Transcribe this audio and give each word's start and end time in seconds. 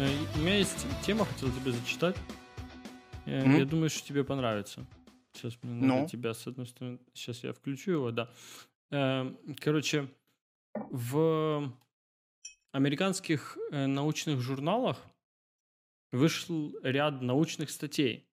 Э, 0.00 0.08
у 0.34 0.38
меня 0.38 0.56
есть 0.56 0.86
тема, 1.04 1.26
хотел 1.26 1.52
тебе 1.52 1.72
зачитать. 1.72 2.16
Mm-hmm. 3.26 3.58
Я 3.58 3.64
думаю, 3.66 3.90
что 3.90 4.08
тебе 4.08 4.24
понравится. 4.24 4.86
Сейчас 5.34 5.58
мне 5.62 5.74
надо 5.74 5.86
no. 5.86 6.00
Ну? 6.00 6.08
тебя, 6.08 6.32
с 6.32 6.46
одной 6.46 6.66
стороны, 6.66 6.98
сейчас 7.12 7.44
я 7.44 7.52
включу 7.52 7.90
его, 7.90 8.10
да. 8.10 8.30
Э, 8.90 9.30
короче, 9.58 10.08
в 10.74 11.70
американских 12.72 13.58
научных 13.70 14.40
журналах 14.40 14.96
вышел 16.12 16.74
ряд 16.82 17.20
научных 17.20 17.68
статей. 17.68 18.26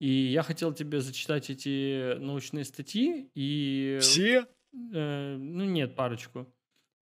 И 0.00 0.08
я 0.08 0.42
хотел 0.42 0.72
тебе 0.72 1.02
зачитать 1.02 1.50
эти 1.50 2.16
научные 2.16 2.64
статьи 2.64 3.30
и... 3.34 3.98
Все? 4.00 4.46
Э, 4.94 5.36
ну 5.36 5.64
нет, 5.66 5.94
парочку. 5.94 6.50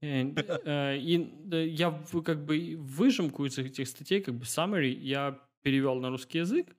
Э, 0.00 0.32
э, 0.34 0.96
и 0.98 1.66
я 1.66 2.02
как 2.24 2.44
бы 2.44 2.76
выжимку 2.78 3.44
из 3.44 3.58
этих 3.58 3.88
статей, 3.88 4.20
как 4.20 4.34
бы 4.34 4.44
summary, 4.44 4.90
я 4.90 5.38
перевел 5.62 5.96
на 6.00 6.10
русский 6.10 6.38
язык. 6.38 6.76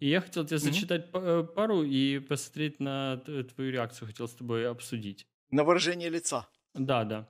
И 0.00 0.08
я 0.08 0.20
хотел 0.20 0.44
тебе 0.44 0.58
зачитать 0.58 1.10
mm-hmm. 1.12 1.46
пару 1.54 1.84
и 1.84 2.18
посмотреть 2.18 2.80
на 2.80 3.18
твою 3.18 3.70
реакцию, 3.70 4.08
хотел 4.08 4.26
с 4.26 4.34
тобой 4.34 4.68
обсудить. 4.68 5.26
На 5.50 5.62
выражение 5.62 6.10
лица. 6.10 6.48
Да, 6.74 7.04
да. 7.04 7.28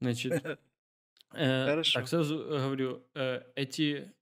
Значит, 0.00 0.42
Хорошо. 1.30 2.00
так 2.00 2.08
сразу 2.08 2.38
говорю, 2.38 3.04
эти 3.54 4.12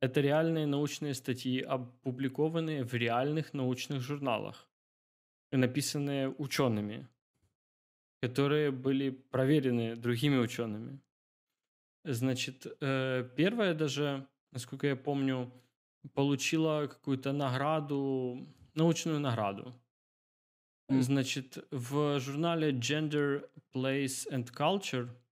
это 0.00 0.20
реальные 0.20 0.66
научные 0.66 1.14
статьи, 1.14 1.60
опубликованные 1.60 2.84
в 2.84 2.94
реальных 2.94 3.52
научных 3.52 4.00
журналах, 4.00 4.68
написанные 5.50 6.28
учеными, 6.28 7.08
которые 8.20 8.70
были 8.70 9.10
проверены 9.10 9.96
другими 9.96 10.36
учеными. 10.36 11.00
Значит, 12.04 12.66
э, 12.80 13.28
первая 13.36 13.74
даже, 13.74 14.26
насколько 14.52 14.86
я 14.86 14.96
помню, 14.96 15.52
получила 16.14 16.86
какую-то 16.86 17.32
награду, 17.32 18.46
научную 18.74 19.20
награду. 19.20 19.74
Значит, 20.90 21.58
в 21.70 22.18
журнале 22.18 22.70
Gender, 22.70 23.46
Place 23.74 24.26
and 24.30 24.50
Culture– 24.52 25.10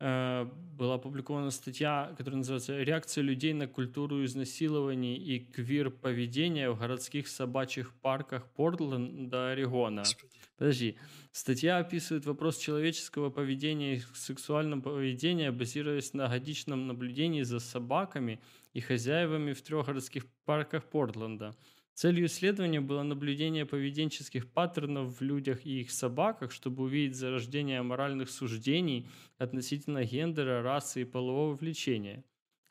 была 0.00 0.94
опубликована 0.94 1.50
статья, 1.50 2.14
которая 2.16 2.38
называется 2.38 2.80
«Реакция 2.80 3.22
людей 3.22 3.52
на 3.52 3.66
культуру 3.66 4.24
изнасилований 4.24 5.16
и 5.16 5.40
квир-поведения 5.40 6.70
в 6.70 6.78
городских 6.78 7.26
собачьих 7.26 7.92
парках 7.94 8.46
Портленда, 8.52 9.50
Орегона». 9.50 10.02
Господи. 10.02 10.30
Подожди. 10.56 10.96
Статья 11.32 11.78
описывает 11.78 12.26
вопрос 12.26 12.58
человеческого 12.58 13.30
поведения 13.30 13.96
и 13.96 14.02
сексуального 14.14 14.80
поведения, 14.80 15.50
базируясь 15.50 16.14
на 16.14 16.28
годичном 16.28 16.86
наблюдении 16.86 17.42
за 17.42 17.58
собаками 17.58 18.40
и 18.74 18.80
хозяевами 18.80 19.52
в 19.52 19.62
трех 19.62 19.86
городских 19.86 20.26
парках 20.44 20.84
Портленда– 20.84 21.56
Целью 21.98 22.26
исследования 22.26 22.80
было 22.80 23.02
наблюдение 23.02 23.66
поведенческих 23.66 24.48
паттернов 24.48 25.18
в 25.18 25.20
людях 25.20 25.66
и 25.66 25.80
их 25.80 25.90
собаках, 25.90 26.52
чтобы 26.52 26.84
увидеть 26.84 27.16
зарождение 27.16 27.82
моральных 27.82 28.30
суждений 28.30 29.08
относительно 29.36 30.04
гендера, 30.04 30.62
расы 30.62 31.02
и 31.02 31.04
полового 31.04 31.56
влечения. 31.56 32.22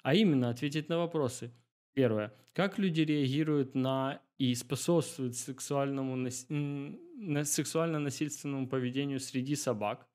А 0.02 0.16
именно 0.16 0.50
ответить 0.50 0.88
на 0.88 0.98
вопросы. 0.98 1.52
Первое. 1.94 2.34
Как 2.54 2.80
люди 2.80 3.02
реагируют 3.02 3.76
на 3.76 4.22
и 4.38 4.56
способствуют 4.56 5.36
сексуальному, 5.36 6.16
на 6.16 7.44
сексуально-насильственному 7.44 8.70
поведению 8.70 9.20
среди 9.20 9.58
собак? 9.58 10.08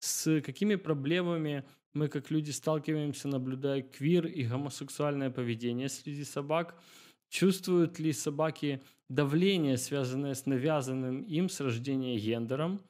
С 0.00 0.40
какими 0.40 0.74
проблемами 0.74 1.62
мы 1.92 2.08
как 2.08 2.32
люди 2.32 2.50
сталкиваемся, 2.50 3.28
наблюдая 3.28 3.82
квир 3.82 4.26
и 4.26 4.42
гомосексуальное 4.42 5.30
поведение 5.30 5.88
среди 5.88 6.24
собак– 6.24 6.76
Чувствуют 7.28 7.98
ли 7.98 8.12
собаки 8.12 8.82
давление, 9.08 9.76
связанное 9.76 10.34
с 10.34 10.46
навязанным 10.46 11.22
им 11.22 11.48
с 11.48 11.60
рождения 11.60 12.18
гендером? 12.18 12.80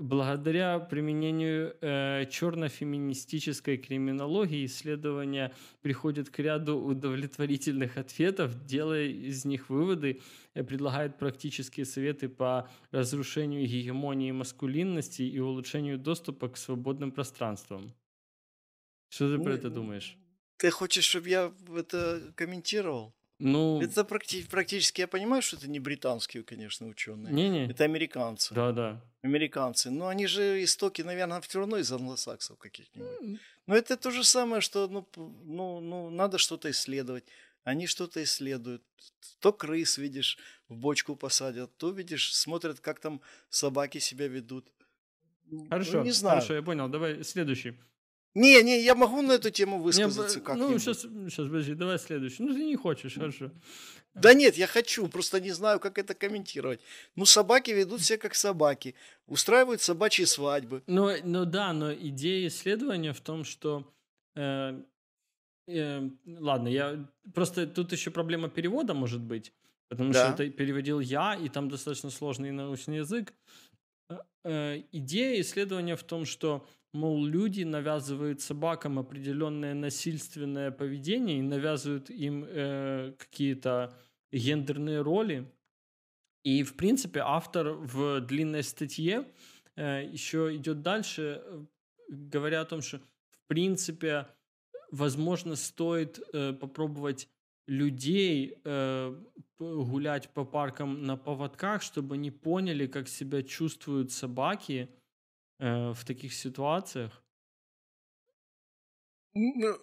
Благодаря 0.00 0.78
применению 0.78 1.76
э, 1.82 2.24
черно-феминистической 2.30 3.76
криминологии 3.76 4.64
исследования 4.64 5.52
приходят 5.82 6.30
к 6.30 6.38
ряду 6.38 6.78
удовлетворительных 6.78 7.98
ответов, 7.98 8.64
делая 8.64 9.08
из 9.08 9.44
них 9.44 9.68
выводы, 9.68 10.22
э, 10.54 10.64
предлагает 10.64 11.18
практические 11.18 11.84
советы 11.84 12.30
по 12.30 12.70
разрушению 12.92 13.66
гегемонии 13.66 14.32
маскулинности 14.32 15.20
и 15.20 15.38
улучшению 15.38 15.98
доступа 15.98 16.48
к 16.48 16.56
свободным 16.56 17.12
пространствам. 17.12 17.92
Что 19.10 19.36
ты 19.36 19.42
про 19.42 19.52
это 19.52 19.68
думаешь? 19.68 20.16
Ты 20.56 20.70
хочешь, 20.70 21.04
чтобы 21.04 21.28
я 21.28 21.52
это 21.76 22.32
комментировал? 22.36 23.14
Ну, 23.40 23.80
это 23.80 24.02
практи- 24.02 24.48
практически, 24.48 25.00
я 25.00 25.08
понимаю, 25.08 25.42
что 25.42 25.56
это 25.56 25.68
не 25.68 25.80
британские, 25.80 26.42
конечно, 26.42 26.86
ученые. 26.86 27.32
Не-не. 27.32 27.70
Это 27.70 27.84
американцы. 27.84 28.54
Да, 28.54 28.72
да. 28.72 29.04
Американцы. 29.22 29.90
Но 29.90 30.08
они 30.08 30.26
же 30.26 30.62
истоки, 30.62 31.02
наверное, 31.02 31.40
все 31.40 31.58
равно 31.58 31.78
из 31.78 31.90
англосаксов 31.90 32.58
каких-нибудь. 32.58 33.40
Но 33.66 33.74
это 33.74 33.96
то 33.96 34.10
же 34.10 34.24
самое, 34.24 34.60
что 34.60 34.88
ну, 34.88 35.08
ну, 35.44 35.80
ну, 35.80 36.10
надо 36.10 36.38
что-то 36.38 36.70
исследовать. 36.70 37.24
Они 37.64 37.86
что-то 37.86 38.22
исследуют. 38.22 38.82
То 39.38 39.52
крыс, 39.52 39.98
видишь, 39.98 40.38
в 40.68 40.76
бочку 40.76 41.16
посадят, 41.16 41.76
то, 41.76 41.90
видишь, 41.90 42.34
смотрят, 42.34 42.80
как 42.80 43.00
там 43.00 43.20
собаки 43.48 43.98
себя 43.98 44.28
ведут. 44.28 44.66
Хорошо, 45.68 45.98
ну, 45.98 46.04
не 46.04 46.12
знаю. 46.12 46.36
хорошо, 46.36 46.54
я 46.54 46.62
понял. 46.62 46.88
Давай 46.88 47.24
следующий. 47.24 47.74
Не, 48.34 48.62
не, 48.62 48.80
я 48.82 48.94
могу 48.94 49.22
на 49.22 49.32
эту 49.32 49.50
тему 49.50 49.80
высказаться 49.80 50.38
не, 50.38 50.44
как-нибудь. 50.44 50.70
Ну, 50.70 50.78
сейчас, 50.78 51.00
сейчас, 51.00 51.46
подожди, 51.46 51.74
давай 51.74 51.98
следующий. 51.98 52.42
Ну, 52.44 52.54
ты 52.54 52.64
не 52.64 52.76
хочешь, 52.76 53.14
хорошо. 53.14 53.50
Да 54.14 54.34
нет, 54.34 54.56
я 54.56 54.66
хочу, 54.66 55.08
просто 55.08 55.40
не 55.40 55.50
знаю, 55.50 55.80
как 55.80 55.98
это 55.98 56.14
комментировать. 56.14 56.80
Ну, 57.16 57.24
собаки 57.24 57.70
ведут 57.70 58.02
себя 58.02 58.18
как 58.18 58.34
собаки, 58.34 58.94
устраивают 59.26 59.82
собачьи 59.82 60.24
свадьбы. 60.24 60.82
Ну, 60.86 61.10
ну 61.24 61.44
да, 61.44 61.72
но 61.72 61.92
идея 61.92 62.48
исследования 62.48 63.12
в 63.12 63.20
том, 63.20 63.44
что... 63.44 63.92
Э, 64.36 64.80
э, 65.66 66.08
ладно, 66.26 66.68
я... 66.68 67.04
Просто 67.34 67.66
тут 67.66 67.92
еще 67.92 68.10
проблема 68.10 68.48
перевода 68.48 68.94
может 68.94 69.20
быть, 69.20 69.52
потому 69.88 70.12
да. 70.12 70.32
что 70.32 70.42
это 70.42 70.52
переводил 70.52 71.00
я, 71.00 71.34
и 71.34 71.48
там 71.48 71.68
достаточно 71.68 72.10
сложный 72.10 72.52
научный 72.52 72.98
язык. 72.98 73.32
Э, 74.08 74.18
э 74.44 74.82
идея 74.92 75.40
исследования 75.40 75.96
в 75.96 76.02
том, 76.02 76.24
что 76.24 76.66
мол, 76.92 77.24
люди 77.24 77.62
навязывают 77.62 78.40
собакам 78.40 78.98
определенное 78.98 79.74
насильственное 79.74 80.70
поведение 80.70 81.38
и 81.38 81.42
навязывают 81.42 82.10
им 82.10 82.44
э, 82.46 83.14
какие-то 83.18 83.94
гендерные 84.32 85.00
роли. 85.00 85.50
И, 86.42 86.62
в 86.62 86.76
принципе, 86.76 87.20
автор 87.20 87.70
в 87.72 88.20
длинной 88.20 88.62
статье 88.62 89.26
э, 89.76 90.08
еще 90.10 90.56
идет 90.56 90.82
дальше, 90.82 91.42
э, 91.44 91.64
говоря 92.08 92.62
о 92.62 92.64
том, 92.64 92.82
что, 92.82 92.98
в 92.98 93.46
принципе, 93.46 94.26
возможно, 94.90 95.56
стоит 95.56 96.20
э, 96.32 96.52
попробовать 96.52 97.28
людей 97.66 98.58
э, 98.64 99.14
гулять 99.58 100.30
по 100.30 100.44
паркам 100.44 101.04
на 101.04 101.16
поводках, 101.16 101.82
чтобы 101.82 102.14
они 102.14 102.32
поняли, 102.32 102.86
как 102.86 103.08
себя 103.08 103.42
чувствуют 103.42 104.10
собаки– 104.10 104.88
э, 105.60 105.92
в 105.92 106.04
таких 106.04 106.34
ситуациях? 106.34 107.22
Ну, 109.34 109.78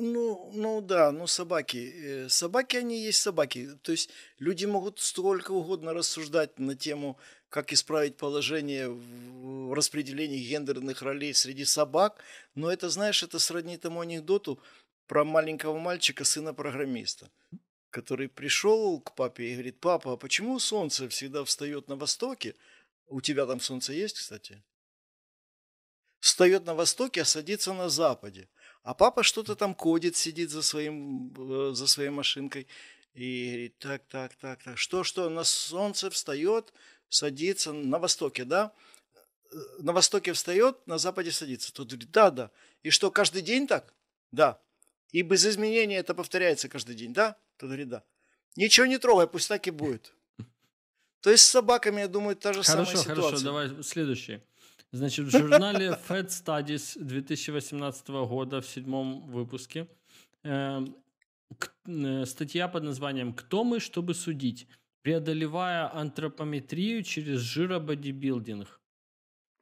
ну, 0.00 0.50
ну 0.54 0.80
да, 0.80 1.12
ну 1.12 1.26
собаки. 1.28 1.92
Э, 2.26 2.28
собаки, 2.28 2.76
они 2.76 3.00
есть 3.00 3.20
собаки. 3.20 3.68
То 3.82 3.92
есть 3.92 4.10
люди 4.40 4.66
могут 4.66 4.98
столько 4.98 5.52
угодно 5.52 5.94
рассуждать 5.94 6.58
на 6.58 6.74
тему, 6.74 7.16
как 7.48 7.72
исправить 7.72 8.16
положение 8.16 8.88
в 8.88 9.72
распределении 9.72 10.48
гендерных 10.48 11.02
ролей 11.02 11.32
среди 11.32 11.64
собак, 11.64 12.22
но 12.54 12.70
это, 12.72 12.90
знаешь, 12.90 13.22
это 13.22 13.38
сродни 13.38 13.76
тому 13.76 14.00
анекдоту 14.00 14.60
про 15.06 15.24
маленького 15.24 15.78
мальчика, 15.78 16.24
сына 16.24 16.52
программиста, 16.52 17.30
который 17.90 18.28
пришел 18.28 19.00
к 19.00 19.14
папе 19.14 19.44
и 19.44 19.52
говорит, 19.52 19.78
папа, 19.80 20.14
а 20.14 20.16
почему 20.16 20.58
солнце 20.58 21.08
всегда 21.08 21.44
встает 21.44 21.88
на 21.88 21.96
востоке? 21.96 22.56
У 23.06 23.20
тебя 23.20 23.46
там 23.46 23.60
солнце 23.60 23.92
есть, 23.92 24.18
кстати? 24.18 24.62
Встает 26.26 26.66
на 26.66 26.74
востоке, 26.74 27.22
а 27.22 27.24
садится 27.24 27.72
на 27.72 27.88
западе. 27.88 28.48
А 28.82 28.94
папа 28.94 29.22
что-то 29.22 29.54
там 29.54 29.74
кодит, 29.74 30.16
сидит 30.16 30.50
за, 30.50 30.62
своим, 30.62 31.32
э, 31.38 31.72
за 31.72 31.86
своей 31.86 32.10
машинкой 32.10 32.66
и 33.14 33.48
говорит, 33.48 33.78
так, 33.78 34.02
так, 34.08 34.34
так, 34.34 34.62
так, 34.62 34.78
что, 34.78 35.04
что, 35.04 35.30
на 35.30 35.44
солнце 35.44 36.10
встает, 36.10 36.72
садится 37.08 37.72
на 37.72 37.98
востоке, 37.98 38.44
да? 38.44 38.72
На 39.78 39.92
востоке 39.92 40.32
встает, 40.32 40.84
на 40.86 40.98
западе 40.98 41.30
садится. 41.30 41.72
Тот 41.72 41.88
говорит, 41.88 42.10
да, 42.10 42.30
да. 42.30 42.50
И 42.82 42.90
что, 42.90 43.10
каждый 43.10 43.42
день 43.42 43.68
так? 43.68 43.94
Да. 44.32 44.60
И 45.12 45.22
без 45.22 45.46
изменения 45.46 45.98
это 45.98 46.12
повторяется 46.12 46.68
каждый 46.68 46.96
день, 46.96 47.12
да? 47.12 47.36
Тот 47.56 47.68
говорит, 47.68 47.88
да. 47.88 48.02
Ничего 48.56 48.86
не 48.86 48.98
трогай, 48.98 49.28
пусть 49.28 49.48
так 49.48 49.66
и 49.68 49.70
будет. 49.70 50.12
То 51.20 51.30
есть 51.30 51.44
с 51.44 51.50
собаками, 51.50 52.00
я 52.00 52.08
думаю, 52.08 52.34
та 52.34 52.52
же 52.52 52.62
хорошо, 52.64 52.84
самая 52.84 52.86
ситуация. 52.86 53.14
Хорошо, 53.14 53.28
хорошо, 53.28 53.44
давай 53.44 53.84
следующий. 53.84 54.40
Значит, 54.96 55.26
в 55.26 55.30
журнале 55.30 55.98
Fed 56.08 56.28
Studies 56.28 56.98
2018 56.98 58.08
года 58.08 58.62
в 58.62 58.66
седьмом 58.66 59.26
выпуске 59.26 59.88
э, 60.42 60.86
э, 61.86 62.24
статья 62.24 62.66
под 62.66 62.84
названием 62.84 63.34
«Кто 63.34 63.62
мы, 63.62 63.78
чтобы 63.78 64.14
судить? 64.14 64.66
Преодолевая 65.02 65.94
антропометрию 65.94 67.02
через 67.02 67.40
жирободибилдинг». 67.40 68.80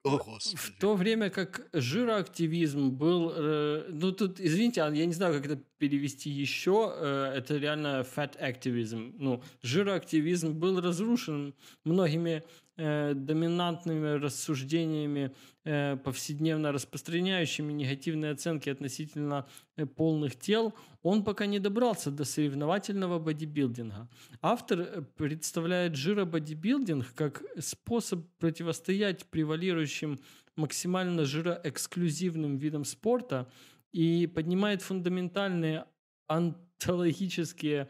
О, 0.04 0.18
Господи. 0.18 0.56
В 0.56 0.78
то 0.78 0.94
время 0.94 1.30
как 1.30 1.66
жироактивизм 1.72 2.90
был... 2.90 3.32
Э, 3.34 3.86
ну, 3.88 4.12
тут, 4.12 4.38
извините, 4.38 4.82
а 4.82 4.90
я 4.90 5.06
не 5.06 5.14
знаю, 5.14 5.34
как 5.34 5.46
это 5.46 5.60
перевести 5.78 6.30
еще. 6.30 6.92
Э, 6.94 7.32
это 7.34 7.56
реально 7.56 8.06
fat 8.14 8.38
activism. 8.38 9.14
Ну, 9.18 9.42
жироактивизм 9.62 10.52
был 10.52 10.80
разрушен 10.80 11.54
многими 11.84 12.44
э, 12.76 13.14
доминантными 13.14 14.18
рассуждениями, 14.18 15.34
э, 15.64 15.96
повседневно 15.96 16.72
распространяющими 16.72 17.72
негативные 17.72 18.32
оценки 18.32 18.70
относительно 18.70 19.46
э, 19.76 19.86
полных 19.86 20.36
тел, 20.36 20.74
он 21.02 21.24
пока 21.24 21.46
не 21.46 21.58
добрался 21.58 22.10
до 22.10 22.24
соревновательного 22.24 23.18
бодибилдинга. 23.18 24.08
Автор 24.40 25.04
представляет 25.16 25.96
жирободибилдинг 25.96 27.14
как 27.14 27.42
способ 27.58 28.26
противостоять 28.38 29.26
превалирующим 29.26 30.20
максимально 30.56 31.24
жироэксклюзивным 31.24 32.58
видам 32.58 32.84
спорта 32.84 33.50
и 33.92 34.26
поднимает 34.26 34.82
фундаментальные 34.82 35.86
антологические 36.26 37.88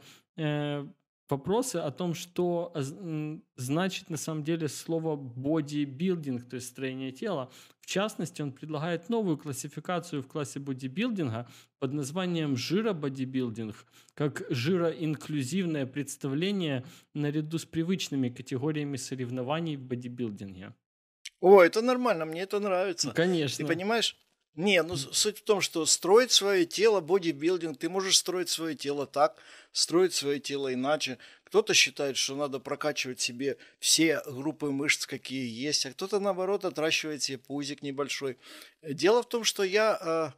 вопросы 1.28 1.76
о 1.76 1.90
том, 1.90 2.14
что 2.14 2.72
значит 3.56 4.10
на 4.10 4.16
самом 4.16 4.44
деле 4.44 4.68
слово 4.68 5.16
бодибилдинг, 5.16 6.48
то 6.48 6.56
есть 6.56 6.68
строение 6.68 7.12
тела. 7.12 7.50
В 7.80 7.86
частности, 7.86 8.40
он 8.40 8.52
предлагает 8.52 9.10
новую 9.10 9.36
классификацию 9.36 10.22
в 10.22 10.26
классе 10.26 10.58
бодибилдинга 10.58 11.48
под 11.78 11.92
названием 11.92 12.56
жирободибилдинг, 12.56 13.76
как 14.14 14.44
жироинклюзивное 14.48 15.86
представление 15.86 16.84
наряду 17.12 17.58
с 17.58 17.66
привычными 17.66 18.30
категориями 18.30 18.96
соревнований 18.96 19.76
в 19.76 19.82
бодибилдинге. 19.82 20.74
О, 21.40 21.62
это 21.62 21.82
нормально, 21.82 22.24
мне 22.24 22.40
это 22.40 22.58
нравится. 22.58 23.10
Конечно. 23.10 23.58
Ты 23.58 23.66
понимаешь, 23.66 24.16
не, 24.56 24.82
ну 24.82 24.96
суть 24.96 25.38
в 25.38 25.42
том, 25.42 25.60
что 25.60 25.84
строить 25.84 26.30
свое 26.30 26.64
тело, 26.64 27.00
бодибилдинг, 27.00 27.76
ты 27.78 27.88
можешь 27.88 28.18
строить 28.18 28.48
свое 28.48 28.76
тело 28.76 29.06
так, 29.06 29.36
строить 29.72 30.14
свое 30.14 30.38
тело 30.38 30.72
иначе. 30.72 31.18
Кто-то 31.42 31.74
считает, 31.74 32.16
что 32.16 32.36
надо 32.36 32.60
прокачивать 32.60 33.20
себе 33.20 33.56
все 33.80 34.22
группы 34.26 34.70
мышц, 34.70 35.06
какие 35.06 35.48
есть, 35.48 35.86
а 35.86 35.90
кто-то, 35.90 36.20
наоборот, 36.20 36.64
отращивает 36.64 37.22
себе 37.22 37.38
пузик 37.38 37.82
небольшой. 37.82 38.38
Дело 38.82 39.22
в 39.22 39.28
том, 39.28 39.42
что 39.42 39.64
я 39.64 40.34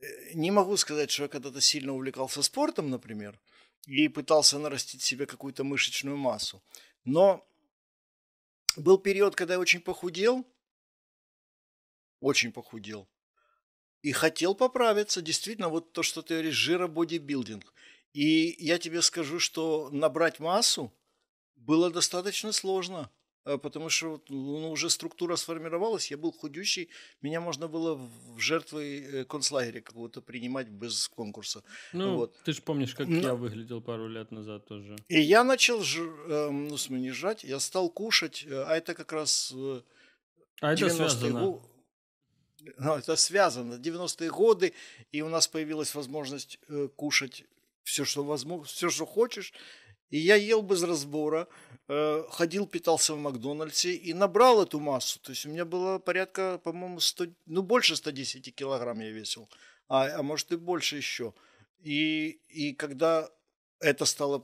э, 0.00 0.34
не 0.34 0.52
могу 0.52 0.76
сказать, 0.76 1.10
что 1.10 1.24
я 1.24 1.28
когда-то 1.28 1.60
сильно 1.60 1.92
увлекался 1.92 2.42
спортом, 2.42 2.88
например, 2.88 3.38
и 3.86 4.08
пытался 4.08 4.58
нарастить 4.60 5.02
себе 5.02 5.26
какую-то 5.26 5.64
мышечную 5.64 6.16
массу. 6.16 6.62
Но 7.04 7.44
был 8.76 8.98
период, 8.98 9.34
когда 9.34 9.54
я 9.54 9.60
очень 9.60 9.80
похудел, 9.80 10.46
очень 12.20 12.52
похудел. 12.52 13.08
И 14.02 14.12
хотел 14.12 14.54
поправиться, 14.54 15.20
действительно, 15.20 15.68
вот 15.68 15.92
то, 15.92 16.02
что 16.02 16.22
ты 16.22 16.34
говоришь, 16.34 16.54
жирободибилдинг. 16.54 17.72
И 18.12 18.56
я 18.58 18.78
тебе 18.78 19.02
скажу, 19.02 19.38
что 19.38 19.88
набрать 19.92 20.40
массу 20.40 20.92
было 21.54 21.90
достаточно 21.90 22.50
сложно, 22.50 23.10
э, 23.44 23.58
потому 23.58 23.90
что 23.90 24.22
ну, 24.28 24.70
уже 24.70 24.90
структура 24.90 25.36
сформировалась, 25.36 26.10
я 26.10 26.16
был 26.16 26.32
худющий, 26.32 26.88
меня 27.20 27.40
можно 27.40 27.68
было 27.68 27.94
в 27.94 28.38
жертвы 28.38 29.00
э, 29.00 29.24
концлагеря 29.24 29.80
какого-то 29.80 30.22
принимать 30.22 30.68
без 30.68 31.08
конкурса. 31.08 31.62
Ну, 31.92 32.16
вот. 32.16 32.42
ты 32.42 32.52
же 32.52 32.62
помнишь, 32.62 32.94
как 32.94 33.06
Но... 33.06 33.20
я 33.20 33.34
выглядел 33.34 33.80
пару 33.82 34.08
лет 34.08 34.32
назад 34.32 34.66
тоже. 34.66 34.96
И 35.08 35.20
я 35.20 35.44
начал, 35.44 35.82
ж... 35.82 36.00
Эм, 36.00 36.68
ну, 36.68 36.76
смысл, 36.78 37.02
не 37.02 37.10
жать, 37.10 37.44
я 37.44 37.60
стал 37.60 37.90
кушать, 37.90 38.44
э, 38.46 38.64
а 38.66 38.76
это 38.76 38.94
как 38.94 39.12
раз... 39.12 39.52
А 40.62 40.72
это 40.72 40.88
связано? 40.88 41.60
Ну, 42.78 42.96
это 42.96 43.16
связано. 43.16 43.74
90-е 43.74 44.30
годы, 44.30 44.72
и 45.12 45.22
у 45.22 45.28
нас 45.28 45.48
появилась 45.48 45.94
возможность 45.94 46.58
э, 46.68 46.88
кушать 46.96 47.44
все, 47.82 48.04
что 48.04 48.24
возможно, 48.24 48.66
все, 48.66 48.90
что 48.90 49.06
хочешь. 49.06 49.52
И 50.10 50.18
я 50.18 50.34
ел 50.34 50.62
без 50.62 50.82
разбора, 50.82 51.46
э, 51.88 52.24
ходил, 52.30 52.66
питался 52.66 53.14
в 53.14 53.18
Макдональдсе 53.18 53.92
и 53.92 54.12
набрал 54.12 54.62
эту 54.62 54.80
массу. 54.80 55.20
То 55.20 55.30
есть 55.30 55.46
у 55.46 55.50
меня 55.50 55.64
было 55.64 55.98
порядка, 55.98 56.58
по-моему, 56.64 57.00
100, 57.00 57.26
ну 57.46 57.62
больше 57.62 57.94
110 57.94 58.54
килограмм 58.54 59.00
я 59.00 59.10
весил, 59.10 59.48
а, 59.88 60.18
а 60.18 60.22
может 60.22 60.50
и 60.52 60.56
больше 60.56 60.96
еще. 60.96 61.32
И, 61.82 62.40
и 62.48 62.74
когда 62.74 63.30
это 63.78 64.04
стало 64.04 64.42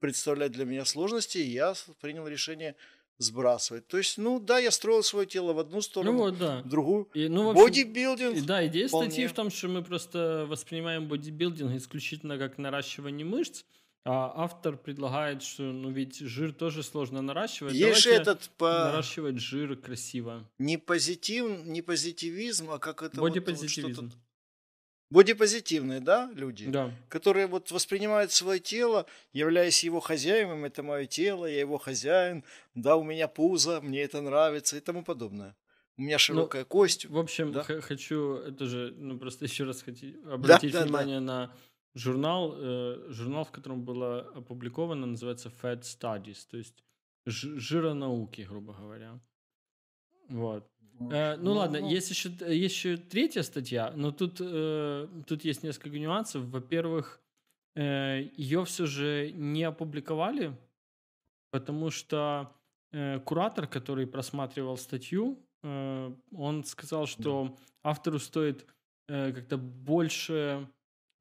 представлять 0.00 0.52
для 0.52 0.64
меня 0.64 0.84
сложности, 0.84 1.38
я 1.38 1.74
принял 2.00 2.26
решение 2.26 2.74
сбрасывать. 3.20 3.86
То 3.86 3.98
есть, 3.98 4.18
ну 4.18 4.40
да, 4.40 4.58
я 4.58 4.70
строил 4.70 5.02
свое 5.02 5.26
тело 5.26 5.52
в 5.52 5.58
одну 5.58 5.80
сторону, 5.82 6.12
ну, 6.12 6.18
вот, 6.18 6.38
да. 6.38 6.62
в 6.62 6.68
другую. 6.68 7.08
И, 7.14 7.28
ну, 7.28 7.44
в 7.44 7.50
общем, 7.50 7.64
бодибилдинг. 7.64 8.44
Да, 8.44 8.66
идея 8.66 8.88
вполне. 8.88 9.10
статьи 9.10 9.26
в 9.26 9.32
том, 9.32 9.50
что 9.50 9.68
мы 9.68 9.82
просто 9.82 10.46
воспринимаем 10.48 11.06
бодибилдинг 11.06 11.76
исключительно 11.76 12.38
как 12.38 12.58
наращивание 12.58 13.26
мышц, 13.26 13.64
а 14.04 14.32
автор 14.34 14.78
предлагает, 14.78 15.42
что 15.42 15.64
ну 15.64 15.90
ведь 15.90 16.18
жир 16.20 16.54
тоже 16.54 16.82
сложно 16.82 17.20
наращивать. 17.20 17.74
Есть 17.74 18.00
же 18.00 18.10
этот 18.10 18.50
по... 18.56 18.70
наращивать 18.70 19.38
жир 19.38 19.76
красиво. 19.76 20.48
Не 20.58 20.78
позитив, 20.78 21.66
не 21.66 21.82
позитивизм, 21.82 22.70
а 22.70 22.78
как 22.78 23.02
это 23.02 23.20
бодипозитивизм. 23.20 24.06
Вот, 24.06 24.14
бодипозитивные, 25.10 26.00
да, 26.00 26.30
люди, 26.34 26.66
да. 26.66 26.92
которые 27.08 27.46
вот 27.46 27.70
воспринимают 27.70 28.32
свое 28.32 28.60
тело, 28.60 29.06
являясь 29.32 29.84
его 29.84 30.00
хозяином, 30.00 30.64
это 30.64 30.82
мое 30.82 31.06
тело, 31.06 31.46
я 31.46 31.60
его 31.60 31.78
хозяин, 31.78 32.44
да, 32.74 32.96
у 32.96 33.02
меня 33.02 33.28
пузо, 33.28 33.80
мне 33.80 34.02
это 34.02 34.20
нравится 34.20 34.76
и 34.76 34.80
тому 34.80 35.04
подобное. 35.04 35.56
У 35.96 36.02
меня 36.02 36.14
ну, 36.14 36.18
широкая 36.20 36.62
ну, 36.62 36.68
кость. 36.68 37.04
В 37.06 37.18
общем, 37.18 37.52
да? 37.52 37.62
хочу 37.62 38.36
это 38.36 38.64
же, 38.66 38.94
ну 38.96 39.18
просто 39.18 39.44
еще 39.44 39.64
раз 39.64 39.82
хочу 39.82 40.06
обратить 40.30 40.72
да, 40.72 40.84
внимание 40.84 41.20
да, 41.20 41.26
на 41.26 41.54
журнал, 41.94 42.54
э, 42.56 43.06
журнал, 43.08 43.44
в 43.44 43.50
котором 43.50 43.84
было 43.84 44.20
опубликовано, 44.34 45.06
называется 45.06 45.52
Fed 45.62 45.82
Studies, 45.82 46.46
то 46.50 46.56
есть 46.56 46.84
жиронауки, 47.26 48.42
грубо 48.42 48.72
говоря. 48.72 49.20
Вот. 50.28 50.70
Э, 51.00 51.36
ну, 51.36 51.44
ну 51.44 51.52
ладно, 51.54 51.80
ну. 51.80 51.88
Есть, 51.88 52.10
еще, 52.10 52.30
есть 52.48 52.74
еще 52.74 52.96
третья 52.96 53.42
статья, 53.42 53.92
но 53.96 54.10
тут, 54.10 54.36
э, 54.40 55.08
тут 55.26 55.44
есть 55.44 55.62
несколько 55.62 55.98
нюансов. 55.98 56.44
Во-первых, 56.44 57.20
э, 57.74 58.28
ее 58.36 58.64
все 58.64 58.86
же 58.86 59.32
не 59.32 59.64
опубликовали, 59.64 60.56
потому 61.50 61.90
что 61.90 62.54
э, 62.92 63.18
куратор, 63.20 63.66
который 63.66 64.06
просматривал 64.06 64.76
статью, 64.76 65.38
э, 65.62 66.14
он 66.32 66.64
сказал, 66.64 67.06
что 67.06 67.44
да. 67.44 67.90
автору 67.90 68.18
стоит 68.18 68.66
э, 69.08 69.32
как-то 69.32 69.56
больше 69.56 70.68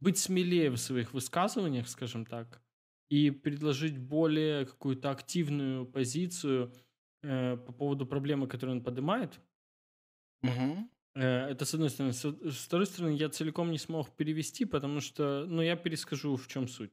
быть 0.01 0.17
смелее 0.17 0.71
в 0.71 0.77
своих 0.77 1.13
высказываниях, 1.13 1.87
скажем 1.87 2.25
так, 2.25 2.61
и 3.09 3.31
предложить 3.31 3.97
более 3.97 4.65
какую-то 4.65 5.09
активную 5.09 5.85
позицию 5.85 6.73
э, 7.23 7.57
по 7.57 7.71
поводу 7.71 8.05
проблемы, 8.05 8.47
которую 8.47 8.77
он 8.77 8.83
поднимает. 8.83 9.39
Угу. 10.43 10.89
Это 11.15 11.65
с 11.65 11.73
одной 11.73 11.89
стороны. 11.89 12.13
С 12.13 12.65
второй 12.65 12.85
стороны, 12.85 13.15
я 13.15 13.29
целиком 13.29 13.71
не 13.71 13.77
смог 13.77 14.15
перевести, 14.15 14.65
потому 14.65 15.01
что, 15.01 15.45
ну, 15.47 15.61
я 15.61 15.75
перескажу, 15.75 16.35
в 16.35 16.47
чем 16.47 16.67
суть. 16.67 16.91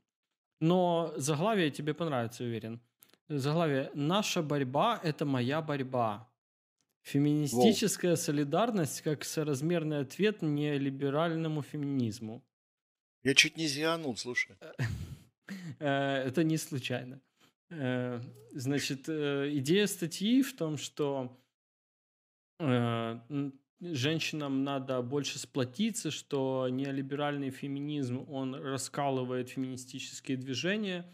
Но 0.61 1.13
заглавие 1.17 1.71
тебе 1.71 1.95
понравится, 1.95 2.45
уверен. 2.45 2.81
Заглавие 3.29 3.91
«Наша 3.95 4.43
борьба– 4.43 5.01
это 5.03 5.25
моя 5.25 5.61
борьба». 5.61 6.29
Феминистическая 7.03 8.13
Воу. 8.13 8.17
солидарность 8.17 9.03
как 9.03 9.25
соразмерный 9.25 10.01
ответ 10.01 10.43
неолиберальному 10.43 11.63
феминизму. 11.63 12.43
Я 13.23 13.35
чуть 13.35 13.57
не 13.57 13.69
зианул, 13.69 14.17
слушай. 14.17 14.57
Э, 15.79 16.25
это 16.27 16.43
не 16.43 16.57
случайно. 16.57 17.21
Э, 17.71 18.21
значит, 18.53 19.09
идея 19.09 19.87
статьи 19.87 20.43
в 20.43 20.57
том, 20.57 20.77
что 20.77 21.31
Э, 21.31 21.46
женщинам 23.81 24.65
надо 24.65 25.03
больше 25.03 25.39
сплотиться, 25.39 26.11
что 26.11 26.69
неолиберальный 26.71 27.51
феминизм, 27.51 28.25
он 28.29 28.55
раскалывает 28.55 29.51
феминистические 29.51 30.37
движения 30.37 31.11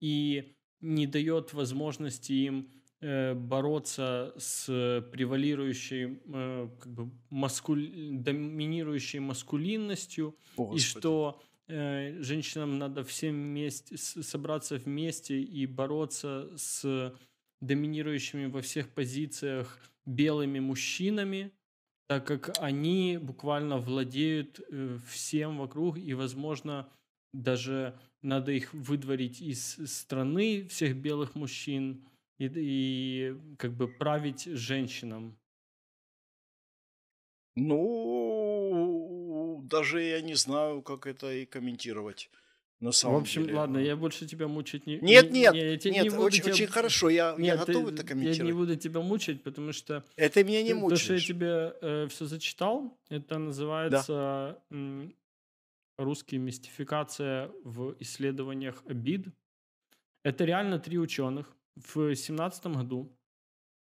и 0.00 0.54
не 0.80 1.06
дает 1.06 1.52
возможности 1.52 2.32
им 2.32 2.70
э, 3.00 3.34
бороться 3.34 4.34
с 4.36 4.66
превалирующей, 5.12 6.20
э, 6.26 6.68
как 6.80 6.92
бы 6.92 7.10
маскуль... 7.30 7.88
доминирующей 8.12 9.20
маскулинностью, 9.20 10.36
О, 10.56 10.74
и 10.74 10.78
что 10.78 11.40
э, 11.68 12.20
женщинам 12.20 12.78
надо 12.78 13.04
всем 13.04 13.34
вместе 13.34 13.96
собраться 13.96 14.76
вместе 14.76 15.40
и 15.40 15.66
бороться 15.66 16.50
с 16.56 17.14
доминирующими 17.60 18.46
во 18.46 18.60
всех 18.60 18.88
позициях 18.88 19.78
белыми 20.06 20.60
мужчинами, 20.60 21.52
так 22.08 22.26
как 22.26 22.56
они 22.60 23.18
буквально 23.20 23.78
владеют 23.78 24.60
э, 24.60 24.98
всем 25.06 25.58
вокруг, 25.58 25.98
и, 25.98 26.14
возможно, 26.14 26.88
даже 27.32 27.98
надо 28.20 28.52
их 28.52 28.72
выдворить 28.74 29.40
из 29.40 29.76
страны 29.90 30.66
всех 30.68 30.96
белых 30.96 31.34
мужчин 31.34 32.06
и, 32.38 32.50
и 32.54 33.36
как 33.58 33.72
бы 33.72 33.88
править 33.88 34.44
женщинам. 34.44 35.38
Ну, 37.56 39.02
даже 39.64 40.02
я 40.02 40.20
не 40.22 40.34
знаю, 40.34 40.82
как 40.82 41.06
это 41.06 41.32
и 41.32 41.46
комментировать. 41.46 42.30
На 42.82 42.90
самом 42.90 43.18
в 43.18 43.20
общем, 43.20 43.44
деле. 43.44 43.58
ладно, 43.58 43.78
я 43.78 43.94
больше 43.96 44.26
тебя 44.26 44.48
мучить 44.48 44.88
не... 44.88 44.98
Нет, 44.98 45.30
нет, 45.30 45.54
не, 45.54 45.60
нет, 45.60 45.84
нет 45.84 46.04
не 46.04 46.10
очень, 46.10 46.42
тебя... 46.42 46.52
очень 46.52 46.66
хорошо, 46.66 47.10
я, 47.10 47.36
нет, 47.38 47.46
я 47.46 47.56
готов 47.64 47.86
ты, 47.86 47.94
это 47.94 48.04
комментировать. 48.04 48.38
Я 48.38 48.44
не 48.44 48.52
буду 48.52 48.74
тебя 48.74 49.00
мучить, 49.00 49.44
потому 49.44 49.72
что... 49.72 50.04
Это 50.16 50.42
меня 50.42 50.64
не 50.64 50.74
мучает. 50.74 50.98
То, 50.98 51.04
что 51.04 51.14
я 51.14 51.20
тебе 51.20 51.76
э, 51.80 52.08
все 52.08 52.26
зачитал, 52.26 52.98
это 53.08 53.38
называется 53.38 54.58
да. 54.68 54.76
э, 54.76 55.10
русский 55.96 56.38
мистификация 56.38 57.52
в 57.62 57.94
исследованиях 58.00 58.82
обид. 58.88 59.28
Это 60.24 60.44
реально 60.44 60.80
три 60.80 60.98
ученых 60.98 61.56
в 61.76 62.16
семнадцатом 62.16 62.72
году 62.72 63.16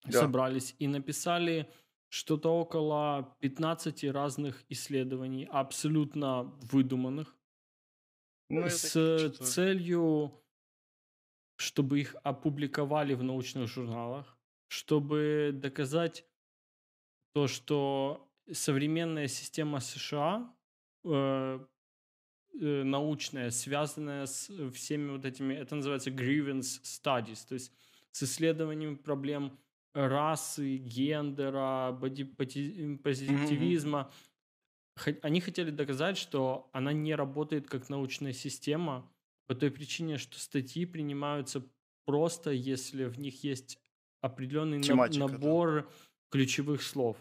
да. 0.05 0.21
собрались 0.21 0.75
и 0.79 0.87
написали 0.87 1.67
что-то 2.11 2.51
около 2.51 3.35
15 3.41 4.05
разных 4.05 4.65
исследований, 4.69 5.49
абсолютно 5.51 6.43
выдуманных, 6.61 7.35
ну, 8.53 8.69
с 8.69 9.31
целью, 9.39 10.33
чтобы 11.57 12.01
их 12.01 12.17
опубликовали 12.23 13.15
в 13.15 13.23
научных 13.23 13.69
журналах, 13.69 14.37
чтобы 14.69 15.53
доказать 15.55 16.27
то, 17.33 17.47
что 17.47 18.29
современная 18.53 19.29
система 19.29 19.81
США 19.81 20.55
э, 21.05 21.61
э, 22.61 22.83
научная, 22.83 23.51
связанная 23.51 24.27
с 24.27 24.51
всеми 24.73 25.13
вот 25.13 25.25
этими, 25.25 25.55
это 25.55 25.77
называется 25.77 26.11
grievance 26.11 26.83
studies, 26.83 27.47
то 27.49 27.55
есть 27.55 27.73
с 28.11 28.25
исследованием 28.25 28.99
проблем 28.99 29.59
расы, 29.95 30.77
гендера, 30.77 31.93
бодипозитивизма. 31.93 33.99
Mm-hmm. 33.99 34.32
Они 35.23 35.41
хотели 35.41 35.71
доказать, 35.71 36.19
что 36.19 36.69
она 36.73 36.93
не 36.93 37.15
работает 37.15 37.69
как 37.69 37.89
научная 37.89 38.33
система 38.33 39.11
по 39.47 39.55
той 39.55 39.71
причине, 39.71 40.19
что 40.19 40.39
статьи 40.39 40.85
принимаются 40.87 41.67
просто, 42.05 42.51
если 42.51 43.05
в 43.05 43.19
них 43.19 43.45
есть 43.45 43.79
определенный 44.21 44.83
Тематика, 44.83 45.27
набор 45.27 45.83
да. 45.83 45.89
ключевых 46.31 46.83
слов. 46.83 47.17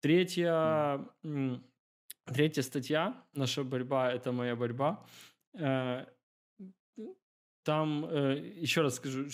Третья, 0.00 1.06
mm. 1.24 1.60
третья 2.26 2.62
статья 2.62 3.24
«Наша 3.32 3.64
борьба– 3.64 4.12
это 4.12 4.32
моя 4.32 4.54
борьба». 4.54 5.04
Э, 5.54 6.06
там, 7.64 8.04
э, 8.04 8.52
еще 8.60 8.82
раз 8.82 8.96
скажу, 8.96 9.26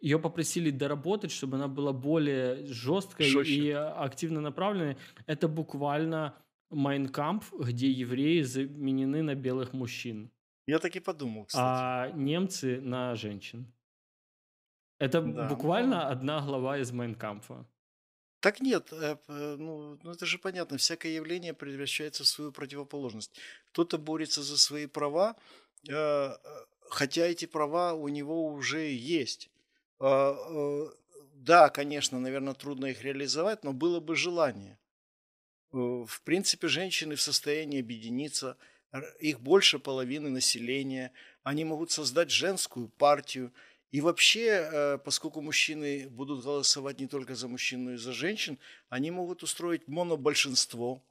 ее 0.00 0.18
попросили 0.18 0.70
доработать, 0.70 1.30
чтобы 1.30 1.56
она 1.56 1.68
была 1.68 1.92
более 1.92 2.64
жесткой 2.66 3.26
Жестче. 3.26 3.54
и 3.54 3.70
активно 3.70 4.40
направленной. 4.40 4.96
Это 5.26 5.46
буквально 5.48 6.34
Майнкамп, 6.70 7.44
где 7.52 7.90
евреи 7.90 8.42
заменены 8.42 9.22
на 9.22 9.34
белых 9.34 9.72
мужчин. 9.72 10.30
Я 10.66 10.78
так 10.78 10.96
и 10.96 11.00
подумал, 11.00 11.46
кстати. 11.46 11.62
А 11.64 12.10
немцы 12.16 12.80
на 12.80 13.14
женщин. 13.16 13.72
Это 14.98 15.20
да, 15.22 15.48
буквально 15.48 16.04
ну... 16.04 16.10
одна 16.10 16.40
глава 16.40 16.78
из 16.78 16.92
Майнкампа. 16.92 17.66
Так 18.40 18.60
нет, 18.60 18.88
э, 18.92 19.16
ну, 19.28 19.98
ну 20.02 20.10
это 20.12 20.24
же 20.26 20.38
понятно, 20.38 20.78
всякое 20.78 21.12
явление 21.12 21.52
превращается 21.52 22.24
в 22.24 22.26
свою 22.26 22.52
противоположность. 22.52 23.38
Кто-то 23.72 23.98
борется 23.98 24.42
за 24.42 24.56
свои 24.58 24.86
права, 24.86 25.36
э, 25.88 25.92
э, 25.92 26.36
хотя 26.88 27.26
эти 27.26 27.46
права 27.46 27.92
у 27.92 28.08
него 28.08 28.46
уже 28.46 28.92
есть. 28.92 29.50
А, 29.98 30.34
да, 31.34 31.68
конечно, 31.68 32.18
наверное, 32.18 32.54
трудно 32.54 32.86
их 32.86 33.02
реализовать, 33.02 33.64
но 33.64 33.72
было 33.72 34.00
бы 34.00 34.16
желание. 34.16 34.78
Э, 35.72 36.04
в 36.06 36.22
принципе, 36.24 36.68
женщины 36.68 37.14
в 37.14 37.22
состоянии 37.22 37.80
объединиться, 37.80 38.56
их 39.20 39.40
больше 39.40 39.78
половины 39.78 40.30
населения, 40.30 41.12
они 41.42 41.64
могут 41.64 41.90
создать 41.90 42.30
женскую 42.30 42.88
партию. 42.88 43.52
И 43.92 44.00
вообще, 44.00 44.46
э, 44.46 44.98
поскольку 44.98 45.40
мужчины 45.40 46.08
будут 46.08 46.44
голосовать 46.44 47.00
не 47.00 47.06
только 47.06 47.34
за 47.34 47.48
мужчин, 47.48 47.84
но 47.84 47.92
и 47.92 47.96
за 47.96 48.12
женщин, 48.12 48.58
они 48.88 49.10
могут 49.10 49.42
устроить 49.42 49.88
монобольшинство 49.88 51.02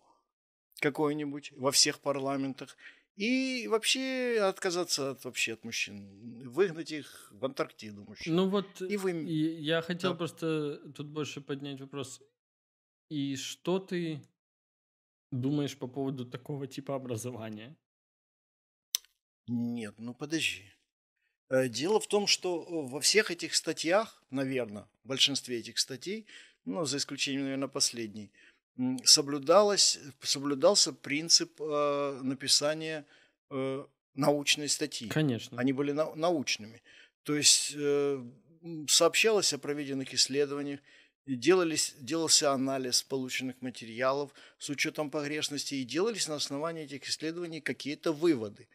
какое-нибудь 0.80 1.52
во 1.58 1.72
всех 1.72 2.00
парламентах. 2.00 2.78
И 3.16 3.68
вообще 3.68 4.40
отказаться 4.42 5.12
от, 5.12 5.26
вообще 5.26 5.54
от 5.54 5.66
мужчин. 5.66 6.50
Выгнать 6.50 6.92
их 6.92 7.30
в 7.34 7.44
Антарктиду 7.44 8.06
мужчин. 8.06 8.34
Ну 8.34 8.48
вот 8.48 8.82
и 8.82 8.96
вы... 8.96 9.12
я 9.12 9.82
хотел 9.82 10.12
да. 10.12 10.18
просто 10.18 10.78
тут 10.96 11.08
больше 11.08 11.42
поднять 11.42 11.82
вопрос. 11.82 12.22
И 13.10 13.36
что 13.36 13.80
ты 13.80 14.22
думаешь 15.32 15.78
по 15.78 15.88
поводу 15.88 16.26
такого 16.26 16.68
типа 16.68 16.96
образования? 16.96 17.76
Нет, 19.48 19.96
ну 19.98 20.14
подожди. 20.14 20.64
Э, 21.50 21.68
дело 21.68 22.00
в 22.00 22.08
том, 22.08 22.28
что 22.28 22.64
во 22.68 23.00
всех 23.00 23.32
этих 23.32 23.56
статьях, 23.56 24.24
наверное, 24.30 24.88
в 25.04 25.08
большинстве 25.08 25.60
этих 25.60 25.80
статей, 25.80 26.28
ну, 26.66 26.86
за 26.86 26.98
исключением, 26.98 27.44
наверное, 27.44 27.68
последней, 27.68 28.32
соблюдалось, 29.04 30.00
соблюдался 30.22 30.94
принцип 30.94 31.60
э, 31.60 32.20
написания 32.24 33.06
э, 33.50 33.86
научной 34.16 34.70
статьи. 34.70 35.10
Конечно. 35.10 35.60
Они 35.60 35.74
были 35.74 35.92
на, 35.92 36.14
научными. 36.16 36.82
То 37.24 37.36
есть 37.36 37.74
э, 37.76 38.24
сообщалось 38.88 39.54
о 39.54 39.58
проведенных 39.58 40.14
исследованиях, 40.14 40.80
делались, 41.36 41.96
делался 42.00 42.52
анализ 42.52 43.04
полученных 43.04 43.62
материалов 43.62 44.32
с 44.58 44.70
учетом 44.70 45.12
погрешностей 45.12 45.82
и 45.82 45.86
делались 45.86 46.28
на 46.28 46.36
основании 46.36 46.84
этих 46.84 47.08
исследований 47.08 47.62
какие-то 47.62 48.12
выводы. 48.12 48.68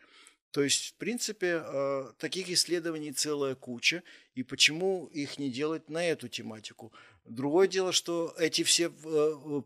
То 0.55 0.63
есть, 0.63 0.91
в 0.91 0.95
принципе, 0.95 1.65
э, 1.65 2.13
таких 2.17 2.49
исследований 2.49 3.11
целая 3.11 3.57
куча, 3.57 4.05
и 4.37 4.45
почему 4.45 5.07
их 5.07 5.37
не 5.37 5.51
делать 5.51 5.91
на 5.91 6.07
эту 6.07 6.29
тематику? 6.29 6.93
Другое 7.25 7.67
дело, 7.67 7.91
что 7.91 8.33
эти 8.39 8.63
все 8.63 8.85
э, 8.85 9.63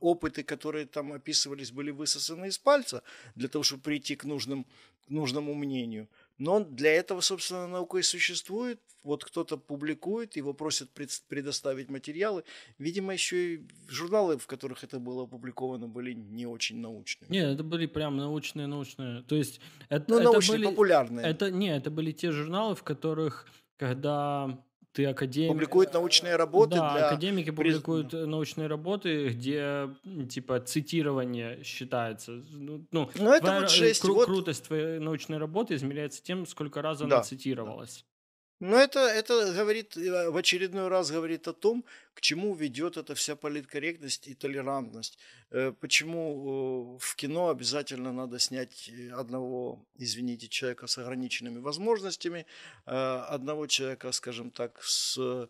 опыты, 0.00 0.42
которые 0.42 0.86
там 0.86 1.12
описывались, 1.12 1.70
были 1.70 1.92
высосаны 1.92 2.46
из 2.48 2.58
пальца 2.58 3.04
для 3.36 3.48
того, 3.48 3.62
чтобы 3.62 3.84
прийти 3.84 4.16
к, 4.16 4.24
нужным, 4.24 4.66
к 5.06 5.10
нужному 5.10 5.54
мнению. 5.54 6.08
Но 6.42 6.58
для 6.58 6.92
этого, 6.92 7.20
собственно, 7.20 7.68
наука 7.68 7.98
и 7.98 8.02
существует. 8.02 8.80
Вот 9.04 9.24
кто-то 9.24 9.56
публикует, 9.56 10.36
его 10.36 10.52
просят 10.52 10.90
предоставить 11.28 11.88
материалы. 11.88 12.42
Видимо, 12.78 13.12
еще 13.12 13.54
и 13.54 13.68
журналы, 13.88 14.38
в 14.38 14.46
которых 14.46 14.82
это 14.82 14.98
было 14.98 15.22
опубликовано, 15.22 15.86
были 15.86 16.12
не 16.12 16.46
очень 16.46 16.80
научными. 16.80 17.30
Нет, 17.30 17.54
это 17.54 17.62
были 17.62 17.86
прям 17.86 18.16
научные, 18.16 18.66
научные. 18.66 19.22
То 19.22 19.36
есть 19.36 19.60
это, 19.88 20.04
ну, 20.08 20.16
это 20.16 20.32
научные, 20.32 20.58
были, 20.58 20.66
популярные. 20.66 21.26
Это, 21.26 21.50
не, 21.50 21.76
это 21.76 21.90
были 21.90 22.10
те 22.10 22.32
журналы, 22.32 22.74
в 22.74 22.82
которых, 22.82 23.46
когда 23.76 24.58
ты 24.92 25.06
академик... 25.06 25.52
Публикуют 25.52 25.94
научные 25.94 26.36
работы 26.36 26.76
да, 26.76 26.94
для... 26.94 27.06
академики 27.08 27.50
публикуют 27.50 28.12
научные 28.12 28.68
работы, 28.68 29.28
где, 29.28 29.88
типа, 30.28 30.60
цитирование 30.60 31.62
считается. 31.64 32.42
Ну, 32.52 32.86
ну, 32.90 33.10
ну 33.14 33.32
это 33.32 33.60
вот 33.60 33.70
жесть. 33.70 34.04
Кру- 34.04 34.14
вот... 34.14 34.26
Крутость 34.26 34.66
твоей 34.66 34.98
научной 34.98 35.38
работы 35.38 35.74
измеряется 35.74 36.22
тем, 36.22 36.46
сколько 36.46 36.82
раз 36.82 37.00
она 37.00 37.16
да. 37.16 37.22
цитировалась. 37.22 38.04
Но 38.62 38.76
это, 38.76 39.00
это 39.00 39.52
говорит, 39.52 39.96
э, 39.96 40.30
в 40.30 40.36
очередной 40.36 40.86
раз 40.86 41.10
говорит 41.10 41.48
о 41.48 41.52
том, 41.52 41.84
к 42.14 42.20
чему 42.20 42.54
ведет 42.54 42.96
эта 42.96 43.16
вся 43.16 43.34
политкорректность 43.34 44.28
и 44.28 44.34
толерантность. 44.34 45.18
Э, 45.50 45.72
почему 45.72 46.96
в 47.00 47.16
кино 47.16 47.48
обязательно 47.48 48.12
надо 48.12 48.38
снять 48.38 48.88
одного, 49.12 49.84
извините, 49.96 50.46
человека 50.46 50.86
с 50.86 50.96
ограниченными 50.96 51.58
возможностями, 51.58 52.46
э, 52.86 52.92
одного 53.34 53.66
человека, 53.66 54.12
скажем 54.12 54.52
так, 54.52 54.80
с, 54.84 55.48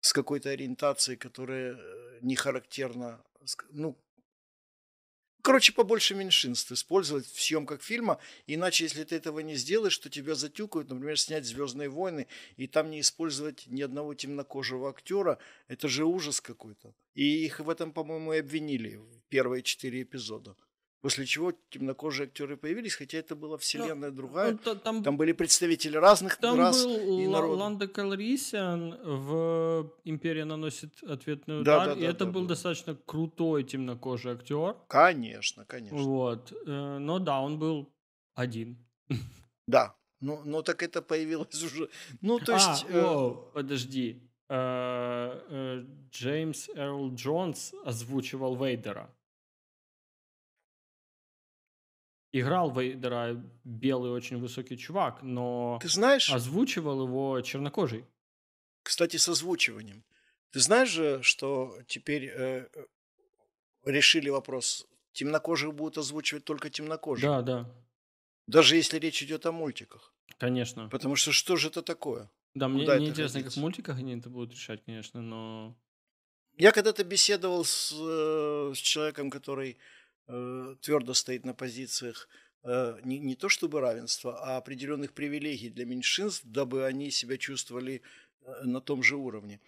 с 0.00 0.12
какой-то 0.14 0.48
ориентацией, 0.48 1.18
которая 1.18 1.78
не 2.22 2.36
характерна, 2.36 3.22
ну, 3.68 3.98
Короче, 5.42 5.72
побольше 5.72 6.14
меньшинств 6.14 6.70
использовать 6.72 7.26
в 7.26 7.40
съемках 7.40 7.82
фильма, 7.82 8.18
иначе, 8.46 8.84
если 8.84 9.04
ты 9.04 9.16
этого 9.16 9.40
не 9.40 9.54
сделаешь, 9.54 9.96
то 9.98 10.10
тебя 10.10 10.34
затюкают, 10.34 10.90
например, 10.90 11.18
снять 11.18 11.46
«Звездные 11.46 11.88
войны», 11.88 12.26
и 12.56 12.66
там 12.66 12.90
не 12.90 13.00
использовать 13.00 13.66
ни 13.66 13.82
одного 13.82 14.14
темнокожего 14.14 14.90
актера, 14.90 15.38
это 15.68 15.88
же 15.88 16.04
ужас 16.04 16.40
какой-то. 16.40 16.94
И 17.14 17.44
их 17.44 17.60
в 17.60 17.70
этом, 17.70 17.92
по-моему, 17.92 18.34
и 18.34 18.38
обвинили 18.38 18.96
в 18.96 19.22
первые 19.28 19.62
четыре 19.62 20.02
эпизода. 20.02 20.56
После 21.00 21.24
чего 21.24 21.54
темнокожие 21.70 22.26
актеры 22.26 22.58
появились, 22.58 22.94
хотя 22.94 23.18
это 23.18 23.34
была 23.34 23.56
вселенная 23.56 24.10
ну, 24.10 24.16
другая. 24.16 24.58
Ну, 24.64 24.74
там, 24.74 25.02
там 25.02 25.16
были 25.16 25.32
представители 25.32 25.96
разных 25.96 26.36
там 26.36 26.58
рас 26.58 26.84
был 26.84 27.20
и 27.20 27.26
народов. 27.26 27.58
Ланда 27.58 27.88
Калрисиан 27.88 28.98
в 29.02 29.90
«Империя 30.04 30.44
наносит 30.44 31.02
ответный 31.02 31.62
удар», 31.62 31.86
да, 31.86 31.94
да, 31.94 31.98
и 31.98 32.02
да, 32.02 32.10
это 32.10 32.26
да, 32.26 32.30
был 32.30 32.42
да. 32.42 32.48
достаточно 32.48 32.94
крутой 33.06 33.64
темнокожий 33.64 34.32
актер. 34.32 34.76
Конечно, 34.88 35.64
конечно. 35.64 35.96
Вот. 35.96 36.52
Э, 36.66 36.98
но 36.98 37.18
да, 37.18 37.40
он 37.40 37.58
был 37.58 37.90
один. 38.34 38.76
Да, 39.66 39.96
ну, 40.20 40.42
ну 40.44 40.62
так 40.62 40.82
это 40.82 41.00
появилось 41.00 41.62
уже. 41.62 41.88
Ну, 42.20 42.38
то 42.38 42.52
есть... 42.52 42.84
А, 42.88 42.92
э... 42.92 43.04
о, 43.04 43.30
подожди. 43.54 44.22
Э, 44.48 45.40
э, 45.48 45.84
Джеймс 46.10 46.68
Эрл 46.74 47.14
Джонс 47.14 47.72
озвучивал 47.84 48.56
Вейдера. 48.56 49.14
Играл 52.32 52.72
Вейдера 52.72 53.42
белый 53.64 54.10
очень 54.10 54.38
высокий 54.38 54.76
чувак, 54.76 55.22
но 55.22 55.78
Ты 55.82 55.88
знаешь, 55.88 56.32
озвучивал 56.32 57.06
его 57.06 57.40
чернокожий. 57.40 58.06
Кстати, 58.82 59.16
с 59.16 59.28
озвучиванием. 59.28 60.04
Ты 60.50 60.60
знаешь 60.60 60.90
же, 60.90 61.22
что 61.22 61.78
теперь 61.86 62.26
э, 62.26 62.68
решили 63.84 64.30
вопрос, 64.30 64.86
темнокожих 65.12 65.74
будут 65.74 65.98
озвучивать 65.98 66.44
только 66.44 66.70
темнокожих? 66.70 67.24
Да, 67.24 67.42
да. 67.42 67.74
Даже 68.46 68.76
если 68.76 68.98
речь 68.98 69.22
идет 69.22 69.46
о 69.46 69.52
мультиках. 69.52 70.12
Конечно. 70.38 70.88
Потому 70.88 71.16
что 71.16 71.32
что 71.32 71.56
же 71.56 71.68
это 71.68 71.82
такое? 71.82 72.30
Да, 72.54 72.66
мне, 72.68 72.84
мне 72.84 73.08
интересно, 73.08 73.42
как 73.42 73.52
в 73.52 73.56
мультиках 73.56 73.98
они 73.98 74.18
это 74.18 74.28
будут 74.28 74.52
решать, 74.52 74.82
конечно, 74.84 75.22
но... 75.22 75.76
Я 76.56 76.72
когда-то 76.72 77.04
беседовал 77.04 77.64
с, 77.64 77.92
э, 77.92 78.72
с 78.74 78.78
человеком, 78.78 79.30
который 79.30 79.78
твердо 80.26 81.14
стоит 81.14 81.44
на 81.44 81.54
позициях 81.54 82.28
э, 82.62 83.00
не, 83.04 83.18
не 83.18 83.36
то 83.36 83.48
чтобы 83.48 83.80
равенства, 83.80 84.38
а 84.42 84.56
определенных 84.56 85.12
привилегий 85.12 85.70
для 85.70 85.84
меньшинств, 85.84 86.42
дабы 86.44 86.84
они 86.84 87.10
себя 87.10 87.36
чувствовали 87.36 88.02
э, 88.42 88.62
на 88.64 88.80
том 88.80 89.02
же 89.02 89.16
уровне. 89.16 89.60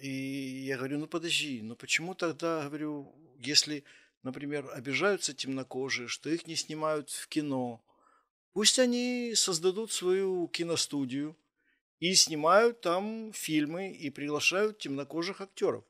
И 0.00 0.64
я 0.66 0.76
говорю, 0.76 0.98
ну 0.98 1.06
подожди, 1.06 1.60
ну 1.62 1.74
почему 1.74 2.14
тогда, 2.14 2.62
говорю, 2.68 3.12
если, 3.38 3.84
например, 4.22 4.70
обижаются 4.72 5.34
темнокожие, 5.34 6.08
что 6.08 6.30
их 6.30 6.46
не 6.46 6.56
снимают 6.56 7.10
в 7.10 7.26
кино, 7.28 7.82
пусть 8.52 8.78
они 8.78 9.32
создадут 9.34 9.92
свою 9.92 10.46
киностудию 10.48 11.36
и 11.98 12.14
снимают 12.14 12.80
там 12.80 13.32
фильмы 13.32 13.90
и 13.90 14.08
приглашают 14.10 14.78
темнокожих 14.78 15.40
актеров. 15.40 15.84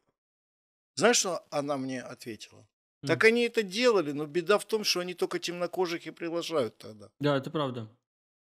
Знаешь, 0.95 1.19
что 1.19 1.47
она 1.51 1.77
мне 1.77 2.03
ответила? 2.03 2.67
Так 3.07 3.25
они 3.25 3.43
это 3.43 3.63
делали, 3.63 4.13
но 4.13 4.27
беда 4.27 4.59
в 4.59 4.65
том, 4.65 4.85
что 4.85 5.01
они 5.01 5.15
только 5.15 5.39
темнокожих 5.39 6.07
и 6.07 6.11
приглашают 6.11 6.77
тогда. 6.79 7.11
Да, 7.21 7.37
это 7.37 7.51
правда. 7.51 7.89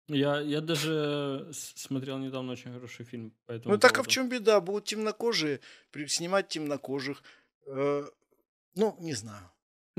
Я, 0.08 0.41
я 0.41 0.60
даже 0.60 1.50
смотрел 1.53 2.17
недавно 2.17 2.51
очень 2.51 2.74
хороший 2.74 3.05
фильм 3.05 3.34
по 3.46 3.53
этому 3.53 3.75
Ну 3.75 3.79
так 3.79 3.91
поводу. 3.91 4.01
а 4.01 4.03
в 4.03 4.13
чем 4.13 4.27
беда? 4.29 4.60
Будут 4.60 4.86
темнокожие 4.86 5.62
снимать 6.08 6.50
темнокожих. 6.50 7.24
Э, 7.65 8.03
ну, 8.75 8.98
не 9.00 9.13
знаю. 9.13 9.50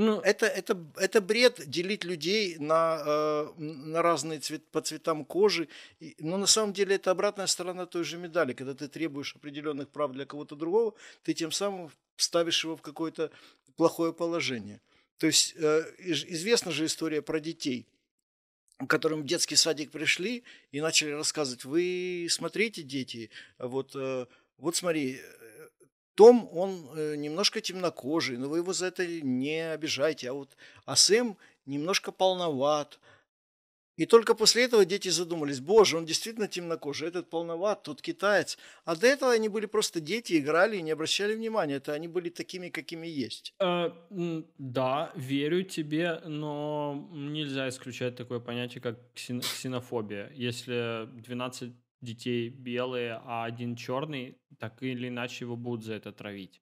Ну, 0.03 0.19
это, 0.19 0.47
это, 0.47 0.77
это 0.97 1.21
бред 1.21 1.61
делить 1.71 2.03
людей 2.03 2.57
на, 2.59 3.01
э, 3.07 3.53
на 3.57 4.03
разные 4.03 4.41
цвет, 4.41 4.67
по 4.73 4.81
цветам 4.81 5.25
кожи. 5.25 5.69
И, 6.01 6.17
но 6.19 6.39
на 6.39 6.47
самом 6.47 6.73
деле 6.73 6.97
это 6.97 7.13
обратная 7.13 7.47
сторона 7.47 7.87
той 7.87 8.03
же 8.03 8.19
медали. 8.19 8.53
Когда 8.53 8.75
ты 8.75 8.89
требуешь 8.89 9.37
определенных 9.37 9.91
прав 9.91 10.11
для 10.11 10.27
кого-то 10.27 10.57
другого, 10.57 10.95
ты 11.23 11.35
тем 11.35 11.53
самым 11.53 11.93
ставишь 12.17 12.65
его 12.65 12.77
в 12.77 12.83
какое-то 12.83 13.31
плохое 13.77 14.13
положение. 14.13 14.81
То 15.19 15.29
есть 15.29 15.55
э, 15.57 15.85
известна 15.99 16.73
же 16.73 16.87
история 16.87 17.23
про 17.23 17.39
детей, 17.39 17.87
которым 18.89 19.23
в 19.23 19.27
детский 19.27 19.55
садик 19.55 19.93
пришли 19.93 20.43
и 20.73 20.81
начали 20.81 21.11
рассказывать, 21.11 21.65
вы 21.65 22.27
смотрите, 22.29 22.83
дети, 22.83 23.31
вот, 23.57 23.93
э, 23.95 24.27
вот 24.59 24.75
смотри, 24.75 25.21
том, 26.15 26.49
он 26.53 26.89
э, 26.95 27.17
немножко 27.17 27.61
темнокожий, 27.61 28.37
но 28.37 28.49
вы 28.49 28.59
его 28.59 28.73
за 28.73 28.87
это 28.87 29.07
не 29.07 29.73
обижайте, 29.73 30.31
а 30.31 30.33
вот 30.33 30.57
а 30.85 30.97
Сэм 30.97 31.37
немножко 31.67 32.13
полноват, 32.13 32.99
и 33.97 34.07
только 34.07 34.35
после 34.35 34.65
этого 34.65 34.85
дети 34.85 35.11
задумались, 35.11 35.61
боже, 35.61 35.99
он 35.99 36.07
действительно 36.07 36.49
темнокожий, 36.49 37.09
этот 37.09 37.29
полноват, 37.29 37.83
тот 37.83 38.01
китаец. 38.01 38.59
А 38.85 38.97
до 38.97 39.07
этого 39.07 39.33
они 39.33 39.49
были 39.49 39.67
просто 39.67 40.01
дети, 40.01 40.39
играли 40.39 40.79
и 40.79 40.83
не 40.83 40.93
обращали 40.93 41.35
внимания. 41.35 41.75
Это 41.75 41.93
они 41.93 42.09
были 42.09 42.31
такими, 42.31 42.71
какими 42.71 43.07
есть. 43.07 43.55
Э, 43.61 43.91
да, 44.59 45.13
верю 45.15 45.63
тебе, 45.63 46.21
но 46.25 47.09
нельзя 47.13 47.69
исключать 47.69 48.17
такое 48.17 48.41
понятие, 48.41 48.81
как 48.81 48.99
ксенофобия. 49.15 50.33
Если 50.35 51.07
12 51.21 51.73
детей 52.03 52.49
белые, 52.51 53.21
а 53.25 53.45
один 53.45 53.77
черный, 53.77 54.37
так 54.59 54.83
или 54.83 55.09
иначе 55.09 55.45
его 55.45 55.57
будут 55.57 55.85
за 55.85 55.95
это 55.95 56.13
травить. 56.13 56.61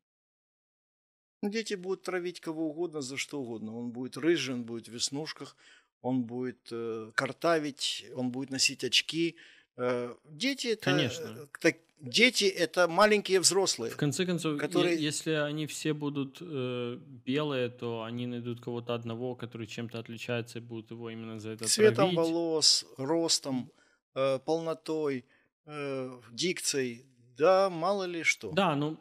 Ну, 1.43 1.51
дети 1.51 1.75
будут 1.75 2.03
травить 2.03 2.41
кого 2.41 2.69
угодно 2.69 3.01
за 3.01 3.17
что 3.17 3.41
угодно. 3.41 3.77
Он 3.77 3.91
будет 3.91 4.17
рыжий, 4.17 4.55
он 4.55 4.65
будет 4.65 4.89
в 4.89 4.93
веснушках, 4.93 5.57
он 6.03 6.25
будет 6.25 6.69
э, 6.71 7.13
картавить, 7.15 8.05
он 8.15 8.31
будет 8.31 8.51
носить 8.51 8.85
очки. 8.85 9.37
Э, 9.77 10.15
дети 10.25 10.69
это, 10.69 10.85
Конечно. 10.85 11.25
Э, 11.25 11.47
так, 11.61 11.77
дети 12.01 12.45
это 12.45 12.89
маленькие 12.89 13.41
взрослые. 13.41 13.91
В 13.91 13.97
конце 13.97 14.27
концов, 14.27 14.59
которые... 14.59 15.03
если 15.03 15.33
они 15.33 15.67
все 15.67 15.95
будут 15.95 16.39
э, 16.43 16.99
белые, 17.25 17.71
то 17.71 18.03
они 18.03 18.27
найдут 18.27 18.61
кого-то 18.61 18.95
одного, 18.95 19.35
который 19.35 19.67
чем-то 19.67 19.99
отличается, 19.99 20.59
и 20.59 20.63
будут 20.63 20.91
его 20.91 21.09
именно 21.09 21.39
за 21.41 21.51
это 21.51 21.67
Цветом 21.67 21.95
травить. 21.95 22.17
волос, 22.17 22.85
ростом, 22.99 23.71
э, 24.15 24.39
полнотой, 24.39 25.25
э, 25.67 26.21
дикцией, 26.33 27.07
да, 27.37 27.71
мало 27.71 28.05
ли 28.05 28.23
что. 28.23 28.51
Да, 28.53 28.77
ну 28.77 28.99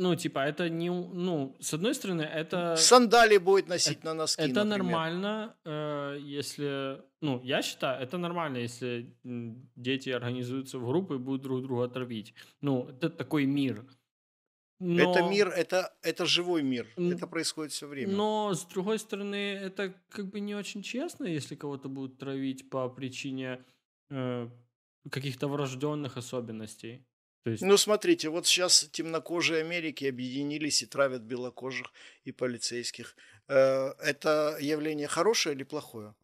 ну, 0.00 0.16
типа, 0.16 0.38
это 0.38 0.70
не... 0.70 0.88
Ну, 0.88 1.56
с 1.60 1.74
одной 1.74 1.94
стороны, 1.94 2.22
это... 2.22 2.74
Сандали 2.76 3.36
будет 3.36 3.68
носить 3.68 3.98
это, 3.98 4.06
на 4.06 4.14
носки, 4.14 4.42
Это 4.42 4.64
например. 4.64 4.78
нормально, 4.78 5.54
э, 5.64 6.16
если... 6.22 7.02
Ну, 7.20 7.42
я 7.44 7.60
считаю, 7.60 8.02
это 8.02 8.16
нормально, 8.16 8.56
если 8.56 9.14
дети 9.76 10.08
организуются 10.08 10.78
в 10.78 10.86
группы 10.86 11.16
и 11.16 11.18
будут 11.18 11.42
друг 11.42 11.62
друга 11.62 11.86
травить. 11.88 12.32
Ну, 12.62 12.88
это 12.88 13.10
такой 13.10 13.44
мир. 13.44 13.84
Но... 14.78 15.10
Это 15.10 15.22
мир, 15.28 15.48
это, 15.48 15.92
это 16.02 16.24
живой 16.24 16.62
мир. 16.62 16.86
Это 16.96 17.26
происходит 17.26 17.72
все 17.72 17.86
время. 17.86 18.14
Но, 18.14 18.54
с 18.54 18.64
другой 18.64 18.98
стороны, 18.98 19.52
это 19.52 19.92
как 20.08 20.30
бы 20.30 20.40
не 20.40 20.54
очень 20.54 20.82
честно, 20.82 21.26
если 21.26 21.56
кого-то 21.56 21.90
будут 21.90 22.18
травить 22.18 22.70
по 22.70 22.88
причине 22.88 23.62
э, 24.10 24.48
каких-то 25.10 25.48
врожденных 25.48 26.16
особенностей. 26.16 27.04
То 27.42 27.50
есть... 27.50 27.62
Ну, 27.62 27.76
смотрите, 27.76 28.28
вот 28.28 28.46
сейчас 28.46 28.84
темнокожие 28.92 29.60
Америки 29.60 30.04
объединились 30.04 30.82
и 30.82 30.86
травят 30.86 31.22
белокожих 31.22 31.92
и 32.24 32.32
полицейских. 32.32 33.16
Э, 33.48 33.92
это 33.98 34.58
явление 34.60 35.08
хорошее 35.08 35.54
или 35.54 35.64
плохое? 35.64 36.14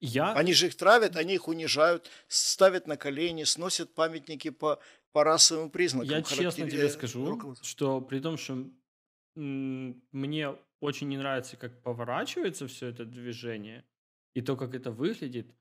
Я... 0.00 0.32
Они 0.34 0.52
же 0.52 0.66
их 0.66 0.76
травят, 0.76 1.16
они 1.16 1.34
их 1.34 1.48
унижают, 1.48 2.10
ставят 2.28 2.86
на 2.86 2.96
колени, 2.96 3.44
сносят 3.44 3.94
памятники 3.94 4.50
по, 4.50 4.80
по 5.12 5.24
расовым 5.24 5.70
признакам. 5.70 6.08
Я 6.08 6.22
характер... 6.22 6.44
честно 6.44 6.70
тебе 6.70 6.88
скажу, 6.88 7.56
что 7.62 8.00
при 8.00 8.20
том, 8.20 8.36
что 8.36 8.66
мне 9.34 10.56
очень 10.80 11.08
не 11.08 11.16
нравится, 11.16 11.56
как 11.56 11.82
поворачивается 11.82 12.66
все 12.66 12.88
это 12.88 13.04
движение, 13.04 13.84
и 14.34 14.40
то, 14.40 14.56
как 14.56 14.74
это 14.74 14.90
выглядит, 14.90 15.52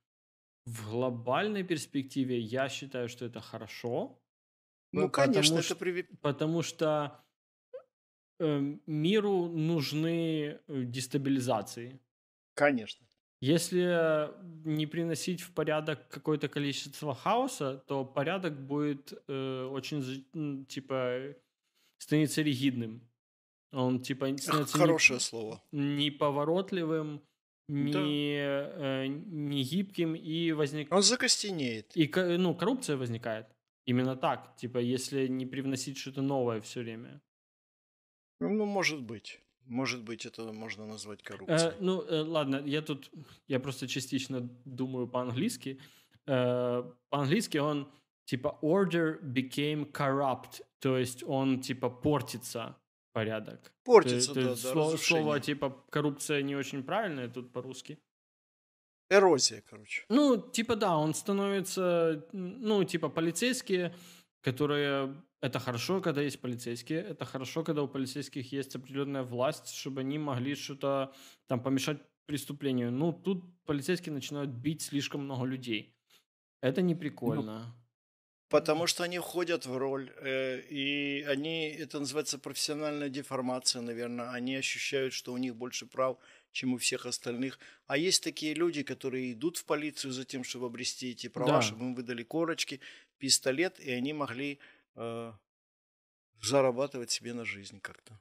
в 0.67 0.91
глобальной 0.91 1.63
перспективе 1.63 2.39
я 2.39 2.67
считаю, 2.67 3.07
что 3.07 3.25
это 3.25 3.39
хорошо, 3.39 4.19
ну, 4.91 5.09
конечно, 5.09 5.61
что, 5.61 5.73
это 5.73 5.79
при... 5.79 6.01
Потому 6.21 6.61
что 6.61 7.23
э, 8.39 8.75
миру 8.85 9.47
нужны 9.47 10.59
э, 10.67 10.83
дестабилизации. 10.83 11.99
Конечно. 12.53 13.05
Если 13.39 14.29
не 14.67 14.87
приносить 14.87 15.41
в 15.41 15.53
порядок 15.53 16.09
какое-то 16.09 16.49
количество 16.49 17.13
хаоса, 17.13 17.83
то 17.87 18.03
порядок 18.03 18.59
будет 18.59 19.13
э, 19.27 19.63
очень, 19.71 20.65
типа, 20.65 21.35
становиться 21.97 22.41
ригидным. 22.41 23.07
Он, 23.71 24.01
типа, 24.01 24.35
становится 24.37 24.77
Хорошее 24.77 25.17
не, 25.17 25.21
слово. 25.21 25.63
неповоротливым, 25.71 27.21
не, 27.67 27.91
да. 27.91 27.99
э, 27.99 29.07
не 29.07 29.63
гибким 29.63 30.15
и 30.15 30.51
возникает... 30.53 30.93
Он 30.93 31.01
закостенеет. 31.01 31.91
И, 31.95 32.11
ну, 32.37 32.55
коррупция 32.55 32.97
возникает. 32.97 33.47
Именно 33.85 34.15
так, 34.15 34.55
типа, 34.57 34.79
если 34.79 35.27
не 35.27 35.45
привносить 35.45 35.97
что-то 35.97 36.21
новое 36.21 36.59
все 36.61 36.81
время. 36.81 37.21
Ну, 38.39 38.65
может 38.65 39.01
быть. 39.01 39.41
Может 39.65 40.03
быть, 40.03 40.25
это 40.25 40.53
можно 40.53 40.85
назвать 40.85 41.23
коррупцией. 41.23 41.71
Э, 41.71 41.77
ну, 41.79 42.01
э, 42.01 42.21
ладно, 42.21 42.61
я 42.65 42.81
тут, 42.81 43.11
я 43.47 43.59
просто 43.59 43.87
частично 43.87 44.49
думаю 44.65 45.07
по-английски. 45.07 45.79
Э, 46.25 46.83
по-английски 47.09 47.57
он, 47.57 47.91
типа, 48.25 48.57
order 48.61 49.21
became 49.21 49.91
corrupt, 49.91 50.61
то 50.79 50.97
есть 50.97 51.23
он, 51.23 51.59
типа, 51.59 51.89
портится 51.89 52.77
порядок. 53.17 53.73
Портится, 53.83 54.33
ты, 54.33 54.41
да, 54.43 54.55
ты, 54.55 54.61
да, 54.61 54.71
слово, 54.71 54.97
слово 54.97 55.39
типа 55.39 55.83
коррупция 55.89 56.43
не 56.43 56.55
очень 56.55 56.83
правильное 56.83 57.27
тут 57.27 57.51
по-русски. 57.51 57.97
Эрозия, 59.09 59.63
короче. 59.69 60.03
Ну, 60.09 60.37
типа 60.37 60.75
да, 60.75 60.97
он 60.97 61.13
становится, 61.13 62.27
ну, 62.33 62.83
типа 62.83 63.09
полицейские, 63.09 63.95
которые... 64.41 65.15
Это 65.41 65.59
хорошо, 65.59 66.01
когда 66.01 66.21
есть 66.21 66.41
полицейские. 66.41 66.99
Это 66.99 67.25
хорошо, 67.25 67.63
когда 67.63 67.81
у 67.81 67.87
полицейских 67.87 68.51
есть 68.51 68.75
определенная 68.75 69.23
власть, 69.23 69.69
чтобы 69.69 70.01
они 70.01 70.19
могли 70.19 70.55
что-то 70.55 71.11
там 71.47 71.61
помешать 71.61 72.01
преступлению. 72.25 72.91
Ну, 72.91 73.13
тут 73.13 73.43
полицейские 73.65 74.13
начинают 74.13 74.49
бить 74.49 74.81
слишком 74.81 75.21
много 75.21 75.45
людей. 75.45 75.95
Это 76.61 76.81
не 76.81 76.95
прикольно. 76.95 77.59
Ну, 77.59 77.86
потому 78.49 78.87
что 78.87 79.03
они 79.03 79.19
входят 79.19 79.65
в 79.65 79.77
роль, 79.77 80.11
э, 80.17 80.61
и 80.61 81.23
они, 81.27 81.69
это 81.69 81.99
называется 81.99 82.39
профессиональная 82.39 83.09
деформация, 83.09 83.81
наверное. 83.81 84.31
Они 84.31 84.55
ощущают, 84.55 85.13
что 85.13 85.33
у 85.33 85.37
них 85.37 85.55
больше 85.55 85.85
прав, 85.85 86.17
чем 86.51 86.73
у 86.73 86.77
всех 86.77 87.05
остальных. 87.05 87.59
А 87.87 87.97
есть 87.97 88.23
такие 88.23 88.53
люди, 88.53 88.83
которые 88.83 89.33
идут 89.33 89.57
в 89.57 89.65
полицию 89.65 90.11
за 90.11 90.25
тем, 90.25 90.43
чтобы 90.43 90.67
обрести 90.67 91.11
эти 91.11 91.27
права, 91.27 91.51
да. 91.51 91.61
чтобы 91.61 91.85
им 91.85 91.95
выдали 91.95 92.23
корочки, 92.23 92.79
пистолет, 93.17 93.79
и 93.79 93.91
они 93.91 94.13
могли 94.13 94.59
э, 94.95 95.33
зарабатывать 96.41 97.11
себе 97.11 97.33
на 97.33 97.45
жизнь 97.45 97.79
как-то. 97.81 98.19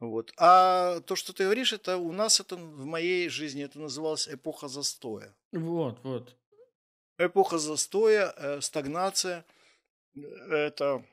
Вот. 0.00 0.32
А 0.36 1.00
то, 1.00 1.14
что 1.14 1.32
ты 1.32 1.44
говоришь, 1.44 1.72
это 1.72 1.96
у 1.96 2.10
нас 2.10 2.40
это 2.40 2.56
в 2.56 2.84
моей 2.84 3.28
жизни 3.28 3.62
это 3.62 3.78
называлось 3.78 4.28
эпоха 4.28 4.66
застоя. 4.66 5.32
Вот, 5.52 6.00
вот. 6.02 6.36
Эпоха 7.18 7.58
застоя, 7.58 8.32
э, 8.36 8.60
стагнация. 8.60 9.44
Это 10.14 11.04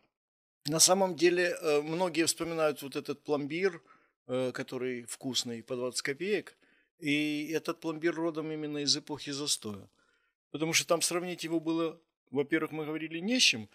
на 0.65 0.79
самом 0.79 1.15
деле 1.15 1.55
э, 1.61 1.81
многие 1.81 2.25
вспоминают 2.25 2.81
вот 2.81 2.95
этот 2.95 3.23
пломбир, 3.23 3.81
э, 4.27 4.51
который 4.53 5.03
вкусный 5.03 5.61
по 5.63 5.75
20 5.75 6.01
копеек. 6.01 6.57
И 6.99 7.51
этот 7.53 7.79
пломбир 7.79 8.15
родом 8.15 8.51
именно 8.51 8.79
из 8.79 8.95
эпохи 8.95 9.31
застоя. 9.31 9.89
Потому 10.51 10.73
что 10.73 10.87
там 10.87 11.01
сравнить 11.01 11.43
его 11.43 11.59
было, 11.59 11.99
во-первых, 12.31 12.71
мы 12.71 12.85
говорили 12.85 13.19
не 13.19 13.39
с 13.39 13.43
чем, 13.43 13.69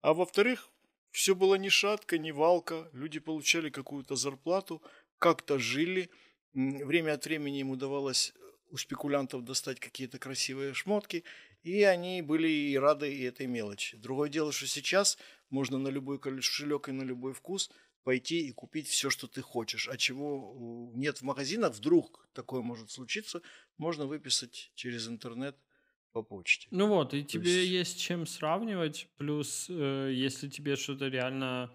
а 0.00 0.14
во-вторых, 0.14 0.70
все 1.10 1.34
было 1.34 1.56
ни 1.56 1.68
шатко, 1.68 2.18
ни 2.18 2.30
валко. 2.30 2.88
Люди 2.92 3.18
получали 3.18 3.70
какую-то 3.70 4.16
зарплату, 4.16 4.82
как-то 5.18 5.58
жили. 5.58 6.10
Время 6.54 7.12
от 7.12 7.24
времени 7.24 7.60
им 7.60 7.70
удавалось 7.70 8.34
у 8.70 8.78
спекулянтов 8.78 9.44
достать 9.44 9.78
какие-то 9.78 10.18
красивые 10.18 10.72
шмотки, 10.72 11.24
и 11.62 11.82
они 11.82 12.22
были 12.22 12.48
и 12.48 12.76
рады 12.76 13.12
и 13.12 13.22
этой 13.22 13.46
мелочи. 13.46 13.96
Другое 13.96 14.28
дело, 14.28 14.52
что 14.52 14.66
сейчас 14.66 15.18
можно 15.50 15.78
на 15.78 15.88
любой 15.88 16.18
кошелек 16.18 16.88
и 16.88 16.92
на 16.92 17.02
любой 17.02 17.32
вкус 17.34 17.70
пойти 18.02 18.46
и 18.46 18.52
купить 18.52 18.88
все, 18.88 19.10
что 19.10 19.28
ты 19.28 19.42
хочешь. 19.42 19.88
А 19.88 19.96
чего 19.96 20.90
нет 20.94 21.18
в 21.18 21.22
магазинах, 21.22 21.74
вдруг 21.74 22.28
такое 22.32 22.62
может 22.62 22.90
случиться, 22.90 23.42
можно 23.76 24.06
выписать 24.06 24.72
через 24.74 25.08
интернет– 25.08 25.56
по 26.12 26.22
почте. 26.22 26.68
Ну 26.70 26.88
вот, 26.88 27.14
и 27.14 27.22
То 27.22 27.28
тебе 27.28 27.50
есть... 27.50 27.70
есть 27.70 28.00
чем 28.00 28.26
сравнивать, 28.26 29.08
плюс 29.16 29.66
э, 29.68 30.10
если 30.12 30.48
тебе 30.48 30.76
что-то 30.76 31.08
реально, 31.08 31.70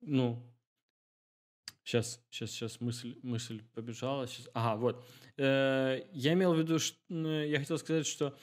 ну, 0.00 0.42
сейчас, 1.82 2.20
сейчас, 2.30 2.50
сейчас 2.50 2.80
мысль, 2.80 3.18
мысль 3.22 3.62
побежала, 3.74 4.26
сейчас, 4.26 4.48
ага, 4.54 4.76
вот, 4.78 5.04
э, 5.38 6.02
я 6.12 6.32
имел 6.34 6.54
в 6.54 6.58
виду, 6.58 6.78
что, 6.78 6.96
я 7.10 7.58
хотел 7.58 7.78
сказать, 7.78 8.06
что, 8.06 8.38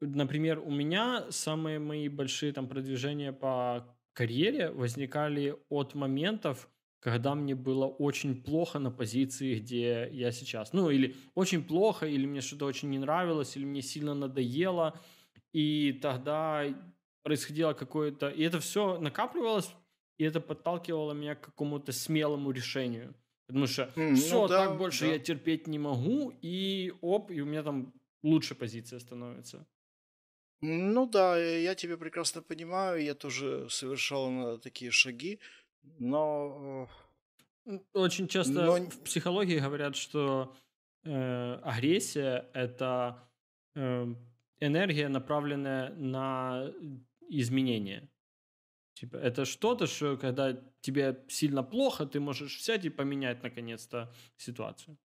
например, 0.00 0.58
у 0.58 0.70
меня 0.70 1.26
самые 1.30 1.78
мои 1.78 2.08
большие 2.08 2.52
там 2.52 2.68
продвижения 2.68 3.32
по 3.32 3.86
карьере 4.12 4.70
возникали 4.70 5.56
от 5.68 5.94
моментов, 5.94 6.68
когда 7.00 7.34
мне 7.34 7.54
было 7.54 7.86
очень 7.86 8.42
плохо 8.42 8.78
на 8.78 8.90
позиции, 8.90 9.58
где 9.60 10.08
я 10.10 10.32
сейчас. 10.32 10.72
Ну, 10.72 10.90
или 10.90 11.14
очень 11.34 11.62
плохо, 11.62 12.06
или 12.06 12.26
мне 12.26 12.40
что-то 12.40 12.66
очень 12.66 12.90
не 12.90 12.98
нравилось, 12.98 13.56
или 13.56 13.64
мне 13.64 13.82
сильно 13.82 14.14
надоело. 14.14 14.98
И 15.52 15.98
тогда 16.02 16.64
происходило 17.22 17.74
какое-то... 17.74 18.28
И 18.28 18.42
это 18.42 18.58
все 18.60 18.98
накапливалось, 18.98 19.72
и 20.18 20.24
это 20.24 20.40
подталкивало 20.40 21.12
меня 21.12 21.34
к 21.34 21.42
какому-то 21.42 21.92
смелому 21.92 22.50
решению. 22.50 23.14
Потому 23.46 23.66
что 23.66 23.92
mm, 23.94 24.14
все, 24.16 24.42
ну, 24.42 24.48
да, 24.48 24.66
так 24.66 24.78
больше 24.78 25.06
да. 25.06 25.12
я 25.12 25.18
терпеть 25.18 25.68
не 25.68 25.78
могу, 25.78 26.32
и 26.42 26.92
оп, 27.00 27.30
и 27.30 27.40
у 27.40 27.46
меня 27.46 27.62
там 27.62 27.92
лучше 28.22 28.54
позиция 28.54 28.98
становится. 28.98 29.66
Ну 30.60 31.06
да, 31.06 31.36
я 31.38 31.74
тебя 31.74 31.96
прекрасно 31.96 32.42
понимаю, 32.42 33.02
я 33.02 33.14
тоже 33.14 33.68
совершал 33.68 34.58
такие 34.58 34.90
шаги. 34.90 35.38
Но... 35.98 36.88
Очень 37.92 38.28
часто 38.28 38.64
Но... 38.64 38.76
в 38.76 39.02
психологии 39.02 39.58
говорят, 39.58 39.96
что 39.96 40.54
э, 41.04 41.54
агрессия– 41.64 42.48
это 42.54 43.28
э, 43.74 44.06
энергия, 44.60 45.08
направленная 45.08 45.92
на 45.94 46.72
изменение. 47.28 48.08
Типа, 48.94 49.16
это 49.16 49.44
что-то, 49.44 49.86
что 49.86 50.16
когда 50.16 50.56
тебе 50.80 51.22
сильно 51.28 51.62
плохо, 51.62 52.06
ты 52.06 52.18
можешь 52.18 52.58
взять 52.58 52.84
и 52.84 52.90
поменять 52.90 53.42
наконец-то 53.42 54.12
ситуацию. 54.36 54.96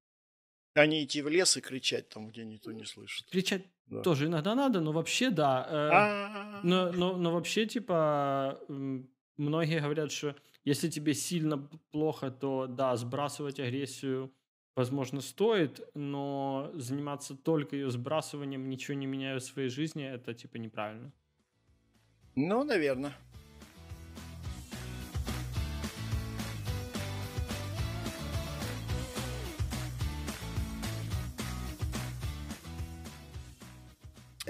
А 0.74 0.86
не 0.86 1.04
идти 1.04 1.22
в 1.22 1.28
лес 1.28 1.58
и 1.58 1.62
кричать 1.62 2.10
там, 2.10 2.30
где 2.30 2.46
никто 2.46 2.72
не 2.72 2.86
слышит. 2.86 3.28
Кричать 3.30 3.64
да. 3.88 4.02
тоже 4.02 4.28
иногда 4.28 4.56
надо, 4.56 4.80
но 4.80 4.92
вообще 4.92 5.30
да. 5.30 6.62
Э, 6.64 6.66
но, 6.66 6.92
но, 6.92 7.18
но 7.18 7.32
вообще, 7.32 7.66
типа, 7.66 8.60
многие 9.38 9.82
говорят, 9.82 10.12
что 10.12 10.36
если 10.64 10.90
тебе 10.90 11.14
сильно 11.14 11.58
плохо, 11.92 12.32
то 12.32 12.68
да, 12.68 12.96
сбрасывать 12.96 13.60
агрессию, 13.60 14.32
возможно, 14.76 15.20
стоит, 15.20 15.82
но 15.94 16.72
заниматься 16.76 17.36
только 17.36 17.76
ее 17.76 17.92
сбрасыванием, 17.92 18.70
ничего 18.70 18.98
не 18.98 19.08
меняя 19.08 19.40
в 19.40 19.44
своей 19.44 19.70
жизни, 19.70 20.06
это 20.06 20.34
типа 20.34 20.58
неправильно. 20.58 21.12
Ну, 22.36 22.64
наверное. 22.64 23.14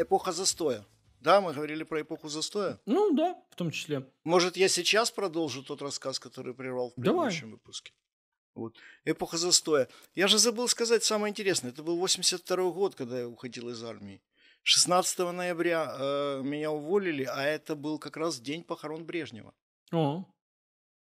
Эпоха 0.01 0.31
застоя. 0.31 0.85
Да, 1.19 1.39
мы 1.39 1.53
говорили 1.53 1.83
про 1.83 2.01
эпоху 2.01 2.29
застоя. 2.29 2.79
Ну 2.85 3.13
да, 3.15 3.35
в 3.51 3.55
том 3.55 3.69
числе. 3.69 4.09
Может, 4.23 4.57
я 4.57 4.67
сейчас 4.67 5.11
продолжу 5.11 5.63
тот 5.63 5.81
рассказ, 5.81 6.19
который 6.19 6.53
прервал 6.53 6.89
в 6.89 6.95
предыдущем 6.95 7.41
Давай. 7.41 7.51
выпуске. 7.51 7.93
Вот. 8.55 8.75
Эпоха 9.05 9.37
застоя. 9.37 9.87
Я 10.15 10.27
же 10.27 10.39
забыл 10.39 10.67
сказать 10.67 11.03
самое 11.03 11.29
интересное. 11.31 11.71
Это 11.71 11.83
был 11.83 11.97
82 11.97 12.71
год, 12.71 12.95
когда 12.95 13.19
я 13.19 13.27
уходил 13.27 13.69
из 13.69 13.83
армии. 13.83 14.21
16 14.63 15.19
ноября 15.19 15.95
э, 15.97 16.41
меня 16.43 16.71
уволили, 16.71 17.23
а 17.23 17.43
это 17.43 17.75
был 17.75 17.99
как 17.99 18.17
раз 18.17 18.39
день 18.39 18.63
похорон 18.63 19.05
Брежнева. 19.05 19.53
О. 19.91 20.25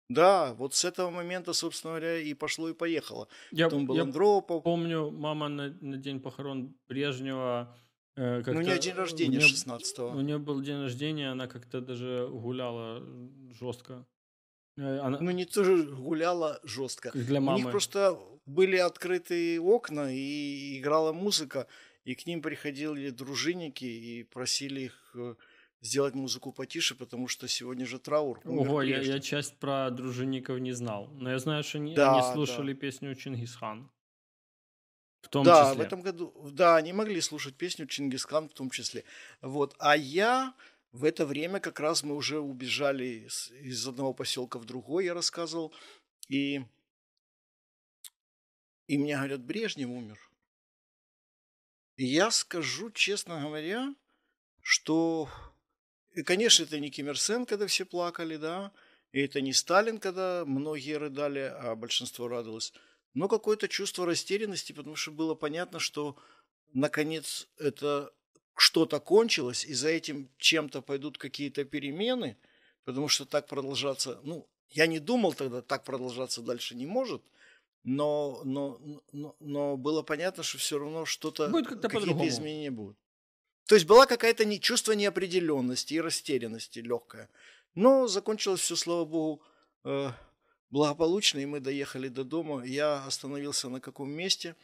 Да, 0.07 0.53
вот 0.53 0.75
с 0.75 0.85
этого 0.85 1.09
момента, 1.09 1.53
собственно 1.53 1.93
говоря, 1.93 2.19
и 2.19 2.33
пошло, 2.35 2.69
и 2.69 2.73
поехало. 2.73 3.27
Я, 3.51 3.65
Потом 3.65 3.87
был 3.87 3.95
я 3.95 4.03
Андропов. 4.03 4.63
помню, 4.63 5.09
мама 5.09 5.49
на, 5.49 5.69
на 5.81 5.97
день 5.97 6.19
похорон 6.19 6.75
Брежнева 6.87 7.75
Э, 8.17 8.41
ну, 8.45 8.59
у 8.59 8.61
нее 8.61 8.79
день 8.79 8.95
рождения 8.95 9.39
16-го. 9.39 10.09
У 10.09 10.21
нее 10.21 10.37
был 10.37 10.61
день 10.61 10.81
рождения, 10.81 11.31
она 11.31 11.47
как-то 11.47 11.81
даже 11.81 12.27
гуляла 12.31 13.03
жестко. 13.59 14.05
Э, 14.77 14.99
она... 14.99 15.19
Ну, 15.19 15.31
не 15.31 15.45
тоже 15.45 15.83
гуляла 15.83 16.59
жестко. 16.63 17.11
Как 17.11 17.25
для 17.25 17.41
мамы. 17.41 17.59
У 17.59 17.61
них 17.61 17.71
просто 17.71 18.17
были 18.45 18.77
открытые 18.77 19.59
окна, 19.59 20.13
и 20.13 20.79
играла 20.79 21.11
музыка, 21.11 21.67
и 22.05 22.15
к 22.15 22.25
ним 22.25 22.41
приходили 22.41 23.09
дружинники 23.09 23.85
и 23.85 24.23
просили 24.23 24.81
их 24.81 25.15
э, 25.15 25.35
сделать 25.81 26.15
музыку 26.15 26.51
потише, 26.51 26.95
потому 26.95 27.27
что 27.27 27.47
сегодня 27.47 27.85
же 27.85 27.99
траур. 27.99 28.39
Ого, 28.45 28.81
я, 28.81 29.01
я 29.01 29.19
часть 29.19 29.59
про 29.59 29.89
дружинников 29.89 30.59
не 30.59 30.71
знал. 30.71 31.09
Но 31.13 31.31
я 31.31 31.39
знаю, 31.39 31.63
что 31.63 31.79
они, 31.79 31.95
да, 31.95 32.13
они 32.13 32.33
слушали 32.33 32.73
да. 32.73 32.79
песню 32.79 33.15
Чингисхан. 33.15 33.89
В 35.25 35.29
том 35.29 35.43
да, 35.43 35.71
числе. 35.71 35.83
в 35.83 35.87
этом 35.87 36.01
году, 36.01 36.33
да, 36.51 36.75
они 36.75 36.93
могли 36.93 37.19
слушать 37.19 37.55
песню 37.55 37.87
Чингисхан 37.87 38.47
в 38.47 38.53
том 38.53 38.69
числе. 38.69 39.03
Вот. 39.41 39.75
А 39.79 39.97
я 39.97 40.53
в 40.91 41.03
это 41.03 41.25
время 41.25 41.59
как 41.59 41.79
раз 41.79 42.03
мы 42.03 42.15
уже 42.15 42.39
убежали 42.39 43.27
из 43.63 43.87
одного 43.87 44.13
поселка 44.13 44.59
в 44.59 44.65
другой, 44.65 45.05
я 45.05 45.15
рассказывал. 45.15 45.73
И, 46.29 46.61
и 48.85 48.97
мне 48.99 49.15
говорят, 49.15 49.41
Брежнев 49.41 49.89
умер. 49.89 50.19
И 51.97 52.05
я 52.05 52.29
скажу, 52.29 52.91
честно 52.91 53.41
говоря, 53.41 53.95
что, 54.61 55.27
и, 56.13 56.21
конечно, 56.21 56.63
это 56.63 56.79
не 56.79 56.91
Ким 56.91 57.07
Ир 57.07 57.17
Сен, 57.17 57.47
когда 57.47 57.65
все 57.65 57.83
плакали, 57.85 58.37
да, 58.37 58.71
и 59.11 59.21
это 59.21 59.41
не 59.41 59.53
Сталин, 59.53 59.97
когда 59.97 60.43
многие 60.45 60.97
рыдали, 60.97 61.39
а 61.39 61.75
большинство 61.75 62.27
радовалось 62.27 62.73
но 63.15 63.27
какое-то 63.27 63.67
чувство 63.67 64.05
растерянности, 64.05 64.73
потому 64.73 64.95
что 64.95 65.11
было 65.11 65.33
понятно, 65.33 65.79
что 65.79 66.15
наконец 66.73 67.47
это 67.57 68.11
что-то 68.55 68.99
кончилось, 68.99 69.65
и 69.65 69.73
за 69.73 69.89
этим 69.89 70.29
чем-то 70.37 70.81
пойдут 70.81 71.17
какие-то 71.17 71.63
перемены, 71.63 72.37
потому 72.83 73.07
что 73.07 73.25
так 73.25 73.47
продолжаться, 73.47 74.19
ну, 74.23 74.47
Я 74.69 74.87
не 74.87 74.99
думал 74.99 75.33
тогда, 75.33 75.61
так 75.61 75.83
продолжаться 75.85 76.41
дальше 76.41 76.75
не 76.75 76.85
может, 76.85 77.21
но, 77.83 78.41
но, 78.43 78.79
но, 79.11 79.35
но 79.39 79.77
было 79.77 80.01
понятно, 80.03 80.43
что 80.43 80.57
все 80.57 80.77
равно 80.77 81.05
что-то, 81.05 81.49
какие-то 81.63 82.27
изменения 82.27 82.71
будут. 82.71 82.97
То 83.67 83.75
есть 83.75 83.87
была 83.87 84.05
какая-то 84.05 84.45
не, 84.45 84.59
чувство 84.59 84.93
неопределенности 84.93 85.93
и 85.93 86.01
растерянности 86.01 86.79
легкое. 86.79 87.29
Но 87.75 88.07
закончилось 88.07 88.61
все, 88.61 88.75
слава 88.75 89.05
богу, 89.05 89.41
э, 89.85 90.11
благополучно, 90.69 91.39
и 91.39 91.45
мы 91.45 91.59
доехали 91.59 92.07
до 92.07 92.23
дома. 92.23 92.65
Я 92.65 93.05
остановился 93.05 93.69
на 93.69 93.79
каком 93.79 94.09
месте? 94.11 94.55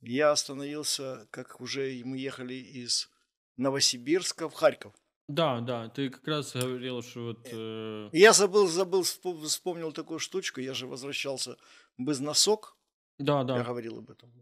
Я 0.00 0.32
остановился, 0.32 1.26
как 1.30 1.60
уже 1.60 2.02
мы 2.04 2.18
ехали 2.18 2.54
из 2.54 3.10
Новосибирска 3.56 4.48
в 4.48 4.54
Харьков. 4.54 4.94
Да, 5.28 5.60
да, 5.60 5.88
ты 5.88 6.10
как 6.10 6.26
раз 6.28 6.54
говорил, 6.54 7.02
что 7.02 7.20
вот... 7.26 7.48
Э... 7.50 8.08
Я 8.12 8.32
забыл, 8.32 8.68
забыл, 8.68 9.02
вспомнил 9.02 9.92
такую 9.92 10.20
штучку. 10.20 10.60
Я 10.60 10.72
же 10.72 10.86
возвращался 10.86 11.56
без 11.98 12.20
носок. 12.20 12.76
Да, 13.18 13.42
да. 13.42 13.56
Я 13.56 13.64
говорил 13.64 13.98
об 13.98 14.10
этом. 14.10 14.32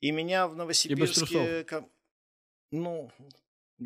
И 0.00 0.10
меня 0.10 0.48
в 0.48 0.56
Новосибирске... 0.56 1.66
Ну, 2.72 3.12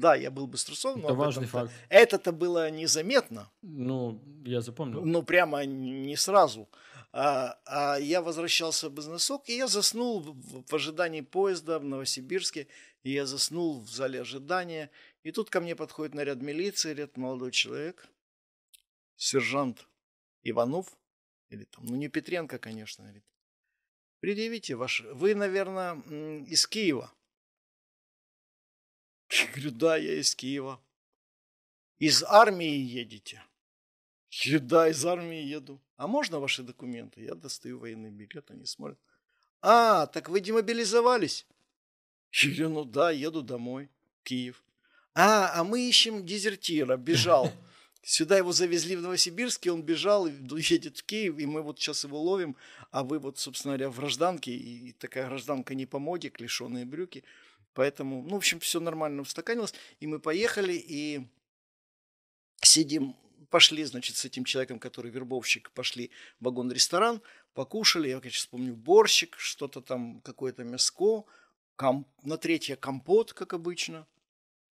да, 0.00 0.14
я 0.14 0.30
был 0.30 0.46
Быструсов, 0.46 0.96
но 0.96 1.04
это 1.04 1.14
важный 1.14 1.46
факт. 1.46 1.72
Это-то 1.88 2.32
было 2.32 2.70
незаметно. 2.70 3.50
Ну, 3.62 4.20
я 4.44 4.60
запомнил. 4.60 5.04
Ну, 5.04 5.22
прямо 5.22 5.64
не 5.64 6.16
сразу. 6.16 6.68
А, 7.12 7.58
а 7.64 7.96
я 7.98 8.20
возвращался 8.20 8.90
без 8.90 9.06
носок, 9.06 9.48
и 9.48 9.56
я 9.56 9.66
заснул 9.66 10.20
в, 10.20 10.64
в 10.66 10.74
ожидании 10.74 11.22
поезда 11.22 11.78
в 11.78 11.84
Новосибирске. 11.84 12.68
И 13.02 13.12
я 13.12 13.24
заснул 13.24 13.80
в 13.80 13.88
зале 13.88 14.20
ожидания. 14.20 14.90
И 15.22 15.32
тут 15.32 15.48
ко 15.48 15.60
мне 15.60 15.74
подходит 15.74 16.14
наряд 16.14 16.42
милиции, 16.42 16.92
говорит, 16.92 17.16
молодой 17.16 17.52
человек, 17.52 18.08
сержант 19.16 19.86
Иванов, 20.42 20.86
или 21.48 21.64
там, 21.64 21.86
ну 21.86 21.96
не 21.96 22.08
Петренко, 22.08 22.58
конечно, 22.58 23.04
говорит, 23.04 23.24
предъявите 24.20 24.74
ваш, 24.74 25.02
вы, 25.12 25.34
наверное, 25.34 26.00
из 26.46 26.66
Киева. 26.66 27.12
Говорю, 29.56 29.70
да, 29.70 29.96
я 29.96 30.20
из 30.20 30.34
Киева. 30.34 30.78
Из 31.98 32.22
армии 32.22 32.76
едете? 32.76 33.42
Я 34.30 34.58
да, 34.58 34.90
из 34.90 35.02
армии 35.06 35.42
еду. 35.42 35.80
А 35.96 36.06
можно 36.06 36.38
ваши 36.38 36.62
документы? 36.62 37.22
Я 37.22 37.34
достаю 37.34 37.78
военный 37.78 38.10
билет, 38.10 38.50
они 38.50 38.66
смотрят. 38.66 38.98
А, 39.62 40.08
так 40.08 40.28
вы 40.28 40.40
демобилизовались? 40.40 41.46
Я 42.32 42.50
говорю, 42.50 42.68
ну 42.68 42.84
да, 42.84 43.10
еду 43.10 43.40
домой, 43.40 43.88
Киев. 44.24 44.62
А, 45.14 45.58
а 45.58 45.64
мы 45.64 45.88
ищем 45.88 46.26
дезертира, 46.26 46.98
бежал. 46.98 47.50
Сюда 48.02 48.36
его 48.36 48.52
завезли 48.52 48.94
в 48.94 49.00
Новосибирске, 49.00 49.72
он 49.72 49.82
бежал, 49.82 50.26
едет 50.26 50.98
в 50.98 51.04
Киев, 51.04 51.38
и 51.38 51.46
мы 51.46 51.62
вот 51.62 51.80
сейчас 51.80 52.04
его 52.04 52.20
ловим, 52.20 52.56
а 52.90 53.02
вы 53.02 53.18
вот, 53.18 53.38
собственно 53.38 53.72
говоря, 53.72 53.90
в 53.90 53.96
гражданке, 53.96 54.52
и 54.52 54.92
такая 54.92 55.28
гражданка 55.28 55.74
не 55.74 55.86
по 55.86 55.98
моде, 55.98 56.28
клешеные 56.28 56.84
брюки. 56.84 57.24
Поэтому, 57.76 58.22
ну, 58.22 58.30
в 58.30 58.36
общем, 58.36 58.58
все 58.58 58.80
нормально 58.80 59.20
устаканилось. 59.20 59.74
И 60.00 60.06
мы 60.06 60.18
поехали, 60.18 60.72
и 60.72 61.28
сидим, 62.62 63.14
пошли, 63.50 63.84
значит, 63.84 64.16
с 64.16 64.24
этим 64.24 64.44
человеком, 64.44 64.78
который 64.78 65.10
вербовщик, 65.10 65.70
пошли 65.72 66.10
в 66.40 66.46
вагон-ресторан, 66.46 67.20
покушали, 67.52 68.08
я, 68.08 68.18
конечно, 68.18 68.38
вспомню, 68.38 68.74
борщик, 68.74 69.36
что-то 69.38 69.82
там, 69.82 70.22
какое-то 70.22 70.64
мяско, 70.64 71.24
комп... 71.76 72.08
на 72.22 72.38
третье 72.38 72.76
компот, 72.76 73.34
как 73.34 73.52
обычно. 73.52 74.06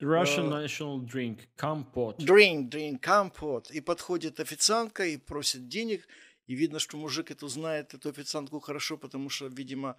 Russian 0.02 0.50
uh, 0.50 0.66
national 0.66 1.06
drink, 1.06 1.42
компот. 1.56 2.20
Drink, 2.20 2.70
drink, 2.72 2.98
компот. 2.98 3.70
И 3.70 3.82
подходит 3.82 4.40
официантка 4.40 5.06
и 5.06 5.18
просит 5.18 5.68
денег, 5.68 6.08
и 6.48 6.56
видно, 6.56 6.80
что 6.80 6.98
мужик 6.98 7.30
эту 7.30 7.48
знает, 7.50 7.94
эту 7.94 8.10
официантку 8.10 8.60
хорошо, 8.60 8.98
потому 8.98 9.30
что, 9.30 9.46
видимо, 9.46 9.96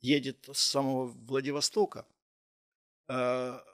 едет 0.00 0.48
с 0.50 0.62
самого 0.62 1.08
Владивостока. 1.08 2.06
А, 3.08 3.64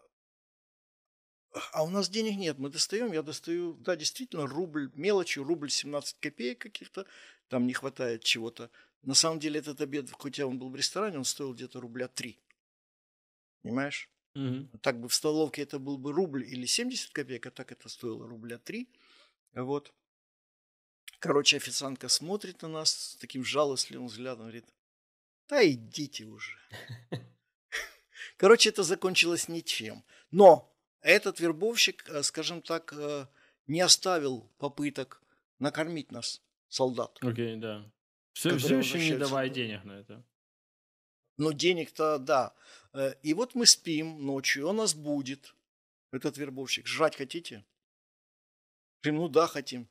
а 1.72 1.84
у 1.84 1.90
нас 1.90 2.08
денег 2.08 2.36
нет, 2.36 2.58
мы 2.58 2.68
достаем, 2.68 3.12
я 3.12 3.22
достаю, 3.22 3.74
да, 3.74 3.96
действительно, 3.96 4.46
рубль, 4.46 4.90
мелочи, 4.94 5.38
рубль 5.38 5.70
17 5.70 6.18
копеек 6.20 6.60
каких-то, 6.60 7.06
там 7.48 7.66
не 7.66 7.72
хватает 7.72 8.24
чего-то. 8.24 8.70
На 9.02 9.14
самом 9.14 9.38
деле 9.38 9.60
этот 9.60 9.80
обед, 9.80 10.10
хотя 10.18 10.46
он 10.46 10.58
был 10.58 10.70
в 10.70 10.76
ресторане, 10.76 11.18
он 11.18 11.24
стоил 11.24 11.52
где-то 11.52 11.80
рубля 11.80 12.08
3. 12.08 12.38
Понимаешь? 13.62 14.08
Угу. 14.34 14.78
Так 14.80 15.00
бы 15.00 15.08
в 15.08 15.14
столовке 15.14 15.62
это 15.62 15.78
был 15.78 15.98
бы 15.98 16.12
рубль 16.12 16.44
или 16.44 16.66
70 16.66 17.10
копеек, 17.12 17.46
а 17.46 17.50
так 17.50 17.70
это 17.70 17.88
стоило 17.88 18.26
рубля 18.26 18.58
3. 18.58 18.88
Вот. 19.54 19.92
Короче, 21.18 21.56
официантка 21.56 22.08
смотрит 22.08 22.62
на 22.62 22.68
нас 22.68 22.92
с 22.92 23.16
таким 23.16 23.44
жалостливым 23.44 24.08
взглядом, 24.08 24.42
говорит, 24.42 24.66
да 25.48 25.66
идите 25.66 26.24
уже. 26.24 26.58
Короче, 28.36 28.70
это 28.70 28.82
закончилось 28.82 29.48
ничем. 29.48 30.04
Но 30.30 30.72
этот 31.00 31.40
вербовщик, 31.40 32.08
э, 32.08 32.22
скажем 32.22 32.62
так, 32.62 32.92
э, 32.96 33.26
не 33.66 33.80
оставил 33.80 34.50
попыток 34.58 35.22
накормить 35.58 36.10
нас, 36.12 36.42
солдат. 36.68 37.18
Окей, 37.20 37.56
okay, 37.56 37.56
да. 37.56 37.90
Все, 38.32 38.56
все 38.58 38.78
еще 38.78 38.98
не 38.98 39.16
давай 39.16 39.48
денег 39.50 39.84
на 39.84 39.92
это. 39.92 40.24
Ну, 41.36 41.52
денег-то, 41.52 42.18
да. 42.18 42.54
Э, 42.92 43.14
и 43.22 43.34
вот 43.34 43.54
мы 43.54 43.66
спим 43.66 44.24
ночью, 44.24 44.66
он 44.68 44.76
нас 44.76 44.94
будет, 44.94 45.54
этот 46.10 46.36
вербовщик. 46.38 46.86
Жрать 46.86 47.16
хотите? 47.16 47.64
Говорим, 49.02 49.22
ну 49.22 49.28
да, 49.28 49.46
хотим. 49.46 49.88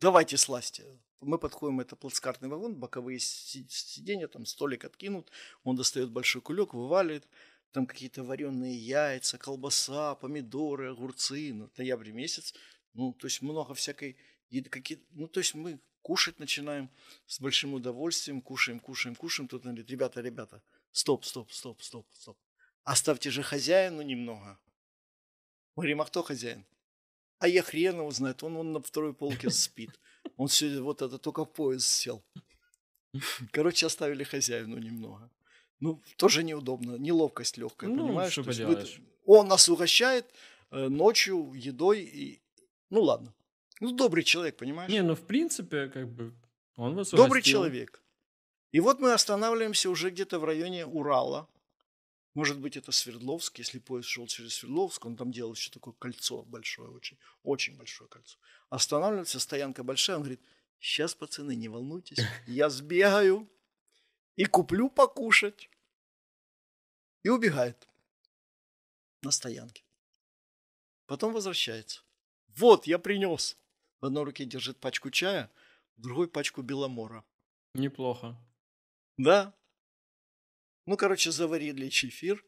Давайте 0.00 0.36
сласти. 0.36 0.84
Мы 1.20 1.38
подходим, 1.38 1.80
это 1.80 1.96
плацкартный 1.96 2.48
вагон, 2.48 2.74
боковые 2.74 3.18
сиденья, 3.18 4.28
там 4.28 4.44
столик 4.44 4.84
откинут, 4.84 5.30
он 5.62 5.74
достает 5.74 6.10
большой 6.10 6.42
кулек, 6.42 6.74
вываливает 6.74 7.26
там 7.74 7.86
какие-то 7.86 8.22
вареные 8.22 8.76
яйца, 8.76 9.36
колбаса, 9.36 10.14
помидоры, 10.14 10.92
огурцы, 10.92 11.52
ну, 11.52 11.68
ноябрь 11.76 12.12
месяц, 12.12 12.54
ну, 12.92 13.12
то 13.12 13.26
есть 13.26 13.42
много 13.42 13.74
всякой 13.74 14.16
еды, 14.48 14.70
какие, 14.70 15.04
ну, 15.10 15.26
то 15.26 15.40
есть 15.40 15.54
мы 15.54 15.80
кушать 16.00 16.38
начинаем 16.38 16.88
с 17.26 17.40
большим 17.40 17.74
удовольствием, 17.74 18.40
кушаем, 18.42 18.78
кушаем, 18.78 19.16
кушаем, 19.16 19.48
тут 19.48 19.64
говорит, 19.64 19.90
ребята, 19.90 20.20
ребята, 20.20 20.62
стоп, 20.92 21.24
стоп, 21.24 21.50
стоп, 21.50 21.82
стоп, 21.82 22.06
стоп, 22.12 22.38
оставьте 22.84 23.30
же 23.30 23.42
хозяину 23.42 24.02
немного. 24.02 24.56
Мы 25.74 25.82
говорим, 25.82 26.00
а 26.00 26.04
кто 26.04 26.22
хозяин? 26.22 26.64
А 27.40 27.48
я 27.48 27.62
хрен 27.62 27.96
его 27.96 28.10
знает, 28.12 28.44
он, 28.44 28.56
он 28.56 28.72
на 28.72 28.80
второй 28.80 29.14
полке 29.14 29.50
спит. 29.50 29.90
Он 30.36 30.46
все 30.46 30.80
вот 30.80 31.02
это 31.02 31.18
только 31.18 31.44
поезд 31.44 31.86
сел. 31.88 32.24
Короче, 33.50 33.86
оставили 33.86 34.22
хозяину 34.22 34.78
немного 34.78 35.28
ну, 35.80 36.02
тоже 36.16 36.42
неудобно, 36.42 36.96
неловкость 36.96 37.56
легкая, 37.56 37.90
ну, 37.90 38.06
понимаешь? 38.06 38.32
Что 38.32 38.44
поделаешь? 38.44 39.00
Он 39.26 39.48
нас 39.48 39.68
угощает 39.68 40.26
э, 40.70 40.88
ночью 40.88 41.52
едой 41.54 42.02
и... 42.02 42.42
Ну, 42.90 43.02
ладно. 43.02 43.34
Ну, 43.80 43.92
добрый 43.92 44.24
человек, 44.24 44.56
понимаешь? 44.56 44.90
Не, 44.90 45.02
ну, 45.02 45.14
в 45.14 45.26
принципе, 45.26 45.88
как 45.88 46.08
бы, 46.08 46.34
он 46.76 46.94
вас 46.94 47.10
Добрый 47.10 47.40
угостил. 47.40 47.52
человек. 47.52 48.02
И 48.72 48.80
вот 48.80 49.00
мы 49.00 49.12
останавливаемся 49.12 49.90
уже 49.90 50.10
где-то 50.10 50.38
в 50.38 50.44
районе 50.44 50.86
Урала. 50.86 51.48
Может 52.34 52.58
быть, 52.58 52.76
это 52.76 52.90
Свердловск, 52.90 53.58
если 53.58 53.78
поезд 53.78 54.08
шел 54.08 54.26
через 54.26 54.54
Свердловск, 54.54 55.04
он 55.06 55.16
там 55.16 55.30
делал 55.30 55.54
еще 55.54 55.70
такое 55.70 55.94
кольцо 55.94 56.42
большое, 56.42 56.90
очень, 56.90 57.16
очень 57.44 57.76
большое 57.76 58.08
кольцо. 58.10 58.36
Останавливается, 58.70 59.38
стоянка 59.38 59.84
большая, 59.84 60.16
он 60.16 60.22
говорит, 60.22 60.40
сейчас, 60.80 61.14
пацаны, 61.14 61.54
не 61.54 61.68
волнуйтесь, 61.68 62.18
я 62.48 62.70
сбегаю 62.70 63.48
и 64.36 64.44
куплю 64.44 64.90
покушать. 64.90 65.70
И 67.22 67.28
убегает 67.30 67.88
на 69.22 69.30
стоянке. 69.30 69.82
Потом 71.06 71.32
возвращается. 71.32 72.02
Вот, 72.48 72.86
я 72.86 72.98
принес. 72.98 73.58
В 74.00 74.06
одной 74.06 74.24
руке 74.24 74.44
держит 74.44 74.78
пачку 74.78 75.10
чая, 75.10 75.50
в 75.96 76.02
другой 76.02 76.28
пачку 76.28 76.60
беломора. 76.62 77.24
Неплохо. 77.72 78.36
Да. 79.16 79.54
Ну, 80.86 80.96
короче, 80.98 81.30
заварили 81.30 81.88
чефир, 81.88 82.44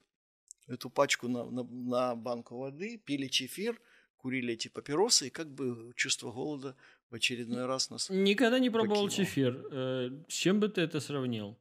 эту 0.66 0.90
пачку 0.90 1.28
на, 1.28 1.44
на, 1.50 1.62
на 1.62 2.14
банку 2.14 2.58
воды, 2.58 2.98
пили 2.98 3.28
чефир, 3.28 3.80
курили 4.18 4.52
эти 4.52 4.68
папиросы, 4.68 5.28
и 5.28 5.30
как 5.30 5.50
бы 5.50 5.94
чувство 5.96 6.32
голода 6.32 6.76
в 7.08 7.14
очередной 7.14 7.64
раз 7.64 7.88
нас 7.88 8.10
Никогда 8.10 8.58
не 8.58 8.68
пробовал 8.68 9.06
покинуло. 9.06 9.26
чефир. 9.26 9.66
Э, 9.72 10.10
с 10.28 10.34
чем 10.34 10.60
бы 10.60 10.68
ты 10.68 10.82
это 10.82 11.00
сравнил? 11.00 11.58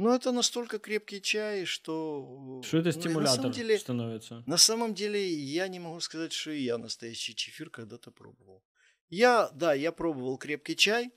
Ну, 0.00 0.14
это 0.14 0.32
настолько 0.32 0.78
крепкий 0.78 1.20
чай, 1.20 1.66
что... 1.66 2.62
Что 2.64 2.78
это 2.78 2.90
стимулятор 2.90 3.44
на 3.44 3.52
деле, 3.52 3.78
становится? 3.78 4.42
На 4.46 4.56
самом 4.56 4.94
деле, 4.94 5.28
я 5.28 5.68
не 5.68 5.78
могу 5.78 6.00
сказать, 6.00 6.32
что 6.32 6.52
и 6.52 6.62
я 6.62 6.78
настоящий 6.78 7.34
чефир 7.34 7.68
когда-то 7.68 8.10
пробовал. 8.10 8.64
Я, 9.10 9.50
да, 9.54 9.74
я 9.74 9.92
пробовал 9.92 10.38
крепкий 10.38 10.74
чай, 10.74 11.10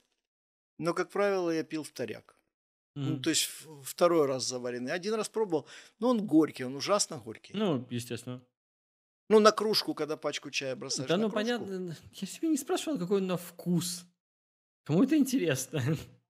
но, 0.79 0.93
как 0.93 1.09
правило, 1.09 1.49
я 1.49 1.63
пил 1.63 1.83
вторяк. 1.83 2.35
Mm. 2.97 3.01
Ну, 3.01 3.19
то 3.21 3.29
есть 3.29 3.49
второй 3.83 4.27
раз 4.27 4.45
заваренный. 4.45 4.91
Один 4.91 5.13
раз 5.13 5.29
пробовал, 5.29 5.65
но 5.99 6.09
он 6.09 6.27
горький, 6.27 6.65
он 6.65 6.75
ужасно 6.75 7.19
горький. 7.19 7.53
Ну, 7.55 7.87
естественно. 7.89 8.43
Ну, 9.29 9.39
на 9.39 9.53
кружку, 9.53 9.93
когда 9.93 10.17
пачку 10.17 10.51
чая 10.51 10.75
бросаешь. 10.75 11.07
Да, 11.07 11.15
ну 11.15 11.29
кружку. 11.29 11.35
понятно. 11.35 11.95
Я 12.11 12.27
себе 12.27 12.49
не 12.49 12.57
спрашивал, 12.57 12.99
какой 12.99 13.21
он 13.21 13.27
на 13.27 13.37
вкус. 13.37 14.05
Кому 14.83 15.05
это 15.05 15.15
интересно? 15.15 15.81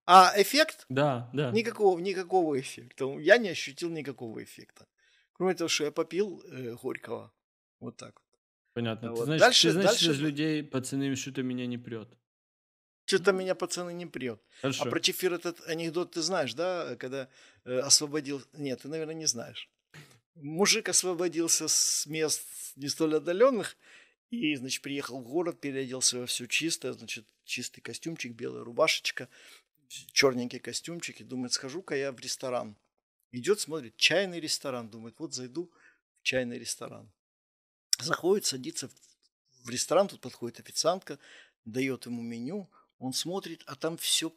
А 0.06 0.34
эффект? 0.36 0.86
Да, 0.90 1.30
да. 1.34 1.52
Никакого, 1.52 2.00
никакого 2.00 2.60
эффекта. 2.60 3.06
Я 3.20 3.38
не 3.38 3.50
ощутил 3.50 3.90
никакого 3.90 4.44
эффекта. 4.44 4.88
Кроме 5.34 5.56
того, 5.56 5.68
что 5.68 5.86
я 5.86 5.92
попил 5.92 6.44
э, 6.46 6.76
горького. 6.76 7.32
Вот 7.80 7.98
так 7.98 8.14
вот. 8.20 8.40
Понятно. 8.74 9.12
Вот. 9.12 9.20
Ты, 9.20 9.26
значит, 9.26 9.42
дальше, 9.42 9.68
ты, 9.68 9.74
значит, 9.74 9.90
дальше... 9.92 10.12
из 10.12 10.20
людей 10.20 10.64
пацаны 10.64 11.16
что-то 11.16 11.44
меня 11.44 11.66
не 11.66 11.78
прет. 11.78 12.10
Что-то 13.06 13.32
меня, 13.34 13.56
пацаны, 13.56 13.94
не 13.94 14.06
прет. 14.06 14.42
А 14.58 14.62
Хорошо. 14.62 14.84
А 14.86 14.90
про 14.90 15.00
чефир 15.00 15.34
этот 15.34 15.68
анекдот 15.68 16.12
ты 16.12 16.22
знаешь, 16.22 16.54
да? 16.54 16.96
Когда 16.98 17.30
э, 17.66 17.80
освободил... 17.80 18.42
Нет, 18.54 18.82
ты, 18.82 18.88
наверное, 18.88 19.16
не 19.16 19.26
знаешь. 19.26 19.70
Мужик 20.36 20.90
освободился 20.90 21.68
с 21.68 22.06
мест 22.08 22.44
не 22.76 22.88
столь 22.88 23.18
отдаленных 23.18 23.78
и, 24.30 24.56
значит, 24.56 24.82
приехал 24.82 25.20
в 25.20 25.28
город, 25.28 25.60
переоделся 25.60 26.20
во 26.20 26.26
все 26.26 26.48
чистое, 26.48 26.94
значит, 26.94 27.26
чистый 27.44 27.82
костюмчик, 27.82 28.34
белая 28.34 28.64
рубашечка, 28.64 29.30
черненький 30.12 30.60
костюмчик, 30.60 31.22
и 31.22 31.24
думает, 31.24 31.54
схожу-ка 31.54 31.96
я 31.96 32.12
в 32.12 32.20
ресторан. 32.20 32.78
Идет, 33.32 33.60
смотрит, 33.60 33.96
чайный 33.98 34.40
ресторан, 34.40 34.90
думает, 34.90 35.16
вот 35.20 35.34
зайду 35.34 35.72
в 36.20 36.24
чайный 36.24 36.60
ресторан. 36.60 37.12
Заходит, 38.00 38.46
садится 38.46 38.90
в 39.64 39.70
ресторан, 39.70 40.08
тут 40.08 40.22
подходит 40.22 40.60
официантка, 40.60 41.20
дает 41.66 42.06
ему 42.06 42.22
меню, 42.22 42.70
он 43.00 43.14
смотрит, 43.14 43.64
а 43.66 43.76
там 43.76 43.98
все 43.98 44.34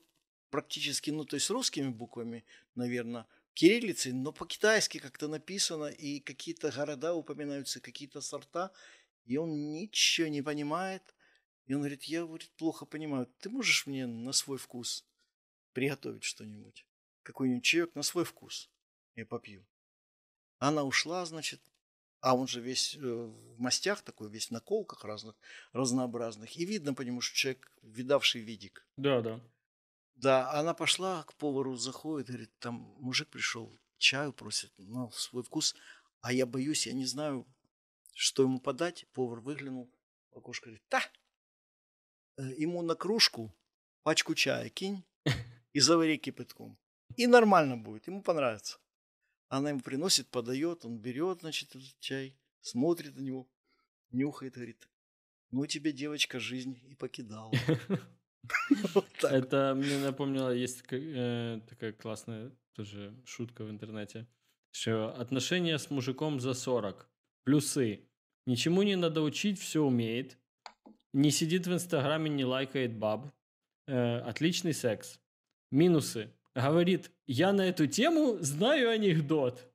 практически, 0.50 1.10
ну, 1.10 1.24
то 1.24 1.36
есть 1.36 1.50
русскими 1.50 1.88
буквами, 1.88 2.44
наверное, 2.74 3.26
кириллицей, 3.54 4.12
но 4.12 4.32
по-китайски 4.32 4.98
как-то 4.98 5.28
написано, 5.28 5.86
и 5.86 6.20
какие-то 6.20 6.70
города 6.70 7.14
упоминаются, 7.14 7.80
какие-то 7.80 8.20
сорта, 8.20 8.72
и 9.24 9.36
он 9.38 9.72
ничего 9.72 10.28
не 10.28 10.42
понимает. 10.42 11.02
И 11.66 11.74
он 11.74 11.80
говорит, 11.80 12.04
я 12.04 12.24
говорит, 12.24 12.50
плохо 12.56 12.84
понимаю, 12.84 13.26
ты 13.40 13.50
можешь 13.50 13.86
мне 13.86 14.06
на 14.06 14.32
свой 14.32 14.58
вкус 14.58 15.04
приготовить 15.76 16.24
что-нибудь? 16.24 16.86
Какой-нибудь 17.22 17.62
чаек 17.62 17.94
на 17.94 18.02
свой 18.02 18.24
вкус? 18.24 18.70
Я 19.14 19.26
попью. 19.26 19.66
Она 20.58 20.84
ушла, 20.84 21.26
значит, 21.26 21.60
а 22.20 22.34
он 22.34 22.48
же 22.48 22.62
весь 22.62 22.96
э, 22.96 23.00
в 23.00 23.60
мастях 23.60 24.00
такой, 24.00 24.30
весь 24.30 24.50
на 24.50 24.60
колках 24.60 25.04
разных, 25.04 25.36
разнообразных. 25.74 26.56
И 26.56 26.64
видно 26.64 26.94
по 26.94 27.02
нему, 27.02 27.20
что 27.20 27.36
человек 27.36 27.70
видавший 27.82 28.40
видик. 28.40 28.86
Да, 28.96 29.20
да. 29.20 29.38
Да, 30.14 30.50
она 30.52 30.72
пошла 30.72 31.24
к 31.24 31.34
повару, 31.34 31.76
заходит, 31.76 32.28
говорит, 32.28 32.58
там 32.58 32.76
мужик 32.98 33.28
пришел, 33.28 33.70
чаю 33.98 34.32
просит, 34.32 34.72
на 34.78 35.10
свой 35.10 35.42
вкус. 35.42 35.76
А 36.22 36.32
я 36.32 36.46
боюсь, 36.46 36.86
я 36.86 36.94
не 36.94 37.04
знаю, 37.04 37.46
что 38.14 38.44
ему 38.44 38.60
подать. 38.60 39.04
Повар 39.12 39.40
выглянул 39.40 39.90
в 40.30 40.38
окошко, 40.38 40.70
говорит, 40.70 40.84
да, 40.90 41.02
э, 42.38 42.54
ему 42.56 42.80
на 42.80 42.94
кружку 42.94 43.54
пачку 44.04 44.34
чая 44.34 44.70
кинь 44.70 45.04
и 45.76 45.80
завари 45.80 46.16
кипятком. 46.16 46.78
И 47.16 47.26
нормально 47.26 47.76
будет, 47.76 48.06
ему 48.06 48.22
понравится. 48.22 48.78
Она 49.48 49.68
ему 49.68 49.80
приносит, 49.80 50.26
подает, 50.28 50.86
он 50.86 50.98
берет, 50.98 51.40
значит, 51.40 51.76
этот 51.76 52.00
чай, 52.00 52.34
смотрит 52.62 53.14
на 53.16 53.20
него, 53.20 53.46
нюхает, 54.10 54.54
говорит, 54.54 54.88
ну 55.50 55.66
тебе, 55.66 55.92
девочка, 55.92 56.40
жизнь 56.40 56.78
и 56.88 56.94
покидала. 56.94 57.52
Это 59.22 59.74
мне 59.76 59.98
напомнило, 59.98 60.48
есть 60.48 60.82
э, 60.90 61.60
такая 61.68 61.92
классная 61.92 62.52
тоже 62.72 63.14
шутка 63.26 63.64
в 63.64 63.70
интернете, 63.70 64.26
что 64.70 65.14
отношения 65.20 65.78
с 65.78 65.90
мужиком 65.90 66.40
за 66.40 66.54
40. 66.54 67.06
Плюсы. 67.44 68.00
Ничему 68.46 68.82
не 68.82 68.96
надо 68.96 69.20
учить, 69.20 69.58
все 69.58 69.82
умеет. 69.82 70.38
Не 71.12 71.30
сидит 71.30 71.66
в 71.66 71.72
Инстаграме, 71.72 72.30
не 72.30 72.46
лайкает 72.46 72.96
баб. 72.96 73.26
Э, 73.86 74.20
отличный 74.20 74.72
секс. 74.72 75.20
Минусы. 75.70 76.30
Говорит, 76.54 77.10
я 77.26 77.52
на 77.52 77.68
эту 77.68 77.86
тему 77.86 78.38
знаю 78.40 78.90
анекдот. 78.90 79.68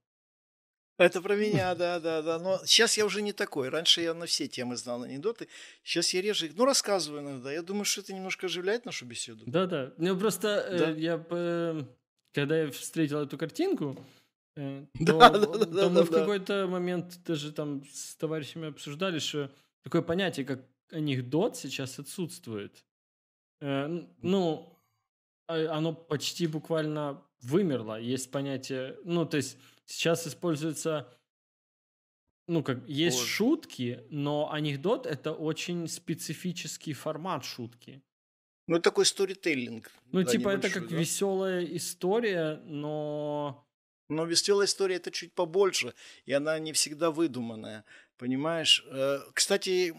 Это 0.97 1.19
про 1.21 1.35
меня, 1.35 1.73
да, 1.73 1.99
да, 1.99 2.21
да. 2.21 2.37
Но 2.37 2.59
сейчас 2.63 2.95
я 2.95 3.05
уже 3.05 3.23
не 3.23 3.33
такой. 3.33 3.69
Раньше 3.69 4.01
я 4.01 4.13
на 4.13 4.27
все 4.27 4.47
темы 4.47 4.75
знал 4.77 5.01
анекдоты. 5.01 5.47
Сейчас 5.83 6.13
я 6.13 6.21
реже 6.21 6.45
их, 6.47 6.55
ну, 6.55 6.65
рассказываю 6.65 7.23
иногда. 7.23 7.51
Я 7.51 7.63
думаю, 7.63 7.85
что 7.85 8.01
это 8.01 8.13
немножко 8.13 8.45
оживляет 8.45 8.85
нашу 8.85 9.05
беседу. 9.05 9.43
Да, 9.47 9.65
да. 9.65 9.93
Ну, 9.97 10.17
просто 10.17 10.47
э, 10.47 10.77
да? 10.77 10.91
Э, 10.91 10.99
я, 10.99 11.25
э, 11.29 11.83
когда 12.33 12.61
я 12.61 12.71
встретил 12.71 13.19
эту 13.19 13.37
картинку, 13.37 13.97
э, 14.55 14.85
то, 15.05 15.17
да, 15.17 15.29
да, 15.29 15.39
да, 15.39 15.81
то 15.81 15.89
мы 15.89 15.95
да, 15.95 16.03
в 16.03 16.11
какой-то 16.11 16.67
момент 16.67 17.23
даже 17.25 17.51
там 17.51 17.83
с 17.91 18.15
товарищами 18.15 18.67
обсуждали, 18.67 19.17
что 19.17 19.49
такое 19.83 20.03
понятие, 20.03 20.45
как 20.45 20.59
анекдот 20.91 21.57
сейчас 21.57 21.97
отсутствует. 21.97 22.83
Э, 23.59 23.87
ну, 24.21 24.77
оно 25.53 25.93
почти 25.93 26.47
буквально 26.47 27.23
вымерло. 27.41 27.99
Есть 27.99 28.31
понятие, 28.31 28.97
ну, 29.03 29.25
то 29.25 29.37
есть 29.37 29.57
сейчас 29.85 30.27
используется, 30.27 31.07
ну, 32.47 32.63
как, 32.63 32.87
есть 32.87 33.19
вот. 33.19 33.27
шутки, 33.27 34.03
но 34.09 34.51
анекдот– 34.51 35.05
это 35.07 35.33
очень 35.33 35.87
специфический 35.87 36.93
формат 36.93 37.45
шутки. 37.45 38.01
Ну, 38.67 38.77
это 38.77 38.83
такой 38.83 39.05
сторителлинг. 39.05 39.91
Ну, 40.11 40.23
да, 40.23 40.31
типа, 40.31 40.49
это 40.49 40.69
как 40.69 40.87
да? 40.87 40.95
веселая 40.95 41.63
история, 41.65 42.61
но... 42.65 43.67
Но 44.09 44.25
веселая 44.25 44.67
история 44.67 44.95
это 44.95 45.09
чуть 45.09 45.33
побольше, 45.33 45.93
и 46.25 46.33
она 46.33 46.59
не 46.59 46.73
всегда 46.73 47.11
выдуманная, 47.11 47.85
понимаешь? 48.17 48.85
Э, 48.87 49.19
кстати, 49.33 49.93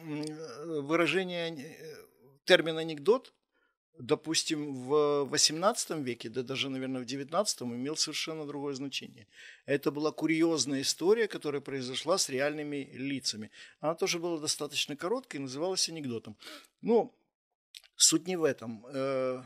выражение, 0.82 1.56
э, 1.56 1.96
термин 2.44 2.76
анекдот 2.76 3.32
допустим, 3.98 4.74
в 4.74 5.28
XVIII 5.30 6.02
веке, 6.02 6.28
да 6.28 6.42
даже, 6.42 6.68
наверное, 6.68 7.02
в 7.02 7.06
XIX, 7.06 7.44
имел 7.62 7.96
совершенно 7.96 8.46
другое 8.46 8.74
значение. 8.74 9.26
Это 9.66 9.90
была 9.90 10.12
курьезная 10.12 10.82
история, 10.82 11.28
которая 11.28 11.60
произошла 11.60 12.18
с 12.18 12.28
реальными 12.28 12.90
лицами. 12.92 13.50
Она 13.80 13.94
тоже 13.94 14.18
была 14.18 14.40
достаточно 14.40 14.96
короткой 14.96 15.40
и 15.40 15.42
называлась 15.42 15.88
анекдотом. 15.88 16.36
Ну, 16.80 17.14
суть 17.96 18.26
не 18.26 18.36
в 18.36 18.44
этом. 18.44 18.84
Э, 18.86 19.42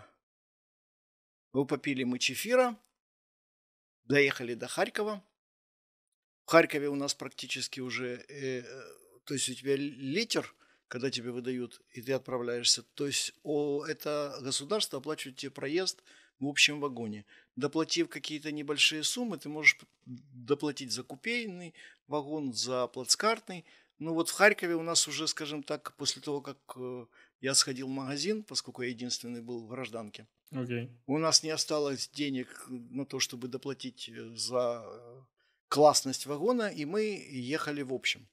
мы 1.52 1.66
попили 1.66 2.04
мы 2.04 2.18
чефира, 2.18 2.76
доехали 4.04 4.54
до 4.54 4.68
Харькова. 4.68 5.22
В 6.44 6.50
Харькове 6.50 6.88
у 6.88 6.94
нас 6.94 7.14
практически 7.14 7.80
уже, 7.80 8.24
э, 8.28 8.62
то 9.24 9.34
есть 9.34 9.48
у 9.48 9.54
тебя 9.54 9.76
литер– 9.76 10.54
когда 10.88 11.10
тебе 11.10 11.32
выдают, 11.32 11.80
и 11.92 12.02
ты 12.02 12.12
отправляешься. 12.12 12.82
То 12.94 13.06
есть 13.06 13.32
о, 13.42 13.84
это 13.84 14.38
государство 14.40 14.98
оплачивает 14.98 15.36
тебе 15.36 15.50
проезд 15.50 16.02
в 16.38 16.46
общем 16.46 16.80
вагоне. 16.80 17.24
Доплатив 17.56 18.08
какие-то 18.08 18.52
небольшие 18.52 19.02
суммы, 19.02 19.38
ты 19.38 19.48
можешь 19.48 19.78
доплатить 20.04 20.92
за 20.92 21.02
купейный 21.02 21.74
вагон, 22.06 22.52
за 22.52 22.86
плацкартный. 22.86 23.64
Ну 23.98 24.12
вот 24.12 24.28
в 24.28 24.32
Харькове 24.32 24.74
у 24.74 24.82
нас 24.82 25.08
уже, 25.08 25.26
скажем 25.26 25.62
так, 25.62 25.94
после 25.96 26.20
того, 26.20 26.42
как 26.42 26.58
э, 26.76 27.06
я 27.40 27.54
сходил 27.54 27.86
в 27.86 27.90
магазин, 27.90 28.42
поскольку 28.42 28.82
я 28.82 28.90
единственный 28.90 29.40
был 29.40 29.60
в 29.60 29.68
гражданке, 29.68 30.26
okay. 30.52 30.90
у 31.06 31.16
нас 31.16 31.42
не 31.42 31.48
осталось 31.48 32.10
денег 32.10 32.66
на 32.68 33.06
то, 33.06 33.20
чтобы 33.20 33.48
доплатить 33.48 34.10
э, 34.10 34.36
за 34.36 34.84
э, 34.86 35.22
классность 35.68 36.26
вагона, 36.26 36.68
и 36.68 36.84
мы 36.84 37.26
ехали 37.30 37.80
в 37.80 37.94
общем. 37.94 38.28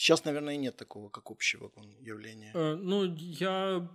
Сейчас, 0.00 0.24
наверное, 0.24 0.56
нет 0.56 0.76
такого, 0.76 1.10
как 1.10 1.30
общего 1.30 1.70
явления. 2.00 2.52
Э, 2.54 2.74
ну, 2.74 3.04
я, 3.14 3.86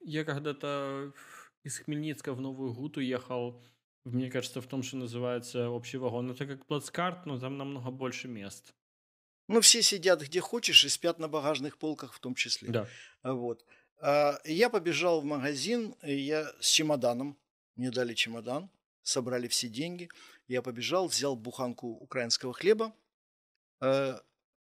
я 0.00 0.24
когда-то 0.24 1.12
из 1.62 1.78
Хмельницка 1.78 2.32
в 2.32 2.40
Новую 2.40 2.72
Гуту 2.72 3.00
ехал, 3.00 3.62
мне 4.04 4.30
кажется, 4.30 4.62
в 4.62 4.66
том, 4.66 4.82
что 4.82 4.96
называется 4.96 5.68
общий 5.68 5.98
вагон. 5.98 6.30
Это 6.30 6.46
как 6.46 6.64
плацкарт, 6.64 7.26
но 7.26 7.38
там 7.38 7.58
намного 7.58 7.90
больше 7.90 8.28
мест. 8.28 8.72
Ну, 9.46 9.60
все 9.60 9.82
сидят 9.82 10.22
где 10.22 10.40
хочешь 10.40 10.86
и 10.86 10.88
спят 10.88 11.18
на 11.18 11.28
багажных 11.28 11.76
полках 11.76 12.14
в 12.14 12.18
том 12.18 12.34
числе. 12.34 12.70
Да. 12.70 12.88
Вот. 13.22 13.62
А, 14.00 14.38
я 14.46 14.70
побежал 14.70 15.20
в 15.20 15.24
магазин, 15.26 15.96
я 16.02 16.50
с 16.60 16.70
чемоданом, 16.70 17.36
мне 17.74 17.90
дали 17.90 18.14
чемодан, 18.14 18.70
собрали 19.02 19.48
все 19.48 19.68
деньги. 19.68 20.08
Я 20.48 20.62
побежал, 20.62 21.08
взял 21.08 21.36
буханку 21.36 21.88
украинского 21.88 22.54
хлеба, 22.54 22.94
э, 23.82 24.18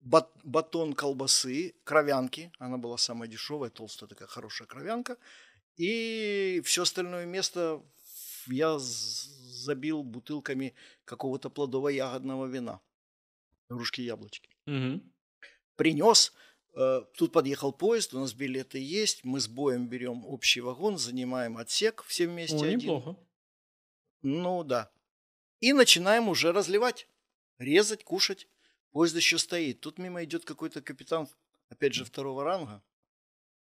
бат, 0.04 0.30
батон 0.44 0.94
колбасы, 0.94 1.76
кровянки. 1.84 2.52
Она 2.60 2.78
была 2.78 2.98
самая 2.98 3.30
дешевая, 3.30 3.70
толстая 3.70 4.08
такая 4.08 4.28
хорошая 4.28 4.68
кровянка. 4.68 5.18
И 5.78 6.62
все 6.66 6.84
остальное 6.84 7.26
место 7.26 7.82
я 8.48 8.78
забил 8.80 10.04
бутылками 10.04 10.74
какого-то 11.06 11.50
плодово-ягодного 11.50 12.48
вина. 12.48 12.82
Грушки 13.70 14.02
яблочки. 14.02 14.50
Угу. 14.68 15.02
Принес. 15.76 16.34
Э, 16.76 17.02
тут 17.16 17.32
подъехал 17.32 17.72
поезд, 17.72 18.14
у 18.14 18.20
нас 18.20 18.34
билеты 18.34 18.80
есть. 18.80 19.24
Мы 19.24 19.40
с 19.40 19.48
боем 19.48 19.88
берем 19.88 20.26
общий 20.26 20.62
вагон, 20.62 20.98
занимаем 20.98 21.58
отсек 21.58 22.04
все 22.04 22.28
вместе. 22.28 22.58
О, 22.58 22.64
один. 22.64 22.80
неплохо. 22.80 23.16
Ну 24.22 24.64
да. 24.64 24.92
И 25.60 25.74
начинаем 25.74 26.30
уже 26.30 26.52
разливать, 26.52 27.08
резать, 27.58 28.04
кушать. 28.04 28.48
Поезд 28.94 29.16
еще 29.16 29.38
стоит. 29.38 29.82
Тут 29.82 29.98
мимо 29.98 30.24
идет 30.24 30.46
какой-то 30.46 30.82
капитан, 30.82 31.28
опять 31.70 31.96
же, 31.96 32.06
второго 32.06 32.44
ранга. 32.44 32.82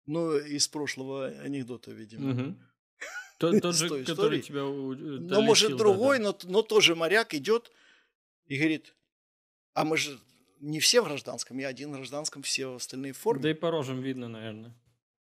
Ну, 0.06 0.36
из 0.36 0.66
прошлого 0.66 1.28
анекдота, 1.28 1.92
видимо. 1.92 2.30
Угу. 2.32 2.56
Тот, 3.38 3.62
тот 3.62 3.74
же, 3.74 4.04
который 4.04 4.42
тебя 4.42 4.62
Ну, 4.62 5.42
может, 5.42 5.76
другой, 5.76 6.18
да, 6.18 6.32
да. 6.32 6.38
Но, 6.44 6.52
но 6.52 6.62
тоже 6.62 6.94
моряк 6.94 7.32
идет 7.32 7.70
и 8.46 8.58
говорит, 8.58 8.94
а 9.72 9.84
мы 9.84 9.96
же 9.96 10.18
не 10.58 10.78
все 10.78 11.00
в 11.00 11.04
гражданском, 11.04 11.58
я 11.58 11.68
один 11.68 11.90
в 11.90 11.94
гражданском, 11.94 12.42
все 12.42 12.74
остальные 12.74 13.14
в 13.14 13.18
форме. 13.18 13.42
Да 13.42 13.50
и 13.50 13.54
по 13.54 13.70
рожам 13.70 14.02
видно, 14.02 14.28
наверное. 14.28 14.74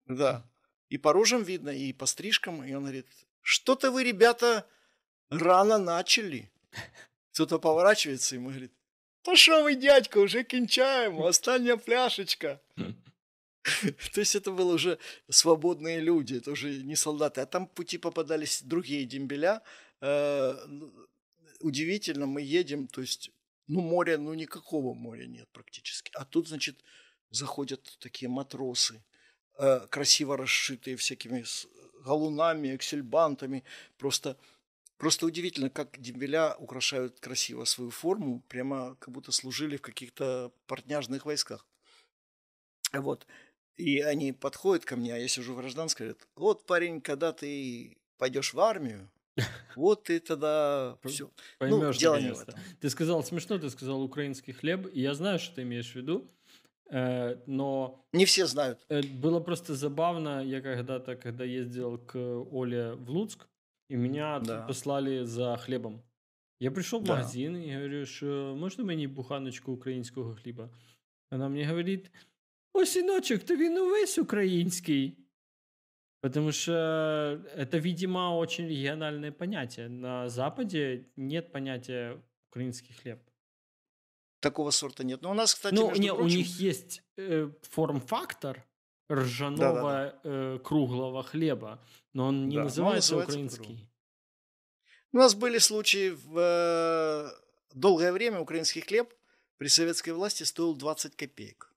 Да. 0.06 0.46
И 0.90 0.98
по 0.98 1.14
рожам 1.14 1.44
видно, 1.44 1.70
и 1.70 1.94
по 1.94 2.06
стрижкам. 2.06 2.64
И 2.64 2.74
он 2.74 2.84
говорит, 2.84 3.08
что-то 3.42 3.90
вы, 3.90 4.04
ребята, 4.04 4.68
рано 5.30 5.78
начали. 5.78 6.52
Кто-то 7.32 7.58
поворачивается 7.58 8.36
ему 8.36 8.50
говорит, 8.50 8.74
да 9.24 9.36
что 9.36 9.64
вы, 9.64 9.76
дядька, 9.76 10.18
уже 10.18 10.44
кончаем, 10.44 11.22
остальная 11.22 11.78
пляшечка. 11.78 12.62
То 14.14 14.20
есть 14.20 14.36
это 14.36 14.52
было 14.52 14.74
уже 14.74 15.00
свободные 15.30 16.00
люди, 16.02 16.36
это 16.36 16.52
уже 16.52 16.84
не 16.84 16.96
солдаты. 16.96 17.42
А 17.42 17.46
там 17.46 17.68
пути 17.68 17.98
попадались 17.98 18.62
другие 18.62 19.06
дембеля. 19.06 19.62
Э, 20.02 20.56
удивительно, 21.62 22.26
мы 22.26 22.42
едем, 22.42 22.88
то 22.88 23.02
есть, 23.02 23.32
ну, 23.68 23.82
моря, 23.82 24.18
ну, 24.18 24.34
никакого 24.34 24.94
моря 24.94 25.26
нет 25.26 25.48
практически. 25.54 26.12
А 26.14 26.26
тут, 26.26 26.50
значит, 26.50 26.84
заходят 27.30 27.98
такие 28.00 28.30
матросы, 28.30 29.02
э, 29.58 29.88
красиво 29.90 30.36
расшитые 30.36 30.98
всякими 30.98 31.46
галунами, 32.04 32.76
эксельбантами. 32.76 33.64
Просто, 33.98 34.38
просто 35.04 35.26
удивительно, 35.26 35.70
как 35.70 36.00
дембеля 36.00 36.56
украшают 36.56 37.20
красиво 37.20 37.66
свою 37.66 37.90
форму, 37.90 38.42
прямо 38.48 38.96
как 39.02 39.14
будто 39.14 39.34
служили 39.34 39.76
в 39.76 39.82
каких-то 39.82 40.54
портняжных 40.66 41.26
войсках. 41.26 41.68
Вот. 42.94 43.28
И 43.76 44.00
они 44.00 44.32
подходят 44.32 44.86
ко 44.86 44.96
мне, 44.96 45.14
а 45.14 45.18
я 45.18 45.28
сижу 45.28 45.56
в 45.56 45.58
гражданской, 45.58 46.06
говорят, 46.06 46.28
вот, 46.38 46.66
парень, 46.66 47.02
когда 47.02 47.34
ты 47.34 47.98
пойдешь 48.18 48.54
в 48.54 48.60
армию, 48.62 49.12
вот 49.76 50.06
ты 50.06 50.22
тогда 50.22 50.98
все. 51.04 51.30
Поймешь, 51.60 51.96
ну, 51.96 52.00
дело 52.00 52.22
не 52.22 52.34
в 52.34 52.42
этом. 52.42 52.56
Ты 52.80 52.90
сказал 52.90 53.26
смешно, 53.26 53.58
ты 53.58 53.70
сказал 53.70 54.02
украинский 54.02 54.54
хлеб, 54.54 54.88
и 54.94 55.02
я 55.02 55.14
знаю, 55.16 55.38
что 55.38 55.56
ты 55.56 55.64
имеешь 55.64 55.92
в 55.92 55.96
виду, 55.96 56.32
э, 56.90 57.36
но... 57.46 58.08
Не 58.14 58.24
все 58.24 58.46
знают. 58.46 58.80
Э, 58.88 59.02
было 59.02 59.42
просто 59.42 59.76
забавно, 59.76 60.42
я 60.46 60.62
когда-то, 60.62 61.18
когда 61.18 61.44
ездил 61.44 61.98
к 61.98 62.16
Оле 62.18 62.94
в 62.94 63.10
Луцк, 63.10 63.50
и 63.94 63.96
меня 63.96 64.40
да. 64.40 64.66
послали 64.66 65.24
за 65.24 65.56
хлебом. 65.58 66.02
Я 66.60 66.72
пришел 66.72 67.00
в 67.00 67.08
магазин 67.08 67.54
да. 67.54 67.60
и 67.60 67.76
говорю, 67.76 68.06
что 68.06 68.56
можно 68.58 68.84
мне 68.84 69.08
буханочку 69.08 69.72
украинского 69.72 70.36
хлеба? 70.36 70.72
Она 71.30 71.48
мне 71.48 71.64
говорит, 71.68 72.12
о, 72.74 72.86
синочек, 72.86 73.44
то 73.44 73.56
він 73.56 73.78
увесь 73.78 74.18
український. 74.18 75.18
Потому 76.22 76.52
что 76.52 76.72
это, 77.56 77.78
видимо, 77.78 78.38
очень 78.38 78.68
региональное 78.68 79.32
понятие. 79.32 79.90
На 79.90 80.30
Западе 80.30 81.06
нет 81.16 81.52
понятия 81.52 82.18
украинский 82.50 82.94
хлеб. 82.94 83.20
Такого 84.40 84.72
сорта 84.72 85.04
нет. 85.04 85.22
Но 85.22 85.32
у 85.32 85.34
нас, 85.34 85.54
кстати, 85.54 85.76
ну, 85.76 85.92
не, 85.96 86.08
прочим... 86.08 86.26
у 86.26 86.28
них 86.28 86.48
есть 86.60 87.04
э, 87.18 87.50
форм-фактор 87.62 88.66
ржаного 89.12 89.58
да, 89.60 89.84
да, 89.84 90.12
да. 90.12 90.20
Э, 90.24 90.60
круглого 90.64 91.24
хлеба, 91.24 91.80
но 92.14 92.28
он 92.28 92.48
не 92.48 92.56
да, 92.56 92.64
называется, 92.64 93.16
он 93.16 93.22
называется 93.22 93.62
украинский. 93.62 93.90
У 95.12 95.18
нас 95.18 95.36
были 95.36 95.60
случаи 95.60 96.10
в 96.10 96.40
э, 96.40 97.30
долгое 97.74 98.12
время 98.12 98.40
украинский 98.40 98.82
хлеб 98.82 99.14
при 99.58 99.68
советской 99.68 100.10
власти 100.12 100.44
стоил 100.44 100.76
20 100.76 101.16
копеек. 101.16 101.72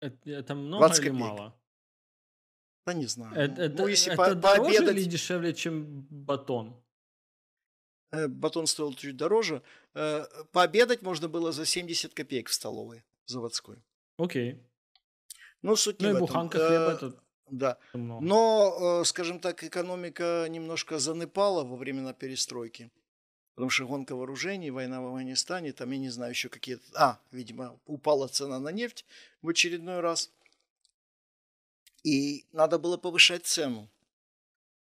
Это, 0.00 0.30
это 0.30 0.54
много 0.54 0.86
или 0.86 0.94
копеек. 0.96 1.14
мало? 1.14 1.54
Да 2.86 2.92
не 2.92 3.06
знаю. 3.06 3.34
Это, 3.34 3.68
ну, 3.70 3.86
если 3.86 4.12
это 4.12 4.22
по, 4.22 4.34
дороже 4.34 4.72
пообедать... 4.74 4.96
или 4.96 5.04
дешевле, 5.04 5.54
чем 5.54 6.06
батон? 6.10 6.76
Э, 8.12 8.28
батон 8.28 8.66
стоил 8.66 8.92
чуть 8.94 9.16
дороже. 9.16 9.62
Э, 9.94 10.26
пообедать 10.52 11.02
можно 11.02 11.28
было 11.28 11.52
за 11.52 11.64
70 11.64 12.12
копеек 12.12 12.48
в 12.48 12.52
столовой 12.52 13.02
заводской. 13.26 13.82
Окей. 14.18 14.62
Ну, 15.62 15.76
суть 15.76 16.00
ну, 16.00 16.10
не 16.10 16.16
и 16.16 16.20
буханка 16.20 16.58
хлеба 16.58 16.92
это 16.92 17.23
да. 17.48 17.78
Но, 17.92 19.04
скажем 19.04 19.40
так, 19.40 19.62
экономика 19.64 20.46
немножко 20.48 20.98
занепала 20.98 21.64
во 21.64 21.76
времена 21.76 22.12
перестройки. 22.12 22.90
Потому 23.54 23.70
что 23.70 23.86
гонка 23.86 24.16
вооружений, 24.16 24.70
война 24.70 25.00
в 25.00 25.06
Афганистане, 25.06 25.72
там, 25.72 25.90
я 25.92 25.98
не 25.98 26.10
знаю, 26.10 26.32
еще 26.32 26.48
какие-то... 26.48 26.82
А, 26.94 27.20
видимо, 27.30 27.78
упала 27.86 28.26
цена 28.26 28.58
на 28.58 28.70
нефть 28.70 29.04
в 29.42 29.48
очередной 29.48 30.00
раз. 30.00 30.30
И 32.02 32.44
надо 32.52 32.78
было 32.78 32.96
повышать 32.96 33.46
цену. 33.46 33.88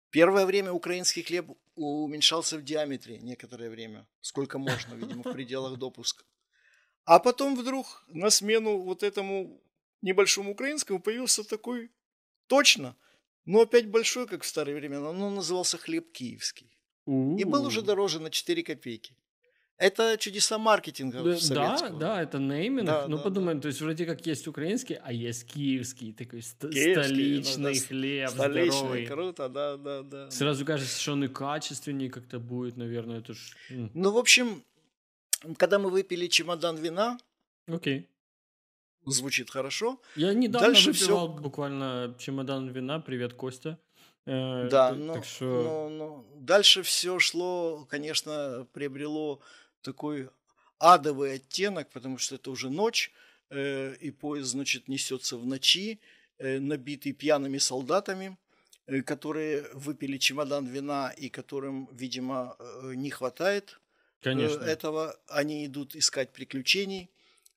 Первое 0.09 0.45
время 0.45 0.71
украинский 0.71 1.21
хлеб 1.21 1.51
уменьшался 1.75 2.57
в 2.57 2.63
диаметре 2.63 3.19
некоторое 3.19 3.69
время. 3.69 4.07
Сколько 4.21 4.57
можно, 4.57 4.95
видимо, 4.95 5.21
в 5.23 5.33
пределах 5.33 5.77
допуска. 5.77 6.23
А 7.05 7.19
потом 7.19 7.55
вдруг 7.55 8.03
на 8.07 8.31
смену 8.31 8.79
вот 8.79 9.03
этому 9.03 9.61
небольшому 10.01 10.51
украинскому 10.51 10.99
появился 10.99 11.43
такой 11.43 11.91
точно, 12.47 12.95
но 13.45 13.61
опять 13.61 13.87
большой, 13.87 14.27
как 14.27 14.43
в 14.43 14.47
старые 14.47 14.75
времена. 14.75 15.09
Он 15.09 15.35
назывался 15.35 15.77
хлеб 15.77 16.11
киевский. 16.11 16.69
У-у-у. 17.05 17.37
И 17.37 17.43
был 17.43 17.65
уже 17.65 17.81
дороже 17.81 18.19
на 18.19 18.29
4 18.29 18.63
копейки. 18.63 19.15
Это 19.77 20.17
чудеса 20.17 20.57
маркетинга 20.57 21.23
да, 21.23 21.37
советского. 21.37 21.99
Да, 21.99 22.15
да, 22.15 22.21
это 22.21 22.37
нейминг. 22.37 22.85
Да, 22.85 23.07
ну, 23.07 23.17
да, 23.17 23.23
подумаем, 23.23 23.57
да. 23.57 23.63
то 23.63 23.67
есть 23.69 23.81
вроде 23.81 24.05
как 24.05 24.25
есть 24.25 24.47
украинский, 24.47 24.99
а 25.03 25.11
есть 25.11 25.45
киевский, 25.45 26.13
такой 26.13 26.41
ст- 26.41 26.61
киевский, 26.61 26.93
столичный 26.93 27.73
ну, 27.73 27.87
хлеб, 27.87 28.29
столичный, 28.29 28.71
здоровый. 28.71 29.05
круто, 29.07 29.49
да, 29.49 29.77
да, 29.77 30.03
да. 30.03 30.31
Сразу 30.31 30.63
кажется, 30.63 31.01
что 31.01 31.13
он 31.13 31.23
и 31.25 31.27
качественнее 31.27 32.09
как-то 32.09 32.39
будет, 32.39 32.77
наверное, 32.77 33.19
это 33.19 33.33
ж... 33.33 33.57
Ну, 33.69 34.11
в 34.11 34.17
общем, 34.17 34.63
когда 35.57 35.79
мы 35.79 35.89
выпили 35.89 36.27
чемодан 36.27 36.77
вина... 36.77 37.17
Окей. 37.67 38.07
Звучит 39.05 39.49
хорошо. 39.49 39.99
Я 40.15 40.33
недавно 40.33 40.69
Дальше 40.69 40.91
выпивал 40.91 41.33
все... 41.33 41.41
буквально 41.41 42.15
чемодан 42.17 42.69
вина. 42.69 42.99
Привет, 42.99 43.33
Костя. 43.33 43.77
Э, 44.25 44.69
да, 44.69 44.93
но, 44.93 45.15
так 45.15 45.25
что... 45.25 45.45
но, 45.45 45.89
но 45.89 46.25
дальше 46.35 46.83
все 46.83 47.19
шло, 47.19 47.85
конечно, 47.89 48.65
приобрело 48.71 49.41
такой 49.81 50.29
адовый 50.79 51.33
оттенок, 51.35 51.89
потому 51.89 52.17
что 52.17 52.35
это 52.35 52.51
уже 52.51 52.69
ночь, 52.69 53.11
э, 53.49 53.95
и 53.99 54.11
поезд, 54.11 54.51
значит, 54.51 54.87
несется 54.87 55.37
в 55.37 55.45
ночи, 55.45 55.99
э, 56.37 56.59
набитый 56.59 57.11
пьяными 57.11 57.57
солдатами, 57.57 58.37
э, 58.87 59.01
которые 59.01 59.65
выпили 59.73 60.17
чемодан 60.17 60.65
вина 60.65 61.13
и 61.17 61.29
которым, 61.29 61.89
видимо, 61.91 62.55
э, 62.59 62.93
не 62.95 63.09
хватает 63.09 63.79
э, 64.21 64.23
Конечно. 64.23 64.63
этого. 64.63 65.17
Они 65.27 65.65
идут 65.65 65.95
искать 65.95 66.31
приключений, 66.31 67.09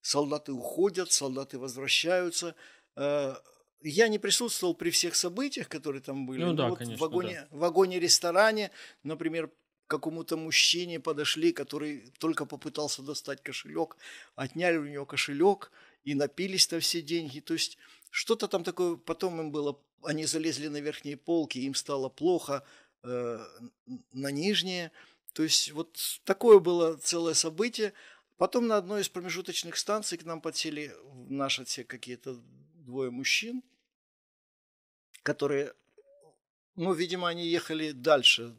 солдаты 0.06 0.52
уходят, 0.52 1.10
солдаты 1.10 1.58
возвращаются. 1.58 2.54
Э, 2.94 3.34
я 3.82 4.08
не 4.08 4.18
присутствовал 4.18 4.74
при 4.74 4.90
всех 4.90 5.16
событиях, 5.16 5.68
которые 5.68 6.00
там 6.00 6.26
были. 6.26 6.44
Ну 6.44 6.54
да, 6.54 6.68
вот 6.68 6.78
конечно, 6.78 6.96
в 6.96 7.00
вагоне, 7.00 7.34
да. 7.50 7.56
в 7.56 7.58
вагоне-ресторане, 7.58 8.70
например, 9.02 9.50
какому-то 9.88 10.36
мужчине 10.36 11.00
подошли, 11.00 11.52
который 11.52 12.12
только 12.18 12.46
попытался 12.46 13.02
достать 13.02 13.42
кошелек, 13.42 13.96
отняли 14.36 14.76
у 14.76 14.86
него 14.86 15.06
кошелек 15.06 15.72
и 16.04 16.14
напились-то 16.14 16.78
все 16.80 17.02
деньги. 17.02 17.40
То 17.40 17.54
есть 17.54 17.76
что-то 18.10 18.46
там 18.46 18.62
такое, 18.62 18.96
потом 18.96 19.40
им 19.40 19.50
было, 19.50 19.76
они 20.04 20.24
залезли 20.24 20.68
на 20.68 20.80
верхние 20.80 21.16
полки, 21.16 21.58
им 21.58 21.74
стало 21.74 22.08
плохо 22.08 22.62
э, 23.02 23.38
на 24.12 24.30
нижние. 24.30 24.92
То 25.32 25.42
есть 25.42 25.72
вот 25.72 25.98
такое 26.24 26.60
было 26.60 26.96
целое 26.96 27.34
событие. 27.34 27.92
Потом 28.36 28.66
на 28.66 28.76
одной 28.76 29.00
из 29.00 29.08
промежуточных 29.08 29.76
станций 29.76 30.18
к 30.18 30.24
нам 30.24 30.40
подсели 30.40 30.92
в 31.04 31.30
наш 31.30 31.58
отсек 31.58 31.88
какие-то 31.88 32.34
двое 32.74 33.10
мужчин, 33.10 33.62
которые, 35.22 35.72
ну, 36.74 36.92
видимо, 36.92 37.28
они 37.28 37.46
ехали 37.46 37.92
дальше, 37.92 38.54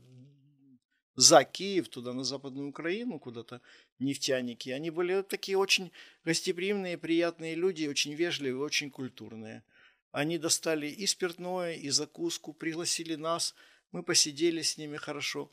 за 1.15 1.43
Киев, 1.43 1.89
туда, 1.89 2.13
на 2.13 2.23
Западную 2.23 2.69
Украину, 2.69 3.19
куда-то, 3.19 3.61
нефтяники. 3.97 4.69
Они 4.69 4.91
были 4.91 5.23
такие 5.23 5.57
очень 5.57 5.91
гостеприимные, 6.23 6.97
приятные 6.97 7.55
люди, 7.55 7.87
очень 7.87 8.13
вежливые, 8.13 8.63
очень 8.63 8.91
культурные. 8.91 9.63
Они 10.11 10.37
достали 10.37 10.87
и 10.87 11.07
спиртное, 11.07 11.73
и 11.73 11.89
закуску, 11.89 12.53
пригласили 12.53 13.15
нас, 13.15 13.55
мы 13.91 14.03
посидели 14.03 14.61
с 14.61 14.77
ними 14.77 14.97
хорошо. 14.97 15.51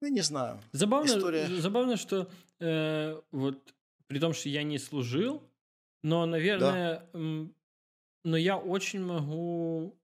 Ну, 0.00 0.08
не 0.08 0.20
знаю. 0.20 0.60
Забавно, 0.72 1.06
История... 1.06 1.46
забавно 1.60 1.96
что 1.96 2.30
э, 2.60 3.20
вот 3.32 3.74
при 4.06 4.20
том, 4.20 4.32
что 4.32 4.48
я 4.48 4.62
не 4.62 4.78
служил, 4.78 5.42
но, 6.02 6.26
наверное, 6.26 7.06
да. 7.12 7.20
но 8.24 8.36
я 8.36 8.56
очень 8.56 9.00
могу, 9.00 9.98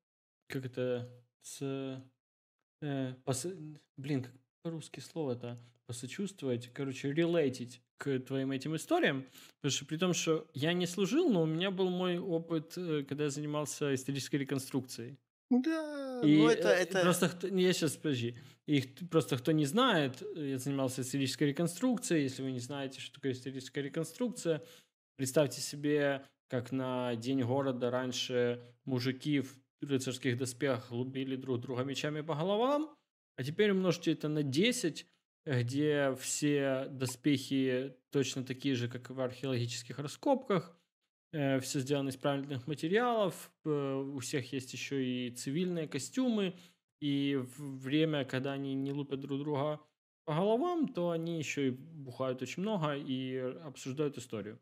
как 0.49 0.66
это, 0.66 1.09
с, 1.42 2.03
э, 2.82 3.14
пос, 3.24 3.47
блин, 3.97 4.26
по-русски 4.62 5.01
слово-то? 5.01 5.59
Посочувствовать, 5.86 6.72
короче, 6.72 7.12
релейтить 7.12 7.82
к 7.99 8.18
твоим 8.20 8.53
этим 8.53 8.74
историям, 8.74 9.26
потому 9.61 9.70
что 9.70 9.84
при 9.84 9.97
том, 9.97 10.14
что 10.14 10.49
я 10.55 10.72
не 10.72 10.86
служил, 10.86 11.30
но 11.30 11.42
у 11.42 11.47
меня 11.47 11.70
был 11.70 11.90
мой 11.90 12.18
опыт, 12.18 12.76
э, 12.76 13.05
когда 13.09 13.24
я 13.24 13.30
занимался 13.30 13.95
исторической 13.95 14.36
реконструкцией. 14.36 15.18
Да, 15.51 16.20
и 16.24 16.36
ну 16.38 16.49
это, 16.49 16.68
это... 16.68 17.03
Просто, 17.03 17.30
я 17.49 17.72
сейчас, 17.72 17.97
подожди, 17.97 18.36
их 18.66 18.86
просто 19.11 19.36
кто 19.36 19.53
не 19.53 19.66
знает, 19.66 20.22
я 20.36 20.59
занимался 20.59 21.03
исторической 21.03 21.45
реконструкцией, 21.45 22.22
если 22.24 22.42
вы 22.42 22.53
не 22.53 22.61
знаете, 22.61 23.01
что 23.01 23.14
такое 23.14 23.32
историческая 23.32 23.82
реконструкция, 23.82 24.62
представьте 25.16 25.61
себе, 25.61 26.24
как 26.49 26.72
на 26.72 27.14
День 27.16 27.42
города 27.42 27.90
раньше 27.90 28.62
мужики 28.84 29.40
в 29.40 29.57
рыцарских 29.82 30.38
доспехах 30.38 30.90
лупили 30.90 31.36
друг 31.36 31.61
друга 31.61 31.84
мечами 31.84 32.22
по 32.22 32.34
головам, 32.34 32.95
а 33.36 33.45
теперь 33.45 33.72
умножьте 33.72 34.12
это 34.12 34.28
на 34.28 34.42
10, 34.42 35.07
где 35.45 36.16
все 36.18 36.86
доспехи 36.90 37.95
точно 38.11 38.45
такие 38.45 38.74
же, 38.74 38.88
как 38.88 39.11
в 39.11 39.20
археологических 39.20 39.99
раскопках, 39.99 40.70
э, 40.70 40.84
все 41.61 41.80
сделано 41.80 42.11
из 42.11 42.16
правильных 42.16 42.66
материалов, 42.66 43.51
э, 43.64 43.68
у 43.70 44.18
всех 44.20 44.53
есть 44.53 44.72
еще 44.72 45.05
и 45.05 45.30
цивильные 45.30 45.89
костюмы, 45.89 46.55
и 47.01 47.37
в 47.37 47.80
время, 47.80 48.24
когда 48.24 48.53
они 48.53 48.74
не 48.74 48.93
лупят 48.93 49.20
друг 49.20 49.41
друга 49.41 49.80
по 50.24 50.35
головам, 50.35 50.89
то 50.89 51.11
они 51.11 51.39
еще 51.39 51.68
и 51.68 51.70
бухают 51.70 52.41
очень 52.43 52.62
много 52.62 52.95
и 52.95 53.37
обсуждают 53.37 54.16
историю. 54.16 54.61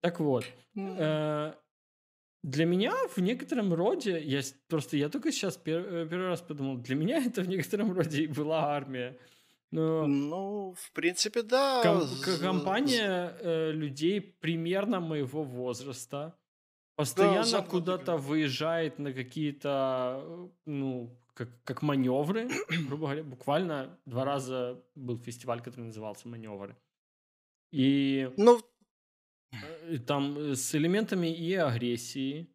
Так 0.00 0.18
вот, 0.18 0.44
э, 0.76 1.54
для 2.42 2.64
меня 2.66 2.92
в 3.14 3.18
некотором 3.18 3.72
роде, 3.72 4.20
я 4.20 4.40
просто 4.68 4.96
я 4.96 5.08
только 5.08 5.30
сейчас 5.30 5.56
пер, 5.56 5.80
э, 5.80 6.08
первый 6.08 6.26
раз 6.26 6.42
подумал, 6.42 6.78
для 6.78 6.96
меня 6.96 7.22
это 7.24 7.42
в 7.42 7.48
некотором 7.48 7.92
роде 7.92 8.24
и 8.24 8.26
была 8.26 8.74
армия. 8.74 9.16
Но 9.72 10.06
ну, 10.06 10.74
в 10.78 10.92
принципе, 10.92 11.42
да. 11.42 11.82
Ком- 11.82 12.40
компания 12.40 13.34
э, 13.40 13.72
людей 13.72 14.20
примерно 14.20 15.00
моего 15.00 15.42
возраста 15.42 16.34
постоянно 16.94 17.50
да, 17.50 17.62
куда-то 17.62 18.16
выезжает 18.18 18.98
на 18.98 19.12
какие-то, 19.14 20.20
э, 20.22 20.48
ну, 20.66 21.10
как, 21.34 21.48
как 21.64 21.82
маневры, 21.82 22.48
грубо 22.88 23.06
говоря, 23.06 23.22
буквально 23.24 23.98
два 24.04 24.24
раза 24.24 24.78
был 24.94 25.18
фестиваль, 25.18 25.62
который 25.62 25.86
назывался 25.86 26.28
«Маневры». 26.28 26.76
И 27.72 28.30
ну, 28.36 28.60
э, 29.52 29.98
там 30.06 30.38
э, 30.38 30.54
с 30.54 30.74
элементами 30.74 31.34
и 31.34 31.54
агрессии, 31.54 32.54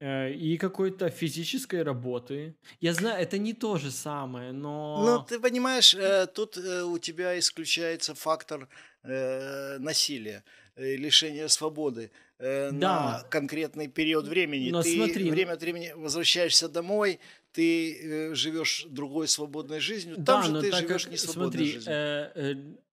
и 0.00 0.56
какой-то 0.60 1.10
физической 1.10 1.82
работы. 1.82 2.54
Я 2.80 2.94
знаю, 2.94 3.20
это 3.20 3.36
не 3.36 3.52
то 3.52 3.78
же 3.78 3.90
самое, 3.90 4.52
но... 4.52 5.04
Ну, 5.04 5.24
ты 5.24 5.40
понимаешь, 5.40 5.96
тут 6.34 6.56
у 6.56 6.98
тебя 6.98 7.38
исключается 7.38 8.14
фактор 8.14 8.68
насилия, 9.02 10.44
лишения 10.76 11.48
свободы 11.48 12.12
да. 12.38 12.70
на 12.72 13.24
конкретный 13.30 13.88
период 13.88 14.26
времени. 14.28 14.70
Но 14.70 14.82
ты 14.82 14.94
смотри... 14.94 15.30
время 15.30 15.52
от 15.52 15.60
времени 15.62 15.92
возвращаешься 15.96 16.68
домой, 16.68 17.18
ты 17.52 18.30
э, 18.30 18.34
живешь 18.34 18.86
другой 18.88 19.28
свободной 19.28 19.80
жизнью, 19.80 20.16
там 20.16 20.24
да, 20.24 20.42
же 20.42 20.60
ты 20.60 20.76
живешь 20.76 21.04
как, 21.04 21.10
не 21.10 21.16
свободной 21.16 21.50
смотри, 21.50 21.72
жизнью. 21.72 21.92
Э, 21.92 22.32
э, 22.34 22.54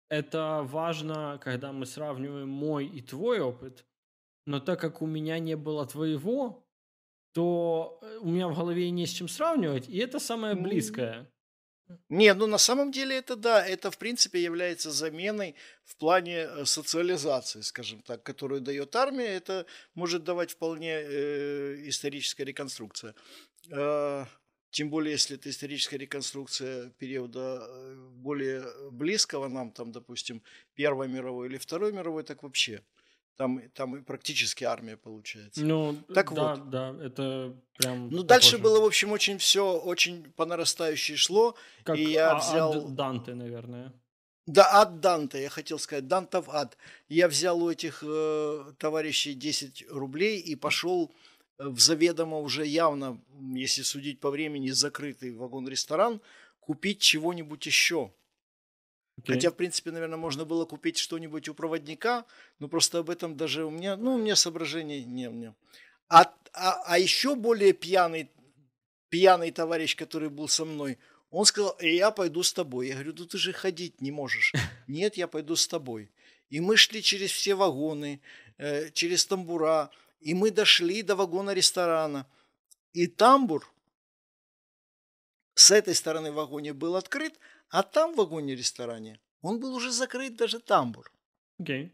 это 0.09 0.63
важно, 0.71 1.41
когда 1.43 1.73
мы 1.73 1.87
сравниваем 1.87 2.49
мой 2.49 2.87
и 2.87 3.01
твой 3.01 3.41
опыт, 3.41 3.85
но 4.47 4.61
так 4.61 4.81
как 4.81 5.03
у 5.03 5.07
меня 5.07 5.39
не 5.39 5.57
было 5.57 5.87
твоего, 5.87 6.65
то 7.33 7.99
э, 8.03 8.19
у 8.21 8.29
меня 8.29 8.49
в 8.49 8.57
голове 8.57 8.91
не 8.91 9.07
с 9.07 9.11
чем 9.11 9.29
сравнивать, 9.29 9.89
и 9.89 9.99
это 9.99 10.19
самое 10.19 10.55
близкое. 10.55 11.27
Не, 12.09 12.33
ну 12.35 12.47
на 12.47 12.59
самом 12.59 12.91
деле 12.91 13.17
это 13.17 13.37
да, 13.37 13.67
это 13.67 13.91
в 13.91 13.99
принципе 13.99 14.43
является 14.43 14.91
заменой 14.91 15.55
в 15.85 15.97
плане 15.97 16.47
э, 16.49 16.65
социализации, 16.65 17.61
скажем 17.61 18.01
так, 18.03 18.23
которую 18.23 18.61
дает 18.61 18.95
армия, 18.97 19.27
это 19.27 19.67
может 19.95 20.25
давать 20.25 20.53
вполне 20.53 20.93
э, 20.93 21.89
историческая 21.89 22.45
реконструкция. 22.45 23.15
Э, 23.71 24.27
тем 24.71 24.89
более, 24.89 25.13
если 25.13 25.37
это 25.37 25.51
историческая 25.51 25.99
реконструкция 25.99 26.91
периода 26.99 27.67
э, 27.69 27.95
более 28.15 28.65
близкого 28.91 29.49
нам, 29.49 29.71
там, 29.71 29.93
допустим, 29.93 30.43
Первой 30.75 31.09
мировой 31.09 31.49
или 31.49 31.59
Второй 31.59 31.93
мировой, 31.93 32.23
так 32.23 32.43
вообще. 32.43 32.83
Там, 33.37 33.63
там 33.75 34.05
практически 34.05 34.65
армия 34.65 34.97
получается. 34.97 35.65
Ну, 35.65 35.97
так 36.15 36.33
да, 36.35 36.55
вот. 36.55 36.71
Да, 36.71 36.95
это 37.03 37.57
прям. 37.79 38.05
Ну, 38.05 38.11
похоже. 38.11 38.27
дальше 38.27 38.59
было, 38.59 38.81
в 38.81 38.85
общем, 38.85 39.13
очень 39.13 39.39
все 39.39 39.79
очень 39.79 40.31
по 40.33 40.45
нарастающей 40.45 41.17
шло. 41.17 41.57
Как 41.83 41.97
и 41.97 42.05
я 42.05 42.33
а, 42.33 42.39
взял. 42.39 42.73
От 42.73 42.95
Данте, 42.95 43.35
наверное. 43.35 43.93
Да, 44.47 44.83
от 44.83 45.01
Данте, 45.01 45.41
я 45.41 45.49
хотел 45.49 45.79
сказать, 45.79 46.09
Дантов 46.09 46.49
ад. 46.49 46.77
Я 47.09 47.29
взял 47.29 47.63
у 47.63 47.71
этих 47.71 48.03
э, 48.07 48.73
товарищей 48.79 49.35
10 49.35 49.87
рублей 49.89 50.41
и 50.41 50.57
пошел 50.57 51.13
в 51.59 51.79
заведомо 51.79 52.39
уже 52.39 52.67
явно, 52.67 53.21
если 53.55 53.83
судить 53.83 54.21
по 54.21 54.31
времени, 54.31 54.71
закрытый 54.71 55.33
вагон-ресторан, 55.33 56.21
купить 56.61 57.01
чего-нибудь 57.01 57.67
еще. 57.67 58.13
Okay. 59.21 59.35
Хотя, 59.35 59.51
в 59.51 59.55
принципе, 59.55 59.91
наверное, 59.91 60.17
можно 60.17 60.45
было 60.45 60.65
купить 60.65 60.99
что-нибудь 60.99 61.49
у 61.49 61.55
проводника, 61.55 62.25
но 62.59 62.69
просто 62.69 62.99
об 62.99 63.11
этом 63.11 63.37
даже 63.37 63.65
у 63.65 63.71
меня, 63.71 63.97
ну, 63.97 64.15
у 64.15 64.19
меня 64.19 64.37
соображений 64.37 65.05
не 65.05 65.29
мне. 65.29 65.55
А, 66.09 66.33
а, 66.55 66.83
а 66.87 66.99
еще 66.99 67.35
более 67.35 67.73
пьяный, 67.73 68.31
пьяный 69.11 69.51
товарищ, 69.51 69.97
который 69.97 70.31
был 70.31 70.49
со 70.49 70.65
мной, 70.65 70.99
он 71.31 71.47
сказал, 71.47 71.77
я 71.81 72.11
пойду 72.11 72.43
с 72.43 72.53
тобой. 72.53 72.89
Я 72.89 72.95
говорю, 72.95 73.15
ну 73.17 73.27
ты 73.27 73.39
же 73.39 73.53
ходить 73.53 74.01
не 74.01 74.11
можешь. 74.11 74.53
Нет, 74.87 75.17
я 75.17 75.27
пойду 75.27 75.57
с 75.57 75.67
тобой. 75.67 76.11
И 76.51 76.61
мы 76.61 76.77
шли 76.77 77.03
через 77.03 77.31
все 77.31 77.55
вагоны, 77.55 78.21
э, 78.59 78.91
через 78.91 79.25
тамбура, 79.25 79.91
и 80.21 80.35
мы 80.35 80.51
дошли 80.51 81.03
до 81.03 81.17
вагона 81.17 81.55
ресторана. 81.55 82.27
И 82.93 83.07
тамбур 83.07 83.67
с 85.55 85.71
этой 85.71 85.95
стороны 85.95 86.31
в 86.31 86.35
вагоне 86.35 86.75
был 86.75 86.97
открыт, 86.97 87.39
а 87.73 87.83
там 87.83 88.13
в 88.13 88.17
вагоне-ресторане 88.17 89.19
он 89.41 89.59
был 89.59 89.75
уже 89.75 89.91
закрыт, 89.91 90.37
даже 90.37 90.61
тамбур. 90.61 91.11
Okay. 91.61 91.91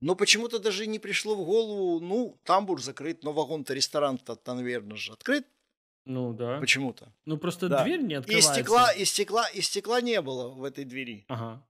Но 0.00 0.14
почему-то 0.14 0.58
даже 0.58 0.86
не 0.86 0.98
пришло 0.98 1.34
в 1.34 1.44
голову, 1.44 2.00
ну, 2.00 2.38
тамбур 2.44 2.82
закрыт, 2.82 3.24
но 3.24 3.32
вагон-то 3.32 3.72
ресторан-то, 3.72 4.54
наверное, 4.54 4.96
же 4.96 5.12
открыт. 5.12 5.46
Ну 6.04 6.34
да. 6.34 6.60
Почему-то. 6.60 7.12
Ну 7.24 7.38
просто 7.38 7.68
да. 7.68 7.82
дверь 7.82 8.02
не 8.02 8.14
открывается. 8.14 8.50
И 8.50 8.54
стекла, 8.54 8.92
и 8.92 9.04
стекла, 9.04 9.48
и 9.48 9.60
стекла 9.62 10.00
не 10.00 10.20
было 10.20 10.48
в 10.48 10.64
этой 10.64 10.84
двери. 10.84 11.24
Ага. 11.28 11.64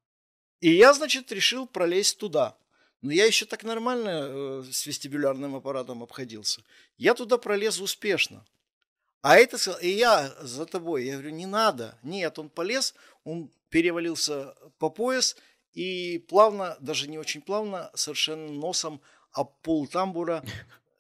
И 0.61 0.71
я, 0.75 0.93
значит, 0.93 1.31
решил 1.31 1.67
пролезть 1.67 2.19
туда. 2.19 2.57
Но 3.01 3.13
я 3.13 3.27
еще 3.27 3.47
так 3.47 3.63
нормально 3.63 4.09
э, 4.09 4.65
с 4.71 4.87
вестибулярным 4.87 5.55
аппаратом 5.55 6.03
обходился. 6.03 6.63
Я 6.99 7.15
туда 7.15 7.39
пролез 7.39 7.81
успешно. 7.81 8.45
А 9.23 9.37
это 9.37 9.57
сказал, 9.57 9.81
и 9.81 9.89
я 9.89 10.35
за 10.41 10.67
тобой. 10.67 11.05
Я 11.05 11.13
говорю, 11.13 11.31
не 11.31 11.47
надо. 11.47 11.97
Нет, 12.03 12.39
он 12.39 12.51
полез, 12.51 12.95
он 13.25 13.51
перевалился 13.71 14.55
по 14.79 14.91
пояс 14.91 15.37
и 15.73 16.19
плавно, 16.29 16.77
даже 16.81 17.09
не 17.09 17.19
очень 17.19 17.41
плавно, 17.41 17.91
совершенно 17.95 18.53
носом 18.53 19.01
об 19.31 19.55
пол 19.63 19.87
тамбура 19.87 20.45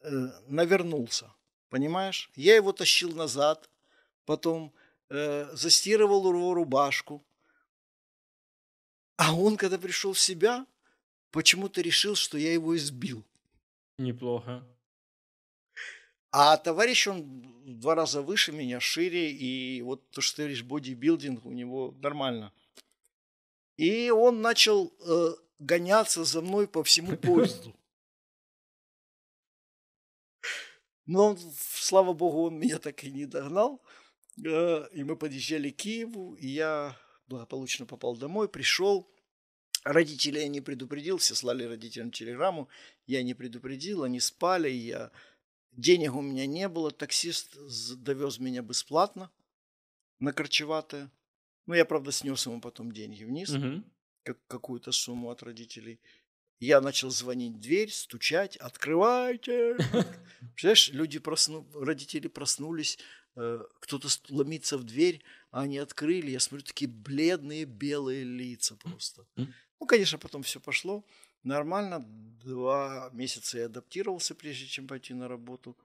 э, 0.03 0.09
навернулся. 0.47 1.33
Понимаешь? 1.69 2.31
Я 2.37 2.55
его 2.55 2.73
тащил 2.73 3.13
назад, 3.13 3.69
потом 4.25 4.73
э, 5.11 5.49
застирывал 5.53 6.29
его 6.33 6.55
рубашку. 6.55 7.25
А 9.17 9.35
он, 9.35 9.57
когда 9.57 9.79
пришел 9.79 10.13
в 10.13 10.21
себя, 10.21 10.67
почему-то 11.33 11.81
решил, 11.81 12.15
что 12.15 12.39
я 12.39 12.53
его 12.53 12.77
избил. 12.77 13.25
Неплохо. 13.99 14.65
А 16.33 16.57
товарищ, 16.57 17.07
он 17.09 17.43
в 17.67 17.79
два 17.79 17.95
раза 17.95 18.23
выше 18.23 18.53
меня, 18.53 18.81
шире, 18.81 19.31
и 19.31 19.83
вот 19.83 20.09
то, 20.11 20.23
что 20.23 20.37
ты 20.37 20.43
говоришь, 20.43 20.65
бодибилдинг 20.65 21.45
у 21.45 21.53
него 21.53 21.95
нормально. 22.01 22.53
И 23.77 24.11
он 24.11 24.41
начал 24.41 24.95
э, 25.01 25.35
гоняться 25.59 26.25
за 26.25 26.41
мной 26.41 26.67
по 26.67 26.83
всему 26.83 27.17
поезду. 27.19 27.77
Но, 31.05 31.37
слава 31.59 32.15
богу, 32.15 32.45
он 32.45 32.59
меня 32.59 32.79
так 32.79 33.05
и 33.05 33.11
не 33.11 33.27
догнал. 33.27 33.83
Э, 34.43 34.89
и 34.93 35.05
мы 35.05 35.17
подъезжали 35.17 35.69
к 35.69 35.77
Киеву, 35.77 36.35
и 36.35 36.47
я 36.49 36.97
благополучно 37.27 37.85
попал 37.85 38.17
домой, 38.17 38.49
пришел. 38.49 39.07
Родителей 39.85 40.43
я 40.43 40.49
не 40.49 40.61
предупредил, 40.61 41.19
все 41.19 41.35
слали 41.35 41.65
родителям 41.65 42.11
телеграмму. 42.11 42.69
Я 43.07 43.23
не 43.23 43.35
предупредил, 43.35 44.05
они 44.05 44.21
спали, 44.21 44.71
я 44.71 45.11
Денег 45.73 46.15
у 46.15 46.21
меня 46.21 46.47
не 46.47 46.69
было, 46.69 46.91
таксист 46.91 47.57
довез 47.97 48.39
меня 48.39 48.63
бесплатно 48.63 49.31
на 50.19 50.33
Корчеватое. 50.33 51.11
Ну, 51.67 51.75
я, 51.75 51.85
правда, 51.85 52.13
снес 52.13 52.47
ему 52.47 52.61
потом 52.61 52.93
деньги 52.93 53.25
вниз, 53.25 53.51
угу. 53.51 53.83
как, 54.23 54.39
какую-то 54.49 54.93
сумму 54.93 55.31
от 55.31 55.43
родителей. 55.43 56.01
Я 56.61 56.81
начал 56.81 57.11
звонить 57.11 57.57
в 57.57 57.61
дверь, 57.61 57.91
стучать, 57.91 58.57
открывайте. 58.57 59.77
Представляешь, 60.55 60.91
люди 60.91 61.19
просну... 61.19 61.67
родители 61.75 62.29
проснулись, 62.29 62.99
э, 63.37 63.61
кто-то 63.81 64.09
ломится 64.29 64.77
в 64.79 64.85
дверь, 64.85 65.25
а 65.51 65.63
они 65.63 65.79
открыли, 65.79 66.31
я 66.31 66.41
смотрю, 66.41 66.67
такие 66.67 66.89
бледные 66.89 67.65
белые 67.65 68.25
лица 68.25 68.77
просто. 68.77 69.27
Ну, 69.37 69.87
конечно, 69.87 70.19
потом 70.19 70.43
все 70.43 70.61
пошло 70.61 71.05
нормально. 71.43 72.05
Два 72.45 73.11
месяца 73.13 73.59
я 73.59 73.67
адаптировался, 73.67 74.35
прежде 74.35 74.67
чем 74.67 74.89
пойти 74.89 75.15
на 75.15 75.29
работу, 75.29 75.77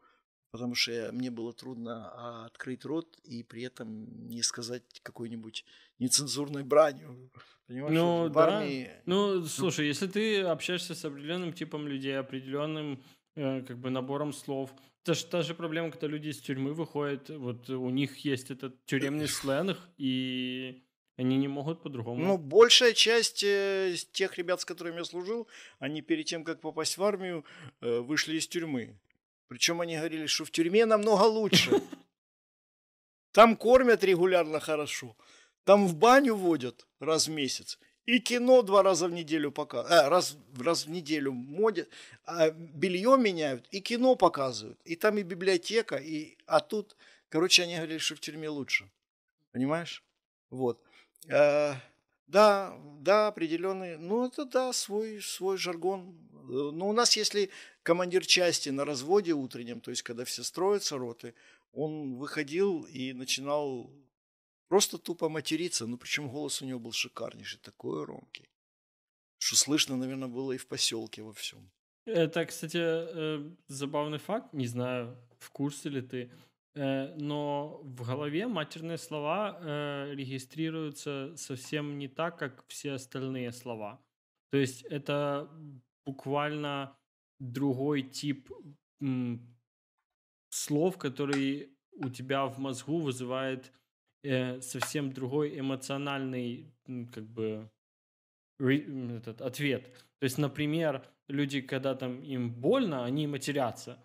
потому 0.51 0.74
что 0.74 0.91
я, 0.91 1.12
мне 1.12 1.30
было 1.30 1.53
трудно 1.53 2.12
а, 2.14 2.45
открыть 2.45 2.84
рот 2.84 3.18
и 3.24 3.43
при 3.43 3.64
этом 3.64 4.28
не 4.28 4.41
сказать 4.41 4.84
какой-нибудь 5.03 5.66
нецензурной 5.99 6.64
бранью. 6.64 7.30
Понимаешь, 7.68 7.93
ну, 7.93 8.30
в 8.30 8.39
армии... 8.39 8.89
Ну, 9.05 9.45
слушай, 9.45 9.88
если 9.88 10.08
ты 10.08 10.41
общаешься 10.41 10.95
с 10.95 11.05
определенным 11.05 11.53
типом 11.53 11.88
людей, 11.88 12.18
определенным 12.18 13.03
э, 13.36 13.62
как 13.62 13.78
бы 13.78 13.89
набором 13.89 14.34
слов, 14.34 14.74
это 15.03 15.14
же 15.14 15.26
та 15.26 15.41
же 15.41 15.53
проблема, 15.53 15.91
когда 15.91 16.08
люди 16.08 16.30
из 16.30 16.39
тюрьмы 16.39 16.74
выходят, 16.74 17.30
вот 17.30 17.70
у 17.70 17.89
них 17.89 18.18
есть 18.20 18.51
этот 18.51 18.84
тюремный 18.86 19.28
сленг, 19.28 19.78
и 19.97 20.86
они 21.18 21.38
не 21.38 21.47
могут 21.47 21.82
по-другому. 21.82 22.24
Ну, 22.24 22.38
большая 22.38 22.93
часть 22.93 23.43
э, 23.43 23.95
тех 24.11 24.38
ребят, 24.38 24.61
с 24.61 24.65
которыми 24.65 24.97
я 24.97 25.03
служил, 25.03 25.47
они 25.80 26.01
перед 26.01 26.28
тем, 26.28 26.43
как 26.43 26.61
попасть 26.61 26.97
в 26.97 27.03
армию, 27.03 27.43
э, 27.82 27.99
вышли 27.99 28.38
из 28.38 28.47
тюрьмы. 28.47 28.95
Причем 29.47 29.82
они 29.82 29.97
говорили, 29.97 30.28
что 30.28 30.45
в 30.45 30.51
тюрьме 30.51 30.86
намного 30.86 31.24
лучше. 31.24 31.72
Там 33.32 33.57
кормят 33.57 34.03
регулярно 34.03 34.59
хорошо. 34.59 35.15
Там 35.63 35.88
в 35.88 35.95
баню 35.95 36.36
водят 36.36 36.88
раз 36.99 37.28
в 37.28 37.32
месяц. 37.32 37.80
И 38.05 38.20
кино 38.20 38.61
два 38.61 38.84
раза 38.84 39.07
в 39.07 39.11
неделю 39.11 39.51
пока, 39.51 39.82
а, 39.82 40.09
раз, 40.09 40.38
раз 40.57 40.86
в 40.86 40.89
неделю 40.89 41.34
модят, 41.34 41.89
а 42.26 42.51
белье 42.51 43.18
меняют, 43.18 43.68
и 43.72 43.82
кино 43.82 44.15
показывают. 44.15 44.80
И 44.86 44.95
там 44.95 45.18
и 45.18 45.24
библиотека, 45.24 45.97
и, 45.97 46.38
а 46.45 46.61
тут, 46.61 46.95
короче, 47.28 47.63
они 47.63 47.76
говорили, 47.76 47.97
что 47.97 48.15
в 48.15 48.22
тюрьме 48.22 48.47
лучше. 48.47 48.89
Понимаешь? 49.51 50.03
Вот. 50.49 50.82
А, 51.30 51.76
да, 52.28 52.78
да, 52.99 53.28
определенный, 53.28 53.97
ну 53.97 54.26
это 54.26 54.45
да, 54.45 54.74
свой, 54.74 55.22
свой 55.22 55.57
жаргон. 55.57 56.18
Но 56.32 56.88
у 56.88 56.93
нас, 56.93 57.18
если 57.18 57.49
командир 57.84 58.26
части 58.26 58.70
на 58.70 58.86
разводе 58.86 59.34
утреннем, 59.34 59.82
то 59.82 59.91
есть 59.91 60.03
когда 60.03 60.24
все 60.24 60.43
строятся 60.43 60.97
роты, 60.97 61.34
он 61.74 62.15
выходил 62.15 62.84
и 62.84 63.13
начинал 63.13 63.91
Просто 64.68 64.97
тупо 64.97 65.30
материться, 65.30 65.88
ну 65.88 65.97
причем 65.97 66.30
голос 66.30 66.61
у 66.61 66.65
него 66.65 66.80
был 66.80 66.91
шикарнейший, 66.91 67.59
такой 67.59 68.03
громкий, 68.03 68.49
что 69.38 69.55
слышно, 69.55 69.95
наверное, 69.95 70.28
было 70.28 70.51
и 70.51 70.57
в 70.57 70.68
поселке 70.68 71.22
во 71.22 71.32
всем. 71.32 71.72
Это, 72.05 72.45
кстати, 72.45 72.78
э, 72.78 73.49
забавный 73.68 74.18
факт, 74.18 74.53
не 74.53 74.68
знаю, 74.68 75.18
в 75.39 75.49
курсе 75.51 75.89
ли 75.89 76.01
ты, 76.01 76.18
э, 76.18 76.30
но 77.17 77.82
в 77.84 78.05
голове 78.05 78.47
матерные 78.47 78.97
слова 78.97 79.57
э, 79.59 80.13
регистрируются 80.13 81.36
совсем 81.36 81.97
не 81.97 82.07
так, 82.07 82.38
как 82.38 82.65
все 82.67 82.93
остальные 82.93 83.51
слова. 83.51 83.99
То 84.51 84.57
есть 84.57 84.84
это 84.84 85.49
буквально 86.05 86.95
другой 87.39 88.03
тип 88.03 88.49
слов, 90.49 90.97
который 90.97 91.69
у 91.93 92.09
тебя 92.09 92.45
в 92.45 92.59
мозгу 92.59 92.99
вызывает 92.99 93.71
э, 94.23 94.61
совсем 94.61 95.11
другой 95.11 95.59
эмоциональный, 95.59 96.71
как 97.13 97.28
бы, 97.28 97.69
этот 98.59 99.41
ответ. 99.41 99.93
То 100.19 100.23
есть, 100.23 100.38
например, 100.38 101.07
люди, 101.28 101.61
когда 101.61 101.95
там 101.95 102.23
им 102.23 102.49
больно, 102.49 103.05
они 103.05 103.28
матерятся. 103.28 104.03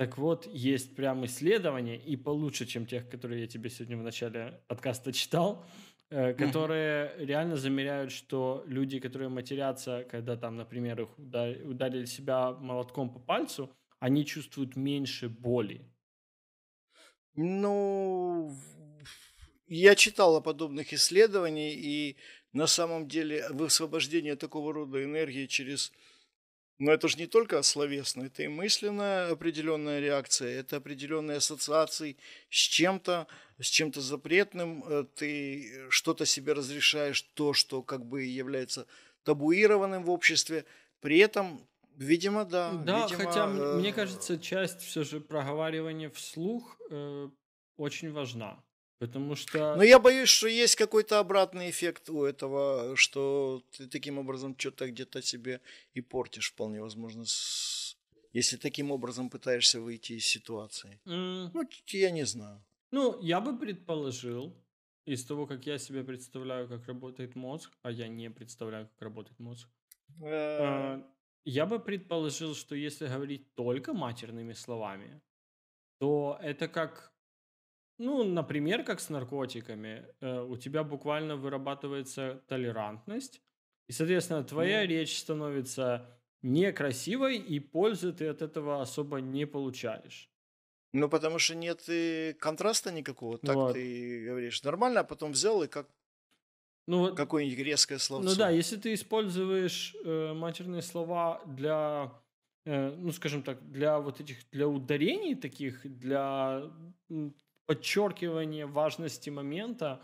Так 0.00 0.16
вот, 0.16 0.48
есть 0.50 0.96
прям 0.96 1.26
исследования, 1.26 1.98
и 1.98 2.16
получше, 2.16 2.64
чем 2.64 2.86
тех, 2.86 3.06
которые 3.10 3.42
я 3.42 3.46
тебе 3.46 3.68
сегодня 3.68 3.98
в 3.98 4.02
начале 4.02 4.58
подкаста 4.66 5.12
читал, 5.12 5.62
э, 6.08 6.32
которые 6.32 7.04
mm-hmm. 7.04 7.26
реально 7.26 7.56
замеряют, 7.56 8.10
что 8.10 8.64
люди, 8.66 8.98
которые 8.98 9.28
матерятся, 9.28 10.06
когда 10.10 10.38
там, 10.38 10.56
например, 10.56 11.02
их 11.02 11.18
ударили 11.18 12.06
себя 12.06 12.52
молотком 12.52 13.12
по 13.12 13.20
пальцу, 13.20 13.76
они 13.98 14.24
чувствуют 14.24 14.74
меньше 14.74 15.28
боли. 15.28 15.82
Ну, 17.34 18.56
я 19.66 19.94
читал 19.94 20.34
о 20.34 20.40
подобных 20.40 20.94
исследованиях, 20.94 21.76
и 21.76 22.16
на 22.54 22.66
самом 22.66 23.06
деле 23.06 23.46
высвобождение 23.50 24.36
такого 24.36 24.72
рода 24.72 25.04
энергии 25.04 25.44
через... 25.44 25.92
Но 26.80 26.90
это 26.90 27.08
же 27.08 27.18
не 27.18 27.26
только 27.26 27.62
словесно, 27.62 28.24
это 28.24 28.42
и 28.42 28.48
мысленная 28.48 29.30
определенная 29.30 30.00
реакция, 30.00 30.58
это 30.58 30.76
определенные 30.76 31.36
ассоциации 31.36 32.16
с 32.48 32.56
чем-то, 32.56 33.26
с 33.60 33.66
чем-то 33.66 34.00
запретным, 34.00 34.82
э, 34.86 35.04
ты 35.14 35.90
что-то 35.90 36.24
себе 36.24 36.54
разрешаешь, 36.54 37.20
то, 37.34 37.52
что 37.52 37.82
как 37.82 38.06
бы 38.06 38.24
является 38.24 38.86
табуированным 39.24 40.04
в 40.04 40.10
обществе, 40.10 40.64
при 41.00 41.18
этом 41.18 41.66
Видимо, 41.96 42.46
да. 42.46 42.72
Да, 42.72 43.02
видимо, 43.02 43.24
хотя 43.24 43.44
э... 43.44 43.76
мне 43.76 43.92
кажется, 43.92 44.38
часть 44.38 44.80
все 44.80 45.04
же 45.04 45.20
проговаривания 45.20 46.08
вслух 46.08 46.78
э, 46.90 47.28
очень 47.76 48.10
важна. 48.10 48.64
Потому 49.00 49.34
что... 49.34 49.76
Но 49.76 49.82
я 49.82 49.98
боюсь, 49.98 50.28
что 50.28 50.46
есть 50.46 50.76
какой-то 50.76 51.18
обратный 51.18 51.70
эффект 51.70 52.10
у 52.10 52.22
этого, 52.22 52.94
что 52.96 53.62
ты 53.70 53.88
таким 53.88 54.18
образом 54.18 54.54
что-то 54.58 54.90
где-то 54.90 55.22
себе 55.22 55.60
и 55.94 56.02
портишь, 56.02 56.52
вполне 56.52 56.82
возможно, 56.82 57.24
с... 57.24 57.96
если 58.34 58.58
таким 58.58 58.90
образом 58.90 59.30
пытаешься 59.30 59.80
выйти 59.80 60.12
из 60.12 60.26
ситуации. 60.26 61.00
Mm. 61.06 61.50
Ну, 61.54 61.68
я 61.86 62.10
не 62.10 62.26
знаю. 62.26 62.62
Ну, 62.90 63.18
я 63.22 63.40
бы 63.40 63.58
предположил, 63.58 64.54
из 65.06 65.24
того, 65.24 65.46
как 65.46 65.66
я 65.66 65.78
себе 65.78 66.04
представляю, 66.04 66.68
как 66.68 66.86
работает 66.86 67.34
мозг, 67.34 67.70
а 67.82 67.90
я 67.90 68.06
не 68.08 68.30
представляю, 68.30 68.86
как 68.86 69.02
работает 69.02 69.38
мозг, 69.38 69.68
э. 70.22 71.02
я 71.46 71.64
бы 71.64 71.78
предположил, 71.78 72.54
что 72.54 72.74
если 72.74 73.08
говорить 73.08 73.54
только 73.54 73.94
матерными 73.94 74.52
словами, 74.52 75.22
то 75.98 76.38
это 76.42 76.68
как 76.68 77.10
ну, 78.00 78.24
например, 78.24 78.82
как 78.82 78.98
с 78.98 79.10
наркотиками, 79.10 80.06
э, 80.20 80.40
у 80.40 80.56
тебя 80.56 80.82
буквально 80.82 81.36
вырабатывается 81.36 82.42
толерантность, 82.48 83.42
и, 83.88 83.92
соответственно, 83.92 84.42
твоя 84.42 84.84
mm. 84.84 84.86
речь 84.86 85.18
становится 85.18 86.08
некрасивой, 86.42 87.36
и 87.36 87.60
пользы 87.60 88.12
ты 88.12 88.28
от 88.28 88.40
этого 88.40 88.80
особо 88.80 89.20
не 89.20 89.46
получаешь. 89.46 90.30
Ну, 90.94 91.10
потому 91.10 91.38
что 91.38 91.54
нет 91.54 91.84
и 91.88 92.34
контраста 92.40 92.90
никакого. 92.90 93.36
Так 93.38 93.54
вот. 93.54 93.74
ты 93.74 94.24
говоришь 94.24 94.62
нормально, 94.62 95.00
а 95.00 95.04
потом 95.04 95.32
взял 95.32 95.62
и 95.62 95.68
как 95.68 95.86
ну, 96.86 97.00
вот, 97.00 97.16
какое-нибудь 97.16 97.58
резкое 97.58 97.98
слово. 97.98 98.22
Ну 98.22 98.34
да, 98.34 98.48
если 98.48 98.76
ты 98.76 98.94
используешь 98.94 99.94
э, 100.04 100.32
матерные 100.32 100.80
слова 100.80 101.42
для, 101.44 102.12
э, 102.64 102.94
ну 102.96 103.12
скажем 103.12 103.42
так, 103.42 103.70
для 103.70 103.98
вот 104.00 104.20
этих, 104.20 104.38
для 104.50 104.66
ударений 104.66 105.34
таких, 105.34 105.82
для 105.84 106.62
подчеркивание 107.70 108.66
важности 108.66 109.30
момента, 109.30 110.00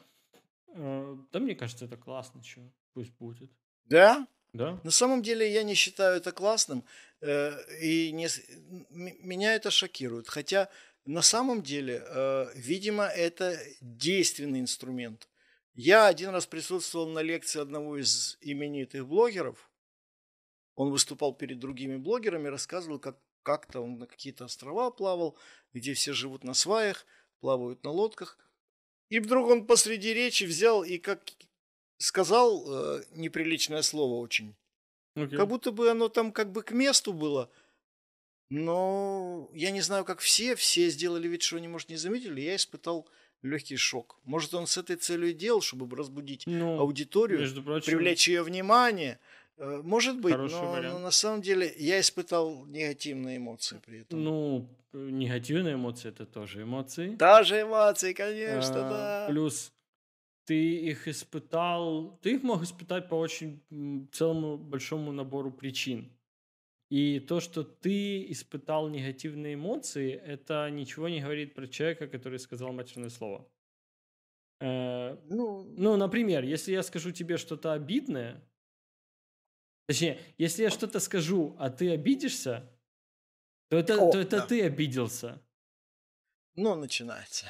э, 0.68 1.16
да, 1.32 1.40
мне 1.40 1.56
кажется, 1.56 1.86
это 1.86 1.96
классно, 1.96 2.40
что 2.44 2.60
пусть 2.94 3.10
будет. 3.18 3.50
Да? 3.86 4.28
Да. 4.52 4.80
На 4.84 4.92
самом 4.92 5.20
деле 5.20 5.52
я 5.52 5.64
не 5.64 5.74
считаю 5.74 6.18
это 6.18 6.30
классным, 6.30 6.84
э, 7.22 7.80
и 7.82 8.12
не, 8.12 8.28
меня 8.90 9.56
это 9.56 9.72
шокирует. 9.72 10.28
Хотя 10.28 10.68
на 11.06 11.22
самом 11.22 11.64
деле, 11.64 12.04
э, 12.06 12.52
видимо, 12.54 13.02
это 13.02 13.58
действенный 13.80 14.60
инструмент. 14.60 15.28
Я 15.74 16.06
один 16.06 16.30
раз 16.30 16.46
присутствовал 16.46 17.08
на 17.08 17.18
лекции 17.18 17.60
одного 17.60 17.98
из 17.98 18.38
именитых 18.42 19.08
блогеров. 19.08 19.72
Он 20.76 20.92
выступал 20.92 21.34
перед 21.34 21.58
другими 21.58 21.96
блогерами, 21.96 22.46
рассказывал, 22.46 23.00
как 23.00 23.18
как-то 23.42 23.80
он 23.80 23.98
на 23.98 24.06
какие-то 24.06 24.44
острова 24.44 24.90
плавал, 24.90 25.36
где 25.72 25.94
все 25.94 26.12
живут 26.12 26.44
на 26.44 26.54
сваях, 26.54 27.06
плавают 27.40 27.82
на 27.84 27.90
лодках. 27.90 28.38
И 29.08 29.20
вдруг 29.20 29.48
он 29.48 29.66
посреди 29.66 30.12
речи 30.14 30.44
взял 30.44 30.82
и 30.82 30.98
как 30.98 31.22
сказал 31.98 32.64
э, 32.66 33.04
неприличное 33.12 33.82
слово 33.82 34.20
очень. 34.20 34.54
Okay. 35.16 35.36
Как 35.36 35.48
будто 35.48 35.70
бы 35.72 35.90
оно 35.90 36.08
там 36.08 36.32
как 36.32 36.52
бы 36.52 36.62
к 36.62 36.72
месту 36.72 37.12
было. 37.12 37.50
Но 38.50 39.50
я 39.54 39.70
не 39.70 39.80
знаю, 39.80 40.04
как 40.04 40.20
все. 40.20 40.54
Все 40.54 40.88
сделали 40.88 41.26
вид, 41.26 41.42
что 41.42 41.56
они, 41.56 41.68
может, 41.68 41.88
не 41.88 41.96
заметили. 41.96 42.40
Я 42.40 42.56
испытал 42.56 43.08
легкий 43.42 43.76
шок. 43.76 44.18
Может, 44.24 44.54
он 44.54 44.66
с 44.66 44.76
этой 44.76 44.96
целью 44.96 45.30
и 45.30 45.34
делал, 45.34 45.62
чтобы 45.62 45.96
разбудить 45.96 46.44
ну, 46.46 46.78
аудиторию, 46.78 47.38
прочим, 47.62 47.86
привлечь 47.86 48.28
ее 48.28 48.42
внимание. 48.42 49.18
Э, 49.58 49.80
может 49.82 50.20
быть, 50.20 50.36
но, 50.36 50.80
но 50.82 50.98
на 50.98 51.10
самом 51.10 51.40
деле 51.40 51.72
я 51.78 52.00
испытал 52.00 52.66
негативные 52.66 53.38
эмоции 53.38 53.80
при 53.84 54.00
этом. 54.00 54.22
Ну, 54.22 54.68
негативные 54.92 55.74
эмоции 55.74 56.10
это 56.10 56.26
тоже 56.26 56.62
эмоции. 56.62 57.16
Тоже 57.16 57.62
эмоции, 57.62 58.12
конечно, 58.12 58.86
а, 58.86 58.90
да. 58.90 59.26
Плюс 59.28 59.72
ты 60.44 60.76
их 60.76 61.08
испытал, 61.08 62.18
ты 62.22 62.34
их 62.34 62.42
мог 62.42 62.62
испытать 62.62 63.08
по 63.08 63.14
очень 63.14 63.62
целому 64.12 64.58
большому 64.58 65.12
набору 65.12 65.50
причин. 65.50 66.12
И 66.88 67.18
то, 67.18 67.40
что 67.40 67.64
ты 67.64 68.30
испытал 68.30 68.88
негативные 68.88 69.54
эмоции, 69.54 70.12
это 70.12 70.70
ничего 70.70 71.08
не 71.08 71.20
говорит 71.20 71.54
про 71.54 71.66
человека, 71.66 72.06
который 72.06 72.38
сказал 72.38 72.72
матерное 72.72 73.10
слово. 73.10 73.48
Э, 74.60 75.16
ну, 75.28 75.64
ну, 75.76 75.96
например, 75.96 76.44
если 76.44 76.72
я 76.72 76.82
скажу 76.82 77.10
тебе 77.10 77.38
что-то 77.38 77.72
обидное, 77.72 78.40
точнее, 79.86 80.20
если 80.38 80.62
я 80.62 80.70
что-то 80.70 81.00
скажу, 81.00 81.56
а 81.58 81.70
ты 81.70 81.90
обидишься, 81.90 82.68
то 83.68 83.76
это, 83.76 83.98
О, 83.98 84.12
то 84.12 84.18
это 84.18 84.38
да. 84.38 84.46
ты 84.46 84.62
обиделся. 84.62 85.42
Ну, 86.54 86.74
начинается. 86.74 87.46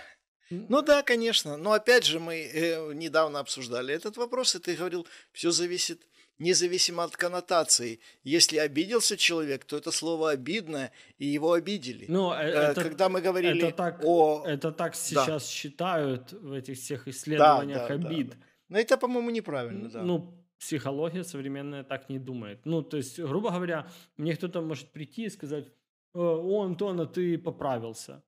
Ну 0.50 0.82
да, 0.82 1.02
конечно. 1.02 1.56
Но 1.56 1.72
опять 1.72 2.04
же, 2.04 2.20
мы 2.20 2.36
э, 2.36 2.92
недавно 2.94 3.40
обсуждали 3.40 3.94
этот 3.94 4.16
вопрос, 4.16 4.54
и 4.54 4.58
ты 4.58 4.76
говорил, 4.76 5.06
все 5.32 5.50
зависит 5.50 6.06
независимо 6.38 7.04
от 7.04 7.16
коннотации. 7.16 8.00
Если 8.22 8.58
обиделся 8.58 9.16
человек, 9.16 9.64
то 9.64 9.76
это 9.76 9.90
слово 9.90 10.30
обидное, 10.30 10.92
и 11.18 11.26
его 11.26 11.52
обидели. 11.52 12.06
Ну, 12.08 12.32
э, 12.32 12.36
э, 12.36 12.70
это, 12.70 12.82
Когда 12.82 13.08
мы 13.08 13.20
говорили 13.20 13.68
это 13.68 13.76
так, 13.76 14.00
о... 14.04 14.44
Это 14.46 14.72
так 14.72 14.94
сейчас 14.94 15.42
да. 15.42 15.48
считают 15.48 16.32
в 16.32 16.52
этих 16.52 16.76
всех 16.76 17.08
исследованиях 17.08 17.88
да, 17.88 17.96
да, 17.96 18.08
обид. 18.08 18.28
Да, 18.28 18.34
да. 18.34 18.42
Но 18.68 18.78
это, 18.78 18.96
по-моему, 18.96 19.30
неправильно, 19.30 19.88
да. 19.88 20.02
Ну, 20.02 20.45
психология 20.66 21.22
современная 21.22 21.84
так 21.84 22.08
не 22.08 22.18
думает. 22.18 22.66
Ну, 22.66 22.82
то 22.82 22.96
есть, 22.96 23.20
грубо 23.20 23.50
говоря, 23.50 23.86
мне 24.16 24.34
кто-то 24.34 24.60
может 24.60 24.88
прийти 24.88 25.26
и 25.26 25.30
сказать, 25.30 25.64
о, 26.12 26.64
Антон, 26.64 27.00
а 27.00 27.06
ты 27.06 27.38
поправился. 27.38 28.24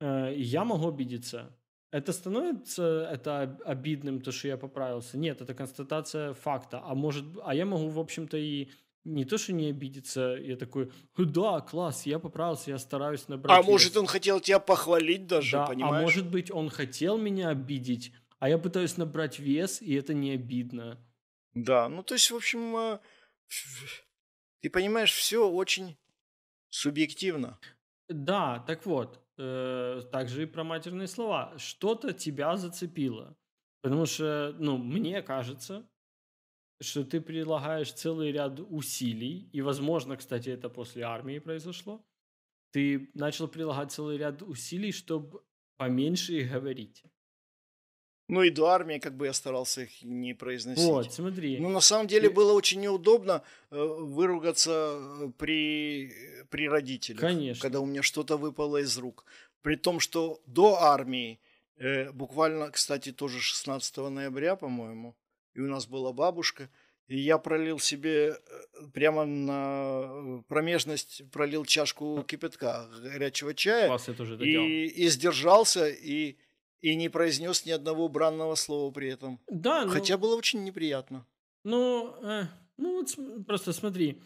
Э, 0.00 0.34
я 0.36 0.64
могу 0.64 0.88
обидеться. 0.88 1.56
Это 1.90 2.12
становится 2.12 3.08
это 3.10 3.58
обидным, 3.64 4.20
то, 4.20 4.32
что 4.32 4.48
я 4.48 4.56
поправился? 4.56 5.16
Нет, 5.16 5.40
это 5.40 5.54
констатация 5.54 6.34
факта. 6.34 6.82
А 6.84 6.94
может, 6.94 7.24
а 7.42 7.54
я 7.54 7.64
могу, 7.64 7.88
в 7.88 7.98
общем-то, 7.98 8.36
и 8.36 8.68
не 9.04 9.24
то, 9.24 9.38
что 9.38 9.54
не 9.54 9.70
обидеться, 9.70 10.36
я 10.40 10.56
такой, 10.56 10.90
да, 11.16 11.60
класс, 11.60 12.06
я 12.06 12.18
поправился, 12.18 12.70
я 12.70 12.78
стараюсь 12.78 13.28
набрать. 13.28 13.56
А 13.56 13.62
вес. 13.62 13.70
может, 13.70 13.96
он 13.96 14.06
хотел 14.06 14.40
тебя 14.40 14.58
похвалить 14.58 15.26
даже, 15.26 15.52
да, 15.52 15.64
а 15.64 15.68
понимаешь? 15.68 15.96
А 15.96 16.02
может 16.02 16.30
быть, 16.30 16.50
он 16.50 16.68
хотел 16.68 17.16
меня 17.16 17.48
обидеть, 17.48 18.12
а 18.40 18.50
я 18.50 18.58
пытаюсь 18.58 18.98
набрать 18.98 19.38
вес, 19.38 19.80
и 19.80 19.94
это 19.94 20.12
не 20.12 20.32
обидно. 20.32 20.98
Да, 21.54 21.88
ну 21.88 22.02
то 22.02 22.14
есть, 22.14 22.30
в 22.30 22.36
общем, 22.36 22.76
э, 22.76 22.98
ты 24.60 24.70
понимаешь, 24.70 25.12
все 25.12 25.48
очень 25.48 25.96
субъективно. 26.70 27.58
Да, 28.08 28.60
так 28.66 28.86
вот, 28.86 29.20
э, 29.38 30.02
также 30.10 30.42
и 30.42 30.46
про 30.46 30.64
матерные 30.64 31.08
слова. 31.08 31.52
Что-то 31.58 32.12
тебя 32.12 32.56
зацепило. 32.56 33.36
Потому 33.82 34.06
что, 34.06 34.54
ну, 34.58 34.78
мне 34.78 35.22
кажется, 35.22 35.84
что 36.80 37.04
ты 37.04 37.20
прилагаешь 37.20 37.92
целый 37.92 38.32
ряд 38.32 38.60
усилий, 38.60 39.48
и, 39.52 39.60
возможно, 39.60 40.16
кстати, 40.16 40.50
это 40.50 40.68
после 40.68 41.02
армии 41.02 41.38
произошло, 41.38 42.04
ты 42.70 43.10
начал 43.14 43.48
прилагать 43.48 43.92
целый 43.92 44.16
ряд 44.16 44.42
усилий, 44.42 44.92
чтобы 44.92 45.42
поменьше 45.76 46.34
их 46.34 46.52
говорить. 46.52 47.02
Ну 48.32 48.42
и 48.42 48.48
до 48.48 48.68
армии 48.68 48.98
как 48.98 49.14
бы 49.14 49.26
я 49.26 49.34
старался 49.34 49.82
их 49.82 50.02
не 50.02 50.32
произносить. 50.32 50.86
Вот, 50.86 51.12
смотри. 51.12 51.58
Ну 51.58 51.68
на 51.68 51.80
самом 51.80 52.06
деле 52.06 52.30
было 52.30 52.54
очень 52.54 52.80
неудобно 52.80 53.42
э, 53.70 53.76
выругаться 53.76 54.70
э, 54.70 55.30
при, 55.36 56.10
при 56.48 56.66
родителях. 56.66 57.20
Конечно. 57.20 57.60
Когда 57.60 57.80
у 57.80 57.84
меня 57.84 58.02
что-то 58.02 58.38
выпало 58.38 58.78
из 58.78 58.96
рук. 58.96 59.26
При 59.60 59.76
том, 59.76 60.00
что 60.00 60.40
до 60.46 60.80
армии, 60.80 61.40
э, 61.76 62.10
буквально, 62.12 62.70
кстати, 62.70 63.12
тоже 63.12 63.38
16 63.38 63.98
ноября, 63.98 64.56
по-моему, 64.56 65.14
и 65.52 65.60
у 65.60 65.68
нас 65.68 65.86
была 65.86 66.14
бабушка, 66.14 66.70
и 67.08 67.18
я 67.18 67.36
пролил 67.36 67.78
себе 67.78 68.30
э, 68.30 68.36
прямо 68.94 69.26
на 69.26 70.42
промежность, 70.48 71.22
пролил 71.30 71.66
чашку 71.66 72.24
кипятка 72.26 72.88
горячего 73.02 73.52
чая. 73.52 73.90
Вас 73.90 74.08
я 74.08 74.14
тоже 74.14 74.38
и, 74.42 74.86
и 74.86 75.08
сдержался, 75.08 75.90
и 75.90 76.38
и 76.82 76.96
не 76.96 77.08
произнес 77.08 77.64
ни 77.64 77.70
одного 77.70 78.08
бранного 78.08 78.56
слова 78.56 78.90
при 78.92 79.08
этом. 79.08 79.40
Да, 79.48 79.84
ну, 79.84 79.92
Хотя 79.92 80.18
было 80.18 80.36
очень 80.36 80.64
неприятно. 80.64 81.24
Ну, 81.64 82.14
э, 82.22 82.44
ну 82.76 83.00
вот 83.00 83.46
просто 83.46 83.72
смотри. 83.72 84.20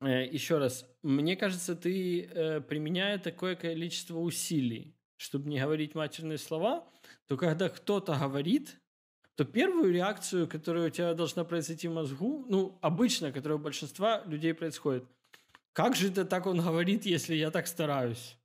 Э, 0.00 0.26
еще 0.26 0.58
раз. 0.58 0.86
Мне 1.02 1.36
кажется, 1.36 1.76
ты, 1.76 2.22
э, 2.22 2.60
применяя 2.62 3.18
такое 3.18 3.54
количество 3.54 4.18
усилий, 4.18 4.96
чтобы 5.16 5.48
не 5.48 5.60
говорить 5.60 5.94
матерные 5.94 6.38
слова, 6.38 6.88
то 7.26 7.36
когда 7.36 7.68
кто-то 7.68 8.16
говорит, 8.18 8.80
то 9.34 9.44
первую 9.44 9.92
реакцию, 9.92 10.48
которая 10.48 10.86
у 10.86 10.90
тебя 10.90 11.12
должна 11.12 11.44
произойти 11.44 11.88
в 11.88 11.92
мозгу, 11.92 12.46
ну, 12.48 12.78
обычно, 12.80 13.30
которая 13.30 13.58
у 13.58 13.62
большинства 13.62 14.22
людей 14.24 14.54
происходит, 14.54 15.04
как 15.74 15.94
же 15.94 16.08
это 16.08 16.24
так 16.24 16.46
он 16.46 16.62
говорит, 16.62 17.04
если 17.04 17.34
я 17.34 17.50
так 17.50 17.66
стараюсь? 17.66 18.38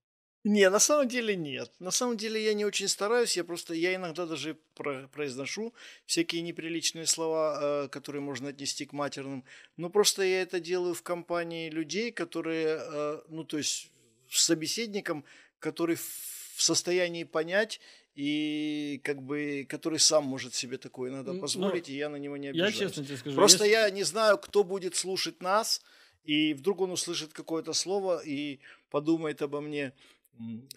Не, 0.43 0.69
на 0.69 0.79
самом 0.79 1.07
деле 1.07 1.35
нет. 1.35 1.71
На 1.79 1.91
самом 1.91 2.17
деле 2.17 2.43
я 2.43 2.53
не 2.53 2.65
очень 2.65 2.87
стараюсь, 2.87 3.37
я 3.37 3.43
просто, 3.43 3.75
я 3.75 3.93
иногда 3.95 4.25
даже 4.25 4.57
про, 4.73 5.07
произношу 5.09 5.73
всякие 6.05 6.41
неприличные 6.41 7.05
слова, 7.05 7.59
э, 7.61 7.87
которые 7.89 8.21
можно 8.21 8.49
отнести 8.49 8.85
к 8.85 8.93
матерным, 8.93 9.43
но 9.77 9.89
просто 9.89 10.23
я 10.23 10.41
это 10.41 10.59
делаю 10.59 10.95
в 10.95 11.03
компании 11.03 11.69
людей, 11.69 12.11
которые, 12.11 12.79
э, 12.81 13.21
ну 13.27 13.43
то 13.43 13.57
есть 13.57 13.91
с 14.29 14.45
собеседником, 14.45 15.25
который 15.59 15.95
в 15.95 16.61
состоянии 16.61 17.23
понять 17.23 17.79
и 18.15 18.99
как 19.03 19.21
бы 19.21 19.65
который 19.69 19.99
сам 19.99 20.23
может 20.23 20.55
себе 20.55 20.77
такое 20.77 21.11
иногда 21.11 21.33
позволить, 21.33 21.87
но 21.87 21.93
и 21.93 21.97
я 21.97 22.09
на 22.09 22.17
него 22.17 22.37
не 22.37 22.47
обижаюсь. 22.47 22.75
Я 22.75 22.87
честно 22.87 23.05
тебе 23.05 23.17
скажу. 23.17 23.35
Просто 23.35 23.65
если... 23.65 23.77
я 23.77 23.89
не 23.91 24.03
знаю, 24.03 24.37
кто 24.39 24.63
будет 24.63 24.95
слушать 24.95 25.41
нас, 25.41 25.81
и 26.23 26.53
вдруг 26.53 26.81
он 26.81 26.91
услышит 26.91 27.31
какое-то 27.31 27.73
слово 27.73 28.21
и 28.25 28.59
подумает 28.89 29.41
обо 29.41 29.61
мне, 29.61 29.93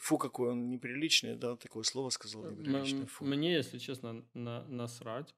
Фу, 0.01 0.19
какой 0.19 0.51
он 0.51 0.69
неприличный, 0.69 1.37
да, 1.37 1.57
такое 1.57 1.83
слово 1.85 2.11
сказал 2.11 2.51
неприличное. 2.51 3.07
Фу. 3.07 3.25
Мне, 3.25 3.55
если 3.55 3.79
честно, 3.79 4.25
на, 4.35 4.65
насрать. 4.65 5.35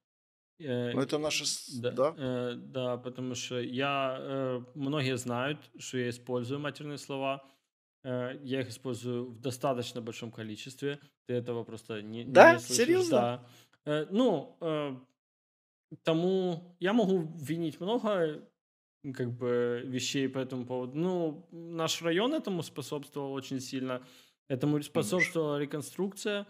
Э, 0.58 0.92
ну, 0.92 1.00
это 1.00 1.18
наше, 1.18 1.44
да? 1.80 1.90
Да, 1.90 2.14
э, 2.16 2.54
да 2.56 2.96
потому 2.96 3.34
что 3.34 3.60
я, 3.60 4.16
э, 4.18 4.60
многие 4.74 5.16
знают, 5.16 5.58
что 5.78 5.98
я 5.98 6.08
использую 6.08 6.60
матерные 6.60 6.98
слова, 6.98 7.44
э, 8.04 8.40
я 8.42 8.62
их 8.62 8.68
использую 8.68 9.30
в 9.30 9.40
достаточно 9.40 10.00
большом 10.00 10.32
количестве, 10.32 10.98
ты 11.26 11.34
этого 11.34 11.64
просто 11.64 12.02
не, 12.02 12.24
да? 12.24 12.54
не 12.54 12.60
слышишь. 12.60 12.76
Серьезно? 12.76 13.16
Да. 13.16 13.46
Э, 13.84 14.06
ну, 14.10 14.56
э, 14.60 14.96
тому 16.02 16.76
я 16.80 16.92
могу 16.92 17.32
винить 17.38 17.80
много 17.80 18.42
как 19.14 19.32
бы 19.32 19.82
вещей 19.86 20.28
по 20.28 20.38
этому 20.38 20.64
поводу. 20.64 20.96
Ну, 20.98 21.46
наш 21.50 22.02
район 22.02 22.34
этому 22.34 22.62
способствовал 22.62 23.32
очень 23.32 23.60
сильно. 23.60 24.02
Этому 24.48 24.82
способствовала 24.82 25.58
реконструкция. 25.58 26.46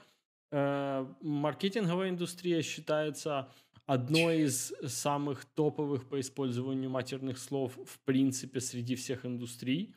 Э, 0.53 1.07
маркетинговая 1.21 2.11
индустрия 2.11 2.63
считается 2.63 3.49
одной 3.87 4.43
из 4.43 4.73
самых 4.85 5.45
топовых 5.45 6.09
по 6.09 6.21
использованию 6.21 6.91
матерных 6.91 7.39
слов 7.39 7.79
в 7.85 7.99
принципе 8.01 8.61
среди 8.61 8.97
всех 8.97 9.25
индустрий. 9.25 9.95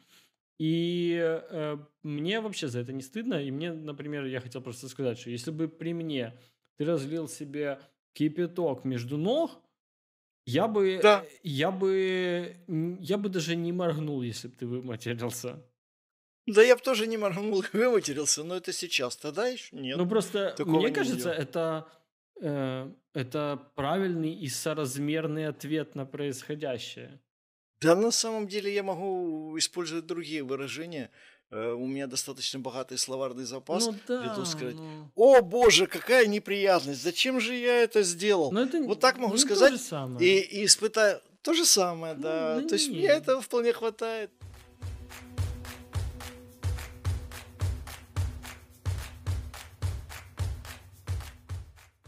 И 0.60 1.18
э, 1.18 1.78
мне 2.04 2.42
вообще 2.42 2.68
за 2.68 2.80
это 2.80 2.94
не 2.94 3.02
стыдно. 3.02 3.36
И 3.36 3.52
мне, 3.52 3.72
например, 3.72 4.26
я 4.26 4.42
хотел 4.42 4.62
просто 4.62 4.90
сказать, 4.90 5.18
что 5.18 5.30
если 5.30 5.52
бы 5.52 5.68
при 5.68 5.94
мне 5.94 6.36
ты 6.78 6.86
разлил 6.86 7.28
себе 7.28 7.80
кипяток 8.14 8.84
между 8.84 9.18
ног, 9.18 9.52
я 10.46 10.68
бы, 10.68 11.00
да. 11.02 11.26
я 11.44 11.72
бы, 11.72 12.58
я 13.00 13.18
бы 13.18 13.30
даже 13.30 13.56
не 13.56 13.72
моргнул, 13.72 14.22
если 14.22 14.48
бы 14.48 14.56
ты 14.56 14.66
выматерился. 14.66 15.64
Да 16.48 16.64
я 16.64 16.76
бы 16.76 16.82
тоже 16.82 17.08
не 17.08 17.18
моргнул, 17.18 17.64
выматерился, 17.74 18.44
но 18.44 18.56
это 18.56 18.74
сейчас, 18.74 19.16
тогда 19.18 19.48
еще 19.48 19.76
нет. 19.76 19.98
Ну 19.98 20.08
просто, 20.08 20.56
мне 20.60 20.92
кажется, 20.92 21.32
это, 21.32 21.88
э, 22.42 22.92
это 23.14 23.72
правильный 23.76 24.34
и 24.34 24.48
соразмерный 24.48 25.48
ответ 25.48 25.96
на 25.96 26.06
происходящее. 26.06 27.22
Да 27.82 27.96
на 27.96 28.12
самом 28.12 28.48
деле 28.48 28.74
я 28.74 28.84
могу 28.84 29.58
использовать 29.58 30.06
другие 30.06 30.44
выражения, 30.44 31.12
Э, 31.12 31.39
у 31.52 31.88
меня 31.88 32.06
достаточно 32.08 32.60
богатый 32.60 32.98
словарный 32.98 33.46
запас 33.46 33.88
ну, 33.88 33.96
да, 34.08 34.34
того 34.34 34.46
сказать, 34.46 34.76
ну... 34.76 35.10
о 35.16 35.42
боже, 35.42 35.88
какая 35.88 36.28
неприятность, 36.28 37.02
зачем 37.02 37.40
же 37.40 37.56
я 37.56 37.82
это 37.84 38.04
сделал? 38.04 38.52
Но 38.52 38.62
ну, 38.62 38.66
это 38.68 38.82
вот 38.84 39.00
так 39.00 39.18
могу 39.18 39.34
не 39.34 39.40
сказать 39.40 39.72
то 39.72 39.78
же 39.78 39.84
самое. 39.84 40.26
И, 40.28 40.62
и 40.62 40.66
испытаю 40.66 41.22
то 41.42 41.54
же 41.54 41.66
самое, 41.66 42.14
ну, 42.14 42.22
да. 42.22 42.60
Ну, 42.62 42.68
то 42.68 42.76
есть 42.76 42.90
мне 42.90 43.08
этого 43.08 43.42
вполне 43.42 43.74
хватает. 43.74 44.32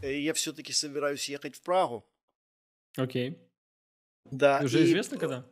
Э, 0.02 0.20
я 0.20 0.34
все-таки 0.34 0.72
собираюсь 0.72 1.28
ехать 1.28 1.56
в 1.56 1.62
Прагу. 1.62 2.04
Окей. 2.96 3.38
Да. 4.30 4.60
Уже 4.62 4.82
и... 4.82 4.84
известно 4.84 5.16
когда? 5.16 5.46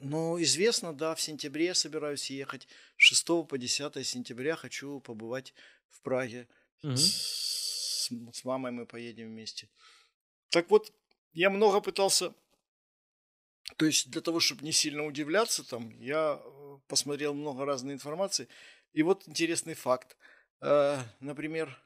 Ну, 0.00 0.40
известно, 0.42 0.92
да, 0.92 1.14
в 1.14 1.20
сентябре 1.20 1.66
я 1.66 1.74
собираюсь 1.74 2.30
ехать. 2.30 2.66
С 2.96 3.02
6 3.02 3.26
по 3.48 3.56
10 3.56 4.06
сентября 4.06 4.56
хочу 4.56 5.00
побывать 5.00 5.54
в 5.90 6.00
Праге. 6.02 6.48
Угу. 6.82 6.96
С, 6.96 8.10
с 8.32 8.44
мамой 8.44 8.72
мы 8.72 8.86
поедем 8.86 9.28
вместе. 9.28 9.68
Так 10.48 10.70
вот, 10.70 10.92
я 11.32 11.50
много 11.50 11.80
пытался 11.80 12.34
То 13.76 13.86
есть 13.86 14.10
для 14.10 14.20
того, 14.20 14.40
чтобы 14.40 14.64
не 14.64 14.72
сильно 14.72 15.04
удивляться, 15.06 15.62
там, 15.62 15.90
я 16.00 16.40
э, 16.42 16.78
посмотрел 16.88 17.34
много 17.34 17.64
разной 17.64 17.94
информации. 17.94 18.48
И 18.92 19.02
вот 19.04 19.28
интересный 19.28 19.74
факт. 19.74 20.16
Э, 20.60 20.98
например, 21.20 21.80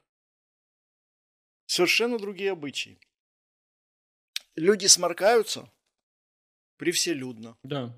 совершенно 1.67 2.17
другие 2.17 2.51
обычаи. 2.51 2.99
Люди 4.55 4.87
сморкаются 4.87 5.69
при 6.77 6.91
вселюдно. 6.91 7.57
Да. 7.63 7.95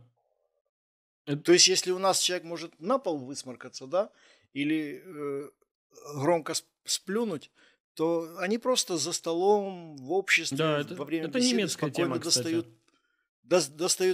То 1.43 1.51
есть, 1.51 1.67
если 1.67 1.91
у 1.91 1.99
нас 1.99 2.19
человек 2.19 2.45
может 2.45 2.79
на 2.79 2.99
пол 2.99 3.17
высморкаться, 3.17 3.85
да, 3.85 4.11
или 4.53 5.03
э, 5.03 5.49
громко 6.15 6.53
сплюнуть, 6.85 7.51
то 7.95 8.37
они 8.37 8.57
просто 8.57 8.97
за 8.97 9.11
столом 9.11 9.97
в 9.97 10.11
обществе 10.13 10.57
да, 10.57 10.79
это, 10.79 10.95
во 10.95 11.03
время 11.03 11.27
это 11.27 11.39
беседы 11.39 11.67
спокойно 11.67 11.95
тема, 11.95 12.19
кстати 12.19 12.43
достают 12.43 12.67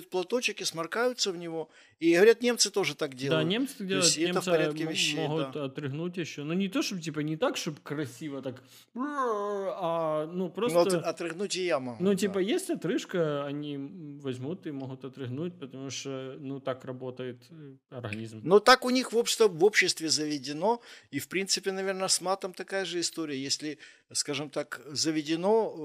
платочек 0.09 0.61
и 0.61 0.65
сморкаются 0.65 1.31
в 1.31 1.37
него. 1.37 1.69
И 1.99 2.15
говорят, 2.15 2.41
немцы 2.41 2.69
тоже 2.69 2.95
так 2.95 3.15
делают. 3.15 3.45
Да, 3.45 3.49
немцы 3.49 3.77
так 3.77 3.87
делают. 3.87 4.17
Немцы 4.17 4.29
это 4.29 4.41
в 4.41 4.45
порядке 4.45 4.83
вещей, 4.85 5.27
могут 5.27 5.51
да. 5.53 5.65
отрыгнуть 5.65 6.17
еще. 6.17 6.43
Ну, 6.43 6.53
не 6.53 6.67
то, 6.67 6.81
чтобы, 6.81 7.01
типа, 7.01 7.19
не 7.21 7.37
так, 7.37 7.55
чтобы 7.55 7.77
красиво 7.81 8.41
так, 8.41 8.61
а, 8.95 10.27
ну, 10.27 10.49
просто... 10.49 10.97
Ну, 10.97 10.99
отрыгнуть 10.99 11.55
и 11.55 11.65
я 11.65 11.79
могу. 11.79 12.03
Ну, 12.03 12.13
типа, 12.13 12.35
да. 12.35 12.39
есть 12.41 12.69
отрыжка, 12.69 13.45
они 13.45 13.77
возьмут 14.21 14.67
и 14.67 14.71
могут 14.71 15.05
отрыгнуть, 15.05 15.57
потому 15.59 15.89
что, 15.89 16.35
ну, 16.39 16.59
так 16.59 16.83
работает 16.85 17.41
э, 17.49 17.75
организм. 17.89 18.41
Но 18.43 18.59
так 18.59 18.85
у 18.85 18.89
них 18.89 19.13
в 19.13 19.17
обществе, 19.17 19.47
в 19.47 19.63
обществе 19.63 20.09
заведено, 20.09 20.81
и, 21.11 21.19
в 21.19 21.27
принципе, 21.27 21.71
наверное, 21.71 22.07
с 22.07 22.21
матом 22.21 22.53
такая 22.53 22.85
же 22.85 22.99
история. 22.99 23.41
Если, 23.41 23.77
скажем 24.11 24.49
так, 24.49 24.81
заведено 24.91 25.73
э, 25.73 25.81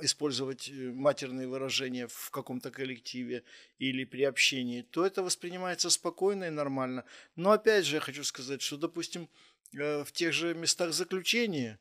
э, 0.00 0.04
использовать 0.04 0.70
матерные 0.72 1.46
выражения 1.46 1.61
в 2.06 2.30
каком-то 2.30 2.70
коллективе 2.70 3.44
или 3.78 4.04
при 4.04 4.22
общении, 4.24 4.82
то 4.82 5.04
это 5.04 5.22
воспринимается 5.22 5.90
спокойно 5.90 6.44
и 6.44 6.50
нормально. 6.50 7.04
Но 7.36 7.52
опять 7.52 7.84
же 7.84 7.96
я 7.96 8.00
хочу 8.00 8.24
сказать, 8.24 8.62
что, 8.62 8.76
допустим, 8.76 9.28
э, 9.76 10.04
в 10.04 10.12
тех 10.12 10.32
же 10.32 10.54
местах 10.54 10.92
заключения 10.92 11.78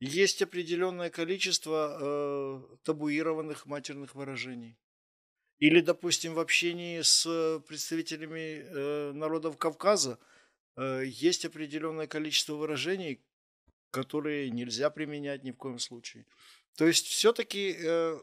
есть 0.00 0.42
определенное 0.42 1.10
количество 1.10 1.98
э, 1.98 2.76
табуированных 2.84 3.66
матерных 3.66 4.14
выражений. 4.14 4.76
Или, 5.58 5.80
допустим, 5.80 6.34
в 6.34 6.38
общении 6.38 7.00
с 7.00 7.60
представителями 7.66 8.62
э, 8.62 9.12
народов 9.12 9.56
Кавказа 9.56 10.18
э, 10.76 11.04
есть 11.06 11.46
определенное 11.46 12.06
количество 12.06 12.54
выражений, 12.54 13.22
которые 13.90 14.50
нельзя 14.50 14.90
применять 14.90 15.44
ни 15.44 15.52
в 15.52 15.56
коем 15.56 15.78
случае. 15.78 16.26
То 16.76 16.86
есть 16.86 17.06
все-таки 17.06 17.74
э, 17.78 18.18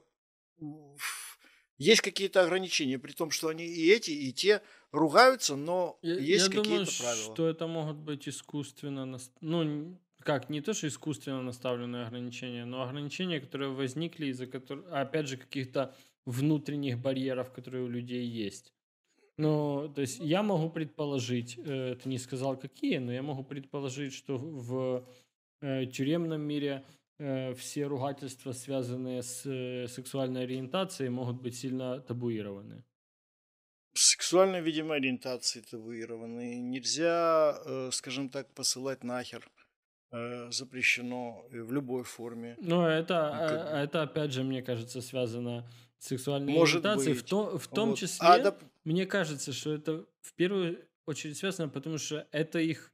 есть 1.77 2.01
какие-то 2.01 2.43
ограничения, 2.43 2.99
при 2.99 3.11
том, 3.11 3.31
что 3.31 3.47
они 3.49 3.65
и 3.65 3.91
эти, 3.91 4.11
и 4.11 4.31
те 4.31 4.61
ругаются, 4.91 5.55
но 5.55 5.97
я, 6.01 6.15
есть 6.15 6.47
какие-то 6.47 6.69
думаю, 6.69 6.87
правила. 6.99 7.33
что 7.33 7.47
это 7.47 7.67
могут 7.67 7.97
быть 7.97 8.27
искусственно, 8.27 9.17
ну, 9.41 9.97
как, 10.19 10.49
не 10.49 10.61
то, 10.61 10.73
что 10.73 10.87
искусственно 10.87 11.41
наставленные 11.41 12.05
ограничения, 12.05 12.65
но 12.65 12.83
ограничения, 12.83 13.39
которые 13.39 13.71
возникли 13.71 14.27
из-за 14.27 14.47
которых, 14.47 14.85
опять 14.91 15.27
же, 15.27 15.37
каких-то 15.37 15.93
внутренних 16.25 16.99
барьеров, 16.99 17.51
которые 17.51 17.83
у 17.83 17.89
людей 17.89 18.25
есть. 18.25 18.73
Ну, 19.37 19.91
то 19.93 20.01
есть 20.01 20.19
я 20.19 20.43
могу 20.43 20.69
предположить, 20.69 21.57
э, 21.57 21.97
ты 22.01 22.07
не 22.07 22.19
сказал 22.19 22.55
какие, 22.55 22.99
но 22.99 23.11
я 23.11 23.23
могу 23.23 23.43
предположить, 23.43 24.13
что 24.13 24.37
в 24.37 25.05
э, 25.61 25.87
тюремном 25.87 26.41
мире 26.41 26.85
все 27.55 27.86
ругательства, 27.86 28.51
связанные 28.51 29.21
с 29.24 29.41
сексуальной 29.88 30.43
ориентацией, 30.43 31.09
могут 31.09 31.41
быть 31.41 31.55
сильно 31.55 31.99
табуированы. 31.99 32.84
Сексуальной, 33.95 34.61
видимо, 34.61 34.95
ориентации 34.95 35.61
табуированы. 35.61 36.59
Нельзя, 36.59 37.89
скажем 37.91 38.30
так, 38.30 38.53
посылать 38.53 39.03
нахер 39.03 39.49
запрещено 40.49 41.45
в 41.49 41.71
любой 41.71 42.03
форме. 42.03 42.55
Но 42.59 42.88
это, 42.88 43.32
ну, 43.34 43.47
как... 43.47 43.74
это 43.74 44.01
опять 44.03 44.32
же, 44.32 44.43
мне 44.43 44.61
кажется, 44.61 45.01
связано 45.01 45.67
с 45.97 46.07
сексуальной 46.07 46.53
Может 46.53 46.86
ориентацией. 46.86 47.15
Быть. 47.15 47.24
В, 47.24 47.30
то, 47.30 47.57
в 47.57 47.67
том 47.67 47.89
вот. 47.89 47.97
числе, 47.97 48.28
а, 48.28 48.39
да... 48.39 48.57
мне 48.84 49.05
кажется, 49.05 49.53
что 49.53 49.74
это 49.74 50.05
в 50.21 50.34
первую 50.36 50.88
очередь 51.07 51.38
связано, 51.38 51.67
потому 51.69 51.97
что 51.97 52.28
это 52.32 52.59
их 52.59 52.93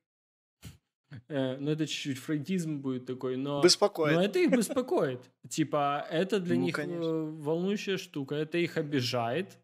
ну, 1.28 1.72
это 1.72 1.88
чуть-чуть 1.88 2.18
фрейдизм 2.20 2.80
будет 2.80 3.06
такой, 3.06 3.36
но... 3.36 3.62
Беспокоит. 3.62 4.16
Но 4.16 4.24
это 4.24 4.40
их 4.40 4.52
беспокоит. 4.52 5.22
Типа, 5.50 6.06
это 6.10 6.40
для 6.40 6.56
ну, 6.56 6.62
них 6.62 6.76
конечно. 6.76 7.04
Э, 7.04 7.24
волнующая 7.26 7.98
штука, 7.98 8.36
это 8.36 8.58
их 8.58 8.78
обижает. 8.78 9.58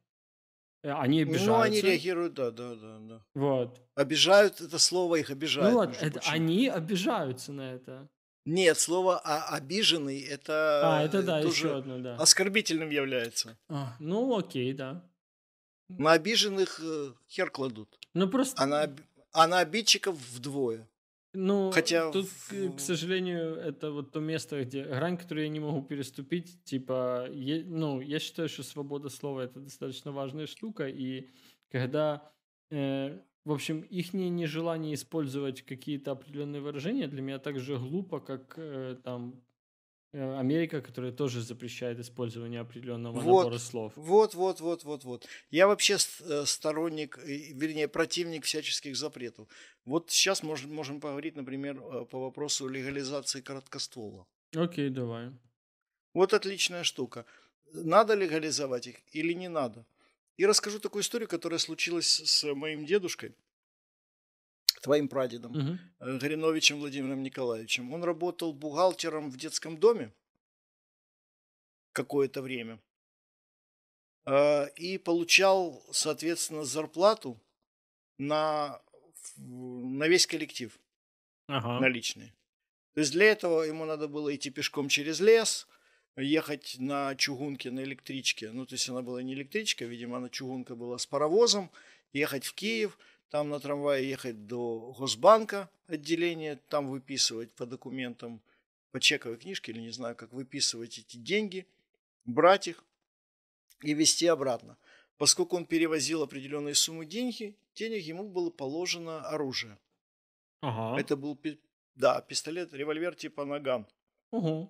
Э, 0.83 0.93
они 0.93 1.21
обижаются. 1.21 1.51
Ну, 1.51 1.59
они 1.61 1.81
реагируют, 1.81 2.33
да, 2.33 2.51
да, 2.51 2.75
да, 2.75 2.97
да. 2.99 3.25
Вот. 3.35 3.81
Обижают, 3.95 4.61
это 4.61 4.79
слово 4.79 5.17
их 5.17 5.29
обижает. 5.29 5.71
Ну, 5.71 5.79
вот, 5.79 5.95
это, 6.01 6.19
они 6.27 6.67
обижаются 6.67 7.51
на 7.51 7.73
это. 7.73 8.07
Нет, 8.47 8.77
слово 8.77 9.19
а, 9.23 9.55
обиженный 9.55 10.21
это, 10.21 10.97
а, 10.99 11.03
это 11.03 11.23
да, 11.23 11.39
еще 11.39 11.77
одно, 11.77 11.97
да. 11.97 12.15
оскорбительным 12.17 12.91
является. 12.91 13.57
А, 13.69 13.95
ну, 13.99 14.37
окей, 14.37 14.71
да. 14.73 15.03
На 15.89 16.13
обиженных 16.13 16.79
хер 17.27 17.49
кладут. 17.49 17.99
Ну, 18.13 18.27
просто... 18.29 18.61
А 18.61 18.67
на, 18.67 18.95
а 19.31 19.47
на 19.47 19.59
обидчиков 19.59 20.15
вдвое. 20.33 20.87
Ну, 21.35 21.71
Хотя 21.71 22.11
тут, 22.11 22.25
в... 22.25 22.75
к 22.75 22.79
сожалению, 22.79 23.55
это 23.55 23.91
вот 23.91 24.11
то 24.11 24.19
место, 24.19 24.63
где 24.63 24.83
грань, 24.83 25.17
которую 25.17 25.45
я 25.45 25.49
не 25.49 25.59
могу 25.59 25.81
переступить. 25.81 26.63
Типа, 26.63 27.27
е... 27.31 27.63
ну, 27.65 28.01
я 28.01 28.19
считаю, 28.19 28.49
что 28.49 28.63
свобода 28.63 29.09
слова 29.09 29.41
это 29.41 29.59
достаточно 29.59 30.11
важная 30.11 30.47
штука, 30.47 30.87
и 30.87 31.29
когда, 31.69 32.31
э, 32.71 33.19
в 33.43 33.51
общем, 33.51 33.81
их 33.81 34.13
нежелание 34.13 34.93
использовать 34.93 35.61
какие-то 35.61 36.11
определенные 36.11 36.61
выражения 36.61 37.07
для 37.07 37.21
меня 37.21 37.39
так 37.39 37.59
же 37.59 37.77
глупо, 37.77 38.19
как 38.19 38.53
э, 38.57 38.97
там 39.03 39.44
Америка, 40.13 40.81
которая 40.81 41.11
тоже 41.11 41.41
запрещает 41.41 41.99
использование 41.99 42.61
определенного 42.61 43.19
вот, 43.19 43.43
набора 43.43 43.57
слов. 43.57 43.93
Вот, 43.95 44.33
вот, 44.33 44.61
вот, 44.61 44.83
вот, 44.83 45.03
вот. 45.03 45.27
Я 45.51 45.67
вообще 45.67 45.97
э, 46.21 46.43
сторонник, 46.45 47.17
вернее, 47.17 47.87
противник 47.87 48.45
всяческих 48.45 48.95
запретов. 48.95 49.47
Вот 49.83 50.11
сейчас 50.11 50.41
можем, 50.43 50.73
можем 50.73 51.01
поговорить, 51.01 51.35
например, 51.35 51.77
э, 51.77 52.05
по 52.05 52.19
вопросу 52.19 52.67
легализации 52.67 53.41
короткоствола. 53.41 54.25
Окей, 54.55 54.89
давай. 54.89 55.31
Вот 56.13 56.33
отличная 56.33 56.83
штука. 56.83 57.25
Надо 57.73 58.13
легализовать 58.13 58.87
их 58.87 58.95
или 59.11 59.33
не 59.33 59.49
надо? 59.49 59.85
И 60.37 60.45
расскажу 60.45 60.79
такую 60.79 61.01
историю, 61.01 61.27
которая 61.27 61.59
случилась 61.59 62.07
с 62.07 62.53
моим 62.53 62.85
дедушкой 62.85 63.35
твоим 64.85 65.07
прадедом, 65.07 65.51
угу. 65.51 65.79
Гориновичем 66.19 66.77
Владимиром 66.77 67.23
Николаевичем. 67.23 67.91
Он 67.91 68.03
работал 68.03 68.53
бухгалтером 68.53 69.31
в 69.31 69.37
детском 69.37 69.79
доме 69.79 70.13
какое-то 71.91 72.43
время 72.43 72.79
э, 74.27 74.69
и 74.75 74.99
получал, 74.99 75.83
соответственно, 75.91 76.65
зарплату 76.65 77.41
на, 78.19 78.79
на 79.37 80.07
весь 80.07 80.27
коллектив 80.27 80.79
ага. 81.47 81.79
наличные. 81.79 82.35
То 82.93 82.99
есть 82.99 83.11
для 83.11 83.25
этого 83.25 83.63
ему 83.63 83.85
надо 83.85 84.07
было 84.07 84.35
идти 84.35 84.51
пешком 84.51 84.87
через 84.87 85.19
лес, 85.19 85.67
ехать 86.15 86.75
на 86.77 87.15
чугунке, 87.15 87.71
на 87.71 87.83
электричке. 87.83 88.51
Ну, 88.51 88.67
то 88.67 88.75
есть 88.75 88.87
она 88.87 89.01
была 89.01 89.23
не 89.23 89.33
электричка, 89.33 89.85
видимо, 89.85 90.17
она 90.17 90.29
чугунка 90.29 90.75
была 90.75 90.99
с 90.99 91.07
паровозом, 91.07 91.71
ехать 92.13 92.45
в 92.45 92.53
Киев– 92.53 92.99
там 93.29 93.49
на 93.49 93.59
трамвае 93.59 94.09
ехать 94.09 94.47
до 94.47 94.93
Госбанка 94.97 95.69
отделения, 95.87 96.59
там 96.69 96.89
выписывать 96.89 97.51
по 97.53 97.65
документам, 97.65 98.41
по 98.91 98.99
чековой 98.99 99.37
книжке 99.37 99.71
или 99.71 99.81
не 99.81 99.91
знаю, 99.91 100.15
как 100.15 100.31
выписывать 100.31 100.99
эти 100.99 101.17
деньги, 101.17 101.67
брать 102.23 102.67
их 102.67 102.83
и 103.81 103.93
везти 103.93 104.27
обратно. 104.27 104.77
Поскольку 105.17 105.55
он 105.55 105.65
перевозил 105.65 106.23
определенные 106.23 106.75
суммы 106.75 107.05
деньги, 107.05 107.55
денег 107.73 108.03
ему 108.03 108.27
было 108.29 108.49
положено 108.49 109.27
оружие. 109.27 109.77
Ага. 110.61 110.99
Это 110.99 111.15
был, 111.15 111.39
да, 111.95 112.21
пистолет, 112.21 112.73
револьвер 112.73 113.15
типа 113.15 113.45
наган. 113.45 113.87
Угу. 114.31 114.69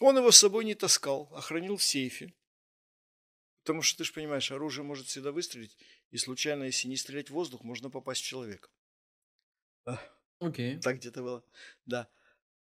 Он 0.00 0.16
его 0.16 0.30
с 0.30 0.36
собой 0.36 0.64
не 0.64 0.74
таскал, 0.74 1.30
а 1.32 1.40
хранил 1.40 1.76
в 1.76 1.82
сейфе. 1.82 2.34
Потому 3.62 3.82
что 3.82 3.98
ты 3.98 4.04
же 4.04 4.12
понимаешь, 4.12 4.50
оружие 4.50 4.84
может 4.84 5.06
всегда 5.06 5.30
выстрелить, 5.30 5.76
и 6.12 6.18
случайно, 6.18 6.64
если 6.64 6.88
не 6.88 6.96
стрелять 6.96 7.30
в 7.30 7.32
воздух, 7.32 7.64
можно 7.64 7.90
попасть 7.90 8.22
в 8.22 8.26
человека. 8.26 8.68
Окей. 10.38 10.76
Okay. 10.76 10.80
Так 10.80 10.98
где-то 10.98 11.22
было. 11.22 11.44
Да. 11.86 12.08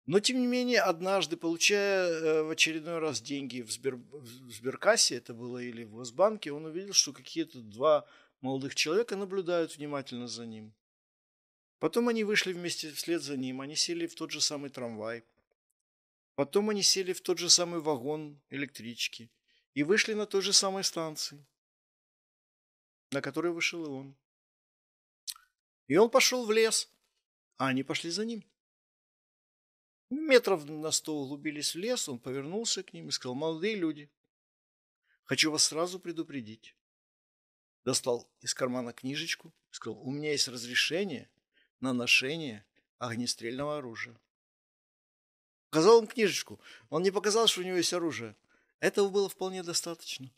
Но, 0.07 0.20
тем 0.20 0.40
не 0.40 0.47
менее, 0.47 0.80
однажды, 0.80 1.36
получая 1.36 2.09
э, 2.09 2.43
в 2.43 2.51
очередной 2.51 2.99
раз 2.99 3.20
деньги 3.20 3.61
в, 3.61 3.70
Сбер... 3.70 3.97
в 3.97 4.51
Сберкассе, 4.51 5.16
это 5.16 5.34
было 5.34 5.59
или 5.59 5.84
в 5.84 5.95
Госбанке, 5.95 6.53
он 6.53 6.64
увидел, 6.64 6.93
что 6.93 7.12
какие-то 7.12 7.61
два 7.61 8.07
молодых 8.40 8.74
человека 8.74 9.16
наблюдают 9.16 9.76
внимательно 9.76 10.28
за 10.28 10.47
ним. 10.47 10.74
Потом 11.78 12.09
они 12.09 12.24
вышли 12.24 12.53
вместе 12.53 12.93
вслед 12.93 13.22
за 13.22 13.36
ним, 13.36 13.61
они 13.61 13.74
сели 13.74 14.07
в 14.07 14.14
тот 14.14 14.30
же 14.30 14.40
самый 14.40 14.70
трамвай. 14.70 15.24
Потом 16.36 16.70
они 16.70 16.82
сели 16.82 17.12
в 17.12 17.20
тот 17.20 17.38
же 17.38 17.51
самый 17.51 17.80
вагон 17.80 18.40
электрички 18.51 19.30
и 19.74 19.82
вышли 19.82 20.14
на 20.14 20.26
той 20.26 20.43
же 20.43 20.53
самой 20.53 20.84
станции, 20.84 21.45
на 23.12 23.20
которой 23.20 23.52
вышел 23.52 23.84
и 23.84 23.88
он. 23.88 24.16
И 25.86 25.96
он 25.96 26.10
пошел 26.10 26.46
в 26.46 26.52
лес, 26.52 26.90
а 27.58 27.68
они 27.68 27.82
пошли 27.82 28.10
за 28.10 28.24
ним. 28.24 28.44
Метров 30.10 30.64
на 30.64 30.90
сто 30.90 31.16
углубились 31.16 31.74
в 31.74 31.78
лес, 31.78 32.08
он 32.08 32.18
повернулся 32.18 32.82
к 32.82 32.92
ним 32.92 33.08
и 33.08 33.12
сказал, 33.12 33.34
молодые 33.34 33.76
люди, 33.76 34.10
хочу 35.24 35.50
вас 35.50 35.64
сразу 35.64 35.98
предупредить. 35.98 36.76
Достал 37.84 38.30
из 38.40 38.54
кармана 38.54 38.92
книжечку, 38.92 39.52
сказал, 39.70 40.00
у 40.00 40.10
меня 40.10 40.32
есть 40.32 40.48
разрешение 40.48 41.30
на 41.80 41.92
ношение 41.92 42.64
огнестрельного 42.98 43.78
оружия. 43.78 44.18
Показал 45.70 46.00
им 46.00 46.06
книжечку. 46.06 46.60
Он 46.90 47.02
не 47.02 47.10
показал, 47.10 47.46
что 47.46 47.62
у 47.62 47.64
него 47.64 47.78
есть 47.78 47.92
оружие. 47.92 48.36
Этого 48.80 49.08
было 49.08 49.28
вполне 49.28 49.62
достаточно. 49.62 50.30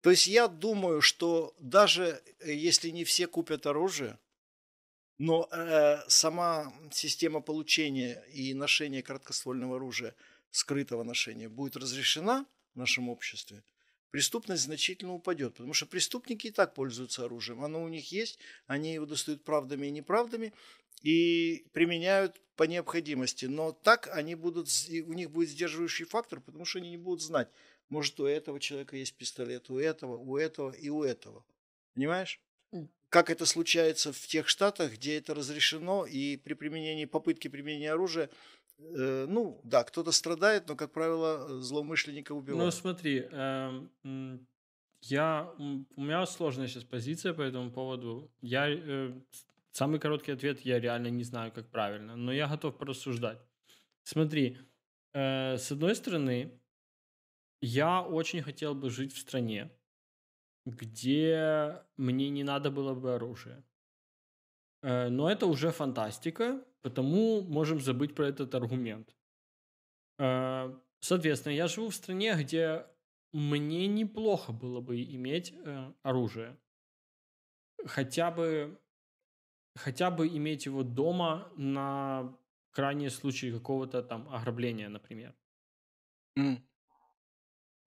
То 0.00 0.10
есть 0.10 0.26
я 0.26 0.48
думаю, 0.48 1.00
что 1.00 1.54
даже 1.58 2.22
э, 2.40 2.52
если 2.52 2.90
не 2.90 3.04
все 3.04 3.26
купят 3.26 3.66
оружие, 3.66 4.18
но 5.18 5.48
э, 5.50 5.98
сама 6.08 6.72
система 6.92 7.40
получения 7.40 8.24
и 8.32 8.54
ношения 8.54 9.02
короткоствольного 9.02 9.76
оружия, 9.76 10.14
скрытого 10.50 11.02
ношения, 11.02 11.48
будет 11.48 11.76
разрешена 11.76 12.46
в 12.74 12.78
нашем 12.78 13.08
обществе, 13.08 13.64
преступность 14.10 14.62
значительно 14.62 15.14
упадет. 15.14 15.54
Потому 15.54 15.74
что 15.74 15.86
преступники 15.86 16.46
и 16.46 16.52
так 16.52 16.74
пользуются 16.74 17.24
оружием. 17.24 17.64
Оно 17.64 17.82
у 17.82 17.88
них 17.88 18.12
есть, 18.12 18.38
они 18.66 18.94
его 18.94 19.06
достают 19.06 19.42
правдами 19.42 19.88
и 19.88 19.90
неправдами 19.90 20.52
и 21.02 21.66
применяют 21.72 22.40
по 22.54 22.62
необходимости. 22.62 23.46
Но 23.46 23.72
так 23.72 24.08
они 24.12 24.36
будут, 24.36 24.68
у 24.88 25.12
них 25.12 25.30
будет 25.30 25.48
сдерживающий 25.48 26.04
фактор, 26.06 26.40
потому 26.40 26.64
что 26.64 26.78
они 26.78 26.90
не 26.90 26.96
будут 26.96 27.22
знать, 27.22 27.48
может 27.90 28.18
у 28.20 28.26
этого 28.26 28.60
человека 28.60 28.96
есть 28.96 29.16
пистолет, 29.16 29.70
у 29.70 29.78
этого, 29.78 30.16
у 30.16 30.36
этого 30.36 30.70
и 30.70 30.88
у 30.88 31.02
этого. 31.02 31.44
Понимаешь? 31.94 32.40
Как 33.08 33.30
это 33.30 33.46
случается 33.46 34.12
в 34.12 34.26
тех 34.26 34.48
штатах, 34.48 34.92
где 34.92 35.16
это 35.16 35.34
разрешено, 35.34 36.04
и 36.04 36.36
при 36.36 36.54
применении, 36.54 37.06
попытки 37.06 37.48
применения 37.48 37.92
оружия, 37.92 38.28
э, 38.78 39.26
ну 39.26 39.60
да, 39.64 39.82
кто-то 39.84 40.12
страдает, 40.12 40.68
но, 40.68 40.76
как 40.76 40.92
правило, 40.92 41.60
злоумышленника 41.62 42.34
ну, 42.34 42.40
убивают. 42.40 42.64
Ну 42.64 42.70
смотри, 42.70 43.26
э, 43.30 44.38
я, 45.00 45.54
у 45.58 46.02
меня 46.02 46.26
сложная 46.26 46.66
сейчас 46.66 46.84
позиция 46.84 47.32
по 47.32 47.40
этому 47.40 47.70
поводу. 47.70 48.30
Я 48.42 48.68
э, 48.68 49.12
Самый 49.78 50.00
короткий 50.00 50.32
ответ 50.32 50.60
я 50.62 50.80
реально 50.80 51.06
не 51.06 51.22
знаю, 51.22 51.52
как 51.52 51.68
правильно, 51.68 52.16
но 52.16 52.32
я 52.32 52.48
готов 52.48 52.76
порассуждать. 52.76 53.38
Смотри, 54.02 54.58
э, 55.12 55.56
с 55.56 55.70
одной 55.70 55.94
стороны, 55.94 56.50
я 57.60 58.02
очень 58.02 58.42
хотел 58.42 58.74
бы 58.74 58.90
жить 58.90 59.12
в 59.12 59.18
стране, 59.18 59.70
где 60.66 61.82
мне 61.96 62.30
не 62.30 62.44
надо 62.44 62.70
было 62.70 62.94
бы 62.94 63.14
оружие. 63.14 63.64
Э, 64.82 65.08
но 65.08 65.30
это 65.30 65.46
уже 65.46 65.70
фантастика, 65.70 66.64
потому 66.82 67.42
можем 67.42 67.80
забыть 67.80 68.14
про 68.14 68.28
этот 68.28 68.54
аргумент. 68.54 69.16
Э, 70.18 70.74
соответственно, 71.00 71.54
я 71.54 71.68
живу 71.68 71.88
в 71.88 71.94
стране, 71.94 72.34
где 72.34 72.86
мне 73.32 73.86
неплохо 73.86 74.52
было 74.52 74.80
бы 74.80 75.02
иметь 75.02 75.52
э, 75.52 75.92
оружие. 76.02 76.56
Хотя 77.86 78.30
бы 78.30 78.78
хотя 79.74 80.10
бы 80.10 80.26
иметь 80.26 80.66
его 80.66 80.82
дома 80.82 81.52
на 81.56 82.36
крайний 82.72 83.10
случай 83.10 83.52
какого-то 83.52 84.02
там 84.02 84.28
ограбления, 84.28 84.88
например. 84.88 85.34
Mm. 86.38 86.60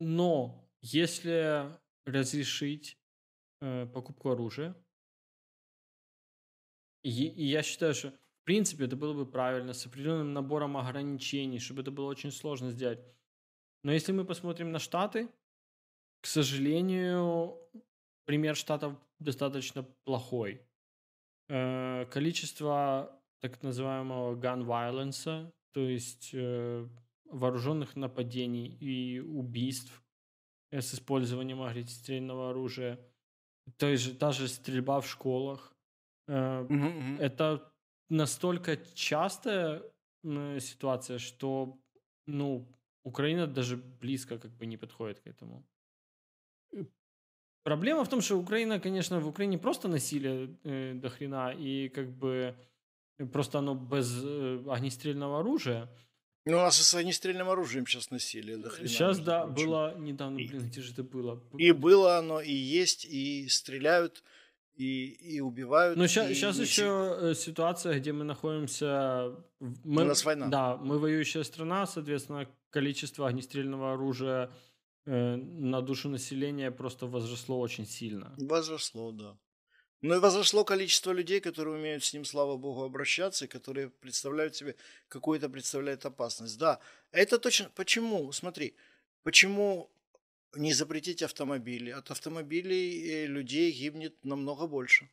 Но 0.01 0.67
если 0.81 1.77
разрешить 2.05 2.97
э, 3.61 3.85
покупку 3.85 4.31
оружия, 4.31 4.75
и, 7.03 7.27
и 7.27 7.45
я 7.45 7.61
считаю, 7.61 7.93
что 7.93 8.09
в 8.09 8.43
принципе 8.43 8.85
это 8.85 8.95
было 8.95 9.13
бы 9.13 9.29
правильно, 9.29 9.73
с 9.73 9.85
определенным 9.85 10.33
набором 10.33 10.75
ограничений, 10.75 11.59
чтобы 11.59 11.83
это 11.83 11.91
было 11.91 12.07
очень 12.07 12.31
сложно 12.31 12.71
сделать. 12.71 12.99
Но 13.83 13.91
если 13.91 14.11
мы 14.11 14.25
посмотрим 14.25 14.71
на 14.71 14.79
Штаты, 14.79 15.29
к 16.21 16.25
сожалению, 16.25 17.59
пример 18.25 18.55
Штатов 18.55 18.97
достаточно 19.19 19.83
плохой. 20.03 20.65
Э, 21.47 22.07
количество 22.07 23.21
так 23.39 23.61
называемого 23.61 24.35
gun 24.35 24.65
violence, 24.65 25.53
то 25.73 25.81
есть 25.81 26.31
э, 26.33 26.87
вооруженных 27.31 27.95
нападений 27.95 28.67
и 28.67 29.19
убийств 29.19 30.03
с 30.71 30.93
использованием 30.93 31.61
огнестрельного 31.61 32.49
оружия, 32.49 32.99
то 33.77 33.87
есть 33.87 34.17
даже 34.17 34.47
стрельба 34.47 34.99
в 35.01 35.07
школах. 35.07 35.75
Угу. 36.27 37.17
Это 37.19 37.73
настолько 38.09 38.77
частая 38.93 39.83
ситуация, 40.59 41.17
что 41.17 41.77
ну, 42.27 42.67
Украина 43.03 43.47
даже 43.47 43.77
близко 43.77 44.37
как 44.37 44.51
бы 44.51 44.65
не 44.65 44.77
подходит 44.77 45.19
к 45.19 45.27
этому. 45.27 45.65
Проблема 47.63 48.03
в 48.03 48.09
том, 48.09 48.21
что 48.21 48.39
Украина, 48.39 48.79
конечно, 48.79 49.19
в 49.19 49.27
Украине 49.27 49.57
просто 49.57 49.87
насилие 49.87 50.57
э, 50.63 50.93
до 50.95 51.09
хрена, 51.09 51.53
и 51.53 51.89
как 51.89 52.09
бы 52.09 52.55
просто 53.31 53.59
оно 53.59 53.75
без 53.75 54.23
э, 54.23 54.63
огнестрельного 54.67 55.39
оружия. 55.39 55.87
Ну, 56.45 56.57
у 56.57 56.61
нас 56.61 56.79
и 56.79 56.83
с 56.83 56.93
огнестрельным 56.95 57.49
оружием 57.49 57.85
сейчас 57.85 58.09
насилие 58.09 58.57
до 58.57 58.69
хрена. 58.69 58.87
Сейчас, 58.87 59.19
да, 59.19 59.45
прочим. 59.45 59.65
было 59.65 59.97
недавно, 59.97 60.37
блин, 60.37 60.67
где 60.67 60.81
же 60.81 60.93
это 60.93 61.03
было? 61.03 61.41
И 61.57 61.71
было 61.71 62.17
оно, 62.17 62.41
и 62.41 62.51
есть, 62.51 63.05
и 63.05 63.47
стреляют, 63.47 64.23
и, 64.75 65.05
и 65.05 65.39
убивают. 65.39 65.97
Но 65.97 66.07
сейчас, 66.07 66.31
и, 66.31 66.33
сейчас 66.33 66.57
и 66.57 66.63
еще 66.63 66.71
все... 66.71 67.33
ситуация, 67.35 67.99
где 67.99 68.11
мы 68.11 68.23
находимся... 68.23 69.35
Мы, 69.59 70.01
у 70.01 70.05
нас 70.05 70.25
война. 70.25 70.47
Да, 70.47 70.77
мы 70.77 70.97
воюющая 70.97 71.43
страна, 71.43 71.85
соответственно, 71.85 72.47
количество 72.71 73.27
огнестрельного 73.27 73.93
оружия 73.93 74.49
Э, 75.05 75.35
на 75.35 75.81
душу 75.81 76.09
населения 76.09 76.71
просто 76.71 77.07
возросло 77.07 77.59
очень 77.59 77.87
сильно. 77.87 78.33
Возросло, 78.37 79.11
да. 79.11 79.37
Ну 80.01 80.15
и 80.15 80.19
возросло 80.19 80.65
количество 80.65 81.11
людей, 81.11 81.39
которые 81.39 81.77
умеют 81.77 82.03
с 82.03 82.13
ним, 82.13 82.25
слава 82.25 82.57
богу, 82.57 82.83
обращаться, 82.83 83.45
и 83.45 83.47
которые 83.47 83.89
представляют 83.89 84.55
себе 84.55 84.75
какую-то 85.07 85.47
представляет 85.47 86.05
опасность. 86.05 86.57
Да, 86.57 86.79
это 87.11 87.37
точно. 87.37 87.69
Почему? 87.75 88.31
Смотри, 88.31 88.75
почему 89.21 89.91
не 90.55 90.73
запретить 90.73 91.21
автомобили? 91.21 91.91
От 91.91 92.09
автомобилей 92.09 93.11
э, 93.11 93.25
людей 93.27 93.71
гибнет 93.71 94.15
намного 94.25 94.65
больше 94.65 95.07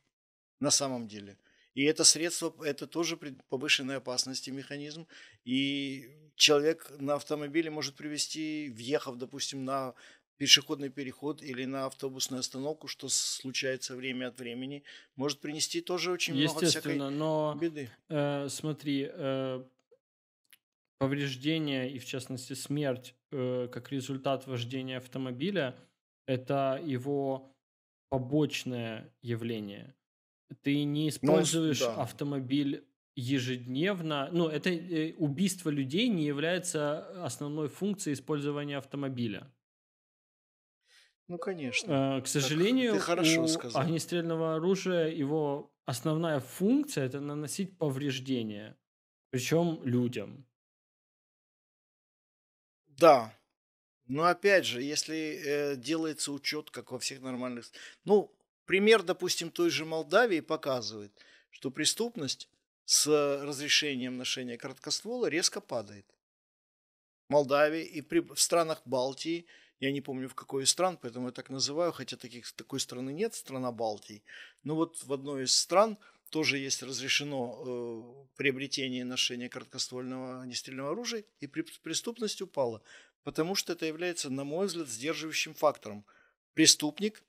на 0.59 0.71
самом 0.71 1.07
деле. 1.07 1.37
И 1.75 1.83
это 1.83 2.03
средство, 2.03 2.53
это 2.65 2.87
тоже 2.87 3.15
повышенной 3.47 3.97
опасности 3.97 4.49
механизм. 4.49 5.07
И 5.45 6.09
человек 6.35 6.91
на 6.99 7.13
автомобиле 7.13 7.69
может 7.69 7.95
привести, 7.95 8.69
въехав, 8.75 9.17
допустим, 9.17 9.65
на 9.65 9.93
пешеходный 10.39 10.89
переход 10.89 11.43
или 11.43 11.65
на 11.65 11.85
автобусную 11.85 12.39
остановку, 12.39 12.87
что 12.87 13.07
случается 13.09 13.95
время 13.95 14.29
от 14.29 14.39
времени, 14.39 14.83
может 15.15 15.39
принести 15.39 15.81
тоже 15.81 16.11
очень 16.11 16.33
много 16.33 16.65
всякой 16.65 16.95
но, 16.95 17.55
беды. 17.61 17.91
Э, 18.09 18.47
смотри, 18.49 19.07
э, 19.07 19.63
повреждение 20.97 21.91
и, 21.91 21.99
в 21.99 22.05
частности, 22.05 22.53
смерть 22.53 23.13
э, 23.31 23.67
как 23.71 23.91
результат 23.91 24.47
вождения 24.47 24.97
автомобиля– 24.97 25.75
это 26.25 26.81
его 26.83 27.55
побочное 28.09 29.13
явление 29.21 29.93
ты 30.61 30.83
не 30.83 31.03
ну, 31.03 31.09
используешь 31.09 31.79
да. 31.79 31.95
автомобиль 31.95 32.83
ежедневно. 33.15 34.29
Ну, 34.31 34.47
это 34.47 34.69
э, 34.69 35.13
убийство 35.17 35.69
людей 35.69 36.07
не 36.07 36.25
является 36.25 37.23
основной 37.23 37.67
функцией 37.67 38.13
использования 38.13 38.77
автомобиля. 38.77 39.51
Ну, 41.29 41.37
конечно. 41.37 42.17
Э, 42.17 42.21
к 42.21 42.27
сожалению, 42.27 42.93
ты 42.93 42.99
хорошо 42.99 43.43
у 43.43 43.47
сказал. 43.47 43.81
огнестрельного 43.81 44.55
оружия 44.55 45.07
его 45.07 45.71
основная 45.85 46.41
функция 46.41 47.05
это 47.05 47.21
наносить 47.21 47.77
повреждения, 47.77 48.77
причем 49.29 49.81
людям. 49.83 50.45
Да. 52.87 53.33
Но 54.07 54.23
опять 54.23 54.65
же, 54.65 54.81
если 54.81 55.15
э, 55.15 55.75
делается 55.77 56.33
учет, 56.33 56.71
как 56.71 56.91
во 56.91 56.99
всех 56.99 57.21
нормальных... 57.21 57.71
Ну, 58.03 58.35
Пример, 58.69 59.01
допустим, 59.01 59.49
той 59.49 59.71
же 59.71 59.83
Молдавии 59.83 60.41
показывает, 60.41 61.11
что 61.49 61.71
преступность 61.71 62.47
с 62.85 63.07
разрешением 63.43 64.17
ношения 64.17 64.59
короткоствола 64.59 65.25
резко 65.25 65.59
падает. 65.59 66.05
В 67.27 67.33
Молдавии 67.33 67.83
и 67.83 68.01
при, 68.01 68.19
в 68.19 68.39
странах 68.39 68.83
Балтии, 68.85 69.47
я 69.79 69.91
не 69.91 70.01
помню 70.01 70.27
в 70.27 70.35
какой 70.35 70.63
из 70.63 70.69
стран, 70.69 70.97
поэтому 71.01 71.27
я 71.27 71.31
так 71.31 71.49
называю, 71.49 71.91
хотя 71.91 72.17
таких, 72.17 72.51
такой 72.53 72.79
страны 72.79 73.11
нет, 73.11 73.33
страна 73.33 73.71
Балтии, 73.71 74.23
но 74.63 74.75
вот 74.75 75.03
в 75.03 75.13
одной 75.13 75.43
из 75.43 75.55
стран 75.55 75.97
тоже 76.29 76.57
есть 76.57 76.83
разрешено 76.83 77.57
э, 77.65 78.35
приобретение 78.37 79.01
и 79.01 79.05
ношение 79.05 79.49
короткоствольного 79.49 80.41
огнестрельного 80.41 80.91
оружия, 80.91 81.23
и 81.39 81.47
преступность 81.47 82.41
упала, 82.41 82.81
потому 83.23 83.55
что 83.55 83.73
это 83.73 83.85
является, 83.85 84.29
на 84.29 84.43
мой 84.43 84.67
взгляд, 84.67 84.87
сдерживающим 84.87 85.53
фактором. 85.53 86.05
Преступник, 86.53 87.23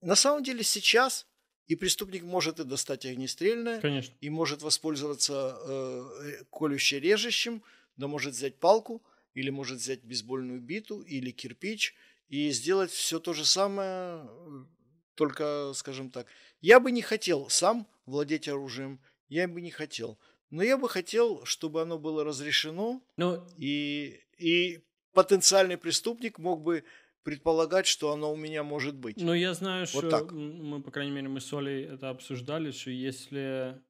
на 0.00 0.14
самом 0.16 0.42
деле 0.42 0.62
сейчас 0.62 1.26
и 1.66 1.76
преступник 1.76 2.22
может 2.22 2.60
и 2.60 2.64
достать 2.64 3.06
огнестрельное, 3.06 3.80
Конечно. 3.80 4.14
и 4.20 4.30
может 4.30 4.62
воспользоваться 4.62 5.58
э, 5.60 6.44
колюще-режущим, 6.50 7.62
да 7.96 8.08
может 8.08 8.34
взять 8.34 8.58
палку, 8.58 9.02
или 9.34 9.50
может 9.50 9.78
взять 9.78 10.04
бейсбольную 10.04 10.60
биту, 10.60 11.00
или 11.00 11.30
кирпич, 11.30 11.94
и 12.28 12.50
сделать 12.50 12.90
все 12.90 13.20
то 13.20 13.32
же 13.32 13.44
самое, 13.44 14.28
только, 15.14 15.72
скажем 15.74 16.10
так, 16.10 16.26
я 16.60 16.80
бы 16.80 16.90
не 16.90 17.02
хотел 17.02 17.48
сам 17.48 17.86
владеть 18.06 18.48
оружием, 18.48 19.00
я 19.28 19.46
бы 19.48 19.60
не 19.60 19.70
хотел. 19.70 20.18
Но 20.50 20.62
я 20.62 20.76
бы 20.76 20.88
хотел, 20.88 21.44
чтобы 21.44 21.82
оно 21.82 21.98
было 21.98 22.24
разрешено, 22.24 23.02
ну, 23.16 23.46
и, 23.56 24.20
и 24.38 24.80
потенциальный 25.12 25.78
преступник 25.78 26.38
мог 26.38 26.62
бы 26.62 26.84
предполагать, 27.22 27.86
что 27.86 28.12
оно 28.12 28.32
у 28.32 28.36
меня 28.36 28.62
может 28.62 28.94
быть. 28.96 29.16
Ну, 29.18 29.32
я 29.32 29.54
знаю, 29.54 29.86
вот 29.92 30.06
что 30.06 30.10
так. 30.10 30.32
мы, 30.32 30.82
по 30.82 30.90
крайней 30.90 31.12
мере, 31.12 31.28
мы 31.28 31.40
с 31.40 31.52
Олей 31.52 31.84
это 31.84 32.10
обсуждали, 32.10 32.70
что 32.70 32.90
если, 32.90 33.80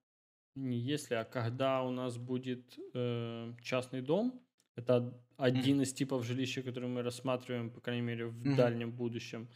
не 0.54 0.78
если, 0.78 1.14
а 1.14 1.24
когда 1.24 1.82
у 1.82 1.90
нас 1.90 2.16
будет 2.18 2.78
э, 2.94 3.52
частный 3.62 4.02
дом, 4.02 4.40
это 4.76 5.12
один 5.36 5.80
mm-hmm. 5.80 5.82
из 5.82 5.92
типов 5.92 6.24
жилища, 6.24 6.62
который 6.62 6.88
мы 6.88 7.02
рассматриваем, 7.02 7.70
по 7.70 7.80
крайней 7.80 8.02
мере, 8.02 8.26
в 8.26 8.42
mm-hmm. 8.42 8.56
дальнем 8.56 8.92
будущем. 8.92 9.48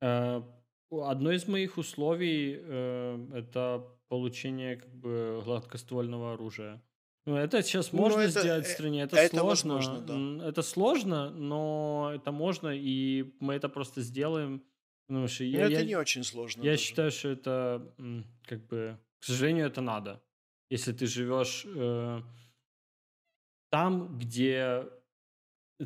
Э, 0.00 0.42
одно 0.90 1.32
из 1.32 1.46
моих 1.48 1.78
условий 1.78 2.58
э, 2.58 3.28
это 3.34 3.86
получение 4.08 4.76
как 4.76 4.94
бы 4.94 5.42
гладкоствольного 5.44 6.34
оружия. 6.34 6.82
Ну, 7.26 7.36
это 7.36 7.62
сейчас 7.62 7.92
ну, 7.92 8.00
можно 8.00 8.18
ну, 8.18 8.24
это, 8.24 8.40
сделать 8.40 8.66
в 8.66 8.70
стране. 8.70 9.02
Это, 9.02 9.16
это 9.16 9.36
сложно. 9.36 9.74
Возможно, 9.74 10.38
да. 10.38 10.48
Это 10.48 10.62
сложно, 10.62 11.30
но 11.30 12.12
это 12.14 12.32
можно, 12.32 12.68
и 12.74 13.34
мы 13.40 13.54
это 13.54 13.68
просто 13.68 14.00
сделаем. 14.00 14.62
Потому 15.06 15.28
что 15.28 15.44
я, 15.44 15.66
это 15.66 15.80
я, 15.80 15.84
не 15.84 15.96
очень 15.96 16.24
сложно. 16.24 16.62
Я 16.62 16.72
даже. 16.72 16.82
считаю, 16.82 17.10
что 17.10 17.28
это 17.28 17.94
как 18.46 18.66
бы, 18.68 18.98
к 19.18 19.24
сожалению, 19.24 19.66
это 19.66 19.80
надо. 19.80 20.22
Если 20.70 20.92
ты 20.92 21.06
живешь 21.06 21.64
э, 21.66 22.22
там, 23.70 24.18
где 24.18 24.86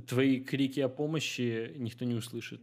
твои 0.06 0.40
крики 0.40 0.80
о 0.80 0.88
помощи 0.88 1.72
никто 1.76 2.04
не 2.04 2.14
услышит. 2.14 2.62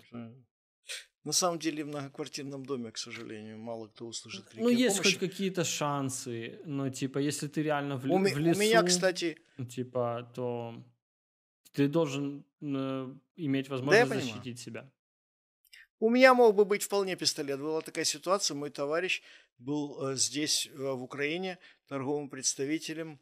На 1.23 1.33
самом 1.33 1.59
деле 1.59 1.83
в 1.83 1.87
многоквартирном 1.87 2.65
доме, 2.65 2.91
к 2.91 2.97
сожалению, 2.97 3.59
мало 3.59 3.87
кто 3.87 4.07
услышит 4.07 4.43
крики 4.49 4.63
Ну, 4.63 4.69
есть 4.69 4.97
помощи. 4.97 5.19
хоть 5.19 5.29
какие-то 5.29 5.63
шансы, 5.63 6.59
но, 6.65 6.89
типа, 6.89 7.19
если 7.19 7.47
ты 7.47 7.61
реально 7.61 7.97
в, 7.97 8.05
у, 8.05 8.17
в 8.17 8.37
лесу... 8.37 8.59
У 8.59 8.63
меня, 8.63 8.81
кстати... 8.81 9.37
Типа, 9.69 10.31
то 10.33 10.83
ты 11.73 11.87
должен 11.87 12.43
э, 12.61 13.15
иметь 13.35 13.69
возможность 13.69 14.09
да 14.09 14.19
защитить 14.19 14.59
себя. 14.59 14.91
У 15.99 16.09
меня 16.09 16.33
мог 16.33 16.55
бы 16.55 16.65
быть 16.65 16.81
вполне 16.81 17.15
пистолет. 17.15 17.59
Была 17.59 17.81
такая 17.81 18.05
ситуация, 18.05 18.55
мой 18.55 18.71
товарищ 18.71 19.21
был 19.59 20.07
э, 20.07 20.15
здесь, 20.15 20.67
э, 20.73 20.75
в 20.75 21.03
Украине, 21.03 21.59
торговым 21.87 22.29
представителем 22.29 23.19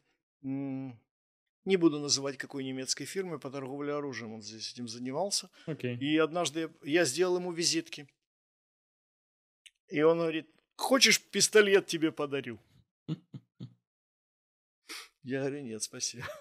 не 1.64 1.76
буду 1.76 1.98
называть 1.98 2.36
какой 2.38 2.64
немецкой 2.64 3.04
фирмы 3.04 3.38
по 3.38 3.50
торговле 3.50 3.92
оружием. 3.92 4.32
Он 4.34 4.42
здесь 4.42 4.72
этим 4.72 4.88
занимался. 4.88 5.50
Okay. 5.66 5.96
И 5.98 6.16
однажды 6.16 6.70
я 6.82 7.04
сделал 7.04 7.36
ему 7.36 7.52
визитки. 7.52 8.08
И 9.88 10.02
он 10.02 10.18
говорит, 10.18 10.48
хочешь 10.76 11.20
пистолет 11.20 11.86
тебе 11.86 12.12
подарю? 12.12 12.58
Я 15.22 15.40
говорю, 15.40 15.62
нет, 15.62 15.82
спасибо. 15.82 16.24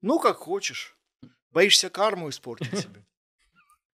Ну, 0.00 0.20
как 0.20 0.36
хочешь. 0.36 0.96
Боишься 1.50 1.90
карму 1.90 2.28
испортить 2.28 2.78
себе. 2.78 3.04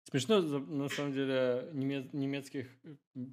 Смешно, 0.10 0.42
на 0.42 0.90
самом 0.90 1.14
деле, 1.14 1.70
немецких 1.74 2.68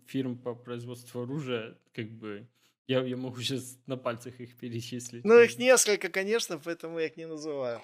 фирм 0.07 0.39
по 0.39 0.55
производству 0.55 1.23
оружия, 1.23 1.79
как 1.93 2.11
бы, 2.11 2.47
я, 2.89 3.03
я 3.05 3.17
могу 3.17 3.41
сейчас 3.43 3.79
на 3.87 3.97
пальцах 3.97 4.41
их 4.41 4.57
перечислить. 4.57 5.25
Ну, 5.25 5.39
их 5.39 5.59
несколько, 5.59 6.09
конечно, 6.09 6.59
поэтому 6.59 6.99
я 6.99 7.07
их 7.07 7.17
не 7.17 7.27
называю. 7.27 7.83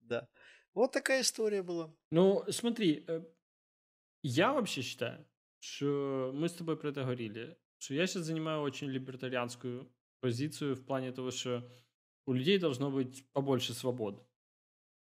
Да. 0.00 0.28
Вот 0.74 0.92
такая 0.92 1.22
история 1.22 1.62
была. 1.62 1.94
Ну, 2.10 2.44
смотри, 2.50 3.04
э, 3.06 3.22
я 4.22 4.52
вообще 4.52 4.82
считаю, 4.82 5.24
что 5.60 6.32
мы 6.34 6.48
с 6.48 6.52
тобой 6.52 6.76
про 6.76 6.90
это 6.90 7.02
говорили, 7.02 7.56
что 7.78 7.94
я 7.94 8.06
сейчас 8.06 8.24
занимаю 8.24 8.62
очень 8.62 8.88
либертарианскую 8.88 9.88
позицию 10.20 10.74
в 10.74 10.84
плане 10.84 11.12
того, 11.12 11.30
что 11.30 11.70
у 12.26 12.32
людей 12.32 12.58
должно 12.58 12.90
быть 12.90 13.24
побольше 13.32 13.74
свобод. 13.74 14.26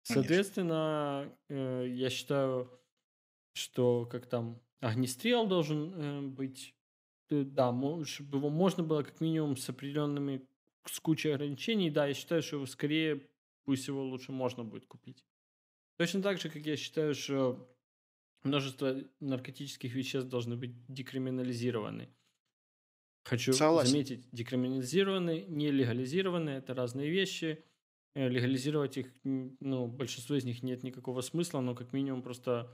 Соответственно, 0.02 1.36
э, 1.48 1.86
я 1.88 2.10
считаю, 2.10 2.70
что 3.54 4.06
как 4.06 4.26
там 4.26 4.62
огнестрел 4.80 5.46
должен 5.46 5.94
э, 5.94 6.20
да, 7.30 7.72
чтобы 8.04 8.38
его 8.38 8.50
можно 8.50 8.82
было 8.82 9.02
как 9.02 9.20
минимум 9.20 9.56
с 9.56 9.68
определенными, 9.68 10.46
с 10.84 11.00
кучей 11.00 11.30
ограничений, 11.30 11.90
да, 11.90 12.06
я 12.06 12.14
считаю, 12.14 12.42
что 12.42 12.64
скорее 12.66 13.28
пусть 13.64 13.88
его 13.88 14.04
лучше 14.04 14.32
можно 14.32 14.64
будет 14.64 14.86
купить. 14.86 15.24
Точно 15.96 16.22
так 16.22 16.40
же, 16.40 16.48
как 16.50 16.64
я 16.66 16.76
считаю, 16.76 17.14
что 17.14 17.68
множество 18.42 18.96
наркотических 19.20 19.94
веществ 19.94 20.28
должны 20.28 20.56
быть 20.56 20.74
декриминализированы. 20.88 22.08
Хочу 23.24 23.54
Согласен. 23.54 23.90
заметить, 23.90 24.28
декриминализированы, 24.32 25.46
не 25.48 25.70
легализированы, 25.70 26.50
это 26.50 26.74
разные 26.74 27.10
вещи. 27.10 27.64
Э, 28.14 28.28
легализировать 28.28 28.98
их, 28.98 29.06
ну, 29.24 29.86
большинство 29.86 30.36
из 30.36 30.44
них 30.44 30.62
нет 30.62 30.82
никакого 30.82 31.20
смысла, 31.22 31.60
но 31.60 31.74
как 31.74 31.92
минимум 31.92 32.22
просто 32.22 32.70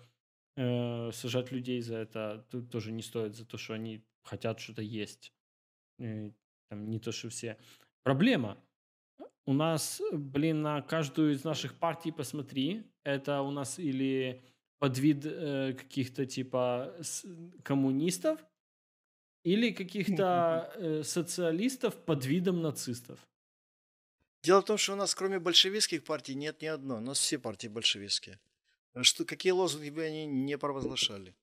э, 0.56 1.12
сажать 1.12 1.52
людей 1.52 1.80
за 1.80 1.96
это 1.98 2.46
тоже 2.70 2.90
не 2.92 3.02
стоит, 3.02 3.36
за 3.36 3.46
то, 3.46 3.56
что 3.56 3.74
они 3.74 4.04
хотят 4.22 4.60
что-то 4.60 4.82
есть. 4.82 5.32
Э, 5.98 6.30
там 6.68 6.88
не 6.88 6.98
то, 6.98 7.12
что 7.12 7.28
все. 7.28 7.58
Проблема. 8.02 8.56
У 9.46 9.52
нас, 9.52 10.00
блин, 10.12 10.62
на 10.62 10.82
каждую 10.82 11.32
из 11.32 11.44
наших 11.44 11.78
партий 11.78 12.12
посмотри, 12.12 12.84
это 13.02 13.42
у 13.42 13.50
нас 13.50 13.78
или 13.78 14.42
подвид 14.78 15.24
э, 15.24 15.74
каких-то 15.74 16.26
типа 16.26 16.94
коммунистов, 17.62 18.40
или 19.42 19.72
каких-то 19.72 20.72
э, 20.76 21.02
социалистов 21.02 21.96
под 21.96 22.24
видом 22.26 22.62
нацистов. 22.62 23.18
Дело 24.42 24.62
в 24.62 24.64
том, 24.64 24.78
что 24.78 24.94
у 24.94 24.96
нас 24.96 25.14
кроме 25.14 25.38
большевистских 25.38 26.04
партий 26.04 26.34
нет 26.34 26.62
ни 26.62 26.66
одной. 26.66 26.98
У 26.98 27.02
нас 27.02 27.18
все 27.18 27.38
партии 27.38 27.68
большевистские. 27.68 28.38
Что, 29.02 29.24
какие 29.24 29.52
лозунги 29.52 29.90
бы 29.90 30.02
они 30.02 30.26
не 30.26 30.58
провозглашали. 30.58 31.34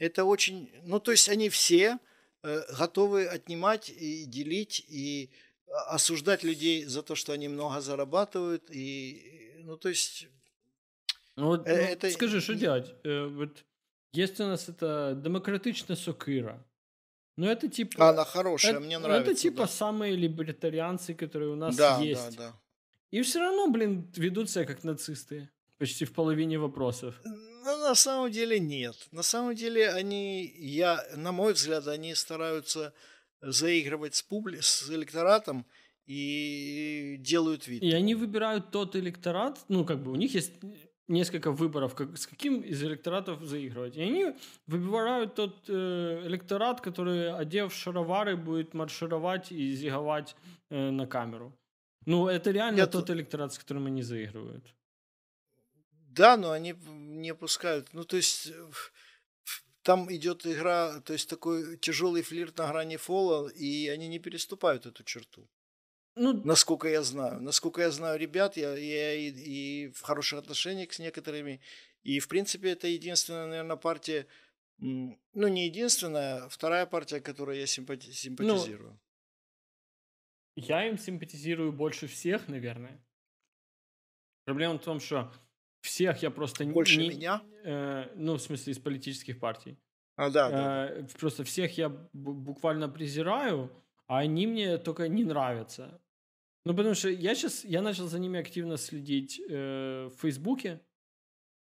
А, 0.00 0.04
это 0.04 0.24
очень... 0.24 0.70
Ну, 0.84 0.98
то 1.00 1.10
есть 1.12 1.28
они 1.28 1.48
все 1.48 1.98
э, 2.42 2.62
готовы 2.78 3.26
отнимать 3.26 3.90
и 3.90 4.24
делить, 4.24 4.84
и 4.88 5.30
осуждать 5.88 6.42
людей 6.42 6.84
за 6.84 7.02
то, 7.02 7.14
что 7.14 7.32
они 7.32 7.48
много 7.48 7.80
зарабатывают. 7.80 8.70
И, 8.70 9.54
ну, 9.58 9.76
то 9.76 9.88
есть... 9.88 10.28
Ну, 11.36 11.54
это... 11.54 12.06
ну, 12.06 12.12
скажи, 12.12 12.40
что 12.40 12.54
делать? 12.54 12.94
Э, 13.04 13.26
вот 13.26 13.64
есть 14.12 14.40
у 14.40 14.44
нас 14.44 14.68
это 14.68 15.14
демократичная 15.16 15.96
сокира. 15.96 16.66
Ну, 17.36 17.46
это 17.46 17.68
типа... 17.68 18.10
Она 18.10 18.24
хорошая, 18.24 18.72
это, 18.72 18.80
мне 18.80 18.98
нравится. 18.98 19.30
Это 19.30 19.40
типа 19.40 19.62
да. 19.62 19.68
самые 19.68 20.16
либертарианцы, 20.16 21.14
которые 21.14 21.50
у 21.50 21.56
нас 21.56 21.76
да, 21.76 22.00
есть. 22.00 22.36
Да, 22.36 22.50
да. 22.50 22.60
И 23.12 23.22
все 23.22 23.40
равно, 23.40 23.70
блин, 23.70 24.10
ведут 24.16 24.50
себя 24.50 24.64
как 24.64 24.84
нацисты. 24.84 25.48
Почти 25.80 26.04
в 26.04 26.12
половине 26.12 26.58
вопросов. 26.58 27.14
Ну, 27.24 27.78
на 27.88 27.94
самом 27.94 28.30
деле 28.30 28.60
нет. 28.60 28.96
На 29.12 29.22
самом 29.22 29.54
деле 29.54 29.88
они, 29.88 30.44
я, 30.58 31.02
на 31.16 31.32
мой 31.32 31.54
взгляд, 31.54 31.88
они 31.88 32.14
стараются 32.14 32.92
заигрывать 33.40 34.14
с, 34.14 34.22
публи, 34.22 34.58
с 34.60 34.90
электоратом 34.90 35.64
и 36.04 37.16
делают 37.20 37.66
вид. 37.66 37.82
И 37.82 37.92
они 37.92 38.14
выбирают 38.14 38.70
тот 38.70 38.94
электорат, 38.94 39.58
ну, 39.68 39.86
как 39.86 40.02
бы 40.02 40.12
у 40.12 40.16
них 40.16 40.34
есть 40.34 40.52
несколько 41.08 41.50
выборов, 41.50 41.94
как, 41.94 42.18
с 42.18 42.26
каким 42.26 42.60
из 42.60 42.82
электоратов 42.82 43.42
заигрывать. 43.42 43.96
И 43.96 44.02
они 44.02 44.34
выбирают 44.66 45.34
тот 45.34 45.64
э, 45.68 46.26
электорат, 46.26 46.82
который, 46.82 47.32
одев 47.32 47.72
шаровары, 47.72 48.36
будет 48.36 48.74
маршировать 48.74 49.50
и 49.50 49.72
зиговать 49.72 50.36
э, 50.68 50.90
на 50.90 51.06
камеру. 51.06 51.58
Ну, 52.04 52.28
это 52.28 52.50
реально 52.50 52.80
Я 52.80 52.86
тот 52.86 53.06
т... 53.06 53.14
электорат, 53.14 53.54
с 53.54 53.58
которым 53.58 53.86
они 53.86 54.02
заигрывают. 54.02 54.74
Да, 56.10 56.36
но 56.36 56.50
они 56.50 56.74
не 56.88 57.34
пускают. 57.34 57.92
Ну, 57.92 58.04
то 58.04 58.16
есть 58.16 58.52
там 59.82 60.12
идет 60.12 60.44
игра, 60.44 61.00
то 61.00 61.12
есть 61.12 61.28
такой 61.28 61.78
тяжелый 61.78 62.22
флирт 62.22 62.58
на 62.58 62.68
грани 62.68 62.96
фола, 62.96 63.48
и 63.48 63.88
они 63.88 64.08
не 64.08 64.18
переступают 64.18 64.86
эту 64.86 65.04
черту. 65.04 65.48
Ну, 66.16 66.32
насколько 66.44 66.88
я 66.88 67.02
знаю. 67.02 67.40
Насколько 67.40 67.82
я 67.82 67.90
знаю 67.90 68.18
ребят, 68.18 68.56
я, 68.56 68.76
я 68.76 69.14
и, 69.14 69.30
и 69.30 69.88
в 69.92 70.00
хороших 70.02 70.40
отношениях 70.40 70.92
с 70.92 70.98
некоторыми. 70.98 71.60
И, 72.02 72.18
в 72.18 72.26
принципе, 72.26 72.70
это 72.70 72.88
единственная, 72.88 73.46
наверное, 73.46 73.76
партия, 73.76 74.26
ну, 74.78 75.16
не 75.32 75.66
единственная, 75.66 76.48
вторая 76.48 76.86
партия, 76.86 77.20
которой 77.20 77.58
я 77.58 77.66
симпати- 77.66 78.08
ну, 78.08 78.14
симпатизирую. 78.14 78.92
Ну, 78.92 78.98
я 80.56 80.88
им 80.88 80.98
симпатизирую 80.98 81.72
больше 81.72 82.08
всех, 82.08 82.48
наверное. 82.48 83.00
Проблема 84.44 84.74
в 84.74 84.82
том, 84.82 84.98
что 84.98 85.32
всех 85.80 86.22
я 86.22 86.30
просто 86.30 86.64
больше 86.64 86.98
не... 87.00 87.08
меня? 87.10 87.42
Э, 87.64 88.06
ну, 88.16 88.34
в 88.34 88.40
смысле, 88.40 88.72
из 88.72 88.78
политических 88.78 89.38
партий. 89.38 89.78
А, 90.16 90.30
да, 90.30 90.50
да. 90.50 90.88
Э, 90.88 91.06
просто 91.18 91.44
всех 91.44 91.78
я 91.78 91.88
буквально 92.12 92.88
презираю, 92.88 93.70
а 94.06 94.18
они 94.18 94.46
мне 94.46 94.78
только 94.78 95.08
не 95.08 95.24
нравятся. 95.24 96.00
Ну, 96.64 96.74
потому 96.74 96.94
что 96.94 97.08
я 97.08 97.34
сейчас, 97.34 97.64
я 97.64 97.80
начал 97.80 98.06
за 98.06 98.18
ними 98.18 98.38
активно 98.38 98.76
следить 98.76 99.40
э, 99.48 100.10
в 100.12 100.20
Фейсбуке, 100.20 100.80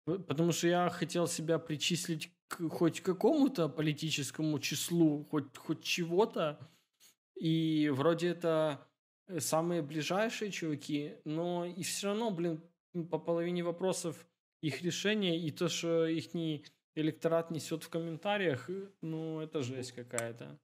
потому 0.06 0.52
что 0.52 0.68
я 0.68 0.90
хотел 0.90 1.28
себя 1.28 1.58
причислить 1.58 2.32
к 2.48 2.70
хоть 2.70 3.02
какому-то 3.02 3.70
политическому 3.70 4.60
числу, 4.60 5.26
хоть, 5.32 5.58
хоть 5.58 5.84
чего-то. 5.84 6.60
И 7.36 7.90
вроде 7.90 8.30
это 8.30 8.88
э, 9.28 9.40
самые 9.40 9.82
ближайшие 9.82 10.52
чуваки, 10.52 11.16
но 11.26 11.66
и 11.66 11.82
все 11.82 12.10
равно, 12.10 12.30
блин, 12.30 12.62
по 12.94 13.20
половине 13.20 13.64
вопросов 13.64 14.26
их 14.62 14.82
решения 14.82 15.38
и 15.38 15.52
то, 15.52 15.70
что 15.70 16.06
их 16.06 16.34
электорат 16.96 17.52
несет 17.52 17.84
в 17.84 17.90
комментариях, 17.90 18.70
э, 18.70 18.90
ну, 19.02 19.42
это 19.42 19.62
жесть 19.64 19.94
какая-то. 19.94 20.60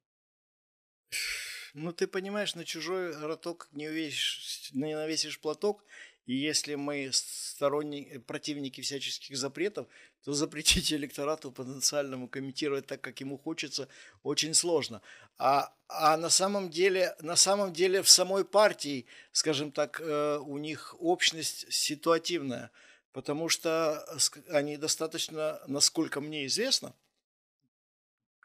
Ну, 1.74 1.92
ты 1.92 2.08
понимаешь, 2.08 2.56
на 2.56 2.66
чужой 2.66 3.16
роток 3.18 3.68
не, 3.72 3.88
увесишь, 3.88 4.72
не 4.74 4.96
навесишь 4.96 5.40
платок, 5.40 5.86
и 6.26 6.36
если 6.36 6.76
мы 6.76 7.10
сторонники, 7.12 8.20
противники 8.20 8.82
всяческих 8.82 9.38
запретов, 9.38 9.88
то 10.24 10.34
запретить 10.34 10.94
электорату 10.94 11.52
потенциальному 11.52 12.28
комментировать 12.28 12.86
так, 12.86 13.02
как 13.02 13.20
ему 13.20 13.38
хочется, 13.38 13.88
очень 14.24 14.54
сложно. 14.54 15.02
А, 15.38 15.74
а 15.88 16.18
на 16.18 16.30
самом 16.30 16.70
деле, 16.70 17.16
на 17.22 17.36
самом 17.36 17.74
деле 17.74 18.02
в 18.02 18.10
самой 18.10 18.46
партии, 18.46 19.06
скажем 19.32 19.72
так, 19.72 20.00
э, 20.02 20.38
у 20.38 20.58
них 20.58 20.96
общность 21.00 21.72
ситуативная, 21.74 22.72
потому 23.12 23.50
что 23.50 24.06
они 24.50 24.78
достаточно, 24.78 25.62
насколько 25.68 26.22
мне 26.22 26.46
известно, 26.46 26.94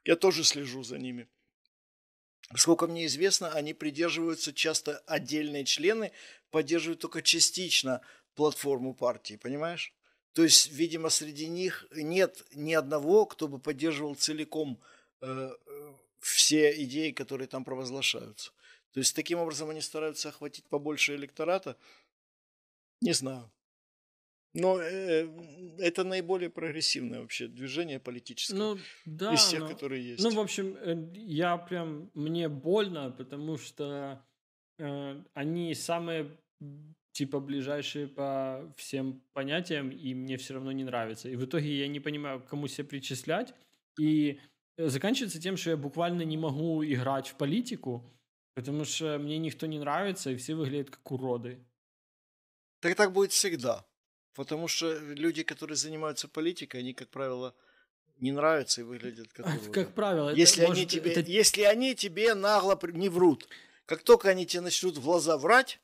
я 0.04 0.16
тоже 0.16 0.44
слежу 0.44 0.82
за 0.82 0.98
ними– 0.98 1.28
Сколько 2.54 2.86
мне 2.86 3.06
известно, 3.06 3.50
они 3.50 3.72
придерживаются 3.74 4.52
часто 4.52 4.98
отдельные 5.06 5.64
члены, 5.64 6.12
поддерживают 6.50 7.00
только 7.00 7.22
частично 7.22 8.00
платформу 8.34 8.94
партии, 8.94 9.36
понимаешь? 9.36 9.94
То 10.34 10.42
есть, 10.42 10.70
видимо, 10.70 11.08
среди 11.08 11.48
них 11.48 11.86
нет 11.92 12.44
ни 12.52 12.74
одного, 12.74 13.24
кто 13.24 13.48
бы 13.48 13.58
поддерживал 13.58 14.14
целиком 14.14 14.80
э, 15.20 15.50
все 16.18 16.82
идеи, 16.84 17.12
которые 17.12 17.48
там 17.48 17.64
провозглашаются. 17.64 18.50
То 18.92 19.00
есть, 19.00 19.14
таким 19.14 19.38
образом 19.38 19.70
они 19.70 19.80
стараются 19.80 20.28
охватить 20.28 20.66
побольше 20.66 21.14
электората. 21.14 21.76
Не 23.00 23.12
знаю. 23.12 23.50
Но 24.54 24.80
э, 24.80 25.28
это 25.78 26.04
наиболее 26.04 26.48
прогрессивное 26.48 27.20
вообще 27.20 27.48
движение 27.48 27.98
политическое 27.98 28.56
ну, 28.56 28.78
да, 29.04 29.34
из 29.34 29.48
тех, 29.48 29.60
но, 29.60 29.68
которые 29.68 30.10
есть. 30.10 30.22
Ну, 30.22 30.30
в 30.30 30.38
общем, 30.38 30.76
э, 30.76 31.10
я 31.14 31.56
прям 31.56 32.10
мне 32.14 32.48
больно, 32.48 33.10
потому 33.10 33.58
что 33.58 34.24
э, 34.78 35.22
они 35.34 35.74
самые 35.74 36.38
типа 37.10 37.40
ближайшие 37.40 38.06
по 38.06 38.72
всем 38.76 39.20
понятиям, 39.32 39.90
и 39.90 40.14
мне 40.14 40.36
все 40.36 40.54
равно 40.54 40.70
не 40.72 40.84
нравится. 40.84 41.28
И 41.28 41.36
в 41.36 41.44
итоге 41.44 41.78
я 41.78 41.88
не 41.88 42.00
понимаю, 42.00 42.40
к 42.40 42.46
кому 42.46 42.68
себя 42.68 42.86
причислять. 42.86 43.54
И 43.98 44.40
заканчивается 44.76 45.40
тем, 45.40 45.56
что 45.56 45.70
я 45.70 45.76
буквально 45.76 46.22
не 46.22 46.36
могу 46.36 46.84
играть 46.84 47.28
в 47.28 47.34
политику, 47.36 48.04
потому 48.54 48.84
что 48.84 49.18
мне 49.18 49.38
никто 49.38 49.66
не 49.66 49.78
нравится, 49.78 50.30
и 50.30 50.36
все 50.36 50.54
выглядят 50.54 50.90
как 50.90 51.10
уроды. 51.10 51.58
Так 52.80 52.96
так 52.96 53.12
будет 53.12 53.32
всегда. 53.32 53.84
Потому 54.34 54.66
что 54.66 54.92
люди, 54.98 55.44
которые 55.44 55.76
занимаются 55.76 56.28
политикой, 56.28 56.80
они, 56.80 56.92
как 56.92 57.08
правило, 57.08 57.54
не 58.18 58.32
нравятся 58.32 58.80
и 58.80 58.84
выглядят 58.84 59.32
как 59.32 59.46
уроды. 59.46 59.70
Как 59.70 59.94
правило. 59.94 60.34
Если, 60.34 60.62
это, 60.62 60.72
они 60.72 60.82
может, 60.82 60.92
тебе, 60.92 61.12
это... 61.12 61.30
если 61.30 61.62
они 61.62 61.94
тебе 61.94 62.34
нагло 62.34 62.78
не 62.92 63.08
врут. 63.08 63.48
Как 63.86 64.02
только 64.02 64.30
они 64.30 64.46
тебе 64.46 64.62
начнут 64.62 64.96
в 64.96 65.04
глаза 65.04 65.38
врать, 65.38 65.80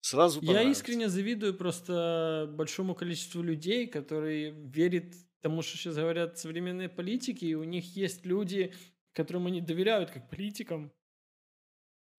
сразу 0.00 0.40
Я 0.42 0.62
искренне 0.62 1.08
завидую 1.08 1.54
просто 1.54 2.48
большому 2.52 2.94
количеству 2.94 3.42
людей, 3.42 3.86
которые 3.88 4.50
верят 4.50 5.14
тому, 5.40 5.62
что 5.62 5.76
сейчас 5.76 5.96
говорят 5.96 6.38
современные 6.38 6.88
политики, 6.88 7.44
и 7.44 7.54
у 7.54 7.64
них 7.64 7.96
есть 7.96 8.24
люди, 8.24 8.74
которым 9.14 9.46
они 9.46 9.60
доверяют 9.60 10.10
как 10.10 10.28
политикам. 10.30 10.92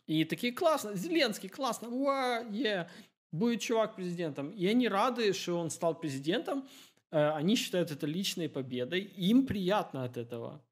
И 0.06 0.24
такие 0.24 0.52
классно, 0.52 0.94
Зеленский, 0.94 1.48
классно, 1.48 1.88
уа, 1.90 2.42
yeah 2.44 2.88
будет 3.32 3.60
чувак 3.60 3.96
президентом. 3.96 4.50
И 4.50 4.66
они 4.66 4.88
рады, 4.88 5.32
что 5.32 5.58
он 5.58 5.70
стал 5.70 5.98
президентом. 5.98 6.68
Э, 7.10 7.30
они 7.30 7.56
считают 7.56 7.90
это 7.90 8.06
личной 8.06 8.48
победой. 8.48 9.00
Им 9.00 9.46
приятно 9.46 10.04
от 10.04 10.16
этого. 10.16 10.62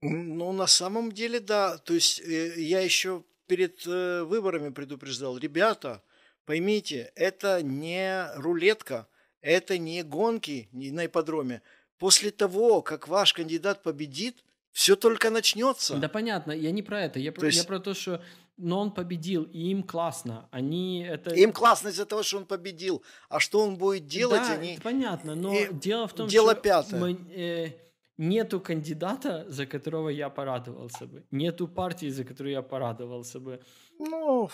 Ну, 0.00 0.52
на 0.52 0.66
самом 0.66 1.12
деле, 1.12 1.40
да. 1.40 1.78
То 1.78 1.94
есть 1.94 2.20
э, 2.20 2.60
я 2.60 2.80
еще 2.80 3.24
перед 3.46 3.86
э, 3.86 4.22
выборами 4.22 4.70
предупреждал, 4.70 5.38
ребята, 5.38 6.02
поймите, 6.44 7.12
это 7.14 7.62
не 7.62 8.26
рулетка, 8.36 9.08
это 9.40 9.78
не 9.78 10.02
гонки 10.02 10.68
на 10.72 11.06
ипподроме. 11.06 11.62
После 11.98 12.30
того, 12.30 12.82
как 12.82 13.08
ваш 13.08 13.32
кандидат 13.32 13.82
победит, 13.82 14.44
все 14.70 14.94
только 14.94 15.30
начнется. 15.30 15.96
Да, 15.96 16.08
понятно. 16.08 16.52
Я 16.52 16.70
не 16.70 16.82
про 16.82 17.02
это. 17.02 17.18
Я, 17.18 17.32
про, 17.32 17.46
есть... 17.46 17.58
я 17.58 17.64
про 17.64 17.80
то, 17.80 17.94
что 17.94 18.22
но 18.58 18.80
он 18.80 18.92
победил, 18.92 19.44
и 19.44 19.70
им 19.70 19.82
классно. 19.82 20.48
Они 20.50 21.02
это... 21.02 21.34
Им 21.34 21.52
классно 21.52 21.88
из-за 21.88 22.04
того, 22.04 22.22
что 22.22 22.38
он 22.38 22.44
победил. 22.44 23.02
А 23.28 23.40
что 23.40 23.60
он 23.60 23.76
будет 23.76 24.06
делать, 24.06 24.42
да, 24.42 24.54
они... 24.54 24.78
понятно, 24.82 25.34
но 25.34 25.54
и 25.54 25.72
дело 25.72 26.06
в 26.08 26.12
том, 26.12 26.28
дело 26.28 26.52
что 26.52 26.62
пятое. 26.62 27.00
Мы, 27.00 27.12
э, 27.34 27.72
нету 28.18 28.60
кандидата, 28.60 29.44
за 29.48 29.66
которого 29.66 30.08
я 30.10 30.28
порадовался 30.28 31.06
бы. 31.06 31.24
Нету 31.30 31.68
партии, 31.68 32.10
за 32.10 32.24
которую 32.24 32.52
я 32.52 32.62
порадовался 32.62 33.40
бы. 33.40 33.62
Ну, 33.98 34.50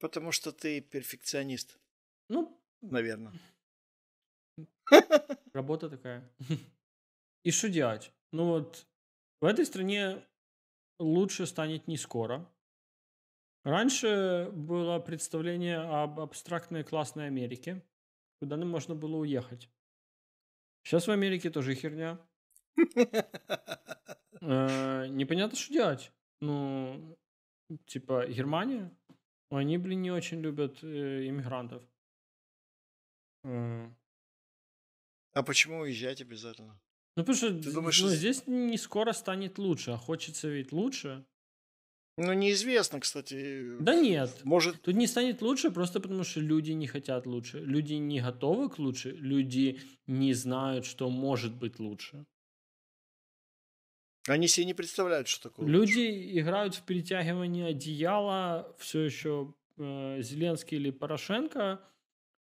потому 0.00 0.32
что 0.32 0.50
ты 0.50 0.80
перфекционист. 0.80 1.78
Ну, 2.28 2.60
наверное. 2.82 3.32
Работа 5.54 5.88
такая. 5.88 6.28
И 7.44 7.50
что 7.50 7.68
делать? 7.68 8.12
Ну 8.32 8.46
вот, 8.46 8.86
в 9.40 9.44
этой 9.44 9.64
стране 9.64 10.22
лучше 10.98 11.46
станет 11.46 11.88
не 11.88 11.96
скоро. 11.96 12.46
Раньше 13.64 14.50
было 14.52 14.98
представление 14.98 15.78
об 15.78 16.18
абстрактной 16.18 16.82
классной 16.82 17.26
Америке, 17.26 17.82
куда 18.40 18.56
нам 18.56 18.68
можно 18.68 18.94
было 18.94 19.16
уехать. 19.18 19.70
Сейчас 20.82 21.06
в 21.06 21.10
Америке 21.10 21.50
тоже 21.50 21.74
херня. 21.74 22.18
Э, 24.44 25.06
непонятно, 25.06 25.56
что 25.56 25.72
делать. 25.72 26.10
Ну, 26.40 27.16
типа, 27.86 28.26
Германия, 28.26 28.92
они, 29.50 29.78
блин, 29.78 30.02
не 30.02 30.10
очень 30.10 30.40
любят 30.40 30.82
э, 30.82 31.28
иммигрантов. 31.28 31.84
А 33.44 33.92
почему 35.46 35.78
уезжать 35.78 36.20
обязательно? 36.20 36.80
Ну, 37.16 37.22
потому 37.22 37.36
что 37.36 37.62
Ты 37.62 37.72
думаешь, 37.72 38.00
ну, 38.02 38.08
здесь 38.08 38.46
не 38.48 38.76
скоро 38.78 39.12
станет 39.12 39.58
лучше, 39.58 39.92
а 39.92 39.96
хочется 39.96 40.48
ведь 40.48 40.72
лучше. 40.72 41.24
Ну, 42.18 42.32
неизвестно, 42.34 43.00
кстати. 43.00 43.76
Да 43.80 43.94
нет. 43.94 44.44
Может... 44.44 44.82
Тут 44.82 44.94
не 44.94 45.06
станет 45.06 45.40
лучше, 45.40 45.70
просто 45.70 45.98
потому 46.00 46.24
что 46.24 46.40
люди 46.40 46.72
не 46.72 46.86
хотят 46.86 47.26
лучше. 47.26 47.60
Люди 47.60 47.94
не 47.94 48.20
готовы 48.20 48.68
к 48.68 48.78
лучше. 48.78 49.12
Люди 49.12 49.80
не 50.06 50.34
знают, 50.34 50.84
что 50.84 51.08
может 51.08 51.54
быть 51.54 51.78
лучше. 51.78 52.26
Они 54.28 54.46
себе 54.46 54.66
не 54.66 54.74
представляют, 54.74 55.26
что 55.26 55.48
такое. 55.48 55.66
Люди 55.66 55.98
лучше. 55.98 56.38
играют 56.38 56.74
в 56.74 56.84
перетягивание 56.84 57.68
одеяла 57.68 58.76
все 58.78 59.00
еще 59.00 59.54
э, 59.78 60.20
Зеленский 60.20 60.76
или 60.76 60.90
Порошенко 60.90 61.80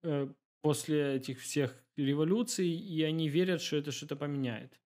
э, 0.02 0.28
после 0.62 1.14
этих 1.14 1.40
всех 1.40 1.74
революций, 1.97 2.68
и 2.68 3.02
они 3.02 3.28
верят, 3.28 3.62
что 3.62 3.76
это 3.76 3.92
что-то 3.92 4.16
поменяет. 4.16 4.78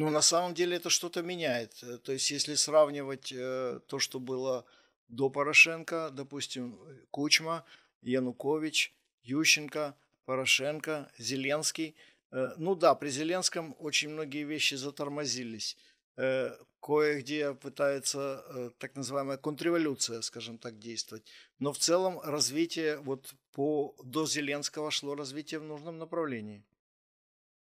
Ну, 0.00 0.08
на 0.08 0.22
самом 0.22 0.54
деле 0.54 0.78
это 0.78 0.88
что-то 0.88 1.20
меняет. 1.20 1.74
Э, 1.82 1.98
то 1.98 2.12
есть, 2.12 2.30
если 2.30 2.54
сравнивать 2.54 3.34
э, 3.36 3.80
то, 3.86 3.98
что 3.98 4.18
было 4.18 4.64
до 5.08 5.28
Порошенко, 5.28 6.08
допустим, 6.10 6.78
Кучма, 7.10 7.66
Янукович, 8.00 8.94
Ющенко, 9.24 9.94
Порошенко, 10.24 11.10
Зеленский. 11.18 11.96
Э, 12.30 12.54
ну 12.56 12.74
да, 12.74 12.94
при 12.94 13.10
Зеленском 13.10 13.76
очень 13.78 14.08
многие 14.08 14.44
вещи 14.44 14.74
затормозились. 14.76 15.76
Э, 16.16 16.56
кое-где 16.80 17.52
пытается 17.52 18.42
э, 18.48 18.70
так 18.78 18.96
называемая 18.96 19.36
контрреволюция, 19.36 20.22
скажем 20.22 20.56
так, 20.56 20.78
действовать. 20.78 21.30
Но 21.58 21.74
в 21.74 21.78
целом 21.78 22.20
развитие 22.20 22.96
вот 23.00 23.34
по 23.52 23.94
до 24.02 24.24
Зеленского 24.26 24.90
шло 24.90 25.14
развитие 25.14 25.60
в 25.60 25.64
нужном 25.64 25.98
направлении. 25.98 26.64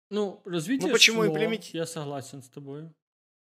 Ну, 0.10 0.42
развитие 0.46 0.88
Ну, 0.88 0.94
почему 0.94 1.24
шло, 1.24 1.28
имплемент- 1.34 1.66
я 1.74 1.86
согласен 1.86 2.42
с 2.42 2.50
тобой. 2.50 2.90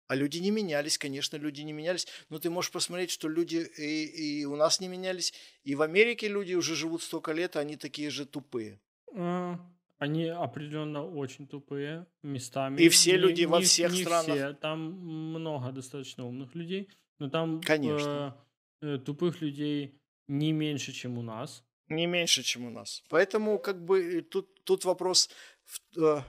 А 0.08 0.16
люди 0.16 0.40
не 0.40 0.50
менялись, 0.52 0.98
конечно, 0.98 1.38
люди 1.38 1.62
не 1.62 1.72
менялись. 1.74 2.08
Но 2.30 2.40
ты 2.40 2.50
можешь 2.50 2.72
посмотреть, 2.72 3.12
что 3.12 3.30
люди 3.30 3.58
и, 3.78 4.40
и 4.42 4.46
у 4.46 4.56
нас 4.56 4.80
не 4.80 4.88
менялись, 4.88 5.34
и 5.64 5.76
в 5.76 5.82
Америке 5.84 6.28
люди 6.28 6.56
уже 6.56 6.76
живут 6.76 7.04
столько 7.04 7.32
лет, 7.34 7.56
а 7.56 7.60
они 7.60 7.76
такие 7.78 8.10
же 8.10 8.26
тупые. 8.26 8.80
А, 9.16 9.60
Они 10.00 10.26
определенно 10.26 11.06
очень 11.06 11.46
тупые 11.48 12.08
местами. 12.24 12.82
И 12.82 12.90
все 12.90 13.12
Не- 13.12 13.18
люди 13.18 13.44
во 13.46 13.60
не- 13.60 13.66
всех 13.66 13.92
не 13.92 14.02
странах. 14.04 14.36
все. 14.36 14.54
Там 14.54 14.80
много 14.94 15.72
достаточно 15.72 16.26
умных 16.26 16.56
людей, 16.56 16.90
но 17.20 17.30
там 17.30 17.62
Конечно. 17.62 18.36
э, 18.82 18.96
э, 18.96 18.98
тупых 18.98 19.42
людей 19.42 20.00
не 20.28 20.54
меньше, 20.54 20.92
чем 20.94 21.18
у 21.18 21.22
нас. 21.22 21.64
Не 21.90 22.08
меньше, 22.08 22.44
чем 22.44 22.66
у 22.66 22.70
нас. 22.72 23.04
Поэтому, 23.10 23.60
как 23.60 23.84
бы, 23.84 24.22
тут, 24.22 24.64
тут 24.64 24.86
вопрос, 24.86 25.30
в- 25.66 26.00
э, 26.02 26.24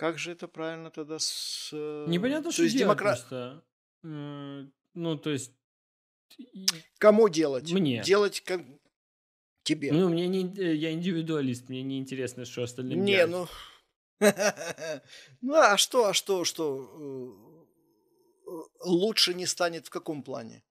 как 0.00 0.18
же 0.18 0.32
это 0.32 0.48
правильно 0.48 0.90
тогда 0.90 1.18
с... 1.18 1.68
э, 1.74 2.06
Непонятно, 2.08 2.44
то 2.44 2.52
что 2.52 2.62
есть 2.62 2.74
делать 2.74 2.96
демокра- 2.98 3.02
просто. 3.12 3.62
Э, 4.02 4.64
Ну, 4.94 5.18
то 5.18 5.28
есть... 5.30 5.52
Кому 6.98 7.28
делать? 7.28 7.70
Мне. 7.70 8.02
Делать 8.02 8.40
как... 8.40 8.62
Тебе. 9.62 9.92
Ну, 9.92 10.08
мне 10.08 10.26
не, 10.26 10.42
э, 10.58 10.74
я 10.74 10.90
индивидуалист, 10.92 11.68
мне 11.68 11.82
не 11.82 11.98
интересно, 11.98 12.46
что 12.46 12.62
остальным 12.62 13.04
Не, 13.04 13.26
делать. 13.26 13.30
ну... 13.30 14.26
Ну, 15.42 15.54
а 15.54 15.76
что, 15.76 16.06
а 16.06 16.14
что, 16.14 16.44
что? 16.44 16.66
Лучше 18.82 19.34
не 19.34 19.44
станет 19.46 19.86
в 19.86 19.90
каком 19.90 20.22
плане? 20.22 20.62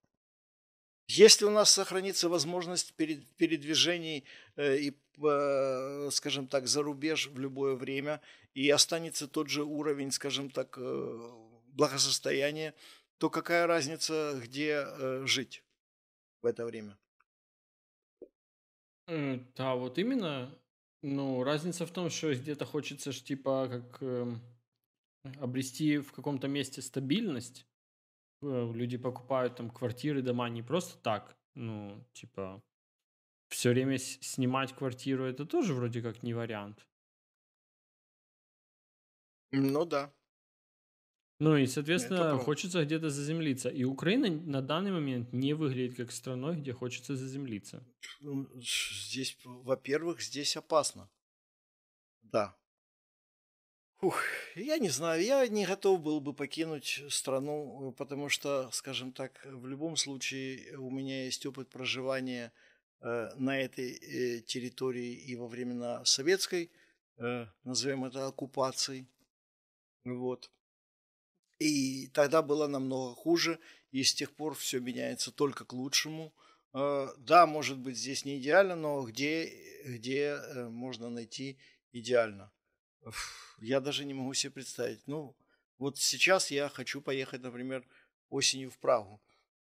Если 1.11 1.45
у 1.45 1.49
нас 1.49 1.71
сохранится 1.71 2.29
возможность 2.29 2.93
перед- 2.93 3.25
передвижений 3.35 4.25
э, 4.57 4.77
и, 4.77 4.93
э, 5.23 6.09
скажем 6.11 6.47
так, 6.47 6.67
за 6.67 6.83
рубеж 6.83 7.27
в 7.27 7.39
любое 7.39 7.73
время, 7.75 8.21
и 8.53 8.69
останется 8.69 9.27
тот 9.27 9.49
же 9.49 9.63
уровень, 9.63 10.11
скажем 10.11 10.51
так, 10.51 10.77
э, 10.77 11.29
благосостояния, 11.73 12.75
то 13.17 13.29
какая 13.31 13.65
разница, 13.65 14.39
где 14.43 14.85
э, 14.85 15.25
жить 15.25 15.63
в 16.43 16.45
это 16.45 16.63
время? 16.65 16.95
Э, 19.07 19.39
Да, 19.55 19.75
вот 19.75 19.97
именно. 19.97 20.55
Ну, 21.01 21.43
разница 21.43 21.85
в 21.85 21.91
том, 21.91 22.09
что 22.09 22.33
где-то 22.33 22.65
хочется 22.65 23.11
ж, 23.11 23.21
типа, 23.21 23.67
как 23.69 24.03
эм, 24.03 24.41
обрести 25.39 25.97
в 25.99 26.11
каком-то 26.11 26.47
месте 26.47 26.81
стабильность. 26.81 27.65
Э, 28.41 28.71
Люди 28.73 28.97
покупают 28.97 29.55
там 29.55 29.69
квартиры, 29.69 30.21
дома 30.21 30.49
не 30.49 30.61
просто 30.63 30.97
так. 31.01 31.35
Ну, 31.55 32.03
типа, 32.13 32.61
все 33.49 33.69
время 33.71 33.97
снимать 33.97 34.73
квартиру 34.73 35.25
это 35.25 35.45
тоже 35.45 35.73
вроде 35.73 36.01
как 36.01 36.23
не 36.23 36.33
вариант. 36.33 36.87
Ну 39.51 39.85
да. 39.85 40.13
Ну 41.39 41.55
и, 41.55 41.65
соответственно, 41.67 42.19
правда. 42.19 42.43
хочется 42.43 42.83
где-то 42.83 43.09
заземлиться. 43.09 43.69
И 43.69 43.85
Украина 43.85 44.29
на 44.29 44.61
данный 44.61 44.91
момент 44.91 45.31
не 45.31 45.53
выглядит 45.53 45.95
как 45.95 46.11
страной, 46.11 46.57
где 46.57 46.73
хочется 46.73 47.15
заземлиться. 47.15 47.81
Ну, 48.19 48.47
Здесь, 48.61 49.37
во-первых, 49.45 50.21
здесь 50.21 50.57
опасно. 50.57 51.09
Да. 52.23 52.57
Ух, 54.01 54.23
я 54.55 54.77
не 54.77 54.87
знаю, 54.87 55.21
я 55.21 55.45
не 55.49 55.65
готов 55.65 56.01
был 56.01 56.21
бы 56.21 56.33
покинуть 56.33 57.03
страну, 57.09 57.89
э, 57.89 57.91
потому 57.97 58.29
что, 58.29 58.69
скажем 58.71 59.11
так, 59.11 59.45
в 59.45 59.67
любом 59.67 59.97
случае 59.97 60.77
у 60.77 60.89
меня 60.89 61.25
есть 61.25 61.45
опыт 61.45 61.69
проживания 61.69 62.53
э, 63.01 63.29
на 63.35 63.59
этой 63.59 63.91
э, 63.91 64.39
территории 64.39 65.11
и 65.11 65.35
во 65.35 65.47
времена 65.47 66.05
советской, 66.05 66.71
назовем 67.65 68.05
это 68.05 68.27
оккупацией. 68.27 69.05
Вот. 70.05 70.49
И 71.59 72.07
тогда 72.13 72.41
было 72.41 72.67
намного 72.67 73.13
хуже, 73.13 73.59
и 73.91 74.03
с 74.03 74.13
тех 74.13 74.33
пор 74.33 74.55
все 74.55 74.79
меняется 74.79 75.29
только 75.31 75.65
к 75.65 75.73
лучшему. 75.73 76.33
Да, 76.71 77.45
может 77.45 77.77
быть, 77.77 77.97
здесь 77.97 78.23
не 78.23 78.39
идеально, 78.39 78.77
но 78.77 79.03
где, 79.03 79.51
где 79.83 80.39
можно 80.69 81.09
найти 81.09 81.57
идеально? 81.91 82.53
Я 83.59 83.79
даже 83.79 84.05
не 84.05 84.13
могу 84.13 84.33
себе 84.33 84.51
представить. 84.51 85.05
Ну, 85.07 85.35
вот 85.77 85.97
сейчас 85.97 86.51
я 86.51 86.69
хочу 86.69 87.01
поехать, 87.01 87.41
например, 87.41 87.85
осенью 88.29 88.69
в 88.69 88.77
Прагу. 88.77 89.21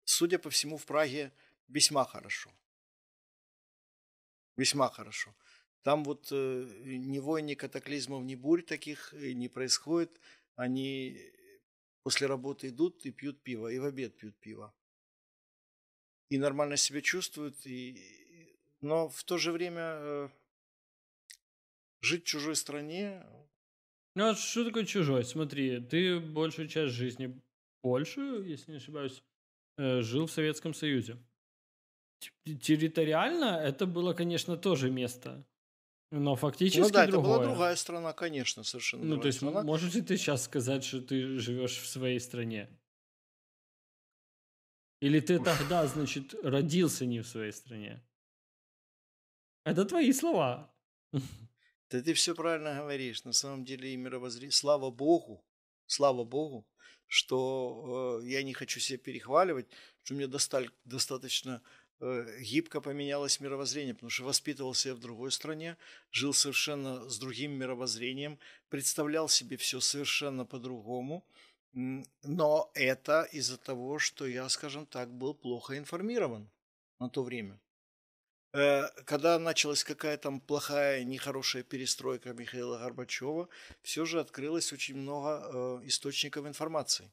Судя 0.04 0.40
по 0.40 0.50
всему, 0.50 0.78
в 0.78 0.86
Праге 0.86 1.32
весьма 1.68 2.06
хорошо. 2.06 2.52
Весьма 4.56 4.90
хорошо. 4.90 5.36
Там 5.84 6.04
вот 6.04 6.30
э, 6.32 6.68
ни 6.84 7.20
войн, 7.20 7.46
ни 7.46 7.54
катаклизмов, 7.54 8.24
ни 8.24 8.36
бурь 8.36 8.64
таких 8.64 9.14
э, 9.14 9.34
не 9.34 9.48
происходит. 9.48 10.20
Они 10.56 11.18
после 12.04 12.28
работы 12.28 12.70
идут 12.70 13.06
и 13.06 13.12
пьют 13.12 13.42
пиво, 13.44 13.68
и 13.68 13.80
в 13.80 13.86
обед 13.86 14.18
пьют 14.18 14.36
пиво. 14.40 14.74
И 16.30 16.38
нормально 16.38 16.78
себя 16.78 17.02
чувствуют. 17.02 17.66
И... 17.66 18.58
Но 18.82 19.08
в 19.10 19.24
то 19.24 19.38
же 19.38 19.52
время 19.52 19.82
э, 19.82 20.30
жить 22.02 22.24
в 22.24 22.28
чужой 22.28 22.56
стране... 22.56 23.26
Ну, 24.16 24.30
а 24.30 24.36
что 24.36 24.66
такое 24.66 24.86
чужой? 24.86 25.24
Смотри, 25.24 25.80
ты 25.80 26.20
большую 26.20 26.68
часть 26.68 26.94
жизни, 26.96 27.40
большую, 27.84 28.48
если 28.48 28.72
не 28.72 28.78
ошибаюсь, 28.78 29.24
э, 29.78 30.02
жил 30.02 30.26
в 30.26 30.32
Советском 30.32 30.74
Союзе. 30.74 31.18
Территориально 32.44 33.60
это 33.64 33.86
было, 33.86 34.14
конечно, 34.14 34.58
тоже 34.58 34.90
место, 34.90 35.46
но 36.12 36.36
фактически 36.36 36.80
ну 36.82 36.90
да, 36.90 37.06
другое. 37.06 37.36
это 37.36 37.40
была 37.40 37.50
другая 37.50 37.76
страна, 37.76 38.14
конечно, 38.14 38.64
совершенно 38.64 39.04
Ну, 39.04 39.18
то 39.20 39.28
есть, 39.28 39.40
страна. 39.40 39.64
можешь 39.64 39.94
ли 39.94 40.02
ты 40.02 40.18
сейчас 40.18 40.44
сказать, 40.44 40.84
что 40.84 41.02
ты 41.02 41.38
живешь 41.38 41.78
в 41.78 41.88
своей 41.88 42.20
стране? 42.20 42.70
Или 45.02 45.20
ты 45.20 45.38
тогда, 45.44 45.86
значит, 45.86 46.34
родился 46.44 47.06
не 47.06 47.20
в 47.20 47.28
своей 47.28 47.52
стране? 47.52 48.02
Это 49.66 49.84
твои 49.86 50.14
слова. 50.14 50.74
Да 51.90 52.02
ты 52.02 52.14
все 52.14 52.36
правильно 52.36 52.76
говоришь. 52.76 53.24
На 53.24 53.34
самом 53.34 53.64
деле 53.66 53.94
и 53.94 53.98
мировоззрение. 53.98 54.52
Слава 54.52 54.92
Богу, 54.92 55.44
слава 55.86 56.24
Богу, 56.24 56.68
что 57.08 58.20
э, 58.22 58.28
я 58.28 58.44
не 58.44 58.54
хочу 58.54 58.80
себя 58.80 58.98
перехваливать, 58.98 59.68
что 60.04 60.14
мне 60.14 60.28
досталь- 60.28 60.72
достаточно 60.84 61.62
э, 62.02 62.40
гибко 62.42 62.82
поменялось 62.82 63.40
мировоззрение, 63.40 63.94
потому 63.94 64.10
что 64.10 64.24
воспитывался 64.26 64.90
я 64.90 64.96
в 64.96 65.00
другой 65.00 65.32
стране, 65.32 65.78
жил 66.12 66.34
совершенно 66.34 67.10
с 67.10 67.18
другим 67.20 67.54
мировоззрением, 67.54 68.38
представлял 68.70 69.30
себе 69.30 69.56
все 69.56 69.80
совершенно 69.80 70.46
по-другому. 70.46 71.26
Но 72.24 72.72
это 72.74 73.24
из-за 73.32 73.58
того, 73.58 74.00
что 74.00 74.26
я, 74.26 74.50
скажем 74.50 74.86
так, 74.86 75.14
был 75.14 75.34
плохо 75.36 75.78
информирован 75.78 76.50
на 77.00 77.10
то 77.10 77.24
время. 77.24 77.60
Э, 78.58 78.90
Когда 79.06 79.38
началась 79.38 79.84
какая-то 79.84 80.24
там 80.24 80.40
плохая, 80.40 81.04
нехорошая 81.04 81.62
перестройка 81.62 82.34
Михаила 82.34 82.80
Горбачева, 82.80 83.50
все 83.84 84.06
же 84.06 84.20
открылось 84.20 84.74
очень 84.74 84.96
много 84.96 85.30
э, 85.30 85.88
источников 85.88 86.48
информации. 86.48 87.12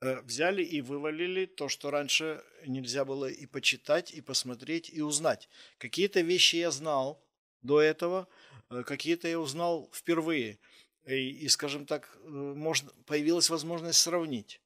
Э, 0.00 0.20
Взяли 0.22 0.62
и 0.62 0.80
вывалили 0.82 1.46
то, 1.46 1.68
что 1.68 1.90
раньше 1.90 2.44
нельзя 2.64 3.04
было 3.04 3.26
и 3.26 3.46
почитать, 3.46 4.12
и 4.12 4.20
посмотреть, 4.20 4.88
и 4.88 5.02
узнать. 5.02 5.48
Какие-то 5.78 6.20
вещи 6.20 6.56
я 6.56 6.70
знал 6.70 7.20
до 7.62 7.80
этого, 7.80 8.28
какие-то 8.68 9.26
я 9.26 9.40
узнал 9.40 9.90
впервые. 9.92 10.60
И, 11.06 11.44
и, 11.44 11.48
скажем 11.48 11.86
так, 11.86 12.16
можно, 12.24 12.92
появилась 13.06 13.50
возможность 13.50 13.98
сравнить. 13.98 14.60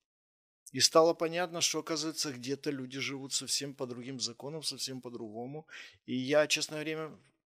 И 0.73 0.81
стало 0.81 1.15
понятно, 1.15 1.61
что, 1.61 1.81
оказывается, 1.81 2.33
где-то 2.33 2.71
люди 2.71 3.01
живут 3.01 3.33
совсем 3.33 3.75
по 3.75 3.87
другим 3.87 4.21
законам, 4.21 4.63
совсем 4.63 5.01
по-другому. 5.01 5.67
И 6.07 6.15
я, 6.15 6.47
честно 6.47 6.77
говоря, 6.77 7.11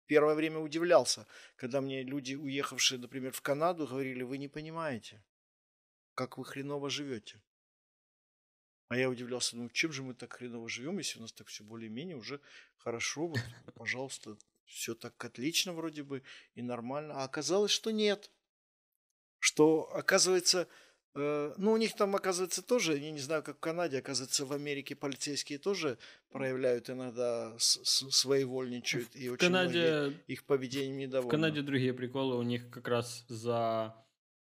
первое 0.06 0.34
время 0.34 0.58
удивлялся, 0.58 1.26
когда 1.56 1.80
мне 1.80 2.02
люди, 2.02 2.34
уехавшие, 2.34 2.98
например, 2.98 3.32
в 3.32 3.40
Канаду, 3.40 3.86
говорили, 3.86 4.22
вы 4.22 4.38
не 4.38 4.48
понимаете, 4.48 5.22
как 6.14 6.38
вы 6.38 6.44
хреново 6.44 6.90
живете. 6.90 7.40
А 8.88 8.96
я 8.96 9.08
удивлялся, 9.08 9.56
ну 9.56 9.68
чем 9.70 9.92
же 9.92 10.02
мы 10.02 10.14
так 10.14 10.32
хреново 10.32 10.68
живем, 10.68 10.98
если 10.98 11.18
у 11.18 11.22
нас 11.22 11.32
так 11.32 11.46
все 11.46 11.64
более-менее 11.64 12.16
уже 12.16 12.40
хорошо, 12.76 13.28
вот, 13.28 13.40
пожалуйста, 13.74 14.36
все 14.66 14.94
так 14.94 15.24
отлично 15.24 15.72
вроде 15.72 16.02
бы 16.02 16.22
и 16.54 16.62
нормально. 16.62 17.14
А 17.14 17.24
оказалось, 17.24 17.70
что 17.70 17.90
нет. 17.92 18.30
Что, 19.38 19.90
оказывается, 19.94 20.68
Ну, 21.14 21.72
у 21.72 21.76
них 21.76 21.94
там, 21.94 22.16
оказывается, 22.16 22.60
тоже, 22.60 22.96
я 22.98 23.12
не 23.12 23.20
знаю, 23.20 23.42
как 23.42 23.56
в 23.58 23.60
Канаде, 23.60 23.98
оказывается, 23.98 24.44
в 24.44 24.52
Америке 24.52 24.96
полицейские 24.96 25.58
тоже 25.58 25.96
проявляют 26.30 26.90
иногда 26.90 27.54
своевольничают, 27.58 29.14
и 29.14 29.28
В 29.28 29.34
очень 29.34 29.46
Канаде, 29.46 30.12
их 30.26 30.44
поведением 30.44 30.96
в 30.96 30.98
недовольны. 30.98 31.30
Канаде 31.30 31.62
другие 31.62 31.94
приколы, 31.94 32.36
у 32.36 32.42
них 32.42 32.68
как 32.68 32.88
раз 32.88 33.24
за 33.28 33.94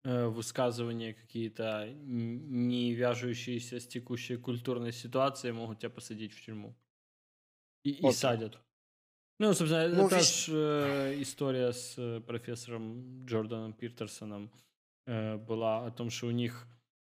э, 0.04 0.26
высказывания 0.26 1.14
какие-то 1.14 1.88
не 1.90 2.94
вяжущиеся 2.94 3.80
с 3.80 3.86
текущей 3.86 4.36
культурной 4.36 4.92
ситуацией 4.92 5.52
могут 5.52 5.78
тебя 5.78 5.90
посадить 5.90 6.34
в 6.34 6.44
тюрьму. 6.44 6.76
И, 7.82 7.92
и 7.92 8.02
Вот. 8.02 8.14
садят. 8.14 8.58
Ну, 9.38 9.54
собственно, 9.54 9.88
ну, 9.88 10.06
это 10.06 10.16
весь... 10.16 10.46
же 10.46 10.52
э, 10.54 11.22
история 11.22 11.72
с 11.72 11.94
э, 11.96 12.20
профессором 12.20 13.24
Джорданом 13.24 13.72
Питерсоном 13.72 14.52
э, 15.08 15.36
была 15.36 15.86
о 15.86 15.90
том, 15.90 16.10
что 16.10 16.26
у 16.26 16.30
них... 16.30 16.66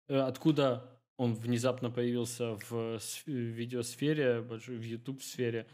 Э, 0.09 0.19
откуда 0.19 0.99
он 1.17 1.35
внезапно 1.35 1.91
появился 1.91 2.57
в, 2.69 2.99
видеосфере, 3.27 4.41
в 4.41 4.81
YouTube-сфере, 4.81 5.67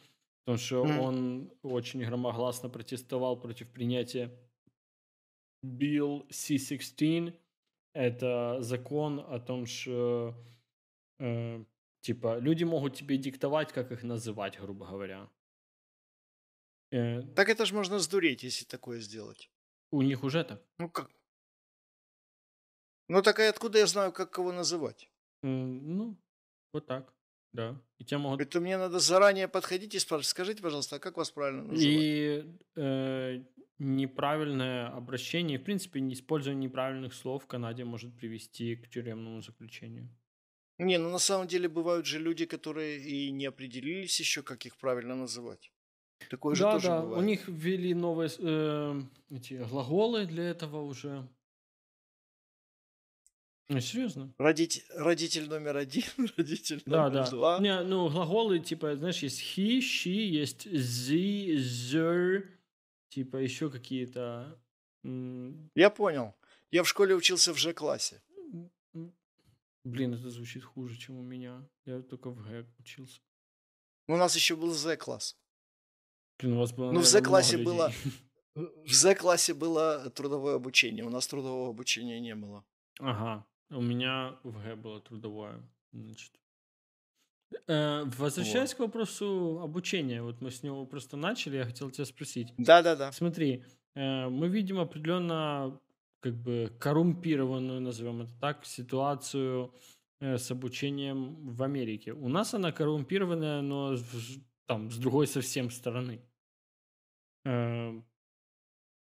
потому 0.43 0.57
что 0.57 0.85
mm. 0.85 0.99
он 0.99 1.51
очень 1.63 2.03
громогласно 2.03 2.69
протестовал 2.69 3.39
против 3.39 3.69
принятия 3.71 4.29
Bill 5.65 6.25
C-16. 6.29 7.33
Это 7.93 8.57
закон 8.59 9.19
о 9.19 9.39
том, 9.39 9.65
что 9.65 10.35
э, 11.19 11.63
типа 12.01 12.39
люди 12.39 12.65
могут 12.65 12.95
тебе 12.95 13.17
диктовать, 13.17 13.71
как 13.71 13.91
их 13.91 14.03
называть, 14.03 14.59
грубо 14.59 14.85
говоря. 14.85 15.29
Э, 16.91 17.21
так 17.35 17.49
это 17.49 17.65
же 17.65 17.73
можно 17.73 17.99
сдуреть, 17.99 18.43
если 18.43 18.65
такое 18.65 18.99
сделать. 18.99 19.49
У 19.91 20.01
них 20.01 20.23
уже 20.23 20.43
так. 20.43 20.61
Ну 20.77 20.89
как? 20.89 21.09
Ну 23.07 23.21
так 23.21 23.39
и 23.39 23.43
откуда 23.43 23.79
я 23.79 23.87
знаю, 23.87 24.11
как 24.11 24.31
кого 24.31 24.51
называть? 24.51 25.09
Ну, 25.41 26.17
вот 26.73 26.85
так, 26.87 27.13
да. 27.53 27.81
И 27.99 28.05
тебя 28.05 28.19
могут... 28.19 28.41
Это 28.41 28.59
мне 28.59 28.77
надо 28.77 28.99
заранее 28.99 29.47
подходить 29.47 29.95
и 29.95 29.99
спрашивать, 29.99 30.27
скажите, 30.27 30.61
пожалуйста, 30.61 30.97
а 30.97 30.99
как 30.99 31.17
вас 31.17 31.31
правильно 31.31 31.63
называть? 31.63 31.83
И 31.83 32.43
э, 32.75 33.43
неправильное 33.79 34.87
обращение, 34.89 35.57
в 35.57 35.63
принципе, 35.63 36.01
не 36.01 36.13
использование 36.13 36.67
неправильных 36.67 37.13
слов 37.13 37.43
в 37.43 37.47
Канаде 37.47 37.85
может 37.85 38.15
привести 38.17 38.75
к 38.75 38.89
тюремному 38.89 39.41
заключению. 39.41 40.09
Не, 40.79 40.99
ну 40.99 41.09
на 41.09 41.19
самом 41.19 41.47
деле 41.47 41.67
бывают 41.67 42.05
же 42.05 42.19
люди, 42.19 42.45
которые 42.45 42.99
и 42.99 43.31
не 43.31 43.45
определились 43.47 44.19
еще, 44.19 44.43
как 44.43 44.65
их 44.65 44.77
правильно 44.77 45.15
называть. 45.15 45.71
Такое 46.29 46.55
же 46.55 46.63
да, 46.63 46.71
тоже 46.73 46.87
да. 46.87 47.01
бывает. 47.01 47.23
У 47.23 47.25
них 47.25 47.47
ввели 47.47 47.93
новые 47.93 48.29
э, 48.37 49.01
эти 49.29 49.53
глаголы 49.55 50.25
для 50.25 50.49
этого 50.49 50.81
уже. 50.81 51.27
Ну, 53.69 53.81
серьезно? 53.81 54.33
Родитель, 54.37 54.83
родитель 54.95 55.49
номер 55.49 55.75
один, 55.77 56.03
родитель 56.37 56.81
да, 56.85 57.09
номер 57.09 57.23
да. 57.25 57.31
два. 57.31 57.59
Не, 57.59 57.83
ну, 57.83 58.09
глаголы, 58.09 58.59
типа, 58.59 58.95
знаешь, 58.95 59.19
есть 59.23 59.41
he, 59.41 59.79
she, 59.79 60.11
есть 60.11 60.67
the, 60.67 61.57
their, 61.57 62.47
типа, 63.09 63.37
еще 63.37 63.69
какие-то... 63.69 64.57
Я 65.03 65.89
понял. 65.89 66.33
Я 66.71 66.83
в 66.83 66.87
школе 66.87 67.15
учился 67.15 67.53
в 67.53 67.57
Ж-классе. 67.57 68.21
Блин, 69.83 70.13
это 70.13 70.29
звучит 70.29 70.63
хуже, 70.63 70.97
чем 70.97 71.17
у 71.17 71.21
меня. 71.21 71.67
Я 71.85 72.01
только 72.01 72.29
в 72.29 72.41
Г 72.41 72.65
учился. 72.79 73.21
У 74.07 74.15
нас 74.15 74.35
еще 74.35 74.55
был 74.55 74.71
З-класс. 74.71 75.37
Блин, 76.39 76.53
у 76.53 76.59
вас 76.59 76.71
было, 76.73 76.91
ну, 76.91 76.99
в 76.99 77.05
З-классе 77.05 77.57
было... 77.57 77.91
В 78.55 78.91
З-классе 78.91 79.53
было 79.53 80.09
трудовое 80.09 80.55
обучение. 80.55 81.05
У 81.05 81.11
нас 81.11 81.27
трудового 81.27 81.69
обучения 81.69 82.19
не 82.19 82.33
было. 82.33 82.65
Ага. 82.99 83.45
У 83.69 83.81
меня 83.81 84.37
в 84.43 84.63
Г 84.63 84.75
было 84.75 84.99
трудовое. 85.01 85.61
Значит. 85.91 86.31
Э, 87.67 88.03
возвращаясь 88.05 88.71
вот. 88.71 88.77
к 88.77 88.79
вопросу 88.79 89.59
обучения, 89.61 90.21
вот 90.21 90.41
мы 90.41 90.51
с 90.51 90.63
него 90.63 90.85
просто 90.85 91.17
начали, 91.17 91.57
я 91.57 91.65
хотел 91.65 91.89
тебя 91.91 92.05
спросить. 92.05 92.53
Да, 92.57 92.81
да, 92.81 92.95
да. 92.95 93.11
Смотри, 93.11 93.63
э, 93.95 94.27
мы 94.29 94.47
видим 94.49 94.79
определенно 94.79 95.79
как 96.19 96.35
бы 96.35 96.73
коррумпированную, 96.79 97.81
назовем 97.81 98.21
это 98.21 98.37
так, 98.39 98.65
ситуацию 98.65 99.73
э, 100.19 100.37
с 100.37 100.51
обучением 100.51 101.49
в 101.53 101.63
Америке. 101.63 102.13
У 102.13 102.27
нас 102.27 102.53
она 102.53 102.71
коррумпированная, 102.71 103.61
но 103.61 103.95
там 104.65 104.91
с 104.91 104.97
другой 104.97 105.27
совсем 105.27 105.69
стороны. 105.69 106.21
Э, 107.45 108.01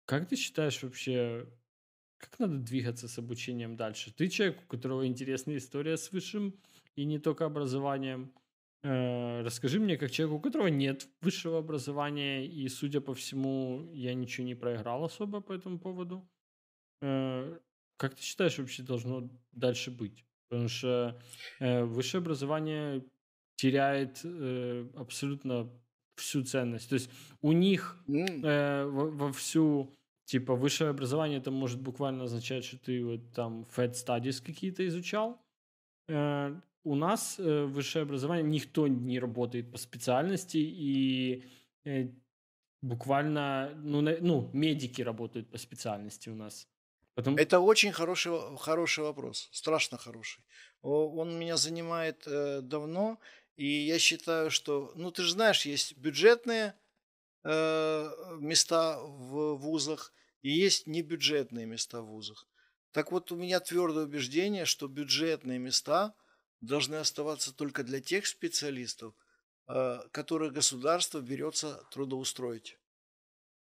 как 0.05 0.27
ты 0.27 0.35
считаешь 0.35 0.81
вообще, 0.83 1.47
как 2.23 2.39
надо 2.39 2.57
двигаться 2.57 3.07
с 3.07 3.17
обучением 3.17 3.75
дальше? 3.75 4.13
Ты 4.13 4.29
человек, 4.29 4.61
у 4.63 4.67
которого 4.67 5.05
интересная 5.05 5.57
история 5.57 5.97
с 5.97 6.11
высшим 6.11 6.53
и 6.95 7.03
не 7.03 7.19
только 7.19 7.45
образованием. 7.45 8.31
Э, 8.83 9.41
расскажи 9.41 9.79
мне, 9.79 9.97
как 9.97 10.11
человек, 10.11 10.37
у 10.37 10.39
которого 10.39 10.67
нет 10.67 11.07
высшего 11.21 11.57
образования, 11.57 12.45
и, 12.45 12.69
судя 12.69 13.01
по 13.01 13.13
всему, 13.13 13.89
я 13.93 14.13
ничего 14.13 14.47
не 14.47 14.55
проиграл 14.55 15.03
особо 15.03 15.41
по 15.41 15.51
этому 15.51 15.79
поводу. 15.79 16.25
Э, 17.01 17.59
как 17.97 18.15
ты 18.15 18.21
считаешь, 18.21 18.57
вообще 18.57 18.83
должно 18.83 19.29
дальше 19.51 19.91
быть? 19.91 20.25
Потому 20.47 20.69
что 20.69 21.21
э, 21.59 21.83
высшее 21.83 22.21
образование 22.21 23.03
теряет 23.55 24.25
абсолютно 24.95 25.69
всю 26.15 26.43
ценность. 26.43 26.89
То 26.89 26.95
есть 26.95 27.09
у 27.41 27.51
них 27.51 27.97
э, 28.07 28.85
во, 28.85 29.09
во 29.09 29.33
всю 29.33 29.93
Типа 30.25 30.55
высшее 30.55 30.89
образование 30.89 31.39
это 31.39 31.51
может 31.51 31.81
буквально 31.81 32.23
означать, 32.23 32.63
что 32.63 32.77
ты 32.77 33.03
вот 33.03 33.33
там 33.33 33.67
Fed 33.75 33.93
Studies 33.93 34.43
какие-то 34.43 34.87
изучал. 34.87 35.41
Э, 36.07 36.55
у 36.83 36.95
нас 36.95 37.39
э, 37.39 37.63
высшее 37.63 38.03
образование 38.03 38.43
никто 38.43 38.87
не 38.87 39.19
работает 39.19 39.71
по 39.71 39.77
специальности 39.77 40.57
и 40.57 41.45
э, 41.85 42.09
буквально, 42.81 43.71
ну, 43.75 44.01
на, 44.01 44.17
ну, 44.19 44.49
медики 44.53 45.01
работают 45.01 45.49
по 45.49 45.57
специальности 45.57 46.29
у 46.29 46.35
нас. 46.35 46.67
Потом... 47.15 47.37
Это 47.37 47.59
очень 47.59 47.91
хороший, 47.91 48.33
хороший 48.57 49.03
вопрос, 49.03 49.49
страшно 49.51 49.97
хороший. 49.97 50.43
Он 50.81 51.37
меня 51.37 51.57
занимает 51.57 52.23
э, 52.27 52.61
давно, 52.61 53.19
и 53.55 53.65
я 53.65 53.99
считаю, 53.99 54.51
что, 54.51 54.91
ну, 54.95 55.11
ты 55.11 55.21
же 55.21 55.31
знаешь, 55.31 55.65
есть 55.65 55.97
бюджетные 55.97 56.73
места 57.43 58.99
в 59.01 59.55
вузах 59.55 60.13
и 60.41 60.49
есть 60.49 60.87
небюджетные 60.87 61.65
места 61.65 62.01
в 62.01 62.07
вузах. 62.07 62.47
Так 62.91 63.11
вот, 63.11 63.31
у 63.31 63.35
меня 63.35 63.59
твердое 63.59 64.05
убеждение, 64.05 64.65
что 64.65 64.87
бюджетные 64.87 65.57
места 65.57 66.13
должны 66.61 66.95
оставаться 66.95 67.53
только 67.53 67.83
для 67.83 67.99
тех 67.99 68.27
специалистов, 68.27 69.15
э, 69.67 69.99
которых 70.11 70.53
государство 70.53 71.19
берется 71.19 71.83
трудоустроить. 71.91 72.77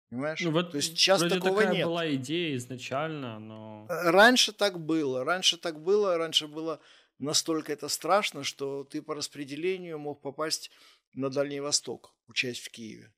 Понимаешь? 0.10 0.42
Ну, 0.42 0.52
вот 0.52 0.72
То 0.72 0.78
есть 0.78 0.90
сейчас 0.90 1.22
вроде 1.22 1.36
такого 1.36 1.62
такая 1.62 1.74
нет. 1.74 1.86
была 1.86 2.14
идея 2.16 2.56
изначально, 2.58 3.40
но... 3.40 3.88
Э, 3.90 4.12
раньше 4.12 4.52
так 4.52 4.80
было. 4.80 5.24
Раньше 5.24 5.58
так 5.58 5.82
было. 5.82 6.18
Раньше 6.18 6.48
было 6.48 6.82
настолько 7.18 7.72
это 7.72 7.88
страшно, 7.88 8.44
что 8.44 8.84
ты 8.84 9.02
по 9.02 9.16
распределению 9.16 10.00
мог 10.00 10.22
попасть 10.22 10.70
на 11.14 11.30
Дальний 11.30 11.62
Восток, 11.62 12.14
учась 12.28 12.60
в 12.60 12.70
Киеве. 12.70 13.14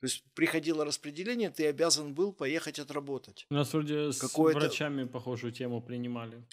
То 0.00 0.06
есть 0.06 0.22
приходило 0.34 0.84
распределение, 0.84 1.50
ты 1.50 1.66
обязан 1.66 2.14
был 2.14 2.32
поехать 2.32 2.78
отработать. 2.78 3.46
У 3.50 3.54
нас 3.54 3.72
вроде 3.72 4.12
с 4.12 4.22
врачами 4.36 5.04
похожую 5.04 5.52
тему 5.52 5.82
принимали. 5.82 6.44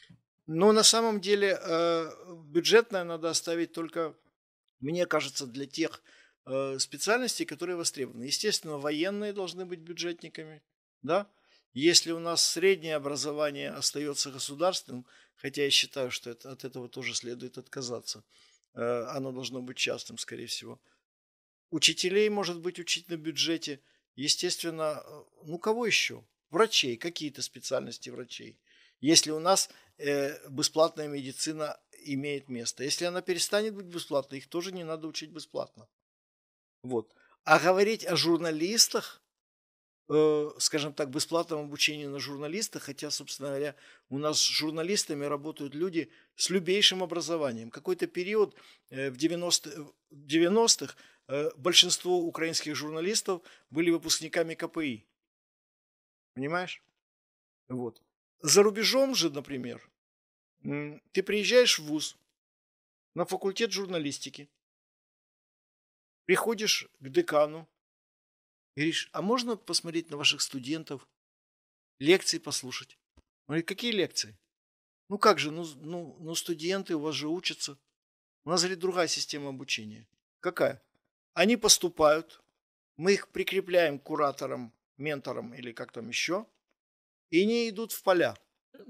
Но 0.48 0.72
на 0.72 0.84
самом 0.84 1.22
деле 1.22 1.60
э, 1.62 2.12
бюджетное 2.48 3.04
надо 3.04 3.30
оставить 3.30 3.72
только, 3.72 4.16
мне 4.80 5.06
кажется, 5.06 5.46
для 5.46 5.68
тех 5.68 6.02
э, 6.46 6.80
специальностей, 6.80 7.46
которые 7.46 7.76
востребованы. 7.76 8.24
Естественно, 8.24 8.78
военные 8.78 9.32
должны 9.32 9.66
быть 9.66 9.80
бюджетниками, 9.80 10.64
да. 11.04 11.28
Если 11.74 12.12
у 12.12 12.20
нас 12.20 12.44
среднее 12.44 12.96
образование 12.96 13.70
остается 13.70 14.32
государственным, 14.32 15.06
хотя 15.36 15.64
я 15.64 15.70
считаю, 15.70 16.10
что 16.10 16.32
это, 16.32 16.52
от 16.52 16.64
этого 16.64 16.88
тоже 16.88 17.14
следует 17.14 17.58
отказаться, 17.58 18.24
э, 18.74 18.82
оно 18.82 19.32
должно 19.32 19.62
быть 19.62 19.78
частным, 19.78 20.18
скорее 20.18 20.48
всего– 20.48 20.80
Учителей, 21.70 22.30
может 22.30 22.60
быть, 22.60 22.80
учить 22.80 23.10
на 23.10 23.18
бюджете. 23.18 23.82
Естественно, 24.16 25.04
э, 25.06 25.24
ну 25.44 25.58
кого 25.58 25.86
еще? 25.86 26.24
Врачей, 26.50 26.96
какие-то 26.96 27.42
специальности 27.42 28.10
врачей. 28.10 28.58
Если 29.02 29.32
у 29.32 29.40
нас 29.40 29.70
э, 29.98 30.38
бесплатная 30.50 31.08
медицина 31.08 31.80
имеет 32.06 32.50
место. 32.50 32.84
Если 32.84 33.06
она 33.06 33.22
перестанет 33.22 33.74
быть 33.74 33.88
бесплатной, 33.88 34.38
их 34.38 34.48
тоже 34.48 34.72
не 34.72 34.84
надо 34.84 35.08
учить 35.08 35.32
бесплатно. 35.32 35.88
Вот. 36.84 37.14
А 37.44 37.60
говорить 37.60 38.06
о 38.06 38.16
журналистах, 38.16 39.22
э, 40.10 40.50
скажем 40.60 40.94
так, 40.94 41.10
бесплатном 41.10 41.62
обучении 41.62 42.06
на 42.06 42.20
журналистах, 42.20 42.84
хотя, 42.84 43.10
собственно 43.10 43.50
говоря, 43.50 43.76
у 44.10 44.18
нас 44.18 44.40
с 44.40 44.48
журналистами 44.48 45.26
работают 45.26 45.74
люди 45.74 46.12
с 46.36 46.50
любейшим 46.50 47.04
образованием. 47.04 47.72
Какой-то 47.72 48.08
период 48.08 48.56
э, 48.90 49.10
в 49.10 49.18
90-х 49.18 49.92
90 50.12 50.88
Э, 50.88 51.15
большинство 51.56 52.20
украинских 52.20 52.76
журналистов 52.76 53.42
были 53.70 53.90
выпускниками 53.90 54.54
КПИ. 54.54 55.06
Понимаешь? 56.34 56.84
Вот. 57.68 58.02
За 58.42 58.62
рубежом 58.62 59.16
же, 59.16 59.30
например, 59.30 59.90
ты 60.62 61.24
приезжаешь 61.24 61.80
в 61.80 61.86
ВУЗ 61.86 62.18
на 63.16 63.26
факультет 63.26 63.72
журналистики, 63.72 64.50
приходишь 66.26 66.88
к 67.00 67.10
декану, 67.10 67.68
говоришь, 68.76 69.10
а 69.14 69.22
можно 69.22 69.56
посмотреть 69.56 70.10
на 70.10 70.18
ваших 70.18 70.42
студентов, 70.42 71.08
лекции 72.00 72.40
послушать? 72.40 72.98
Он 73.48 73.54
говорит, 73.54 73.68
какие 73.68 73.92
лекции? 73.92 74.38
Ну 75.10 75.18
как 75.18 75.40
же, 75.40 75.52
ну, 75.52 75.66
ну, 75.76 76.18
ну 76.20 76.36
студенты 76.36 76.96
у 76.96 77.00
вас 77.00 77.16
же 77.16 77.30
учатся. 77.30 77.80
У 78.44 78.50
нас, 78.50 78.62
говорит, 78.62 78.80
другая 78.80 79.08
система 79.08 79.50
обучения. 79.50 80.08
Какая? 80.40 80.84
Они 81.36 81.58
поступают, 81.58 82.42
мы 82.96 83.14
их 83.14 83.28
прикрепляем 83.28 84.00
к 84.00 84.04
кураторам, 84.04 84.74
менторам 84.98 85.54
или 85.54 85.74
как 85.74 85.92
там 85.92 86.08
еще, 86.08 86.46
и 87.30 87.44
они 87.44 87.70
идут 87.70 87.92
в 87.92 88.02
поля. 88.04 88.36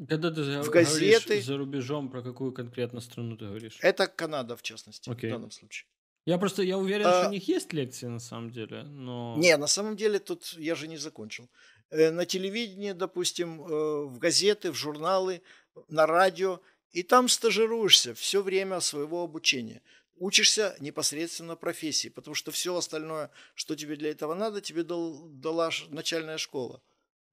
Когда 0.08 0.32
ты 0.32 0.62
в 0.62 0.70
газеты 0.70 1.42
за 1.42 1.58
рубежом, 1.58 2.10
про 2.10 2.22
какую 2.22 2.54
конкретно 2.54 3.02
страну 3.02 3.36
ты 3.36 3.46
говоришь? 3.46 3.80
Это 3.82 4.08
Канада, 4.08 4.56
в 4.56 4.62
частности, 4.62 5.10
okay. 5.10 5.28
в 5.28 5.32
данном 5.32 5.52
случае. 5.52 5.88
Я 6.26 6.38
просто, 6.38 6.62
я 6.62 6.78
уверен, 6.78 7.08
а... 7.08 7.20
что 7.20 7.30
у 7.30 7.32
них 7.32 7.48
есть 7.48 7.74
лекции 7.74 8.08
на 8.08 8.20
самом 8.20 8.52
деле, 8.52 8.84
но... 8.84 9.36
Не, 9.38 9.58
на 9.58 9.68
самом 9.68 9.96
деле 9.96 10.20
тут 10.20 10.54
я 10.58 10.76
же 10.76 10.88
не 10.88 10.98
закончил. 10.98 11.50
Э, 11.90 12.12
на 12.12 12.26
телевидении, 12.26 12.94
допустим, 12.94 13.62
э, 13.62 14.06
в 14.06 14.20
газеты, 14.20 14.72
в 14.72 14.76
журналы, 14.76 15.42
на 15.88 16.06
радио, 16.06 16.62
и 16.92 17.04
там 17.04 17.28
стажируешься 17.28 18.14
все 18.14 18.42
время 18.42 18.80
своего 18.80 19.24
обучения. 19.24 19.82
Учишься 20.18 20.76
непосредственно 20.80 21.56
профессии, 21.56 22.08
потому 22.08 22.36
что 22.36 22.52
все 22.52 22.76
остальное, 22.76 23.32
что 23.54 23.76
тебе 23.76 23.98
для 23.98 24.12
этого 24.12 24.34
надо, 24.34 24.62
тебе 24.62 24.84
дал, 24.84 25.28
дала 25.28 25.70
начальная 25.90 26.38
школа 26.38 26.82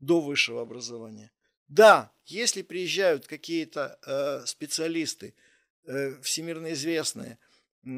до 0.00 0.20
высшего 0.20 0.62
образования. 0.62 1.30
Да, 1.68 2.12
если 2.26 2.62
приезжают 2.62 3.26
какие-то 3.26 3.98
э, 4.04 4.46
специалисты, 4.46 5.34
э, 5.84 6.20
всемирно 6.22 6.72
известные, 6.72 7.38
э, 7.86 7.88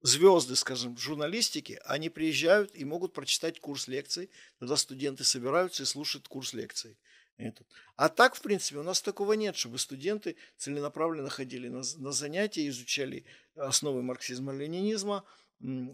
звезды, 0.00 0.56
скажем, 0.56 0.96
журналистики, 0.96 1.80
они 1.84 2.08
приезжают 2.08 2.74
и 2.74 2.84
могут 2.84 3.12
прочитать 3.12 3.60
курс 3.60 3.86
лекций, 3.86 4.30
тогда 4.58 4.76
студенты 4.76 5.24
собираются 5.24 5.82
и 5.82 5.86
слушают 5.86 6.26
курс 6.26 6.52
лекций. 6.52 6.98
Этот. 7.36 7.66
А 7.96 8.08
так, 8.08 8.36
в 8.36 8.42
принципе, 8.42 8.78
у 8.78 8.84
нас 8.84 9.02
такого 9.02 9.32
нет, 9.32 9.56
чтобы 9.56 9.78
студенты 9.78 10.36
целенаправленно 10.56 11.28
ходили 11.28 11.68
на, 11.68 11.82
на 11.98 12.12
занятия, 12.12 12.68
изучали 12.68 13.24
основы 13.56 14.02
марксизма-ленинизма, 14.02 15.24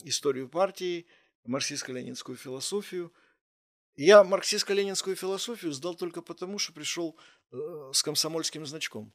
историю 0.04 0.48
партии, 0.48 1.06
марксистско-ленинскую 1.46 2.36
философию– 2.36 3.12
я 3.96 4.24
марксистско-ленинскую 4.24 5.14
философию 5.14 5.72
сдал 5.72 5.94
только 5.94 6.22
потому, 6.22 6.58
что 6.58 6.72
пришел 6.72 7.18
э, 7.52 7.90
с 7.92 8.02
комсомольским 8.02 8.64
значком. 8.64 9.12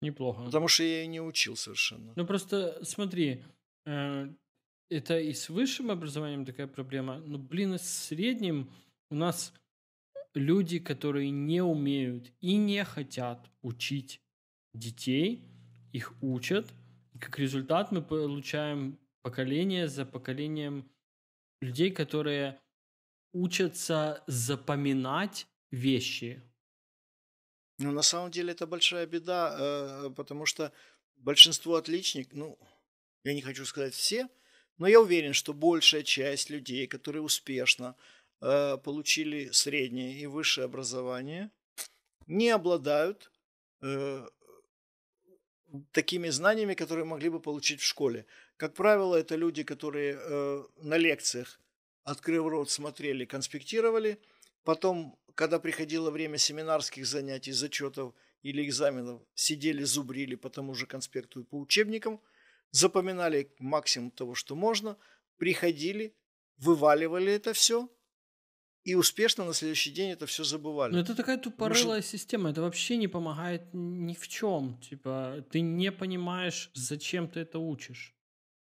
Неплохо. 0.00 0.42
Потому 0.44 0.68
что 0.68 0.84
я 0.84 1.02
и 1.02 1.06
не 1.06 1.20
учил 1.20 1.54
совершенно. 1.54 2.14
Ну 2.16 2.26
просто 2.26 2.82
смотри, 2.82 3.44
э, 3.84 4.28
это 4.88 5.18
и 5.18 5.34
с 5.34 5.50
высшим 5.50 5.90
образованием 5.90 6.46
такая 6.46 6.66
проблема. 6.66 7.18
Ну 7.18 7.36
блин, 7.36 7.74
и 7.74 7.78
с 7.78 8.06
средним 8.06 8.72
у 9.10 9.16
нас 9.16 9.52
люди, 10.36 10.78
которые 10.78 11.30
не 11.30 11.62
умеют 11.62 12.30
и 12.40 12.56
не 12.56 12.84
хотят 12.84 13.50
учить 13.62 14.20
детей, 14.74 15.42
их 15.92 16.12
учат. 16.22 16.72
И 17.14 17.18
как 17.18 17.38
результат 17.38 17.90
мы 17.90 18.02
получаем 18.02 18.98
поколение 19.22 19.88
за 19.88 20.04
поколением 20.04 20.88
людей, 21.60 21.90
которые 21.90 22.60
учатся 23.32 24.22
запоминать 24.26 25.46
вещи. 25.70 26.42
Ну, 27.78 27.92
на 27.92 28.02
самом 28.02 28.30
деле 28.30 28.52
это 28.52 28.66
большая 28.66 29.06
беда, 29.06 29.56
э, 29.58 30.10
потому 30.10 30.46
что 30.46 30.72
большинство 31.16 31.76
отличников, 31.76 32.34
ну, 32.34 32.58
я 33.24 33.34
не 33.34 33.42
хочу 33.42 33.64
сказать 33.64 33.94
все, 33.94 34.28
но 34.78 34.86
я 34.86 35.00
уверен, 35.00 35.32
что 35.32 35.52
большая 35.52 36.02
часть 36.02 36.50
людей, 36.50 36.86
которые 36.86 37.22
успешно 37.22 37.96
получили 38.40 39.50
среднее 39.50 40.18
и 40.18 40.26
высшее 40.26 40.66
образование, 40.66 41.50
не 42.26 42.50
обладают 42.50 43.30
э, 43.82 44.28
такими 45.92 46.28
знаниями, 46.28 46.74
которые 46.74 47.04
могли 47.04 47.28
бы 47.28 47.40
получить 47.40 47.80
в 47.80 47.84
школе. 47.86 48.26
Как 48.56 48.74
правило, 48.74 49.16
это 49.16 49.36
люди, 49.36 49.62
которые 49.62 50.16
на 50.76 50.96
лекциях 50.96 51.60
открыв 52.06 52.46
рот, 52.46 52.70
смотрели, 52.70 53.24
конспектировали. 53.24 54.18
Потом, 54.64 55.18
когда 55.34 55.58
приходило 55.58 56.10
время 56.10 56.38
семинарских 56.38 57.04
занятий, 57.04 57.52
зачетов 57.52 58.14
или 58.42 58.64
экзаменов, 58.64 59.22
сидели, 59.34 59.82
зубрили 59.82 60.36
по 60.36 60.48
тому 60.48 60.74
же 60.74 60.86
конспекту 60.86 61.40
и 61.40 61.44
по 61.44 61.58
учебникам, 61.58 62.20
запоминали 62.70 63.52
максимум 63.58 64.10
того, 64.10 64.34
что 64.34 64.54
можно, 64.54 64.96
приходили, 65.36 66.14
вываливали 66.58 67.32
это 67.32 67.52
все 67.52 67.88
и 68.86 68.94
успешно 68.94 69.44
на 69.44 69.52
следующий 69.52 69.90
день 69.90 70.10
это 70.10 70.26
все 70.26 70.44
забывали. 70.44 70.92
Но 70.92 71.00
это 71.00 71.16
такая 71.16 71.38
тупорылая 71.38 71.98
Может... 71.98 72.06
система, 72.06 72.50
это 72.50 72.62
вообще 72.62 72.96
не 72.96 73.08
помогает 73.08 73.62
ни 73.72 74.14
в 74.14 74.28
чем. 74.28 74.78
Типа, 74.78 75.44
ты 75.50 75.60
не 75.60 75.90
понимаешь, 75.90 76.70
зачем 76.74 77.28
ты 77.28 77.40
это 77.40 77.58
учишь. 77.58 78.14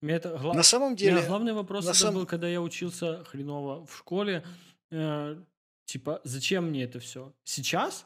Это 0.02 0.38
гла... 0.38 0.54
На 0.54 0.64
самом 0.64 0.98
деле... 0.98 1.22
У 1.22 1.28
главный 1.28 1.54
вопрос 1.54 1.86
это 1.86 1.94
сам... 1.94 2.16
был, 2.16 2.26
когда 2.26 2.50
я 2.50 2.62
учился 2.62 3.24
хреново 3.24 3.86
в 3.86 3.96
школе. 3.96 4.44
Э, 4.92 5.42
типа, 5.86 6.20
зачем 6.26 6.66
мне 6.66 6.84
это 6.84 7.00
все? 7.00 7.34
Сейчас 7.46 8.06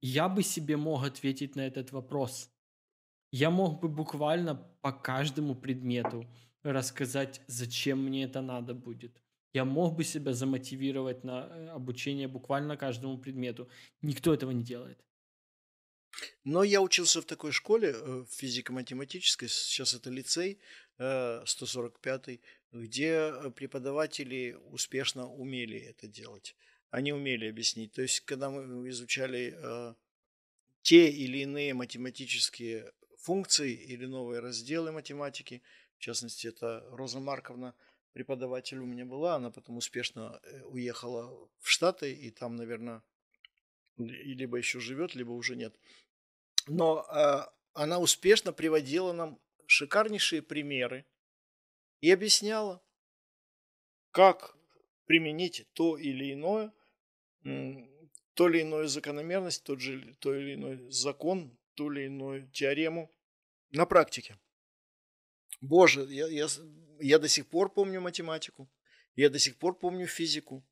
я 0.00 0.28
бы 0.28 0.44
себе 0.44 0.76
мог 0.76 1.04
ответить 1.04 1.56
на 1.56 1.66
этот 1.66 1.90
вопрос. 1.90 2.50
Я 3.32 3.50
мог 3.50 3.80
бы 3.80 3.88
буквально 3.88 4.54
по 4.80 4.92
каждому 4.92 5.56
предмету 5.56 6.24
рассказать, 6.62 7.40
зачем 7.48 8.04
мне 8.04 8.24
это 8.24 8.42
надо 8.42 8.74
будет. 8.74 9.20
Я 9.58 9.64
мог 9.64 9.96
бы 9.96 10.04
себя 10.04 10.32
замотивировать 10.32 11.24
на 11.24 11.48
э, 11.50 11.68
обучение 11.70 12.28
буквально 12.28 12.76
каждому 12.76 13.18
предмету. 13.18 13.68
Никто 14.02 14.32
этого 14.32 14.52
не 14.52 14.62
делает. 14.62 14.98
Но 16.44 16.62
я 16.62 16.80
учился 16.80 17.20
в 17.20 17.24
такой 17.24 17.50
школе, 17.50 17.92
э, 17.92 18.24
физико-математической, 18.30 19.48
сейчас 19.48 19.94
это 19.94 20.10
лицей, 20.10 20.58
145, 20.98 22.28
э, 22.28 22.38
где 22.72 23.32
преподаватели 23.56 24.56
успешно 24.70 25.26
умели 25.26 25.78
это 25.90 26.06
делать. 26.06 26.54
Они 26.90 27.12
умели 27.12 27.48
объяснить. 27.50 27.92
То 27.92 28.02
есть, 28.02 28.20
когда 28.20 28.50
мы 28.50 28.88
изучали 28.90 29.58
те 30.82 31.10
или 31.10 31.38
иные 31.38 31.74
математические 31.74 32.92
функции 33.16 33.72
или 33.72 34.06
новые 34.06 34.40
разделы 34.40 34.92
математики, 34.92 35.62
в 35.96 36.00
частности, 36.00 36.46
это 36.46 36.84
Роза 36.92 37.18
Марковна, 37.18 37.74
преподаватель 38.18 38.78
у 38.78 38.86
меня 38.86 39.04
была, 39.04 39.36
она 39.36 39.50
потом 39.50 39.76
успешно 39.76 40.40
уехала 40.64 41.48
в 41.60 41.68
Штаты, 41.68 42.12
и 42.12 42.30
там, 42.30 42.56
наверное, 42.56 43.02
либо 43.96 44.58
еще 44.58 44.80
живет, 44.80 45.14
либо 45.14 45.30
уже 45.30 45.54
нет 45.54 45.78
но 46.68 47.06
э, 47.10 47.42
она 47.72 47.98
успешно 47.98 48.52
приводила 48.52 49.12
нам 49.12 49.40
шикарнейшие 49.66 50.42
примеры 50.42 51.04
и 52.00 52.10
объясняла, 52.10 52.82
как 54.10 54.56
применить 55.06 55.66
то 55.72 55.96
или 55.96 56.32
иное, 56.32 56.72
то 58.34 58.48
или 58.48 58.60
иную 58.60 58.88
закономерность, 58.88 59.64
тот 59.64 59.80
же, 59.80 60.14
то 60.20 60.34
или 60.34 60.54
иной 60.54 60.90
закон, 60.90 61.56
ту 61.74 61.90
или 61.90 62.06
иную 62.06 62.48
теорему 62.50 63.10
на 63.70 63.86
практике. 63.86 64.38
Боже, 65.60 66.02
я, 66.08 66.28
я, 66.28 66.46
я 67.00 67.18
до 67.18 67.28
сих 67.28 67.46
пор 67.46 67.72
помню 67.72 68.00
математику, 68.00 68.68
я 69.16 69.30
до 69.30 69.38
сих 69.38 69.56
пор 69.56 69.78
помню 69.78 70.06
физику, 70.06 70.64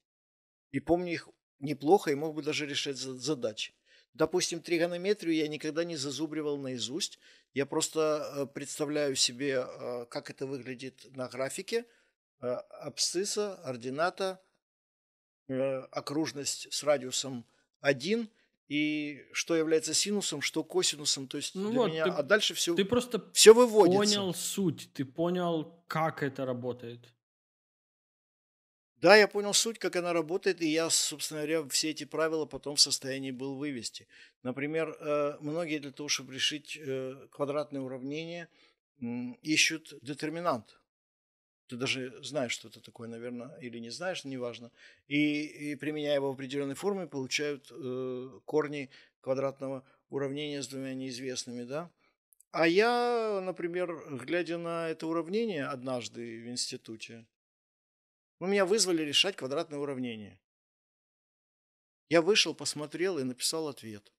и 0.70 0.80
помню 0.80 1.12
их 1.12 1.28
неплохо, 1.58 2.10
и 2.10 2.14
мог 2.14 2.34
бы 2.34 2.42
даже 2.42 2.66
решать 2.66 2.96
задачи. 2.96 3.74
Допустим, 4.14 4.62
тригонометрию 4.62 5.34
я 5.34 5.48
никогда 5.48 5.84
не 5.84 5.96
зазубривал 5.96 6.56
наизусть. 6.56 7.18
Я 7.52 7.66
просто 7.66 8.00
э, 8.00 8.46
представляю 8.46 9.14
себе, 9.14 9.66
э, 9.66 10.06
как 10.08 10.30
это 10.30 10.46
выглядит 10.46 11.06
на 11.14 11.28
графике. 11.28 11.84
Э, 12.40 12.54
абсцисса, 12.80 13.56
ордината, 13.56 14.40
окружность 15.48 16.72
с 16.72 16.82
радиусом 16.82 17.46
1 17.80 18.28
и 18.68 19.24
что 19.32 19.55
является 19.55 19.94
синусом, 19.94 20.40
что 20.40 20.64
косинусом, 20.64 21.28
то 21.28 21.36
есть 21.36 21.55
ну 21.55 21.70
для 21.70 21.78
вот, 21.78 21.90
меня, 21.90 22.05
ты, 22.05 22.10
а 22.10 22.22
дальше 22.22 22.55
все, 22.55 22.74
ты 22.74 22.84
просто 22.84 23.30
все 23.32 23.55
выводится. 23.55 23.98
понял 23.98 24.34
суть, 24.34 24.90
ты 24.93 25.05
понял, 25.05 25.84
как 25.86 26.22
это 26.22 26.44
работает. 26.44 27.01
Да, 28.97 29.14
я 29.14 29.28
понял 29.28 29.52
суть, 29.52 29.78
как 29.78 29.94
она 29.97 30.12
работает, 30.12 30.62
и 30.62 30.68
я, 30.68 30.88
собственно 30.90 31.43
говоря, 31.43 31.68
все 31.68 31.90
эти 31.90 32.05
правила 32.05 32.47
потом 32.47 32.76
в 32.76 32.80
состоянии 32.80 33.30
был 33.30 33.55
вывести. 33.55 34.09
Например, 34.43 34.97
э, 34.98 35.36
многие 35.40 35.78
для 35.78 35.93
того, 35.93 36.09
чтобы 36.09 36.32
решить 36.32 36.78
э, 36.80 37.28
квадратное 37.30 37.82
уравнение, 37.82 38.48
ищут 39.43 39.93
детерминант. 40.01 40.80
Ты 41.66 41.76
даже 41.76 42.22
знаешь, 42.22 42.52
что 42.52 42.68
это 42.68 42.80
такое, 42.80 43.09
наверное, 43.09 43.56
или 43.59 43.78
не 43.78 43.90
знаешь, 43.90 44.24
неважно. 44.24 44.70
И, 45.09 45.72
и 45.72 45.74
применяя 45.74 46.14
его 46.14 46.30
в 46.30 46.34
определенной 46.34 46.74
форме, 46.74 47.06
получают 47.06 47.68
э, 47.70 48.40
корни 48.44 48.90
квадратного 49.20 49.84
уравнения 50.09 50.62
с 50.62 50.68
двумя 50.68 50.94
неизвестными, 50.94 51.64
да? 51.64 51.90
А 52.52 52.68
я, 52.68 53.40
например, 53.43 54.01
глядя 54.10 54.59
на 54.59 54.88
это 54.88 55.06
уравнение 55.06 55.66
однажды 55.66 56.43
в 56.43 56.48
институте, 56.48 57.26
ну, 58.38 58.47
меня 58.47 58.64
вызвали 58.64 59.02
решать 59.02 59.36
квадратное 59.36 59.78
уравнение. 59.78 60.38
Я 62.09 62.22
вышел, 62.22 62.55
посмотрел 62.55 63.18
и 63.18 63.24
написал 63.24 63.68
ответ. 63.68 64.12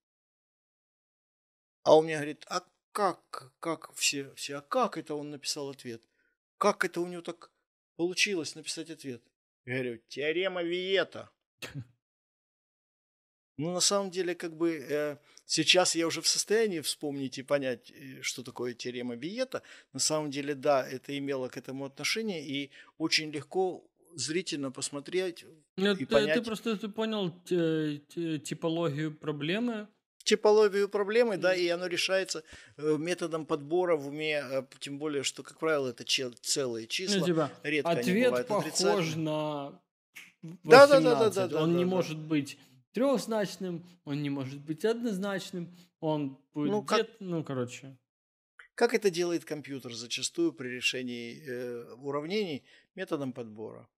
А 1.82 1.96
он 1.96 2.04
мне 2.04 2.16
говорит, 2.16 2.44
а 2.48 2.62
как, 2.92 3.52
как 3.60 3.94
все, 3.94 4.34
все, 4.34 4.56
а 4.56 4.60
как 4.60 4.98
это 4.98 5.14
он 5.14 5.30
написал 5.30 5.70
ответ? 5.70 6.07
Как 6.58 6.84
это 6.84 7.00
у 7.00 7.06
него 7.06 7.22
так 7.22 7.50
получилось 7.96 8.54
написать 8.54 8.90
ответ? 8.90 9.22
Я 9.64 9.74
говорю, 9.74 10.00
теорема 10.08 10.62
Виета. 10.62 11.30
Ну, 13.56 13.72
на 13.72 13.80
самом 13.80 14.12
деле, 14.12 14.36
как 14.36 14.56
бы 14.56 14.86
э, 14.88 15.16
сейчас 15.44 15.96
я 15.96 16.06
уже 16.06 16.20
в 16.22 16.28
состоянии 16.28 16.78
вспомнить 16.78 17.38
и 17.38 17.42
понять, 17.42 17.90
э, 17.90 18.22
что 18.22 18.44
такое 18.44 18.72
теорема 18.72 19.16
Биета. 19.16 19.62
На 19.92 19.98
самом 19.98 20.30
деле, 20.30 20.54
да, 20.54 20.88
это 20.88 21.18
имело 21.18 21.48
к 21.48 21.56
этому 21.56 21.84
отношение, 21.84 22.46
и 22.46 22.70
очень 22.98 23.32
легко 23.32 23.84
зрительно 24.14 24.70
посмотреть 24.70 25.44
ну, 25.76 25.92
и 25.92 25.96
ты, 25.96 26.06
понять... 26.06 26.34
Ты 26.34 26.42
просто 26.42 26.76
ты 26.76 26.88
понял 26.88 27.32
типологию 27.42 29.16
проблемы, 29.16 29.88
типологию 30.28 30.88
проблемы, 30.88 31.38
да, 31.38 31.54
и 31.54 31.66
оно 31.68 31.86
решается 31.86 32.44
э, 32.76 32.96
методом 32.98 33.46
подбора 33.46 33.96
в 33.96 34.08
уме, 34.08 34.42
э, 34.42 34.62
тем 34.78 34.98
более, 34.98 35.22
что, 35.22 35.42
как 35.42 35.58
правило, 35.58 35.88
это 35.88 36.04
целые 36.04 36.86
числа. 36.86 37.20
Ну, 37.20 37.26
типа, 37.26 37.50
Редко 37.62 37.90
ответ 37.90 38.46
похож 38.46 39.16
на 39.16 39.80
18. 40.42 40.62
Да, 40.64 40.86
да, 40.86 41.00
да, 41.00 41.30
да, 41.30 41.48
да, 41.48 41.62
Он 41.62 41.72
да, 41.72 41.78
не 41.78 41.84
да. 41.84 41.90
может 41.90 42.18
быть 42.18 42.58
трехзначным, 42.92 43.86
он 44.04 44.22
не 44.22 44.30
может 44.30 44.60
быть 44.60 44.84
однозначным, 44.84 45.74
он 46.00 46.38
будет 46.52 46.70
ну, 46.72 46.82
как... 46.82 47.08
ну 47.20 47.42
короче. 47.42 47.96
Как 48.74 48.94
это 48.94 49.10
делает 49.10 49.44
компьютер 49.44 49.92
зачастую 49.92 50.52
при 50.52 50.68
решении 50.68 51.42
э, 51.44 51.94
уравнений 51.94 52.64
методом 52.94 53.32
подбора? 53.32 53.88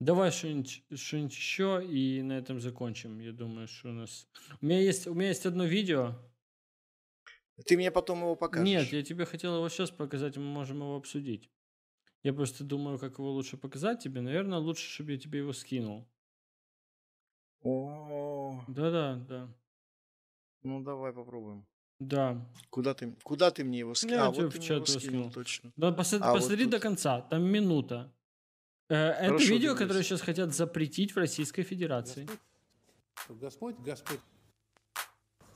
Давай 0.00 0.30
что-нибудь, 0.30 0.84
что-нибудь 0.94 1.32
еще 1.32 1.82
и 1.84 2.22
на 2.22 2.34
этом 2.34 2.60
закончим. 2.60 3.20
Я 3.20 3.32
думаю, 3.32 3.68
что 3.68 3.90
у 3.90 3.92
нас... 3.92 4.28
У 4.60 4.66
меня 4.66 4.80
есть, 4.80 5.06
у 5.06 5.14
меня 5.14 5.28
есть 5.28 5.46
одно 5.46 5.64
видео. 5.64 6.18
Ты 7.66 7.76
мне 7.76 7.90
потом 7.90 8.20
его 8.20 8.34
покажешь. 8.34 8.66
Нет, 8.66 8.92
я 8.92 9.02
тебе 9.02 9.24
хотел 9.24 9.56
его 9.56 9.68
сейчас 9.68 9.90
показать, 9.90 10.36
мы 10.36 10.44
можем 10.44 10.78
его 10.78 10.96
обсудить. 10.96 11.50
Я 12.24 12.32
просто 12.32 12.64
думаю, 12.64 12.98
как 12.98 13.18
его 13.18 13.30
лучше 13.30 13.56
показать 13.56 14.02
тебе. 14.02 14.20
Наверное, 14.20 14.58
лучше, 14.58 14.88
чтобы 14.88 15.12
я 15.12 15.18
тебе 15.18 15.40
его 15.40 15.52
скинул. 15.52 16.08
О. 17.62 18.64
Да-да, 18.66 19.16
да. 19.28 19.54
Ну, 20.62 20.82
давай 20.82 21.12
попробуем. 21.12 21.66
Да. 22.00 22.50
Куда 22.70 22.94
ты, 22.94 23.14
куда 23.22 23.50
ты 23.50 23.62
мне 23.62 23.80
его 23.80 23.94
скинул? 23.94 24.16
Я 24.16 24.26
а, 24.26 24.30
вот 24.30 24.54
в 24.54 24.58
чат 24.58 24.88
его 24.88 24.98
скинул. 24.98 25.30
Точно. 25.30 25.72
Да, 25.76 25.92
посмотри, 25.92 26.28
а, 26.28 26.34
посмотри 26.34 26.64
вот 26.64 26.70
до 26.70 26.80
конца, 26.80 27.20
там 27.20 27.44
минута. 27.44 28.12
Э, 28.88 28.94
это 28.94 29.26
Хорошо, 29.26 29.46
видео, 29.46 29.74
которое 29.74 30.02
сейчас 30.02 30.20
хотят 30.20 30.54
запретить 30.54 31.12
в 31.12 31.16
Российской 31.16 31.62
Федерации. 31.62 32.28
Господь, 33.28 33.76
Господь, 33.78 34.20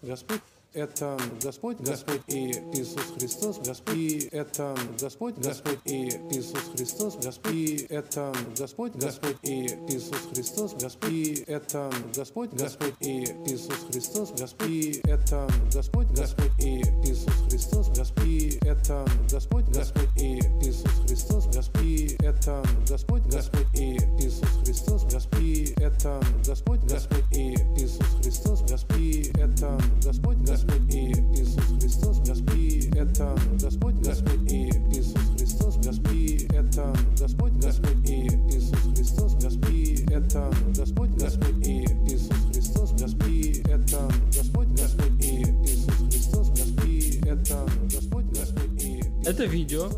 Господь 0.01 0.41
это 0.75 1.19
Господь, 1.43 1.79
Господь 1.81 2.21
и 2.27 2.51
Иисус 2.75 3.03
Христос, 3.19 3.59
Господь, 3.59 3.97
и 3.97 4.29
это 4.33 4.77
Господь, 5.01 5.35
Господь 5.39 5.79
и 5.87 6.09
Иисус 6.31 6.61
Христос, 6.75 7.17
Господь, 7.17 7.53
и 7.55 7.87
это 7.89 8.35
Господь, 8.57 8.93
Господь 8.95 9.37
и 9.43 9.67
Иисус 9.89 10.19
Христос, 10.33 10.75
Господь, 10.75 11.11
и 11.11 11.45
это 11.47 11.91
Господь, 12.15 12.51
Господь 12.53 12.95
и 13.01 13.25
Иисус 13.47 13.75
Христос, 13.91 14.31
Господь, 14.39 14.69
и 14.69 15.01
это 15.09 15.49
Господь, 15.73 16.07
Господь 16.09 16.53
и 16.61 16.81
Иисус 17.07 17.33
Христос, 17.49 17.89
Господь, 17.89 18.27
и 18.27 18.59
это 18.67 19.07
Господь, 19.31 19.65
Господь 19.69 20.17
и 20.17 20.39
Иисус 20.61 20.93
Христос, 21.07 21.47
Господь, 21.47 21.85
и 21.85 22.17
это 22.21 22.63
Господь, 22.89 23.23
Господь 23.23 23.75
и 23.75 23.97
Иисус 24.21 24.49
Христос, 24.65 25.05
Господь, 25.05 25.41
и 25.41 25.75
это 25.79 26.21
Господь, 26.47 26.81
Господь 26.81 27.25
и 27.33 27.55
Иисус 27.77 28.07
Христос, 28.23 28.61
Господь, 28.63 28.99
и 28.99 29.33
это 29.39 29.81
Господь, 30.05 30.37
Господь 30.39 30.58
Господь 30.59 30.93
и 30.93 31.13
Иисус 31.39 31.65
Христос, 31.81 32.19
Господь, 32.27 32.87
это 32.97 33.39
Господь, 33.63 33.95
Господь 34.05 34.53
и 34.53 34.69
Иисус 34.91 35.15
Христос, 35.37 35.77
Господь, 35.77 36.43
это 36.53 36.97
Господь, 37.21 37.53
Господь 37.53 38.09
и 38.11 38.27
Иисус 38.27 38.81
Христос, 38.97 39.35
Господь, 39.35 40.01
это 40.11 40.51
Господь, 40.77 41.11
Господь 41.11 41.67
и 41.67 41.85
Иисус 42.09 42.37
Христос, 42.53 42.93
Господь, 42.93 43.59
это 43.69 44.11
Господь, 44.35 44.69
Господь 44.71 45.25
и 45.25 45.43
Иисус 45.63 45.95
Христос, 46.11 46.51
Господь, 46.51 47.17
это 47.25 47.69
Господь, 47.85 48.27
Господь 48.27 48.83
и 48.83 49.01
Это 49.25 49.45
видео 49.45 49.89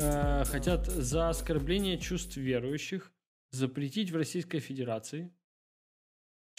э, 0.00 0.44
хотят 0.46 0.86
за 0.86 1.28
оскорбление 1.28 1.98
чувств 1.98 2.38
верующих 2.38 3.12
запретить 3.50 4.12
в 4.12 4.16
Российской 4.16 4.60
Федерации 4.60 5.30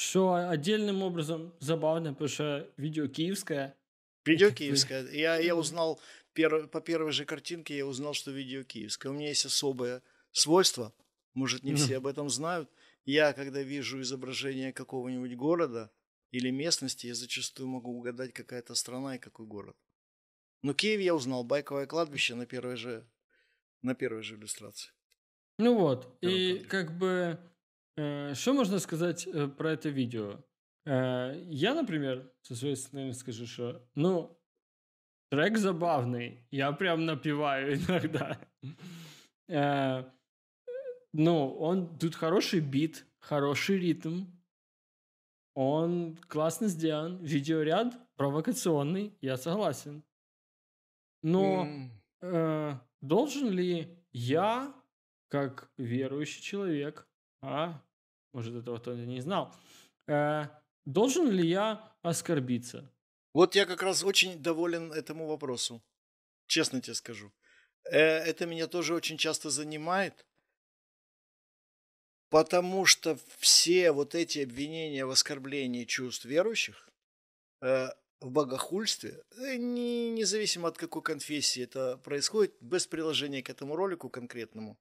что 0.01 0.33
отдельным 0.33 1.03
образом 1.03 1.53
забавно, 1.59 2.13
потому 2.13 2.27
что 2.27 2.67
видео 2.75 3.07
киевское. 3.07 3.77
Видео 4.25 4.49
киевское. 4.49 5.07
Я, 5.11 5.37
я 5.37 5.55
узнал 5.55 6.01
пер, 6.33 6.67
по 6.67 6.81
первой 6.81 7.11
же 7.11 7.23
картинке, 7.23 7.77
я 7.77 7.85
узнал, 7.85 8.15
что 8.15 8.31
видео 8.31 8.63
киевское. 8.63 9.11
У 9.11 9.13
меня 9.13 9.27
есть 9.27 9.45
особое 9.45 10.01
свойство, 10.31 10.91
может, 11.35 11.61
не 11.61 11.75
все 11.75 11.97
об 11.97 12.07
этом 12.07 12.31
знают. 12.31 12.67
Я, 13.05 13.33
когда 13.33 13.61
вижу 13.61 14.01
изображение 14.01 14.73
какого-нибудь 14.73 15.35
города 15.35 15.91
или 16.31 16.49
местности, 16.49 17.05
я 17.05 17.13
зачастую 17.13 17.67
могу 17.67 17.95
угадать, 17.95 18.33
какая 18.33 18.63
то 18.63 18.73
страна 18.73 19.17
и 19.17 19.19
какой 19.19 19.45
город. 19.45 19.77
Но 20.63 20.73
Киев 20.73 20.99
я 20.99 21.13
узнал, 21.13 21.43
байковое 21.43 21.85
кладбище 21.85 22.33
на 22.33 22.47
первой 22.47 22.75
же, 22.75 23.07
на 23.83 23.93
первой 23.93 24.23
же 24.23 24.33
иллюстрации. 24.33 24.91
Ну 25.59 25.77
вот, 25.77 26.17
и 26.21 26.65
как 26.67 26.97
бы 26.97 27.39
что 28.35 28.53
можно 28.53 28.79
сказать 28.79 29.27
э, 29.27 29.47
про 29.47 29.71
это 29.71 29.89
видео? 29.89 30.43
Э, 30.85 31.33
я, 31.47 31.73
например, 31.73 32.31
со 32.41 32.55
своей 32.55 32.75
стороны 32.75 33.13
скажу, 33.13 33.45
что, 33.45 33.87
ну, 33.95 34.37
трек 35.29 35.57
забавный, 35.57 36.45
я 36.51 36.71
прям 36.71 37.05
напиваю 37.05 37.75
иногда. 37.77 38.37
Ну, 41.13 41.55
он 41.57 41.97
тут 41.97 42.15
хороший 42.15 42.61
бит, 42.61 43.05
хороший 43.19 43.77
ритм, 43.77 44.27
он 45.53 46.17
классно 46.27 46.67
сделан, 46.67 47.17
видеоряд 47.23 47.93
провокационный, 48.15 49.17
я 49.21 49.37
согласен. 49.37 50.03
Но 51.23 51.65
mm. 51.65 51.89
э, 52.21 52.79
должен 53.01 53.49
ли 53.49 53.97
я, 54.13 54.73
как 55.27 55.71
верующий 55.77 56.41
человек, 56.41 57.07
а, 57.41 57.83
может, 58.33 58.55
этого 58.55 58.77
кто-то 58.77 58.97
не 58.97 59.21
знал. 59.21 59.55
Э, 60.07 60.47
должен 60.85 61.29
ли 61.29 61.47
я 61.47 61.93
оскорбиться? 62.01 62.91
Вот 63.33 63.55
я 63.55 63.65
как 63.65 63.81
раз 63.81 64.03
очень 64.03 64.41
доволен 64.41 64.91
этому 64.91 65.27
вопросу. 65.27 65.81
Честно 66.47 66.81
тебе 66.81 66.95
скажу. 66.95 67.31
Э, 67.85 67.97
это 67.99 68.45
меня 68.45 68.67
тоже 68.67 68.93
очень 68.93 69.17
часто 69.17 69.49
занимает. 69.49 70.25
Потому 72.29 72.85
что 72.85 73.17
все 73.39 73.91
вот 73.91 74.15
эти 74.15 74.39
обвинения 74.39 75.05
в 75.05 75.11
оскорблении 75.11 75.83
чувств 75.83 76.25
верующих, 76.25 76.89
э, 77.61 77.89
в 78.21 78.29
богохульстве, 78.29 79.21
э, 79.37 79.55
не, 79.57 80.11
независимо 80.11 80.69
от 80.69 80.77
какой 80.77 81.01
конфессии 81.01 81.63
это 81.63 81.97
происходит, 81.97 82.55
без 82.61 82.87
приложения 82.87 83.43
к 83.43 83.49
этому 83.49 83.75
ролику 83.75 84.09
конкретному, 84.09 84.77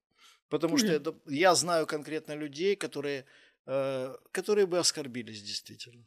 Потому 0.51 0.79
что 0.79 0.89
это, 0.89 1.15
я 1.27 1.55
знаю 1.55 1.87
конкретно 1.87 2.35
людей, 2.35 2.75
которые, 2.77 3.25
э, 3.67 4.17
которые 4.33 4.67
бы 4.67 4.79
оскорбились 4.79 5.43
действительно. 5.43 6.05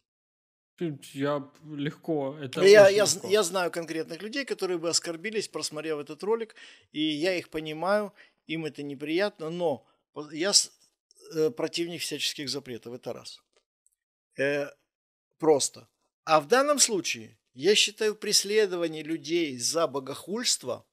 Я 1.14 1.50
легко. 1.66 2.38
Это 2.42 2.62
я, 2.62 2.90
я, 2.90 3.06
легко. 3.06 3.28
я 3.30 3.44
знаю 3.44 3.72
конкретных 3.72 4.22
людей, 4.22 4.44
которые 4.44 4.78
бы 4.78 4.90
оскорбились, 4.90 5.48
просмотрев 5.48 6.00
этот 6.00 6.22
ролик, 6.24 6.56
и 6.92 7.02
я 7.02 7.36
их 7.36 7.50
понимаю, 7.50 8.14
им 8.48 8.66
это 8.66 8.84
неприятно, 8.84 9.50
но 9.50 9.86
я 10.32 10.52
э, 11.34 11.50
противник 11.52 12.02
всяческих 12.02 12.50
запретов, 12.50 12.94
это 12.94 13.14
раз. 13.14 13.42
Э, 14.38 14.68
просто. 15.38 15.88
А 16.26 16.42
в 16.42 16.48
данном 16.48 16.80
случае 16.80 17.38
я 17.54 17.76
считаю 17.76 18.16
преследование 18.16 19.04
людей 19.04 19.58
за 19.58 19.88
богохульство 19.88 20.86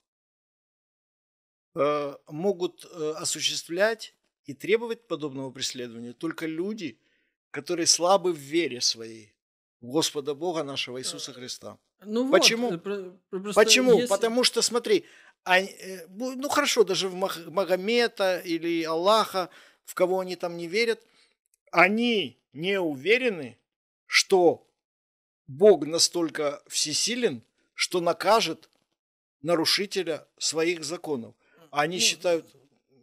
могут 1.75 2.85
э, 2.85 3.13
осуществлять 3.17 4.15
и 4.45 4.55
требовать 4.55 5.07
подобного 5.07 5.51
преследования 5.51 6.13
только 6.13 6.47
люди, 6.47 6.99
которые 7.51 7.87
слабы 7.87 8.33
в 8.33 8.39
вере 8.39 8.81
своей 8.81 9.35
в 9.81 9.87
Господа 9.87 10.35
Бога 10.35 10.63
нашего 10.63 11.01
Иисуса 11.01 11.33
Христа. 11.33 11.79
Ну 12.05 12.31
Почему? 12.31 12.71
Вот, 13.31 13.55
Почему? 13.55 13.95
Если... 13.95 14.09
Потому 14.09 14.45
что, 14.45 14.63
смотри, 14.63 15.05
они, 15.45 15.69
э, 15.69 16.07
ну 16.09 16.49
хорошо, 16.49 16.85
даже 16.85 17.09
в 17.09 17.15
Магомета 17.15 18.39
или 18.39 18.83
Аллаха, 18.83 19.49
в 19.85 19.95
кого 19.95 20.21
они 20.21 20.37
там 20.37 20.57
не 20.57 20.67
верят, 20.67 21.03
они 21.71 22.39
не 22.53 22.81
уверены, 22.81 23.59
что 24.07 24.67
Бог 25.47 25.87
настолько 25.87 26.63
всесилен, 26.69 27.43
что 27.75 28.01
накажет 28.01 28.69
нарушителя 29.43 30.27
своих 30.39 30.85
законов. 30.85 31.35
Они 31.71 31.97
ну, 31.97 32.01
считают... 32.01 32.47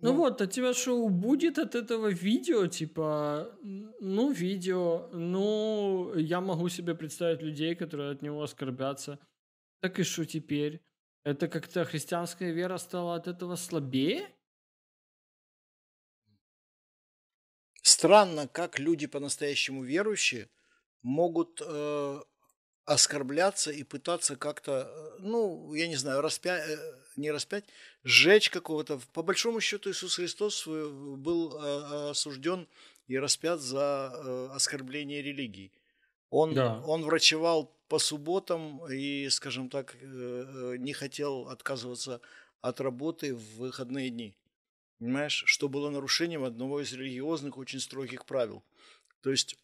Ну, 0.01 0.11
ну 0.11 0.13
вот, 0.13 0.41
а 0.41 0.47
тебя 0.47 0.73
что, 0.73 1.07
будет 1.09 1.57
от 1.57 1.75
этого 1.75 2.07
видео? 2.07 2.67
Типа, 2.67 3.51
ну, 3.63 4.31
видео, 4.31 5.09
ну, 5.11 6.13
я 6.15 6.39
могу 6.39 6.69
себе 6.69 6.93
представить 6.93 7.41
людей, 7.41 7.75
которые 7.75 8.11
от 8.11 8.21
него 8.21 8.43
оскорбятся. 8.43 9.19
Так 9.81 9.99
и 9.99 10.03
что 10.03 10.25
теперь? 10.25 10.81
Это 11.23 11.47
как-то 11.47 11.83
христианская 11.83 12.51
вера 12.51 12.77
стала 12.77 13.15
от 13.15 13.27
этого 13.27 13.55
слабее? 13.55 14.27
странно, 17.97 18.47
как 18.47 18.79
люди 18.79 19.07
по-настоящему 19.07 19.83
верующие 19.83 20.49
могут 21.01 21.61
э, 21.65 22.19
оскорбляться 22.85 23.71
и 23.71 23.83
пытаться 23.83 24.35
как-то, 24.35 24.71
э, 24.71 25.15
ну, 25.19 25.73
я 25.73 25.87
не 25.87 25.95
знаю, 25.95 26.21
распять, 26.21 26.69
э, 26.69 26.77
не 27.17 27.31
распять, 27.31 27.65
сжечь 28.03 28.49
какого-то. 28.49 28.99
По 29.13 29.23
большому 29.23 29.59
счету 29.59 29.91
Иисус 29.91 30.15
Христос 30.15 30.65
был 30.67 31.57
э, 31.57 32.09
осужден 32.11 32.67
и 33.07 33.17
распят 33.17 33.61
за 33.61 34.53
оскорбление 34.53 35.21
религии. 35.21 35.71
Он, 36.29 36.53
да. 36.53 36.81
он 36.85 37.03
врачевал 37.03 37.73
по 37.87 37.99
субботам 37.99 38.85
и, 38.91 39.29
скажем 39.29 39.69
так, 39.69 39.95
не 40.01 40.91
хотел 40.91 41.47
отказываться 41.47 42.19
от 42.61 42.81
работы 42.81 43.33
в 43.33 43.57
выходные 43.57 44.09
дни. 44.09 44.35
Понимаешь, 44.99 45.43
что 45.45 45.69
было 45.69 45.89
нарушением 45.89 46.43
одного 46.43 46.81
из 46.81 46.91
религиозных 46.91 47.57
очень 47.57 47.79
строгих 47.79 48.25
правил. 48.25 48.63
То 49.21 49.29
есть 49.29 49.57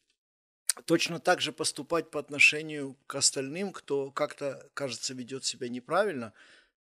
точно 0.85 1.19
так 1.19 1.41
же 1.41 1.51
поступать 1.51 2.11
по 2.11 2.19
отношению 2.19 2.95
к 3.07 3.15
остальным, 3.15 3.73
кто 3.73 4.11
как-то, 4.11 4.69
кажется, 4.73 5.13
ведет 5.13 5.43
себя 5.43 5.69
неправильно, 5.69 6.33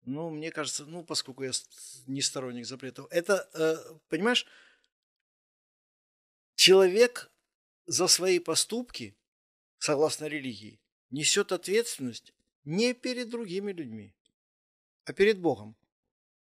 ну, 0.09 0.30
мне 0.30 0.51
кажется, 0.51 0.85
ну, 0.86 1.05
поскольку 1.05 1.44
я 1.44 1.52
не 2.06 2.22
сторонник 2.22 2.66
запретов, 2.66 3.06
это, 3.10 3.48
э, 3.55 3.76
понимаешь, 4.09 4.47
человек 6.55 7.30
за 7.86 8.09
свои 8.09 8.39
поступки, 8.39 9.16
согласно 9.78 10.26
религии, 10.26 10.80
несет 11.10 11.52
ответственность 11.52 12.35
не 12.64 12.94
перед 12.94 13.28
другими 13.28 13.72
людьми, 13.72 14.14
а 15.05 15.12
перед 15.12 15.39
Богом. 15.39 15.76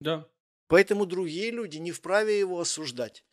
Да. 0.01 0.29
Поэтому 0.69 1.07
другие 1.07 1.51
люди 1.51 1.79
не 1.79 1.93
вправе 1.93 2.39
его 2.39 2.61
осуждать. 2.61 3.25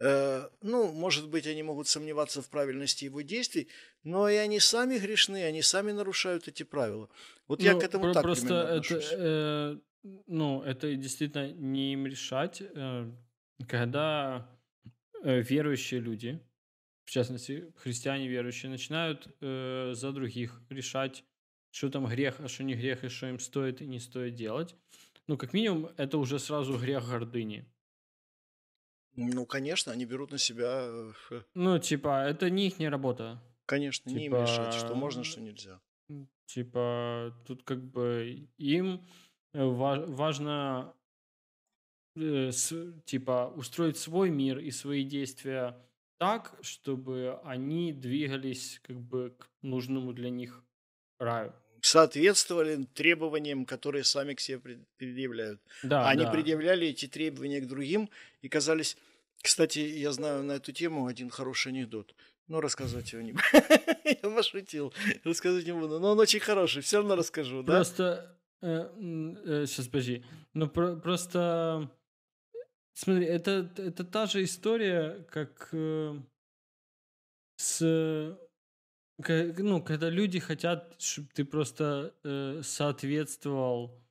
Э, 0.00 0.48
ну, 0.62 0.92
может 0.92 1.28
быть, 1.28 1.46
они 1.46 1.62
могут 1.62 1.86
сомневаться 1.86 2.40
в 2.40 2.48
правильности 2.48 3.04
его 3.04 3.20
действий, 3.20 3.68
но 4.02 4.28
и 4.30 4.36
они 4.36 4.58
сами 4.58 4.98
грешны, 4.98 5.44
они 5.44 5.60
сами 5.60 5.92
нарушают 5.92 6.48
эти 6.48 6.62
правила. 6.62 7.10
Вот 7.48 7.60
ну, 7.60 7.64
я 7.66 7.74
к 7.74 7.82
этому 7.82 8.04
про- 8.04 8.14
так 8.14 8.22
просто 8.22 8.82
это, 8.82 9.00
э, 9.12 9.78
ну, 10.26 10.62
это 10.62 10.94
действительно 10.94 11.52
не 11.52 11.92
им 11.92 12.06
решать, 12.06 12.62
э, 12.62 13.10
когда 13.68 14.48
э, 15.22 15.42
верующие 15.42 16.00
люди, 16.00 16.40
в 17.04 17.10
частности, 17.10 17.70
христиане 17.76 18.26
верующие, 18.26 18.70
начинают 18.70 19.28
э, 19.42 19.92
за 19.94 20.12
других 20.12 20.62
решать, 20.70 21.24
что 21.72 21.90
там 21.90 22.06
грех, 22.06 22.40
а 22.40 22.48
что 22.48 22.64
не 22.64 22.74
грех, 22.74 23.04
и 23.04 23.08
что 23.08 23.26
им 23.26 23.38
стоит 23.38 23.82
и 23.82 23.86
не 23.86 24.00
стоит 24.00 24.34
делать. 24.34 24.74
Ну, 25.26 25.36
как 25.36 25.52
минимум, 25.52 25.90
это 25.98 26.16
уже 26.16 26.38
сразу 26.38 26.78
грех 26.78 27.06
гордыни. 27.06 27.70
Ну, 29.20 29.46
конечно, 29.46 29.92
они 29.92 30.06
берут 30.06 30.32
на 30.32 30.38
себя... 30.38 30.88
Э, 31.30 31.42
ну, 31.54 31.78
типа, 31.78 32.24
это 32.26 32.48
не 32.48 32.68
их 32.68 32.78
не 32.78 32.88
работа. 32.88 33.42
Конечно, 33.66 34.10
типа, 34.10 34.18
не 34.18 34.26
им 34.26 34.34
решать, 34.34 34.74
что 34.74 34.94
можно, 34.94 35.24
что 35.24 35.40
нельзя. 35.40 35.80
Типа, 36.46 37.32
тут 37.46 37.62
как 37.62 37.84
бы 37.84 38.48
им 38.58 39.06
э, 39.52 39.64
важно 39.64 40.94
э, 42.16 42.50
типа 43.04 43.52
устроить 43.54 43.98
свой 43.98 44.30
мир 44.30 44.58
и 44.58 44.70
свои 44.70 45.04
действия 45.04 45.76
так, 46.18 46.58
чтобы 46.62 47.38
они 47.44 47.92
двигались 47.92 48.80
как 48.82 49.00
бы 49.00 49.36
к 49.38 49.48
нужному 49.62 50.12
для 50.12 50.30
них 50.30 50.64
раю 51.18 51.52
соответствовали 51.82 52.84
требованиям, 52.94 53.64
которые 53.64 54.04
сами 54.04 54.34
к 54.34 54.40
себе 54.40 54.60
предъявляют. 54.96 55.60
Да, 55.82 56.08
Они 56.08 56.24
да. 56.24 56.30
предъявляли 56.30 56.88
эти 56.88 57.06
требования 57.06 57.60
к 57.60 57.66
другим 57.66 58.10
и 58.42 58.48
казались... 58.48 58.96
Кстати, 59.42 59.78
я 59.78 60.12
знаю 60.12 60.42
на 60.42 60.52
эту 60.52 60.72
тему 60.72 61.06
один 61.06 61.30
хороший 61.30 61.72
анекдот. 61.72 62.14
Но 62.48 62.60
рассказывать 62.60 63.12
его 63.12 63.22
не 63.22 63.32
буду. 63.32 63.44
Я 64.04 64.30
пошутил. 64.30 64.92
Рассказывать 65.24 65.66
не 65.66 65.72
буду. 65.72 66.00
Но 66.00 66.12
он 66.12 66.18
очень 66.18 66.40
хороший. 66.40 66.82
Все 66.82 66.98
равно 66.98 67.16
расскажу, 67.16 67.62
да? 67.62 67.74
Просто... 67.74 68.36
Э, 68.60 68.90
э, 69.46 69.66
сейчас, 69.66 69.86
подожди. 69.86 70.24
Ну, 70.52 70.68
про- 70.68 70.96
просто... 70.96 71.90
Смотри, 72.92 73.24
это, 73.24 73.72
это 73.76 74.04
та 74.04 74.26
же 74.26 74.42
история, 74.42 75.24
как 75.30 75.68
э, 75.72 76.18
с 77.56 78.36
ну, 79.28 79.82
когда 79.82 80.08
люди 80.08 80.38
хотят, 80.38 81.00
чтобы 81.00 81.28
ты 81.34 81.44
просто 81.44 82.14
э, 82.24 82.62
соответствовал 82.62 84.02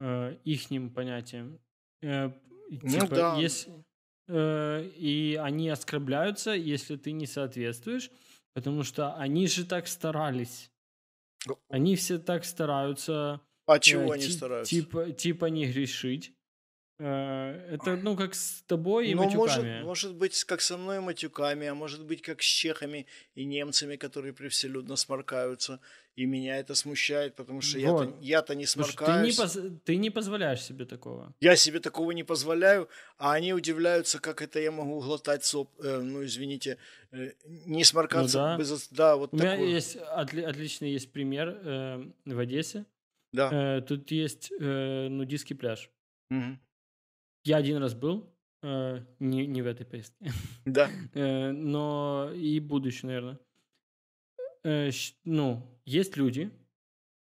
э, 0.00 0.36
ихним 0.44 0.90
понятиям. 0.90 1.60
Э, 2.02 2.30
ну 2.70 2.88
типа, 2.88 3.04
ну, 3.04 3.08
да. 3.08 3.36
если, 3.38 3.84
э, 4.32 4.88
и 4.96 5.38
они 5.40 5.68
оскорбляются, 5.68 6.52
если 6.52 6.96
ты 6.96 7.12
не 7.12 7.26
соответствуешь, 7.26 8.10
потому 8.54 8.82
что 8.82 9.14
они 9.14 9.46
же 9.46 9.64
так 9.64 9.86
старались. 9.86 10.70
Они 11.68 11.96
все 11.96 12.18
так 12.18 12.44
стараются. 12.44 13.40
А 13.66 13.78
чего 13.78 14.12
э, 14.12 14.14
они 14.16 14.28
стараются? 14.28 14.74
Типа, 14.74 15.12
типа 15.12 15.46
не 15.46 15.66
грешить. 15.66 16.32
Э, 17.04 17.74
это, 17.74 17.96
ну, 17.96 18.16
как 18.16 18.34
с 18.34 18.62
тобой 18.68 19.08
и 19.08 19.14
ну, 19.14 19.24
матюками. 19.24 19.82
Может, 19.82 19.84
может 19.84 20.14
быть, 20.14 20.44
как 20.44 20.60
со 20.60 20.76
мной 20.76 20.98
и 20.98 21.00
матюками, 21.00 21.66
а 21.66 21.74
может 21.74 22.04
быть, 22.04 22.22
как 22.22 22.40
с 22.42 22.44
чехами 22.44 23.06
и 23.34 23.44
немцами, 23.44 23.96
которые 23.96 24.32
превселюдно 24.32 24.94
сморкаются. 24.94 25.80
И 26.14 26.26
меня 26.26 26.58
это 26.58 26.74
смущает, 26.76 27.34
потому 27.34 27.60
что 27.60 27.78
вот. 27.80 28.04
я-то, 28.04 28.16
я-то 28.20 28.54
не 28.54 28.66
сморкаюсь. 28.66 29.34
Слушай, 29.34 29.56
ты, 29.56 29.60
не 29.60 29.70
поз... 29.70 29.80
ты 29.84 29.96
не 29.96 30.10
позволяешь 30.10 30.62
себе 30.62 30.84
такого. 30.84 31.34
Я 31.40 31.56
себе 31.56 31.80
такого 31.80 32.12
не 32.12 32.22
позволяю, 32.22 32.88
а 33.18 33.32
они 33.32 33.52
удивляются, 33.52 34.20
как 34.20 34.40
это 34.40 34.60
я 34.60 34.70
могу 34.70 35.00
глотать 35.00 35.44
соп... 35.44 35.70
Э, 35.82 35.98
ну, 35.98 36.24
извините, 36.24 36.76
э, 37.10 37.32
не 37.66 37.82
сморкаться 37.82 38.38
ну, 38.38 38.44
да. 38.44 38.56
без... 38.58 38.88
Да, 38.90 39.16
вот 39.16 39.34
У 39.34 39.38
такое. 39.38 39.56
меня 39.56 39.66
есть 39.66 39.96
отли... 39.96 40.42
отличный 40.42 40.92
есть 40.92 41.10
пример 41.10 41.48
э, 41.48 42.04
в 42.26 42.38
Одессе. 42.38 42.84
Да. 43.32 43.78
Э, 43.78 43.80
тут 43.80 44.10
есть 44.12 44.52
э, 44.60 45.08
нудистский 45.08 45.56
пляж. 45.56 45.90
Угу. 46.30 46.58
Я 47.44 47.56
один 47.56 47.78
раз 47.78 47.94
был, 47.94 48.32
э, 48.62 49.04
не, 49.18 49.46
не 49.46 49.62
в 49.62 49.66
этой 49.66 49.84
поездке. 49.84 50.32
Да. 50.64 50.90
э, 51.14 51.50
но 51.50 52.30
и 52.34 52.60
будущее, 52.60 53.08
наверное. 53.08 53.38
Э, 54.64 54.90
ну, 55.24 55.66
есть 55.84 56.16
люди, 56.16 56.50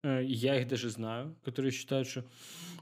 э, 0.03 0.23
я 0.23 0.61
их 0.61 0.67
даже 0.67 0.89
знаю, 0.89 1.35
которые 1.43 1.71
считают, 1.71 2.07
что 2.07 2.25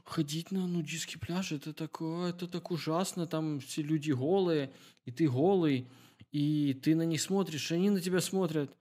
ходить 0.04 0.50
на 0.50 0.66
нудистский 0.66 1.18
пляж 1.18 1.52
это 1.52 1.72
такое, 1.72 2.30
это 2.30 2.46
так 2.46 2.70
ужасно, 2.70 3.26
там 3.26 3.60
все 3.60 3.82
люди 3.82 4.12
голые, 4.12 4.72
и 5.06 5.10
ты 5.10 5.28
голый, 5.28 5.88
и 6.32 6.74
ты 6.74 6.94
на 6.94 7.02
них 7.02 7.20
смотришь, 7.20 7.70
и 7.70 7.74
они 7.74 7.90
на 7.90 8.00
тебя 8.00 8.20
смотрят. 8.20 8.76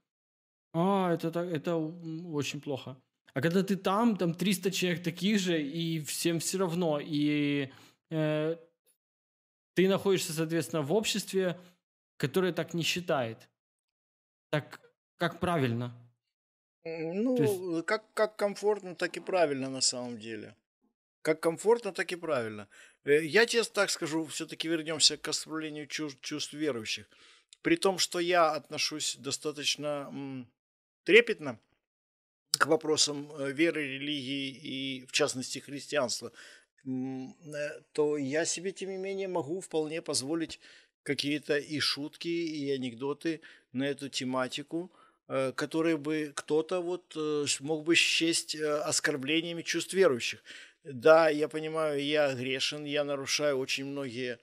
А, 0.73 1.13
это, 1.13 1.31
так, 1.31 1.47
это 1.47 1.75
очень 1.77 2.61
плохо. 2.61 2.97
А 3.33 3.41
когда 3.41 3.63
ты 3.63 3.77
там, 3.77 4.17
там 4.17 4.33
300 4.33 4.71
человек 4.71 5.03
таких 5.03 5.39
же, 5.39 5.61
и 5.61 6.01
всем 6.01 6.39
все 6.39 6.57
равно, 6.57 6.99
и 7.01 7.69
Э, 8.11 8.57
ты 9.73 9.87
находишься, 9.87 10.33
соответственно, 10.33 10.81
в 10.81 10.93
обществе, 10.93 11.57
которое 12.17 12.53
так 12.53 12.73
не 12.73 12.83
считает. 12.83 13.49
Так 14.49 14.79
как 15.17 15.39
правильно? 15.39 15.95
Ну, 16.83 17.37
есть... 17.37 17.85
как, 17.85 18.13
как 18.13 18.35
комфортно, 18.35 18.95
так 18.95 19.15
и 19.17 19.19
правильно 19.19 19.69
на 19.69 19.81
самом 19.81 20.17
деле. 20.17 20.55
Как 21.21 21.39
комфортно, 21.39 21.93
так 21.93 22.11
и 22.11 22.15
правильно. 22.15 22.67
Э, 23.05 23.23
я 23.23 23.45
тебе 23.45 23.63
так 23.63 23.89
скажу, 23.89 24.25
все-таки 24.25 24.67
вернемся 24.67 25.17
к 25.17 25.27
оскорблению 25.27 25.87
чувств, 25.87 26.19
чувств 26.21 26.53
верующих. 26.53 27.07
При 27.61 27.75
том, 27.75 27.99
что 27.99 28.19
я 28.19 28.51
отношусь 28.51 29.15
достаточно 29.17 30.09
м, 30.11 30.51
трепетно 31.03 31.59
к 32.57 32.65
вопросам 32.65 33.31
э, 33.33 33.51
веры, 33.51 33.83
религии 33.83 34.49
и, 34.49 35.05
в 35.05 35.11
частности, 35.11 35.59
христианства. 35.59 36.31
Э, 36.85 37.81
то 37.93 38.17
я 38.17 38.45
себе, 38.45 38.71
тем 38.71 38.89
не 38.89 38.97
менее, 38.97 39.27
могу 39.27 39.61
вполне 39.61 40.01
позволить 40.01 40.59
какие-то 41.03 41.57
и 41.57 41.79
шутки, 41.79 42.27
и 42.27 42.71
анекдоты 42.71 43.41
на 43.71 43.87
эту 43.87 44.09
тематику, 44.09 44.91
э, 45.27 45.51
которые 45.53 45.97
бы 45.97 46.31
кто-то 46.35 46.81
вот 46.81 47.13
э, 47.15 47.45
мог 47.59 47.83
бы 47.83 47.95
счесть 47.95 48.55
оскорблениями 48.55 49.61
чувств 49.61 49.93
верующих. 49.93 50.43
Да, 50.83 51.29
я 51.29 51.47
понимаю, 51.47 52.03
я 52.03 52.33
грешен, 52.33 52.85
я 52.85 53.03
нарушаю 53.03 53.57
очень 53.59 53.85
многие 53.85 54.39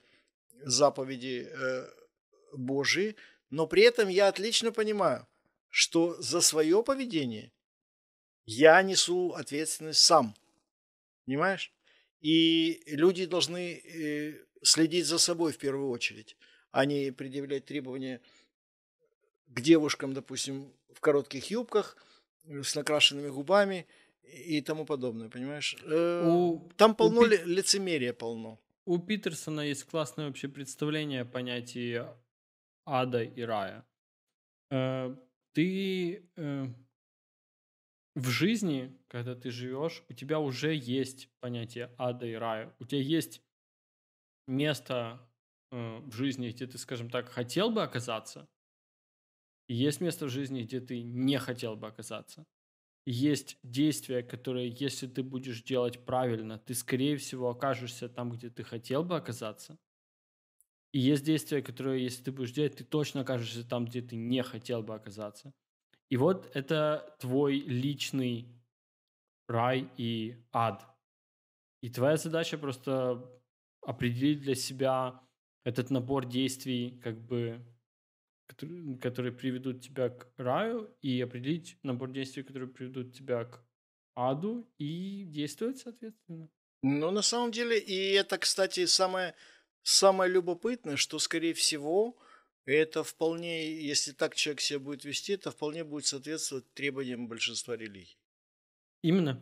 заповеди 0.63 1.51
Божии, 2.53 3.15
но 3.49 3.67
при 3.67 3.83
этом 3.83 4.07
я 4.07 4.29
отлично 4.29 4.71
понимаю, 4.71 5.27
что 5.67 6.15
за 6.21 6.39
свое 6.39 6.81
поведение 6.81 7.51
я 8.45 8.81
несу 8.81 9.33
ответственность 9.33 9.99
сам. 9.99 10.33
Понимаешь? 11.25 11.73
И 12.21 12.81
люди 12.87 13.25
должны 13.25 13.75
э, 13.77 14.43
следить 14.61 15.05
за 15.05 15.19
собой 15.19 15.53
в 15.53 15.57
первую 15.57 15.89
очередь, 15.89 16.35
а 16.71 16.85
не 16.85 17.11
предъявлять 17.11 17.65
требования 17.65 18.21
к 19.47 19.61
девушкам, 19.61 20.13
допустим, 20.13 20.73
в 20.93 20.99
коротких 20.99 21.49
юбках, 21.49 21.95
э, 22.45 22.61
с 22.61 22.75
накрашенными 22.75 23.29
губами 23.29 23.87
и 24.23 24.61
тому 24.61 24.85
подобное, 24.85 25.29
понимаешь? 25.29 25.77
Э, 25.83 26.27
у, 26.27 26.69
Там 26.75 26.93
полно 26.93 27.21
у 27.21 27.29
Пит... 27.29 27.45
лицемерия 27.45 28.13
полно. 28.13 28.59
У 28.85 28.99
Питерсона 28.99 29.61
есть 29.61 29.85
классное 29.85 30.27
вообще 30.27 30.49
представление 30.49 31.21
о 31.21 31.25
понятии 31.25 32.03
ада 32.85 33.23
и 33.23 33.41
рая. 33.43 33.85
Ты 35.53 36.23
в 38.15 38.27
жизни, 38.29 38.97
когда 39.07 39.35
ты 39.35 39.51
живешь, 39.51 40.03
у 40.09 40.13
тебя 40.13 40.39
уже 40.39 40.75
есть 40.75 41.29
понятие 41.39 41.93
ада 41.97 42.25
и 42.25 42.33
рая. 42.33 42.75
У 42.79 42.85
тебя 42.85 43.01
есть 43.01 43.41
место 44.47 45.29
э, 45.71 45.99
в 45.99 46.11
жизни, 46.13 46.49
где 46.49 46.67
ты, 46.67 46.77
скажем 46.77 47.09
так, 47.09 47.29
хотел 47.29 47.69
бы 47.69 47.83
оказаться, 47.83 48.47
и 49.69 49.75
есть 49.75 50.01
место 50.01 50.25
в 50.25 50.29
жизни, 50.29 50.63
где 50.63 50.81
ты 50.81 51.01
не 51.03 51.37
хотел 51.37 51.75
бы 51.75 51.87
оказаться. 51.87 52.43
Есть 53.05 53.57
действия, 53.63 54.23
которые, 54.23 54.69
если 54.69 55.07
ты 55.07 55.21
будешь 55.23 55.63
делать 55.63 56.03
правильно, 56.05 56.57
ты, 56.57 56.73
скорее 56.73 57.17
всего, 57.17 57.49
окажешься 57.49 58.09
там, 58.09 58.31
где 58.31 58.49
ты 58.49 58.63
хотел 58.63 59.03
бы 59.03 59.15
оказаться. 59.15 59.77
И 60.91 60.99
есть 60.99 61.23
действия, 61.23 61.61
которые, 61.61 62.03
если 62.03 62.23
ты 62.23 62.31
будешь 62.31 62.51
делать, 62.51 62.77
ты 62.77 62.83
точно 62.83 63.21
окажешься 63.21 63.63
там, 63.63 63.85
где 63.85 64.01
ты 64.01 64.15
не 64.15 64.41
хотел 64.41 64.81
бы 64.81 64.95
оказаться. 64.95 65.53
И 66.09 66.17
вот 66.17 66.49
это 66.55 67.15
твой 67.19 67.59
личный 67.59 68.47
рай 69.47 69.89
и 69.97 70.35
ад. 70.51 70.85
И 71.81 71.89
твоя 71.89 72.17
задача 72.17 72.57
просто 72.57 73.23
определить 73.81 74.41
для 74.41 74.55
себя 74.55 75.21
этот 75.63 75.91
набор 75.91 76.25
действий, 76.25 76.99
как 77.03 77.19
бы, 77.21 77.63
которые, 78.47 78.97
которые 78.97 79.31
приведут 79.31 79.81
тебя 79.81 80.09
к 80.09 80.27
раю, 80.37 80.89
и 81.01 81.21
определить 81.21 81.77
набор 81.83 82.11
действий, 82.11 82.43
которые 82.43 82.69
приведут 82.69 83.13
тебя 83.13 83.45
к 83.45 83.63
аду, 84.15 84.67
и 84.77 85.25
действовать 85.25 85.77
соответственно. 85.77 86.49
Ну, 86.81 87.11
на 87.11 87.21
самом 87.21 87.51
деле, 87.51 87.79
и 87.79 88.13
это, 88.13 88.37
кстати, 88.37 88.85
самое, 88.85 89.35
самое 89.83 90.31
любопытное, 90.31 90.95
что, 90.95 91.19
скорее 91.19 91.53
всего, 91.53 92.17
это 92.75 93.03
вполне, 93.03 93.73
если 93.73 94.11
так 94.11 94.35
человек 94.35 94.61
себя 94.61 94.79
будет 94.79 95.03
вести, 95.03 95.33
это 95.33 95.51
вполне 95.51 95.83
будет 95.83 96.05
соответствовать 96.05 96.71
требованиям 96.73 97.27
большинства 97.27 97.75
религий. 97.75 98.17
Именно. 99.01 99.41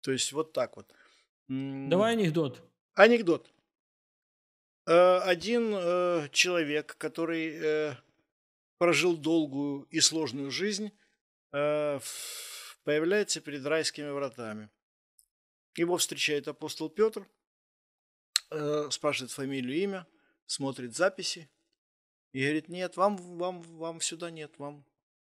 То 0.00 0.12
есть 0.12 0.32
вот 0.32 0.52
так 0.52 0.76
вот. 0.76 0.92
Давай 1.48 2.12
анекдот. 2.12 2.62
Анекдот. 2.94 3.52
Э, 4.86 5.18
один 5.18 5.74
э, 5.74 6.28
человек, 6.32 6.96
который 6.96 7.54
э, 7.54 7.94
прожил 8.78 9.16
долгую 9.16 9.82
и 9.90 10.00
сложную 10.00 10.50
жизнь, 10.50 10.92
появляется 11.50 13.40
перед 13.40 13.66
райскими 13.66 14.08
вратами. 14.10 14.70
Его 15.74 15.96
встречает 15.96 16.46
апостол 16.46 16.88
Петр, 16.88 17.26
спрашивает 18.90 19.32
фамилию, 19.32 19.76
имя, 19.76 20.06
смотрит 20.46 20.94
записи 20.94 21.50
и 22.32 22.42
говорит, 22.42 22.68
нет, 22.68 22.96
вам, 22.96 23.16
вам, 23.16 23.62
вам 23.62 24.00
сюда 24.00 24.30
нет, 24.30 24.52
вам, 24.58 24.84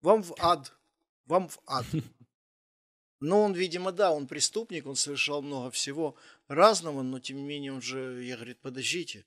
вам 0.02 0.24
в 0.24 0.34
ад, 0.40 0.74
вам 1.26 1.48
в 1.48 1.60
ад. 1.66 1.86
Но 3.20 3.44
он, 3.44 3.54
видимо, 3.54 3.92
да, 3.92 4.12
он 4.12 4.28
преступник, 4.28 4.88
он 4.88 4.96
совершал 4.96 5.42
много 5.42 5.70
всего 5.70 6.16
разного, 6.48 7.04
но 7.04 7.20
тем 7.20 7.38
не 7.38 7.44
менее 7.44 7.72
он 7.72 7.82
же, 7.82 8.24
я 8.24 8.36
говорит, 8.36 8.60
подождите, 8.62 9.26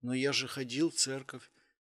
но 0.00 0.14
я 0.14 0.32
же 0.32 0.46
ходил 0.46 0.90
в 0.90 0.94
церковь, 0.94 1.50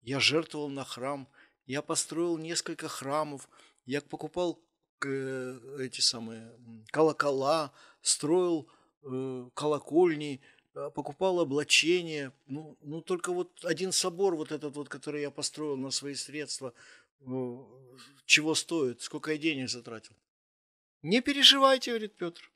я 0.01 0.21
жертвовал 0.21 0.69
на 0.69 0.85
храм, 0.85 1.27
я 1.65 1.81
построил 1.81 2.37
несколько 2.37 2.87
храмов, 2.87 3.49
я 3.85 3.99
покупал 3.99 4.63
э, 5.05 5.59
эти 5.79 5.99
самые 5.99 6.57
колокола, 6.91 7.73
строил 8.01 8.69
э, 9.03 9.49
колокольни, 9.53 10.41
покупал 10.73 11.39
облачения. 11.39 12.31
Ну, 12.47 12.77
ну, 12.81 13.01
только 13.01 13.31
вот 13.31 13.63
один 13.65 13.91
собор, 13.91 14.35
вот 14.35 14.51
этот 14.51 14.75
вот, 14.75 14.89
который 14.89 15.21
я 15.21 15.31
построил 15.31 15.77
на 15.77 15.91
свои 15.91 16.15
средства, 16.15 16.73
чего 18.25 18.55
стоит, 18.55 19.01
сколько 19.01 19.31
я 19.31 19.37
денег 19.37 19.69
затратил. 19.69 20.15
Не 21.01 21.21
переживайте, 21.21 21.91
говорит 21.91 22.13
Петр. 22.13 22.51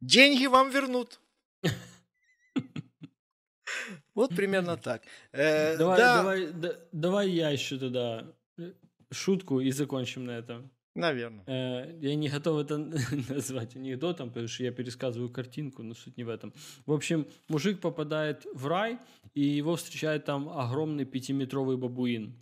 Деньги 0.00 0.46
вам 0.46 0.70
вернут. 0.70 1.20
Вот 4.14 4.34
примерно 4.34 4.76
так. 4.76 5.02
Э, 5.32 5.76
давай, 5.76 5.98
да. 5.98 6.16
давай, 6.16 6.46
да, 6.46 6.76
давай 6.90 7.30
я 7.30 7.50
еще 7.50 7.78
тогда 7.78 8.26
шутку 9.12 9.60
и 9.60 9.70
закончим 9.70 10.24
на 10.24 10.32
этом. 10.32 10.70
Наверное. 10.98 11.44
Э, 11.46 11.96
я 12.00 12.16
не 12.16 12.28
готов 12.28 12.60
это 12.60 12.76
назвать 13.28 13.76
анекдотом, 13.76 14.28
потому 14.28 14.48
что 14.48 14.64
я 14.64 14.72
пересказываю 14.72 15.30
картинку, 15.30 15.82
но 15.84 15.94
суть 15.94 16.16
не 16.16 16.24
в 16.24 16.28
этом. 16.28 16.52
В 16.86 16.92
общем, 16.92 17.26
мужик 17.48 17.80
попадает 17.80 18.44
в 18.52 18.66
рай, 18.66 18.98
и 19.32 19.42
его 19.42 19.76
встречает 19.76 20.24
там 20.24 20.48
огромный 20.48 21.04
пятиметровый 21.04 21.76
бабуин 21.76 22.36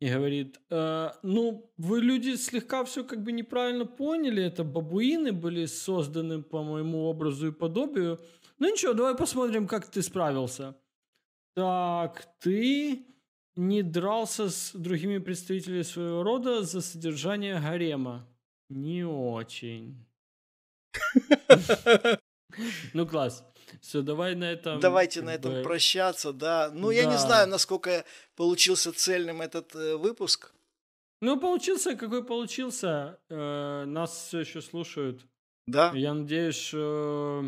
и 0.00 0.10
говорит, 0.10 0.60
э, 0.68 1.10
ну, 1.22 1.72
вы 1.78 2.00
люди 2.00 2.34
слегка 2.34 2.84
все 2.84 3.04
как 3.04 3.22
бы 3.22 3.32
неправильно 3.32 3.86
поняли, 3.86 4.42
это 4.42 4.64
бабуины 4.64 5.32
были 5.32 5.64
созданы 5.64 6.42
по 6.42 6.62
моему 6.62 7.04
образу 7.04 7.48
и 7.48 7.52
подобию. 7.52 8.18
Ну 8.58 8.70
ничего, 8.70 8.92
давай 8.92 9.16
посмотрим, 9.16 9.66
как 9.66 9.90
ты 9.90 10.02
справился. 10.02 10.76
Так, 11.54 12.26
ты 12.40 13.11
не 13.56 13.82
дрался 13.82 14.48
с 14.48 14.72
другими 14.72 15.18
представителями 15.18 15.82
своего 15.82 16.22
рода 16.22 16.62
за 16.62 16.80
содержание 16.80 17.60
гарема. 17.60 18.26
Не 18.68 19.04
очень. 19.04 20.04
Ну, 22.92 23.06
класс. 23.06 23.42
Все, 23.80 24.02
давай 24.02 24.34
на 24.34 24.44
этом... 24.44 24.78
Давайте 24.78 25.22
на 25.22 25.30
этом 25.30 25.52
бы... 25.54 25.62
прощаться, 25.62 26.32
да. 26.32 26.70
Ну, 26.72 26.88
да. 26.88 26.94
я 26.94 27.06
не 27.06 27.16
знаю, 27.16 27.48
насколько 27.48 28.04
получился 28.36 28.92
цельным 28.92 29.40
этот 29.40 29.74
э, 29.74 29.96
выпуск. 29.96 30.52
Ну, 31.22 31.40
получился, 31.40 31.96
какой 31.96 32.24
получился. 32.24 33.18
Э, 33.30 33.84
нас 33.86 34.26
все 34.26 34.40
еще 34.40 34.60
слушают. 34.60 35.24
Да. 35.66 35.92
Я 35.94 36.12
надеюсь, 36.12 36.56
что 36.56 37.46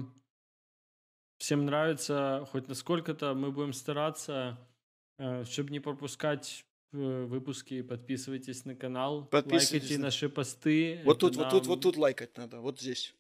всем 1.39 1.67
нравится 1.67 2.47
хоть 2.51 2.69
насколько-то. 2.69 3.35
Мы 3.35 3.51
будем 3.51 3.73
стараться, 3.73 4.57
э, 4.59 4.74
чтобы 5.19 5.71
не 5.71 5.81
пропускать 5.81 6.65
э, 6.93 7.25
выпуски, 7.25 7.83
подписывайтесь 7.83 8.65
на 8.65 8.75
канал, 8.75 9.29
лайкайте 9.33 9.99
наши 9.99 10.29
посты. 10.29 11.01
Вот 11.05 11.19
тут, 11.19 11.37
нам... 11.37 11.45
вот 11.45 11.51
тут, 11.51 11.67
вот 11.67 11.81
тут 11.81 11.97
лайкать 11.97 12.37
надо, 12.37 12.61
вот 12.61 12.81
здесь. 12.81 13.15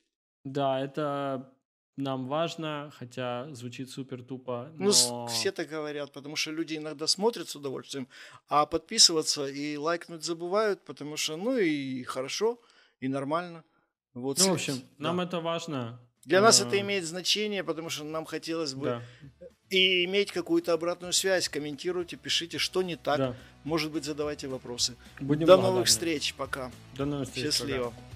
Да, 0.44 0.80
это 0.80 1.52
нам 1.96 2.26
важно, 2.26 2.92
хотя 2.98 3.48
звучит 3.52 3.90
супер 3.90 4.22
тупо. 4.22 4.72
Ну, 4.74 4.90
но... 4.90 5.22
Ну, 5.22 5.26
все 5.28 5.52
так 5.52 5.68
говорят, 5.68 6.12
потому 6.12 6.36
что 6.36 6.50
люди 6.50 6.76
иногда 6.76 7.06
смотрят 7.06 7.48
с 7.48 7.56
удовольствием, 7.56 8.08
а 8.48 8.66
подписываться 8.66 9.46
и 9.46 9.76
лайкнуть 9.76 10.24
забывают, 10.24 10.84
потому 10.84 11.16
что, 11.16 11.36
ну 11.36 11.56
и 11.56 12.02
хорошо, 12.02 12.60
и 13.00 13.08
нормально. 13.08 13.64
Вот, 14.12 14.38
ну, 14.38 14.50
в 14.50 14.54
общем, 14.54 14.74
да. 14.74 15.04
нам 15.04 15.20
это 15.20 15.40
важно. 15.40 16.00
Для 16.24 16.40
нас 16.40 16.60
это 16.60 16.80
имеет 16.80 17.04
значение, 17.04 17.62
потому 17.62 17.90
что 17.90 18.04
нам 18.04 18.24
хотелось 18.24 18.74
бы 18.74 18.86
да. 18.86 19.02
И 19.70 20.04
иметь 20.04 20.32
какую-то 20.32 20.72
обратную 20.72 21.12
связь. 21.12 21.48
Комментируйте, 21.48 22.16
пишите, 22.16 22.58
что 22.58 22.82
не 22.82 22.96
так. 22.96 23.18
Да. 23.18 23.36
Может 23.64 23.92
быть, 23.92 24.04
задавайте 24.04 24.48
вопросы. 24.48 24.94
Будем 25.20 25.46
До 25.46 25.56
новых 25.56 25.86
встреч. 25.86 26.34
Пока. 26.34 26.70
До 26.96 27.06
новых 27.06 27.28
встреч. 27.28 27.46
Счастливо. 27.46 27.90
Пока. 27.90 28.13